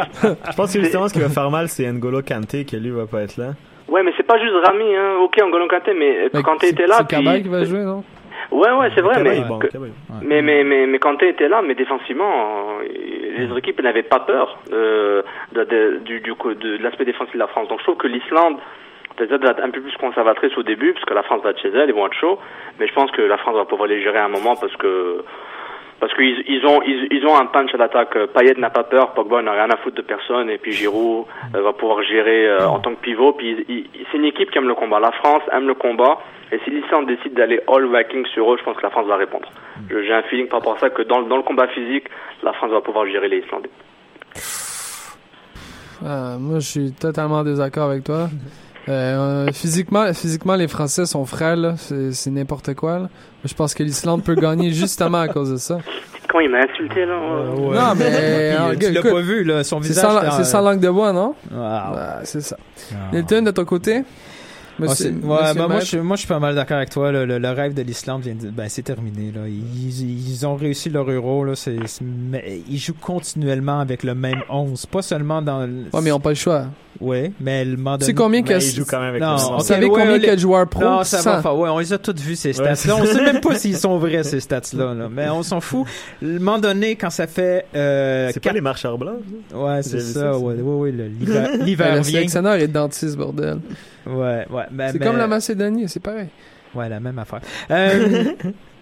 Je 0.49 0.55
pense 0.55 0.73
que 0.73 0.79
justement, 0.79 1.07
ce 1.07 1.13
qui 1.13 1.19
va 1.19 1.29
faire 1.29 1.51
mal, 1.51 1.67
c'est 1.67 1.91
N'Golo 1.91 2.21
Kanté, 2.23 2.65
qui 2.65 2.77
lui 2.77 2.89
va 2.89 3.05
pas 3.05 3.21
être 3.21 3.37
là. 3.37 3.51
ouais, 3.89 4.01
mais 4.03 4.11
c'est 4.17 4.25
pas 4.25 4.39
juste 4.39 4.53
Rami, 4.65 4.95
hein. 4.95 5.17
Ok, 5.23 5.37
N'Golo 5.37 5.67
Kanté, 5.67 5.93
mais 5.93 6.29
Mais 6.33 6.41
Kanté 6.41 6.69
était 6.69 6.87
là. 6.87 6.95
C'est 6.99 7.07
Cabaye 7.09 7.33
puis- 7.41 7.43
qui 7.43 7.49
va 7.49 7.63
jouer, 7.63 7.83
non? 7.83 8.03
Ouais, 8.51 8.71
ouais, 8.71 8.89
c'est 8.93 9.01
vrai, 9.01 9.15
Cabaye 9.15 9.39
mais 9.41 9.47
bon, 9.47 9.59
que- 9.59 9.67
Cabaye. 9.67 9.91
Mais, 10.23 10.41
mais, 10.41 10.63
mais, 10.63 10.85
mais 10.85 10.99
Kanté 10.99 11.29
était 11.29 11.47
là, 11.47 11.61
mais 11.61 11.73
défensivement, 11.73 12.79
euh, 12.81 12.87
les 13.37 13.45
autres 13.45 13.59
équipes 13.59 13.81
n'avaient 13.81 14.03
pas 14.03 14.19
peur 14.19 14.57
euh, 14.73 15.21
de, 15.53 15.63
de- 15.63 15.97
du, 16.03 16.19
du, 16.19 16.31
de, 16.33 16.53
de 16.77 16.83
l'aspect 16.83 17.05
défensif 17.05 17.33
de 17.33 17.39
la 17.39 17.47
France. 17.47 17.67
Donc 17.69 17.79
je 17.79 17.83
trouve 17.85 17.97
que 17.97 18.07
l'Islande 18.07 18.57
peut-être 19.15 19.43
va 19.43 19.51
être 19.51 19.63
un 19.63 19.69
peu 19.69 19.81
plus 19.81 19.95
conservatrice 19.97 20.57
au 20.57 20.63
début, 20.63 20.93
parce 20.93 21.05
que 21.05 21.13
la 21.13 21.23
France 21.23 21.41
va 21.43 21.51
être 21.51 21.61
chez 21.61 21.69
elle, 21.69 21.89
ils 21.89 21.95
vont 21.95 22.07
être 22.07 22.13
chauds, 22.19 22.39
mais 22.79 22.87
je 22.87 22.93
pense 22.93 23.09
que 23.11 23.21
la 23.21 23.37
France 23.37 23.55
va 23.55 23.65
pouvoir 23.65 23.87
les 23.87 24.01
gérer 24.01 24.17
à 24.19 24.25
un 24.25 24.29
moment 24.29 24.55
parce 24.55 24.75
que 24.77 25.23
parce 26.01 26.13
qu'ils 26.15 26.43
ils 26.47 26.65
ont 26.65 26.81
ils, 26.81 27.07
ils 27.11 27.25
ont 27.27 27.35
un 27.37 27.45
punch 27.45 27.73
à 27.73 27.77
l'attaque. 27.77 28.17
Payet 28.33 28.55
n'a 28.57 28.69
pas 28.71 28.83
peur, 28.83 29.13
Pogba 29.13 29.41
n'a 29.43 29.51
rien 29.51 29.69
à 29.69 29.77
foutre 29.77 29.95
de 29.97 30.01
personne, 30.01 30.49
et 30.49 30.57
puis 30.57 30.71
Giroud 30.71 31.25
euh, 31.55 31.61
va 31.61 31.73
pouvoir 31.73 32.01
gérer 32.03 32.47
euh, 32.49 32.67
en 32.67 32.79
tant 32.79 32.95
que 32.95 33.01
pivot. 33.01 33.33
Puis 33.33 33.65
c'est 34.11 34.17
une 34.17 34.25
équipe 34.25 34.49
qui 34.51 34.57
aime 34.57 34.67
le 34.67 34.73
combat. 34.75 34.99
La 34.99 35.11
France 35.11 35.43
aime 35.53 35.67
le 35.67 35.75
combat, 35.75 36.17
et 36.51 36.59
si 36.63 36.69
l'Islande 36.71 37.07
décide 37.07 37.33
d'aller 37.33 37.59
all 37.67 37.87
Viking 37.95 38.25
sur 38.33 38.51
eux, 38.53 38.57
je 38.59 38.63
pense 38.63 38.77
que 38.77 38.83
la 38.83 38.89
France 38.89 39.07
va 39.07 39.15
répondre. 39.17 39.47
Je- 39.89 40.03
J'ai 40.03 40.13
un 40.13 40.23
feeling 40.23 40.47
par 40.47 40.59
rapport 40.59 40.75
à 40.75 40.79
ça 40.79 40.89
que 40.89 41.01
dans, 41.03 41.19
le- 41.21 41.27
dans 41.29 41.37
le 41.37 41.43
combat 41.43 41.67
physique, 41.69 42.05
la 42.43 42.53
France 42.53 42.71
va 42.71 42.81
pouvoir 42.81 43.05
gérer 43.07 43.27
les 43.29 43.37
Islandais. 43.39 43.69
Ah, 46.05 46.37
moi, 46.39 46.59
je 46.59 46.67
suis 46.67 46.91
totalement 46.93 47.35
en 47.39 47.43
désaccord 47.43 47.89
avec 47.89 48.03
toi. 48.03 48.29
Euh, 48.89 49.45
euh, 49.45 49.51
physiquement, 49.53 50.11
physiquement, 50.13 50.55
les 50.55 50.67
Français 50.67 51.05
sont 51.05 51.25
frêles, 51.25 51.75
c'est 51.77 52.31
n'importe 52.31 52.73
quoi. 52.73 52.99
là. 52.99 53.09
Je 53.45 53.53
pense 53.53 53.73
que 53.75 53.83
l'Islande 53.83 54.23
peut 54.23 54.33
gagner 54.35 54.71
justement 54.71 55.19
à 55.19 55.27
cause 55.27 55.51
de 55.51 55.57
ça. 55.57 55.77
Comment 56.27 56.41
il 56.41 56.49
m'a 56.49 56.59
insulté 56.59 57.05
là? 57.05 57.15
Non, 57.19 57.95
mais 57.95 58.05
Puis, 58.79 58.85
euh, 58.85 58.89
tu 58.89 58.91
l'as 58.93 59.01
pas 59.01 59.19
vu, 59.21 59.43
là, 59.43 59.63
son 59.63 59.81
c'est 59.81 59.89
visage. 59.89 60.11
c'est 60.31 60.41
euh, 60.41 60.43
sans 60.45 60.61
langue 60.61 60.79
de 60.79 60.89
bois, 60.89 61.13
non? 61.13 61.35
ah, 61.55 61.91
Ouais, 61.93 62.25
c'est 62.25 62.41
ça. 62.41 62.57
ah. 62.93 62.95
Nilton, 63.13 63.43
de 63.43 63.51
ton 63.51 63.65
côté? 63.65 64.01
Ah, 64.79 64.83
Monsieur- 64.83 64.95
c'est- 65.21 65.27
ouais, 65.27 65.39
monsieur 65.41 65.53
ben, 65.55 65.67
moi, 65.67 65.79
je, 65.81 65.97
moi, 65.97 66.15
je 66.15 66.19
suis 66.21 66.27
pas 66.27 66.39
mal 66.39 66.55
d'accord 66.55 66.77
avec 66.77 66.89
toi. 66.89 67.11
Le, 67.11 67.25
le 67.37 67.49
rêve 67.51 67.73
de 67.73 67.81
l'Islande 67.81 68.21
vient 68.23 68.35
de, 68.35 68.49
ben, 68.49 68.67
c'est 68.69 68.81
terminé. 68.81 69.31
Là. 69.33 69.41
Ils, 69.47 70.29
ils 70.31 70.45
ont 70.47 70.55
réussi 70.55 70.89
leur 70.89 71.09
euro. 71.09 71.43
Là. 71.45 71.55
C'est, 71.55 71.75
c'est- 71.87 72.03
mais 72.03 72.61
ils 72.69 72.77
jouent 72.79 72.93
continuellement 72.99 73.79
avec 73.79 74.03
le 74.03 74.15
même 74.15 74.41
11. 74.49 74.85
Pas 74.87 75.01
seulement 75.01 75.41
dans 75.41 75.65
le. 75.65 75.83
Ouais, 75.93 76.01
mais 76.01 76.09
ils 76.09 76.13
n'ont 76.13 76.19
pas 76.19 76.29
le 76.29 76.35
choix. 76.35 76.65
Ouais, 76.99 77.31
mais 77.39 77.65
le 77.65 77.77
sais 77.77 77.83
donné- 77.97 78.13
combien 78.13 78.43
que... 78.43 78.53
Mais 78.53 78.63
il 78.63 78.75
joue 78.75 78.85
quand 78.85 78.99
même 78.99 79.09
avec 79.09 79.21
Non, 79.21 79.35
le 79.35 79.41
on 79.41 79.57
Ouais, 79.57 79.87
combien 79.89 80.17
y 80.17 80.29
a 80.29 80.35
de 80.35 80.39
joueurs 80.41 80.67
pro? 80.67 80.81
Non, 80.83 81.03
ça 81.03 81.17
va 81.17 81.37
100. 81.37 81.41
pas. 81.41 81.53
Ouais, 81.55 81.69
on 81.69 81.79
les 81.79 81.93
a 81.93 81.97
toutes 81.97 82.19
vues, 82.19 82.35
ces 82.35 82.53
stats-là. 82.53 82.75
c'est 82.75 82.91
on 82.91 83.03
sait 83.05 83.23
même 83.23 83.39
pas 83.41 83.55
s'ils 83.57 83.77
sont 83.77 83.97
vrais, 83.97 84.23
ces 84.23 84.39
stats-là. 84.39 84.93
Là. 84.93 85.09
Mais 85.11 85.27
on 85.29 85.41
s'en 85.41 85.61
fout. 85.61 85.87
Le 86.21 86.37
moment 86.37 86.59
donné, 86.59 86.95
quand 86.97 87.09
ça 87.09 87.25
fait. 87.27 87.65
Euh, 87.75 88.27
C'est 88.27 88.39
pas 88.39 88.43
quatre- 88.49 88.53
les 88.55 88.61
marcheurs 88.61 88.97
blancs. 88.99 89.15
Ouais, 89.55 89.81
c'est 89.81 89.99
ça. 90.01 90.19
ça, 90.19 90.37
ouais, 90.37 90.55
c'est- 90.57 90.61
ouais, 90.61 90.75
ouais, 90.75 90.91
le- 90.91 91.07
l'hiver, 91.19 91.49
Ben, 91.57 91.65
l'hiver 91.65 91.87
le 91.95 92.01
vient. 92.01 92.03
sélectionneur 92.03 92.53
est 92.55 92.67
dentiste, 92.67 93.15
bordel. 93.17 93.59
Ouais, 94.05 94.45
ouais. 94.49 94.63
ben, 94.71 94.91
C'est 94.91 94.99
mais- 94.99 95.05
comme 95.05 95.17
la 95.17 95.27
Macédonie, 95.27 95.87
c'est 95.89 95.99
pareil. 95.99 96.27
Ouais, 96.73 96.89
la 96.89 96.99
même 96.99 97.19
affaire. 97.19 97.41
Euh, 97.71 98.33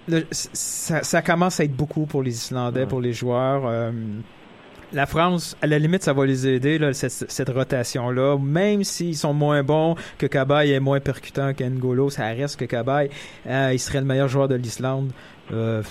le- 0.07 0.25
ça, 0.31 1.03
ça 1.03 1.21
commence 1.21 1.59
à 1.59 1.63
être 1.65 1.75
beaucoup 1.75 2.05
pour 2.05 2.23
les 2.23 2.31
Islandais, 2.31 2.81
Ouais. 2.81 2.85
pour 2.87 3.01
les 3.01 3.13
joueurs. 3.13 3.63
Euh, 3.67 3.91
la 4.91 5.05
France, 5.05 5.55
à 5.61 5.67
la 5.67 5.77
limite, 5.77 6.01
ça 6.03 6.13
va 6.13 6.25
les 6.25 6.47
aider, 6.47 6.79
là, 6.79 6.93
cette, 6.93 7.29
cette 7.31 7.49
rotation-là. 7.49 8.37
Même 8.39 8.83
s'ils 8.83 9.15
sont 9.17 9.33
moins 9.33 9.61
bons, 9.61 9.95
que 10.17 10.25
Cabaye 10.25 10.71
est 10.71 10.79
moins 10.79 10.99
percutant 10.99 11.53
qu'Engolo, 11.53 12.09
ça 12.09 12.25
reste 12.27 12.59
que 12.59 12.65
Cabaye, 12.65 13.09
euh, 13.47 13.69
il 13.71 13.79
serait 13.79 13.99
le 13.99 14.05
meilleur 14.07 14.27
joueur 14.27 14.47
de 14.47 14.55
l'Islande. 14.55 15.11
Euh, 15.51 15.83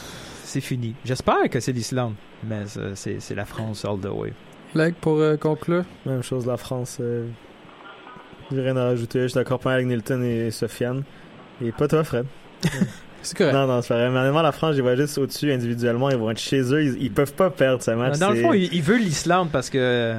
c'est 0.42 0.60
fini. 0.60 0.94
J'espère 1.04 1.48
que 1.50 1.60
c'est 1.60 1.72
l'Islande, 1.72 2.14
mais 2.42 2.62
euh, 2.76 2.92
c'est 2.94 3.34
la 3.36 3.44
France 3.44 3.84
all 3.84 4.00
the 4.00 4.06
way. 4.12 4.32
Leg, 4.74 4.94
pour 5.00 5.18
euh, 5.18 5.36
conclure. 5.36 5.84
Même 6.06 6.22
chose, 6.22 6.44
la 6.46 6.56
France. 6.56 6.98
J'ai 8.52 8.62
rien 8.62 8.76
à 8.76 8.84
rajouter. 8.84 9.22
Je 9.22 9.26
suis 9.28 9.34
d'accord 9.34 9.58
pas 9.58 9.74
avec 9.74 9.86
Nilton 9.86 10.22
et 10.22 10.50
Sofiane. 10.50 11.02
Et 11.62 11.72
pas 11.72 11.88
toi, 11.88 12.04
Fred. 12.04 12.26
C'est 13.22 13.36
correct. 13.36 13.52
Non, 13.52 13.66
non, 13.66 13.82
c'est 13.82 13.88
pas 13.88 13.96
vrai. 13.96 14.10
Mais 14.10 14.18
honnêtement, 14.18 14.42
la 14.42 14.52
France, 14.52 14.72
je 14.72 14.76
les 14.76 14.82
vois 14.82 14.94
juste 14.94 15.18
au-dessus 15.18 15.52
individuellement. 15.52 16.08
Ils 16.08 16.16
vont 16.16 16.30
être 16.30 16.38
chez 16.38 16.60
eux. 16.72 16.84
Ils, 16.84 17.02
ils 17.02 17.10
peuvent 17.10 17.32
pas 17.32 17.50
perdre 17.50 17.82
ce 17.82 17.90
match. 17.90 18.16
Dans 18.18 18.30
le 18.30 18.36
fond, 18.36 18.52
il, 18.52 18.72
il 18.72 18.80
veut 18.80 18.96
l'Islande 18.96 19.50
parce 19.50 19.70
que 19.70 20.14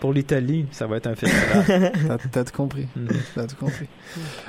pour 0.00 0.12
l'Italie, 0.12 0.66
ça 0.72 0.86
va 0.86 0.96
être 0.96 1.06
un 1.06 1.14
festival. 1.14 1.92
T'as 2.32 2.44
tout 2.44 2.52
compris. 2.52 2.86
Mhm. 2.96 3.08
T'as 3.34 3.46
tout 3.46 3.56
compris. 3.56 3.86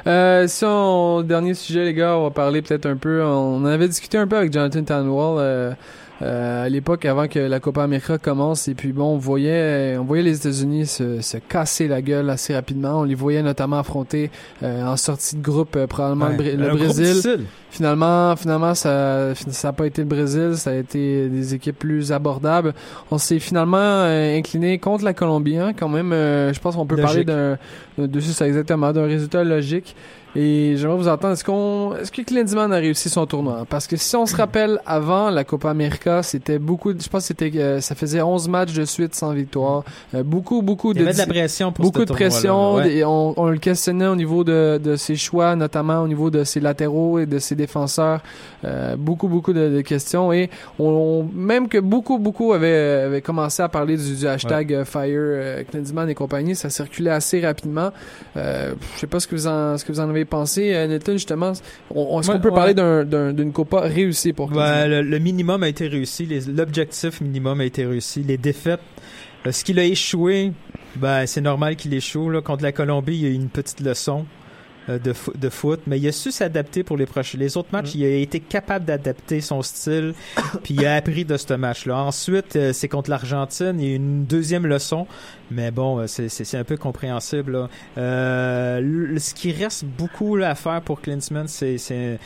Euh, 0.06 0.48
si 0.48 0.66
on, 0.66 1.22
dernier 1.22 1.54
sujet, 1.54 1.86
les 1.86 1.94
gars, 1.94 2.18
on 2.18 2.24
va 2.24 2.32
parler 2.32 2.62
peut-être 2.62 2.86
un 2.86 2.98
peu. 2.98 3.24
On 3.24 3.58
en 3.58 3.66
avait 3.66 3.88
discuté 3.88 4.18
un 4.18 4.28
peu 4.28 4.38
avec 4.38 4.52
Jonathan 4.52 4.84
Tanwell 4.84 5.38
euh, 5.40 5.74
euh, 6.22 6.66
à 6.66 6.70
l'époque, 6.70 7.06
avant 7.06 7.28
que 7.28 7.40
la 7.40 7.60
Copa 7.60 7.84
América 7.84 8.18
commence. 8.18 8.68
Et 8.68 8.74
puis 8.76 8.92
bon, 8.92 9.14
on 9.14 9.18
voyait, 9.18 9.96
on 10.00 10.04
voyait 10.04 10.24
les 10.24 10.38
États-Unis 10.38 10.86
se, 10.88 11.22
se 11.22 11.38
casser 11.38 11.88
la 11.88 12.02
gueule 12.02 12.30
assez 12.30 12.56
rapidement. 12.56 13.00
On 13.02 13.04
les 13.04 13.16
voyait 13.16 13.44
notamment 13.44 13.80
affronter 13.80 14.32
euh, 14.64 14.86
en 14.86 14.98
sortie 14.98 15.36
de 15.36 15.42
groupe 15.42 15.76
euh, 15.76 15.88
probablement 15.88 16.30
le, 16.30 16.38
Ouais. 16.38 16.56
Le 16.56 16.70
Brésil. 16.76 17.46
Finalement, 17.70 18.36
finalement, 18.36 18.74
ça, 18.74 19.36
ça 19.36 19.68
a 19.70 19.74
pas 19.74 19.86
été 19.86 20.02
le 20.02 20.08
Brésil, 20.08 20.54
ça 20.56 20.72
a 20.72 20.74
été 20.76 21.28
des 21.28 21.54
équipes 21.54 21.78
plus 21.78 22.12
abordables. 22.12 22.74
On 23.12 23.18
s'est 23.18 23.40
finalement 23.40 23.78
euh, 23.78 24.38
incliné 24.38 24.80
contre 24.80 25.04
la 25.04 25.14
Colombie, 25.14 25.58
hein, 25.58 25.74
quand 25.78 25.90
même. 25.90 26.14
euh, 26.14 26.54
je 26.54 26.60
pense 26.60 26.76
qu'on 26.76 26.86
peut 26.86 26.96
parler 26.96 27.24
d'un, 27.26 27.58
de 27.98 28.20
ça 28.22 28.48
exactement, 28.48 28.92
d'un 28.94 29.06
résultat 29.06 29.44
logique. 29.44 29.96
Et 30.36 30.76
j'aimerais 30.78 30.98
vous 30.98 31.08
entendre, 31.08 31.34
est-ce 31.34 31.44
qu'on, 31.44 31.96
est-ce 32.00 32.12
que 32.12 32.22
Klinsmann 32.22 32.72
a 32.72 32.78
réussi 32.78 33.10
son 33.10 33.26
tournoi? 33.26 33.66
Parce 33.70 33.88
que 33.88 33.96
si 33.98 34.16
on 34.16 34.26
se 34.26 34.36
rappelle, 34.38 34.80
avant 34.86 35.30
la 35.30 35.44
Copa 35.44 35.70
América, 35.70 36.22
c'était 36.24 36.60
beaucoup, 36.60 36.92
je 36.92 37.08
pense 37.10 37.24
que 37.24 37.28
c'était, 37.28 37.52
euh, 37.56 37.82
ça 37.82 37.96
faisait 37.96 38.22
11 38.22 38.48
matchs 38.50 38.74
de 38.74 38.86
suite 38.86 39.16
sans 39.16 39.32
victoire. 39.34 39.84
Euh, 40.14 40.24
beaucoup, 40.24 40.62
beaucoup 40.62 40.92
Il 40.94 40.98
y 40.98 41.04
de, 41.04 41.06
avait 41.06 41.14
de 41.14 41.18
la 41.20 41.26
pression 41.28 41.72
pour 41.72 41.86
beaucoup 41.86 42.06
de 42.06 42.12
pression. 42.14 42.76
ouais. 42.76 42.98
et 42.98 43.06
on, 43.06 43.40
on 43.40 43.48
le 43.48 43.58
questionnait 43.58 44.08
au 44.08 44.16
niveau 44.16 44.44
de, 44.44 44.80
de 44.84 44.96
ses 44.96 45.16
choix, 45.16 45.56
notamment 45.56 46.02
au 46.02 46.08
niveau 46.08 46.30
de 46.30 46.44
ses 46.44 46.60
latéraux 46.60 47.20
et 47.20 47.26
de 47.26 47.40
ses 47.40 47.56
défenseurs. 47.56 48.22
Euh, 48.66 48.96
beaucoup, 48.96 49.28
beaucoup 49.28 49.54
de, 49.54 49.70
de 49.70 49.82
questions. 49.82 50.34
Et 50.34 50.50
on, 50.80 51.26
même 51.34 51.68
que 51.68 51.78
beaucoup, 51.78 52.20
beaucoup 52.20 52.54
avaient, 52.54 53.04
avaient 53.06 53.22
commencé 53.22 53.62
à 53.64 53.70
parler 53.70 53.98
du, 53.98 54.16
du 54.16 54.28
hashtag 54.28 54.74
euh, 54.74 54.86
Fire 54.86 55.04
euh, 55.14 55.64
Klinsmann 55.64 56.10
et 56.10 56.16
compagnie, 56.16 56.56
ça 56.56 56.70
circulait 56.70 57.12
assez 57.12 57.40
rapidement. 57.46 57.92
Euh, 58.36 58.74
je 58.96 59.00
sais 59.00 59.08
pas 59.08 59.20
ce 59.20 59.28
que 59.28 59.36
vous 59.36 59.48
en, 59.48 59.78
ce 59.78 59.86
que 59.86 59.92
vous 59.92 60.00
en 60.00 60.10
avez 60.10 60.17
pensé, 60.26 60.74
euh, 60.74 60.88
Nathan, 60.88 61.14
justement. 61.14 61.54
On, 61.94 62.20
Est-ce 62.20 62.30
Ouais, 62.30 62.36
qu'on 62.36 62.42
peut 62.42 62.50
ouais. 62.50 62.56
parler 62.56 62.74
d'un- 62.74 63.04
d'un- 63.06 63.34
d'une 63.34 63.52
Copa 63.54 63.82
réussie 63.82 64.34
pour? 64.34 64.50
Ben, 64.50 64.88
le, 64.88 65.02
le 65.02 65.20
minimum 65.20 65.64
a 65.64 65.68
été 65.68 65.88
réussi, 65.88 66.28
l'objectif 66.48 67.22
minimum 67.22 67.62
a 67.62 67.66
été 67.66 67.86
réussi. 67.86 68.24
Les 68.24 68.38
défaites, 68.38 68.80
euh, 69.46 69.52
ce 69.52 69.64
qu'il 69.64 69.80
a 69.80 69.84
échoué, 69.84 70.52
ben, 70.96 71.26
c'est 71.26 71.42
normal 71.42 71.76
qu'il 71.76 71.94
échoue. 71.94 72.30
Là. 72.30 72.42
Contre 72.42 72.64
la 72.64 72.72
Colombie, 72.72 73.16
il 73.16 73.24
y 73.24 73.26
a 73.26 73.30
eu 73.30 73.34
une 73.34 73.50
petite 73.50 73.82
leçon 73.82 74.26
de, 74.88 75.14
fo- 75.14 75.38
de 75.38 75.50
foot, 75.50 75.82
mais 75.88 76.00
il 76.00 76.08
a 76.08 76.12
su 76.12 76.32
s'adapter 76.32 76.84
pour 76.84 76.96
les 76.98 77.06
prochains. 77.06 77.38
Les 77.38 77.58
autres 77.58 77.70
matchs, 77.74 77.94
il 77.96 78.04
a 78.06 78.10
été 78.16 78.40
capable 78.40 78.86
d'adapter 78.86 79.42
son 79.42 79.62
style, 79.62 80.14
puis 80.64 80.74
il 80.76 80.86
a 80.86 80.96
appris 80.96 81.26
de 81.26 81.36
ce 81.38 81.54
match-là. 81.54 81.98
Ensuite, 81.98 82.56
euh, 82.56 82.72
c'est 82.74 82.88
contre 82.88 83.10
l'Argentine, 83.10 83.76
il 83.80 83.90
y 83.90 83.92
a 83.94 83.96
une 83.96 84.24
deuxième 84.26 84.66
leçon, 84.66 85.08
mais 85.52 85.72
bon, 85.72 86.00
euh, 86.00 86.08
c'est- 86.08 86.56
un 86.56 86.64
peu 86.64 86.78
compréhensible. 86.78 87.52
Là. 87.54 87.70
Euh, 87.98 89.18
ce 89.20 89.34
qui 89.34 89.52
reste 89.52 89.86
beaucoup 89.86 90.36
là, 90.36 90.52
à 90.52 90.56
faire 90.56 90.82
pour 90.82 91.02
Klinsmann, 91.02 91.48
c'est 91.48 92.18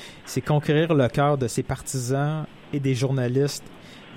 conquérir 0.45 0.93
le 0.93 1.07
cœur 1.07 1.37
de 1.37 1.47
ses 1.47 1.63
partisans 1.63 2.45
et 2.73 2.79
des 2.79 2.95
journalistes. 2.95 3.63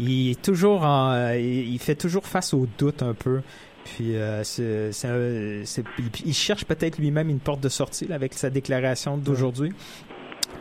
Il 0.01 0.31
est 0.33 0.43
toujours 0.43 0.83
en, 0.85 1.13
euh, 1.13 1.39
il 1.39 1.73
il 1.75 1.79
fait 1.79 1.95
toujours 1.95 2.27
face 2.27 2.53
au 2.53 2.67
doute 2.79 3.03
un 3.03 3.15
peu. 3.15 3.41
Puis 3.85 4.17
euh, 4.17 4.43
c'est, 4.45 4.93
c'est 4.93 5.09
un- 5.09 5.65
c'est- 5.65 5.85
il, 5.99 6.05
il 6.27 6.35
cherche 6.35 6.65
peut-être 6.65 6.99
lui-même 6.99 7.29
une 7.29 7.39
porte 7.41 7.61
de 7.61 7.69
sortie 7.69 8.07
là, 8.07 8.15
avec 8.15 8.33
sa 8.35 8.51
déclaration 8.51 9.17
d'aujourd'hui. 9.19 9.73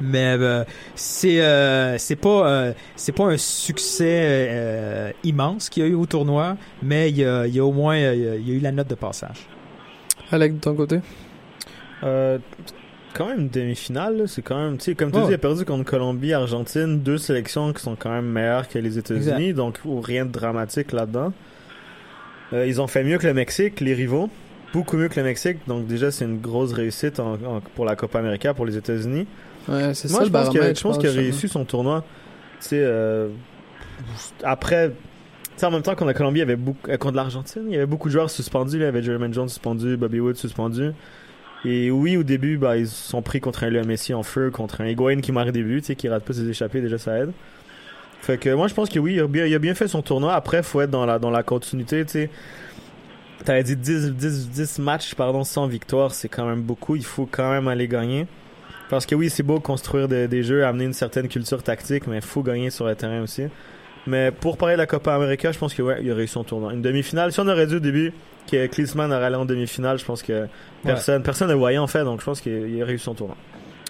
Mais 0.02 0.36
euh, 0.40 0.64
c'est 0.96 1.42
euh, 1.42 1.98
c'est 2.00 2.16
pas 2.16 2.48
euh, 2.50 2.74
c'est 2.96 3.12
pas 3.12 3.26
un 3.26 3.38
succès 3.38 4.22
euh, 4.26 5.12
immense 5.24 5.70
qu'il 5.70 5.84
y 5.84 5.86
a 5.86 5.90
eu 5.90 5.94
au 5.94 6.06
tournoi, 6.08 6.58
mais 6.82 7.10
il 7.12 7.18
y 7.18 7.26
a, 7.26 7.46
il 7.48 7.56
y 7.56 7.60
a 7.60 7.66
au 7.66 7.72
moins 7.72 7.96
il 7.98 8.02
y 8.02 8.28
a- 8.28 8.36
il 8.36 8.50
y 8.50 8.52
a 8.52 8.56
eu 8.56 8.60
la 8.60 8.72
note 8.72 8.88
de 8.88 8.96
passage. 8.96 9.48
Alec, 10.32 10.56
de 10.56 10.60
ton 10.60 10.76
côté? 10.76 11.00
Euh, 12.04 12.40
quand 13.14 13.28
même 13.28 13.42
une 13.42 13.50
demi-finale, 13.50 14.18
là, 14.18 14.24
c'est 14.28 14.42
quand 14.42 14.58
même, 14.58 14.78
tu 14.78 14.86
sais, 14.86 14.96
comme 14.96 15.12
tu 15.12 15.18
dis, 15.26 15.32
il 15.32 15.36
a 15.36 15.38
perdu 15.38 15.64
contre 15.64 15.86
Colombie, 15.90 16.34
Argentine, 16.34 17.00
deux 17.00 17.20
sélections 17.20 17.72
qui 17.72 17.82
sont 17.84 17.96
quand 17.96 18.10
même 18.10 18.26
meilleures 18.26 18.68
que 18.68 18.80
les 18.80 18.98
États-Unis, 18.98 19.54
donc 19.54 19.80
rien 19.86 20.26
de 20.26 20.32
dramatique 20.32 20.92
là-dedans. 20.92 21.32
Euh, 22.54 22.66
ils 22.68 22.80
ont 22.82 22.88
fait 22.88 23.04
mieux 23.04 23.18
que 23.18 23.28
le 23.28 23.34
Mexique, 23.34 23.80
les 23.82 23.94
rivaux, 23.94 24.30
beaucoup 24.74 24.96
mieux 24.98 25.08
que 25.10 25.20
le 25.20 25.24
Mexique, 25.26 25.58
donc 25.68 25.88
déjà 25.88 26.12
c'est 26.12 26.26
une 26.26 26.40
grosse 26.40 26.72
réussite 26.74 27.20
en- 27.20 27.34
en- 27.34 27.62
pour 27.76 27.84
la 27.86 27.96
Copa 27.96 28.20
América 28.20 28.54
pour 28.54 28.66
les 28.66 28.78
États-Unis. 28.78 29.26
Ouais, 29.68 29.94
c'est 29.94 30.10
Moi, 30.12 30.20
ça 30.20 30.26
je 30.26 30.32
pense 30.32 30.54
je 30.54 30.82
pense 30.84 30.98
qu'il 30.98 31.08
a 31.10 31.12
réussi 31.14 31.48
son 31.48 31.66
tournoi. 31.66 32.04
Tu 32.62 32.68
sais, 32.70 32.80
euh, 32.82 33.30
après, 34.44 34.92
en 35.62 35.72
même 35.72 35.82
temps, 35.82 35.92
contre 35.94 36.06
la 36.08 36.14
Colombie, 36.14 36.42
avait 36.42 36.56
beaucoup, 36.56 36.90
euh, 36.90 36.98
contre 36.98 37.16
l'Argentine, 37.16 37.64
il 37.68 37.74
y 37.74 37.78
avait 37.78 37.86
beaucoup 37.86 38.08
de 38.10 38.14
joueurs 38.14 38.30
suspendus. 38.30 38.78
Là. 38.78 38.84
Il 38.84 38.88
y 38.88 38.90
avait 38.90 39.04
Jermaine 39.04 39.34
Jones 39.34 39.50
suspendu, 39.50 39.98
Bobby 39.98 40.20
Wood 40.20 40.36
suspendu. 40.36 40.92
Et 41.66 41.92
oui, 41.92 42.18
au 42.18 42.24
début, 42.24 42.58
bah, 42.58 42.76
ils 42.78 42.88
sont 42.88 43.22
pris 43.22 43.40
contre 43.40 43.64
un 43.64 43.70
Léo 43.70 43.86
Messi 43.86 44.14
en 44.14 44.24
feu, 44.24 44.52
contre 44.52 44.82
un 44.82 44.86
Higuain 44.88 45.22
qui 45.22 45.32
marque 45.32 45.52
des 45.52 45.64
buts, 45.64 45.80
tu 45.82 45.88
sais, 45.88 45.96
qui 45.96 46.10
rate 46.10 46.26
pas 46.26 46.34
ses 46.34 46.50
échappées, 46.50 46.82
déjà 46.82 46.98
ça 46.98 47.18
aide. 47.20 47.32
Fait 48.24 48.38
que 48.38 48.50
moi, 48.54 48.70
je 48.70 48.74
pense 48.74 48.88
que 48.88 49.00
oui, 49.00 49.16
il 49.16 49.20
a 49.20 49.28
bien, 49.28 49.46
il 49.46 49.54
a 49.54 49.60
bien 49.60 49.76
fait 49.76 49.90
son 49.90 50.02
tournoi. 50.02 50.34
Après, 50.34 50.64
faut 50.64 50.80
être 50.80 50.90
dans 50.90 51.06
la, 51.06 51.20
dans 51.20 51.30
la 51.30 51.44
continuité, 51.44 52.06
tu 52.06 52.12
sais. 52.12 52.30
T'avais 53.44 53.64
dit 53.64 53.76
10, 53.76 54.14
10, 54.14 54.50
10 54.50 54.80
matchs, 54.80 55.14
pardon, 55.14 55.44
sans 55.44 55.68
victoire, 55.68 56.14
c'est 56.14 56.30
quand 56.30 56.46
même 56.46 56.62
beaucoup. 56.62 56.96
Il 56.96 57.04
faut 57.04 57.28
quand 57.30 57.52
même 57.52 57.68
aller 57.68 57.90
gagner. 57.90 58.26
Parce 58.90 59.06
que 59.06 59.14
oui, 59.14 59.30
c'est 59.30 59.44
beau 59.44 59.60
construire 59.60 60.08
des, 60.08 60.30
des 60.30 60.42
jeux, 60.42 60.64
amener 60.64 60.86
une 60.86 60.94
certaine 60.94 61.28
culture 61.28 61.62
tactique, 61.64 62.08
mais 62.08 62.16
il 62.16 62.22
faut 62.22 62.44
gagner 62.44 62.70
sur 62.70 62.86
le 62.86 62.96
terrain 62.96 63.22
aussi. 63.22 63.44
Mais 64.08 64.32
pour 64.32 64.56
parler 64.56 64.76
de 64.76 64.80
la 64.80 64.88
Copa 64.88 65.16
América, 65.16 65.52
je 65.52 65.60
pense 65.60 65.74
que 65.74 65.82
ouais, 65.82 66.00
il 66.02 66.10
a 66.10 66.16
réussi 66.16 66.32
son 66.34 66.46
tournoi. 66.46 66.72
Une 66.72 66.82
demi-finale, 66.82 67.34
si 67.34 67.42
on 67.42 67.48
aurait 67.50 67.68
dit 67.68 67.76
au 67.76 67.80
début 67.82 68.14
que 68.50 68.68
Klinsmann 68.68 69.12
aurait 69.12 69.26
allé 69.26 69.36
en 69.36 69.44
demi-finale, 69.44 70.00
je 70.00 70.06
pense 70.06 70.24
que 70.24 70.48
personne 70.86 71.24
personne 71.24 71.50
ne 71.50 71.56
voyait 71.56 71.78
en 71.78 71.88
fait, 71.88 72.06
donc 72.06 72.22
je 72.22 72.26
pense 72.26 72.40
qu'il 72.40 72.82
a 72.82 72.86
réussi 72.86 73.04
son 73.04 73.16
tournoi. 73.16 73.36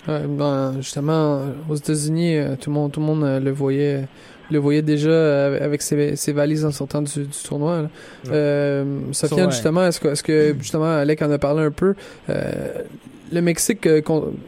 Ouais, 0.07 0.21
ben, 0.27 0.73
justement, 0.81 1.41
aux 1.69 1.75
États-Unis, 1.75 2.37
euh, 2.37 2.55
tout 2.59 2.69
le 2.69 2.73
monde, 2.73 2.91
tout 2.91 2.99
le 2.99 3.05
monde 3.05 3.23
euh, 3.23 3.39
le 3.39 3.51
voyait, 3.51 4.05
le 4.51 4.59
voyait 4.59 4.81
déjà 4.81 5.09
euh, 5.09 5.63
avec 5.63 5.81
ses, 5.81 6.15
ses 6.17 6.33
valises 6.33 6.65
en 6.65 6.71
sortant 6.71 7.01
du, 7.01 7.19
du 7.21 7.37
tournoi. 7.47 7.83
là. 7.83 7.89
Euh, 8.31 8.83
Sofiane, 9.13 9.45
ouais. 9.45 9.51
justement, 9.51 9.87
est-ce 9.87 9.99
que, 10.01 10.09
est-ce 10.09 10.23
que 10.23 10.55
justement 10.59 10.97
Alec 10.97 11.21
en 11.21 11.31
a 11.31 11.37
parlé 11.37 11.63
un 11.63 11.71
peu? 11.71 11.95
Euh, 12.29 12.81
Le 13.31 13.41
Mexique 13.41 13.87
euh, 13.87 14.01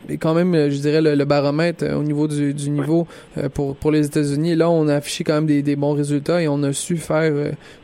est 0.10 0.18
quand 0.18 0.34
même, 0.36 0.70
je 0.70 0.78
dirais, 0.78 1.02
le, 1.02 1.16
le 1.16 1.26
baromètre 1.26 1.86
au 1.96 2.04
niveau 2.04 2.28
du, 2.28 2.54
du 2.54 2.70
niveau 2.70 3.08
pour 3.54 3.76
pour 3.78 3.92
les 3.92 4.06
États-Unis. 4.06 4.56
Là, 4.56 4.70
on 4.70 4.88
a 4.90 4.96
affiché 4.96 5.24
quand 5.24 5.34
même 5.36 5.48
des, 5.48 5.64
des 5.64 5.76
bons 5.78 5.94
résultats 5.94 6.42
et 6.42 6.48
on 6.50 6.62
a 6.64 6.74
su 6.74 6.98
faire 6.98 7.32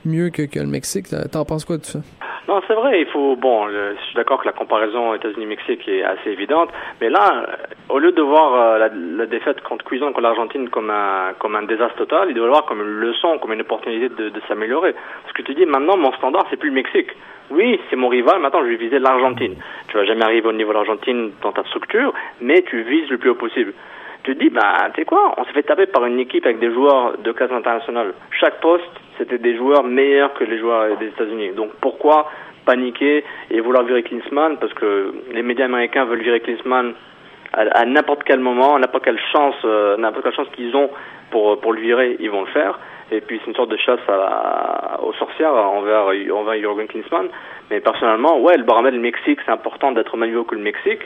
mieux 0.06 0.30
que, 0.30 0.44
que 0.44 0.60
le 0.60 0.68
Mexique. 0.68 1.08
T'en 1.32 1.46
penses 1.46 1.66
quoi 1.66 1.78
de 1.78 1.86
ça? 1.86 2.02
Non, 2.52 2.60
c'est 2.68 2.74
vrai, 2.74 3.00
il 3.00 3.06
faut. 3.08 3.38
Bon, 3.38 3.70
je 3.70 3.96
suis 4.08 4.16
d'accord 4.16 4.42
que 4.42 4.46
la 4.46 4.52
comparaison 4.52 5.16
États-Unis-Mexique 5.16 5.88
est 5.88 6.04
assez 6.04 6.32
évidente, 6.32 6.70
mais 7.00 7.10
là, 7.10 7.46
euh, 7.48 7.56
au 7.88 7.98
lieu 7.98 8.12
de 8.12 8.22
voir 8.22 8.54
euh, 8.56 8.90
la, 8.90 9.26
défaite 9.26 9.62
contre 9.62 9.86
Cuisant 9.86 10.08
contre 10.08 10.20
l'Argentine 10.20 10.68
comme 10.68 10.90
un, 10.90 11.32
comme 11.40 11.56
un 11.56 11.64
désastre 11.64 11.96
total, 11.96 12.28
il 12.28 12.34
doit 12.34 12.48
le 12.48 12.52
voir 12.52 12.66
comme 12.66 12.82
une 12.82 13.00
leçon, 13.08 13.38
comme 13.38 13.54
une 13.54 13.62
opportunité 13.62 14.10
de, 14.10 14.28
de 14.28 14.42
s'améliorer. 14.50 14.94
Parce 15.24 15.32
que 15.34 15.44
tu 15.44 15.54
dis, 15.54 15.66
maintenant, 15.66 15.96
mon 15.96 16.12
standard, 16.12 16.46
c'est 16.50 16.58
plus 16.58 16.72
le 16.72 16.76
Mexique. 16.76 17.12
Oui, 17.52 17.80
c'est 17.90 17.96
mon 17.96 18.10
rival, 18.10 18.42
maintenant, 18.42 18.66
je 18.66 18.72
vais 18.72 18.76
viser 18.76 19.00
l'Argentine. 19.00 19.56
Tu 19.88 19.96
vas 19.96 20.04
jamais 20.04 20.26
arriver 20.26 20.50
au 20.50 20.52
niveau 20.52 20.72
de 20.72 20.78
l'Argentine 20.78 21.32
dans 21.42 21.54
ta 21.54 21.64
structure, 21.64 22.14
mais 22.42 22.64
tu 22.64 22.82
vises 22.82 23.10
le 23.10 23.18
plus 23.18 23.30
haut 23.30 23.36
possible. 23.36 23.72
Tu 24.24 24.36
te 24.36 24.40
dis, 24.40 24.50
bah, 24.50 24.90
tu 24.94 25.02
sais 25.02 25.06
quoi, 25.06 25.34
on 25.38 25.46
s'est 25.46 25.54
fait 25.54 25.64
taper 25.64 25.88
par 25.88 26.06
une 26.06 26.20
équipe 26.20 26.46
avec 26.46 26.60
des 26.60 26.72
joueurs 26.72 27.18
de 27.18 27.32
classe 27.32 27.52
internationale. 27.52 28.14
Chaque 28.40 28.60
poste, 28.62 28.84
c'était 29.18 29.40
des 29.40 29.56
joueurs 29.58 29.84
meilleurs 29.84 30.34
que 30.36 30.44
les 30.44 30.60
joueurs 30.60 30.98
des 30.98 31.08
États-Unis. 31.08 31.52
Donc 31.54 31.72
pourquoi 31.82 32.30
paniquer 32.66 33.24
et 33.50 33.60
vouloir 33.62 33.84
virer 33.84 34.04
Klinsmann? 34.04 34.58
Parce 34.58 34.74
que 34.74 35.14
les 35.32 35.42
médias 35.42 35.66
américains 35.66 36.06
veulent 36.06 36.22
virer 36.22 36.40
Klinsmann 36.40 36.94
à, 37.54 37.86
n'importe 37.86 38.24
quel 38.24 38.40
moment, 38.40 38.76
à 38.76 38.80
n'importe 38.80 39.04
quelle 39.04 39.20
chance, 39.32 39.56
euh, 39.66 39.98
n'importe 39.98 40.24
quelle 40.24 40.36
chance 40.36 40.48
qu'ils 40.56 40.76
ont 40.76 40.90
pour 41.32 41.60
pour 41.60 41.74
le 41.74 41.82
virer, 41.82 42.16
ils 42.20 42.30
vont 42.30 42.42
le 42.42 42.52
faire. 42.52 42.80
Et 43.12 43.20
puis 43.20 43.40
c'est 43.40 43.50
une 43.50 43.56
sorte 43.58 43.70
de 43.70 43.78
chasse 43.78 44.00
aux 45.04 45.14
sorcières 45.14 45.54
envers 45.54 46.08
envers 46.34 46.60
Jürgen 46.60 46.88
Klinsmann. 46.88 47.28
Mais 47.70 47.80
personnellement, 47.80 48.40
ouais, 48.40 48.56
le 48.56 48.64
baromètre 48.64 48.96
du 48.96 49.02
Mexique, 49.02 49.40
c'est 49.46 49.52
important 49.52 49.92
d'être 49.92 50.14
au 50.14 50.18
même 50.18 50.30
niveau 50.30 50.44
que 50.44 50.56
le 50.56 50.62
Mexique. 50.62 51.02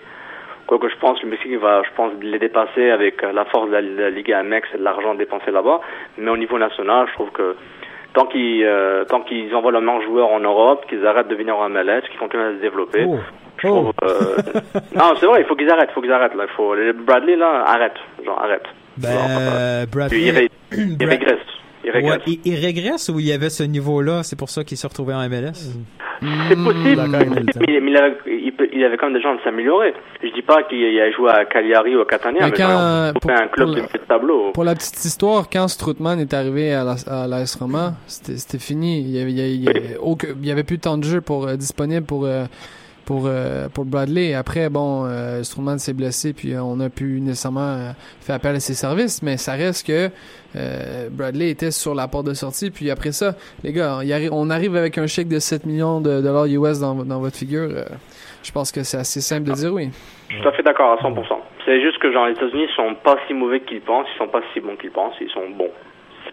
Quoique 0.67 0.89
je 0.89 0.95
pense 0.97 1.19
que 1.19 1.25
le 1.25 1.31
Mexique 1.31 1.57
va, 1.59 1.83
je 1.83 1.89
pense, 1.95 2.11
les 2.21 2.39
dépasser 2.39 2.89
avec 2.89 3.23
euh, 3.23 3.31
la 3.31 3.45
force 3.45 3.67
de 3.67 3.73
la, 3.73 3.81
la 3.81 4.09
Ligue 4.09 4.33
MX 4.33 4.63
et 4.73 4.77
de 4.79 4.83
l'argent 4.83 5.13
dépensé 5.15 5.51
là-bas. 5.51 5.79
Mais 6.17 6.31
au 6.31 6.37
niveau 6.37 6.57
national, 6.57 7.07
je 7.09 7.13
trouve 7.13 7.29
que 7.31 7.55
tant 8.13 8.25
qu'ils 8.25 8.63
euh, 8.65 9.03
tant 9.05 9.21
qu'ils 9.21 9.53
envoient 9.55 9.71
leurs 9.71 9.81
meilleurs 9.81 10.01
joueurs 10.01 10.31
en 10.31 10.39
Europe, 10.39 10.85
qu'ils 10.89 11.05
arrêtent 11.05 11.27
de 11.27 11.35
venir 11.35 11.55
en 11.57 11.69
MLS, 11.69 12.01
qu'ils 12.09 12.19
continuent 12.19 12.49
à 12.49 12.55
se 12.55 12.61
développer. 12.61 13.05
Oh. 13.07 13.17
Je 13.57 13.67
trouve, 13.67 13.93
euh, 14.03 14.35
non, 14.95 15.13
c'est 15.19 15.25
vrai, 15.27 15.41
il 15.41 15.45
faut 15.45 15.55
qu'ils 15.55 15.69
arrêtent, 15.69 15.89
il 15.91 15.93
faut 15.93 16.01
qu'ils 16.01 16.11
arrêtent 16.11 16.35
là. 16.35 16.43
Il 16.47 16.53
faut 16.55 16.75
les 16.75 16.91
Bradley 16.93 17.35
là, 17.35 17.63
arrête, 17.65 17.95
genre 18.25 18.41
arrête. 18.41 18.65
Ben, 18.97 19.09
Genre, 19.11 19.27
euh, 19.29 19.85
Bradley, 19.91 20.19
il, 20.21 20.31
ré- 20.31 20.49
il 20.71 20.97
Brad- 20.97 21.09
régresse, 21.09 21.45
il 21.85 21.91
Ouais, 21.91 22.11
régresse. 22.11 22.21
il, 22.27 22.39
il 22.45 22.55
régresse 22.55 23.09
ou 23.09 23.19
il 23.19 23.27
y 23.27 23.31
avait 23.31 23.49
ce 23.49 23.63
niveau-là, 23.63 24.23
c'est 24.23 24.37
pour 24.37 24.49
ça 24.49 24.63
qu'il 24.63 24.77
s'est 24.77 24.87
retrouvé 24.87 25.13
en 25.13 25.27
MLS? 25.29 25.53
C'est 26.49 26.55
possible, 26.55 26.95
D'accord 26.95 27.15
avec 27.15 27.29
Nelton. 27.29 27.59
mais, 27.67 27.79
mais 27.81 27.91
il, 27.91 27.97
avait, 27.97 28.15
il, 28.27 28.53
peut- 28.53 28.69
il 28.73 28.83
avait 28.85 28.95
quand 28.97 29.07
même 29.07 29.15
des 29.15 29.21
chances 29.21 29.37
de 29.39 29.43
s'améliorer. 29.43 29.93
Je 30.23 30.29
dis 30.33 30.41
pas 30.41 30.63
qu'il 30.63 30.77
a 30.99 31.11
joué 31.11 31.29
à 31.29 31.43
Cagliari 31.45 31.95
ou 31.95 32.01
à 32.01 32.05
Catania, 32.05 32.39
Mais 32.41 32.51
mais, 32.51 32.57
quand- 32.57 33.19
pour- 33.21 33.31
un 33.31 33.47
club 33.47 33.67
pour 33.67 33.75
de 33.75 34.05
tableau. 34.07 34.51
Pour 34.53 34.63
la 34.63 34.75
petite 34.75 35.03
histoire, 35.03 35.49
quand 35.49 35.67
Strootman 35.67 36.19
est 36.19 36.33
arrivé 36.33 36.73
à 36.73 36.83
la- 36.85 36.95
à 37.23 37.27
l'AS 37.27 37.55
Roma, 37.59 37.93
c'était 38.07 38.57
fini. 38.59 39.01
Il 39.01 39.09
y 39.11 39.19
avait, 39.21 39.31
avait- 39.69 40.37
y 40.41 40.51
avait 40.51 40.63
plus 40.63 40.77
de 40.77 40.81
temps 40.81 40.97
de 40.97 41.03
jeu 41.03 41.19
pour 41.21 41.47
euh, 41.47 41.55
disponible 41.57 42.05
pour 42.05 42.25
euh, 42.25 42.45
pour 43.05 43.23
euh, 43.27 43.67
pour 43.73 43.85
Bradley. 43.85 44.33
Après, 44.33 44.69
bon, 44.69 45.05
euh, 45.05 45.43
Strootman 45.43 45.79
s'est 45.79 45.93
blessé, 45.93 46.33
puis 46.33 46.53
euh, 46.53 46.61
on 46.61 46.79
a 46.79 46.89
pu 46.89 47.21
nécessairement 47.21 47.93
faire 48.21 48.35
appel 48.35 48.55
à 48.55 48.59
ses 48.59 48.73
services, 48.73 49.21
mais 49.21 49.37
ça 49.37 49.53
reste 49.53 49.87
que 49.87 50.09
Bradley 51.11 51.49
était 51.49 51.71
sur 51.71 51.93
la 51.93 52.07
porte 52.07 52.27
de 52.27 52.33
sortie. 52.33 52.71
Puis 52.71 52.89
après 52.89 53.11
ça, 53.11 53.33
les 53.63 53.73
gars, 53.73 53.99
on 54.31 54.49
arrive 54.49 54.75
avec 54.75 54.97
un 54.97 55.07
chèque 55.07 55.27
de 55.27 55.39
7 55.39 55.65
millions 55.65 55.99
de 55.99 56.21
dollars 56.21 56.45
US 56.45 56.79
dans, 56.79 56.95
dans 56.95 57.19
votre 57.19 57.35
figure. 57.35 57.69
je 58.43 58.51
pense 58.51 58.71
que 58.71 58.83
c'est 58.83 58.97
assez 58.97 59.21
simple 59.21 59.49
de 59.49 59.53
dire 59.53 59.73
oui. 59.73 59.89
Je 60.29 60.35
suis 60.35 60.41
tout 60.41 60.49
à 60.49 60.51
fait 60.53 60.63
d'accord 60.63 60.97
à 60.97 61.03
100%. 61.03 61.23
C'est 61.65 61.81
juste 61.81 61.99
que 61.99 62.11
genre 62.11 62.27
les 62.27 62.33
États-Unis 62.33 62.67
sont 62.75 62.95
pas 63.03 63.17
si 63.27 63.33
mauvais 63.33 63.59
qu'ils 63.61 63.81
pensent, 63.81 64.07
ils 64.13 64.17
sont 64.17 64.27
pas 64.27 64.41
si 64.53 64.59
bons 64.61 64.75
qu'ils 64.77 64.91
pensent, 64.91 65.15
ils 65.19 65.29
sont 65.29 65.49
bons. 65.49 65.71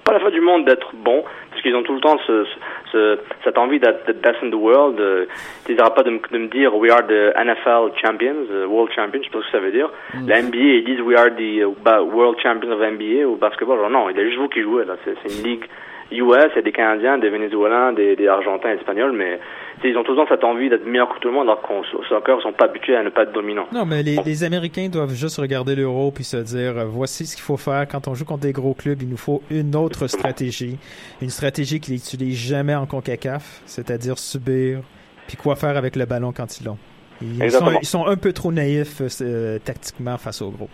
Pas 0.05 0.13
la 0.13 0.21
fin 0.21 0.31
du 0.31 0.41
monde 0.41 0.65
d'être 0.65 0.91
bon, 0.95 1.23
parce 1.51 1.63
qu'ils 1.63 1.75
ont 1.77 1.83
tout 1.83 1.95
le 1.95 2.01
temps 2.01 2.19
ce, 2.27 2.45
ce, 2.45 2.51
ce- 2.93 3.19
cette 3.45 3.57
envie 3.59 3.79
d'être 3.79 4.05
the 4.05 4.17
best 4.21 4.37
in 4.43 4.51
the 4.51 4.55
world. 4.55 4.99
Euh, 5.01 5.27
ils 5.69 5.77
n'arrêtent 5.77 5.95
pas 5.95 6.03
de, 6.03 6.11
me- 6.11 6.21
de 6.31 6.39
me 6.39 6.49
dire 6.49 6.75
we 6.77 6.91
are 6.91 7.07
the 7.07 7.33
NFL 7.37 7.93
champions, 8.05 8.47
euh, 8.51 8.67
world 8.67 8.93
champions, 8.93 9.21
je 9.23 9.29
sais 9.29 9.33
pas 9.33 9.41
ce 9.41 9.47
que 9.47 9.53
ça 9.53 9.61
veut 9.61 9.71
dire. 9.73 9.89
La 10.27 10.43
NBA, 10.43 10.59
ils 10.59 10.85
disent 10.85 11.01
we 11.01 11.17
are 11.19 11.31
the 11.31 11.61
euh, 11.63 12.01
world 12.03 12.39
champions 12.43 12.73
of 12.73 12.81
NBA 12.81 13.27
ou 13.27 13.37
basketball. 13.37 13.79
Genre, 13.79 13.91
non, 13.91 14.11
il 14.11 14.17
y 14.17 14.21
a 14.21 14.25
juste 14.25 14.39
vous 14.39 14.49
qui 14.49 14.63
jouez 14.63 14.85
là. 14.85 14.95
C'est 15.05 15.13
une 15.37 15.45
ligue 15.45 15.65
US, 16.11 16.51
il 16.53 16.57
y 16.57 16.59
a 16.59 16.63
des 16.63 16.73
Canadiens, 16.73 17.17
des 17.17 17.31
Vénézuéliens, 17.31 17.93
des, 17.95 18.17
des 18.17 18.29
Argentins, 18.29 18.69
Espagnols, 18.71 19.13
mais 19.13 19.39
tu 19.72 19.72
ils 19.85 19.97
ont 19.97 20.05
temps 20.05 20.27
cette 20.29 20.45
envie 20.45 20.69
d'être 20.69 20.87
meilleurs 20.87 21.15
que 21.15 21.19
tout 21.19 21.29
le 21.29 21.35
monde, 21.35 21.49
alors 21.49 21.63
qu'au 21.63 21.81
au 21.81 22.05
soccer, 22.05 22.39
ils 22.39 22.43
sont 22.43 22.53
pas 22.53 22.67
habitués 22.67 22.97
à 22.97 23.03
ne 23.03 23.11
pas 23.11 23.23
être 23.23 23.33
dominants. 23.33 23.67
Non, 23.73 23.85
mais 23.85 24.03
les, 24.03 24.17
les 24.25 24.45
Américains 24.45 24.89
doivent 24.89 25.15
juste 25.15 25.39
regarder 25.39 25.75
l'euro 25.75 26.11
puis 26.11 26.25
se 26.25 26.37
dire 26.37 26.79
euh, 26.79 26.85
voici 26.85 27.27
ce 27.27 27.37
qu'il 27.37 27.45
faut 27.45 27.57
faire 27.57 27.87
quand 27.89 28.09
on 28.09 28.15
joue 28.15 28.25
contre 28.25 28.43
des 28.43 28.53
gros 28.53 28.75
clubs. 28.75 29.03
Il 29.03 29.09
nous 29.09 29.17
faut 29.17 29.43
une 29.51 29.75
autre 29.77 30.07
stratégie, 30.07 30.79
une 31.21 31.31
stratégie 31.31 31.81
qu'ils 31.81 31.95
n'utilisent 31.95 32.39
jamais 32.39 32.75
en 32.75 32.87
Concacaf, 32.87 33.63
c'est-à-dire 33.67 34.19
subir 34.19 34.81
puis 35.27 35.37
quoi 35.37 35.57
faire 35.57 35.77
avec 35.77 35.97
le 35.97 36.05
ballon 36.05 36.33
quand 36.33 36.61
ils 36.61 36.67
l'ont. 36.67 36.79
Ils 37.21 37.45
ils 37.45 37.87
sont 37.87 38.07
un 38.07 38.17
peu 38.17 38.33
trop 38.33 38.51
naïfs 38.51 39.01
euh, 39.21 39.59
tactiquement 39.61 40.19
face 40.19 40.43
aux 40.43 40.51
gros. 40.51 40.69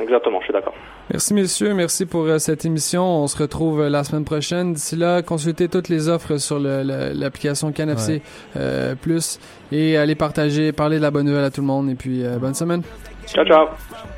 Exactement, 0.00 0.40
je 0.40 0.44
suis 0.44 0.52
d'accord. 0.52 0.73
Merci 1.12 1.34
messieurs, 1.34 1.74
merci 1.74 2.06
pour 2.06 2.22
euh, 2.24 2.38
cette 2.38 2.64
émission. 2.64 3.04
On 3.04 3.26
se 3.26 3.36
retrouve 3.36 3.82
euh, 3.82 3.88
la 3.90 4.04
semaine 4.04 4.24
prochaine. 4.24 4.72
D'ici 4.72 4.96
là, 4.96 5.20
consultez 5.22 5.68
toutes 5.68 5.88
les 5.90 6.08
offres 6.08 6.38
sur 6.38 6.58
le- 6.58 6.82
le- 6.82 7.12
l'application 7.12 7.72
CanFC 7.72 8.22
euh, 8.56 8.94
Plus. 8.94 9.38
Et 9.70 9.96
allez 9.98 10.14
partager, 10.14 10.72
parler 10.72 10.96
de 10.96 11.02
la 11.02 11.10
bonne 11.10 11.26
nouvelle 11.26 11.44
à 11.44 11.50
tout 11.50 11.60
le 11.60 11.66
monde. 11.66 11.90
Et 11.90 11.94
puis 11.94 12.24
euh, 12.24 12.38
bonne 12.38 12.54
semaine. 12.54 12.82
Ciao, 13.26 13.44
ciao. 13.44 13.66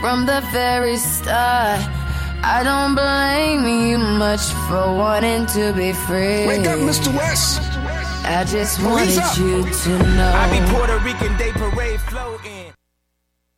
from 0.02 0.26
the 0.26 0.42
very 0.52 0.98
start. 0.98 1.82
I 2.42 2.64
don't 2.64 2.96
blame 2.96 3.68
you 3.68 3.98
much 3.98 4.42
for 4.70 4.96
wanting 4.96 5.46
to 5.48 5.74
be 5.74 5.92
free. 5.92 6.48
Wake 6.48 6.68
up, 6.68 6.80
Mr. 6.80 7.14
West. 7.14 7.62
I 8.32 8.44
just 8.44 8.80
wanted 8.84 9.16
you 9.38 9.64
to 9.64 9.90
know. 10.16 10.32
I 10.36 10.52
be 10.52 10.72
Puerto 10.72 11.00
Rican 11.00 11.36
Day 11.36 11.52
Parade 11.52 12.00
floating. 12.00 12.79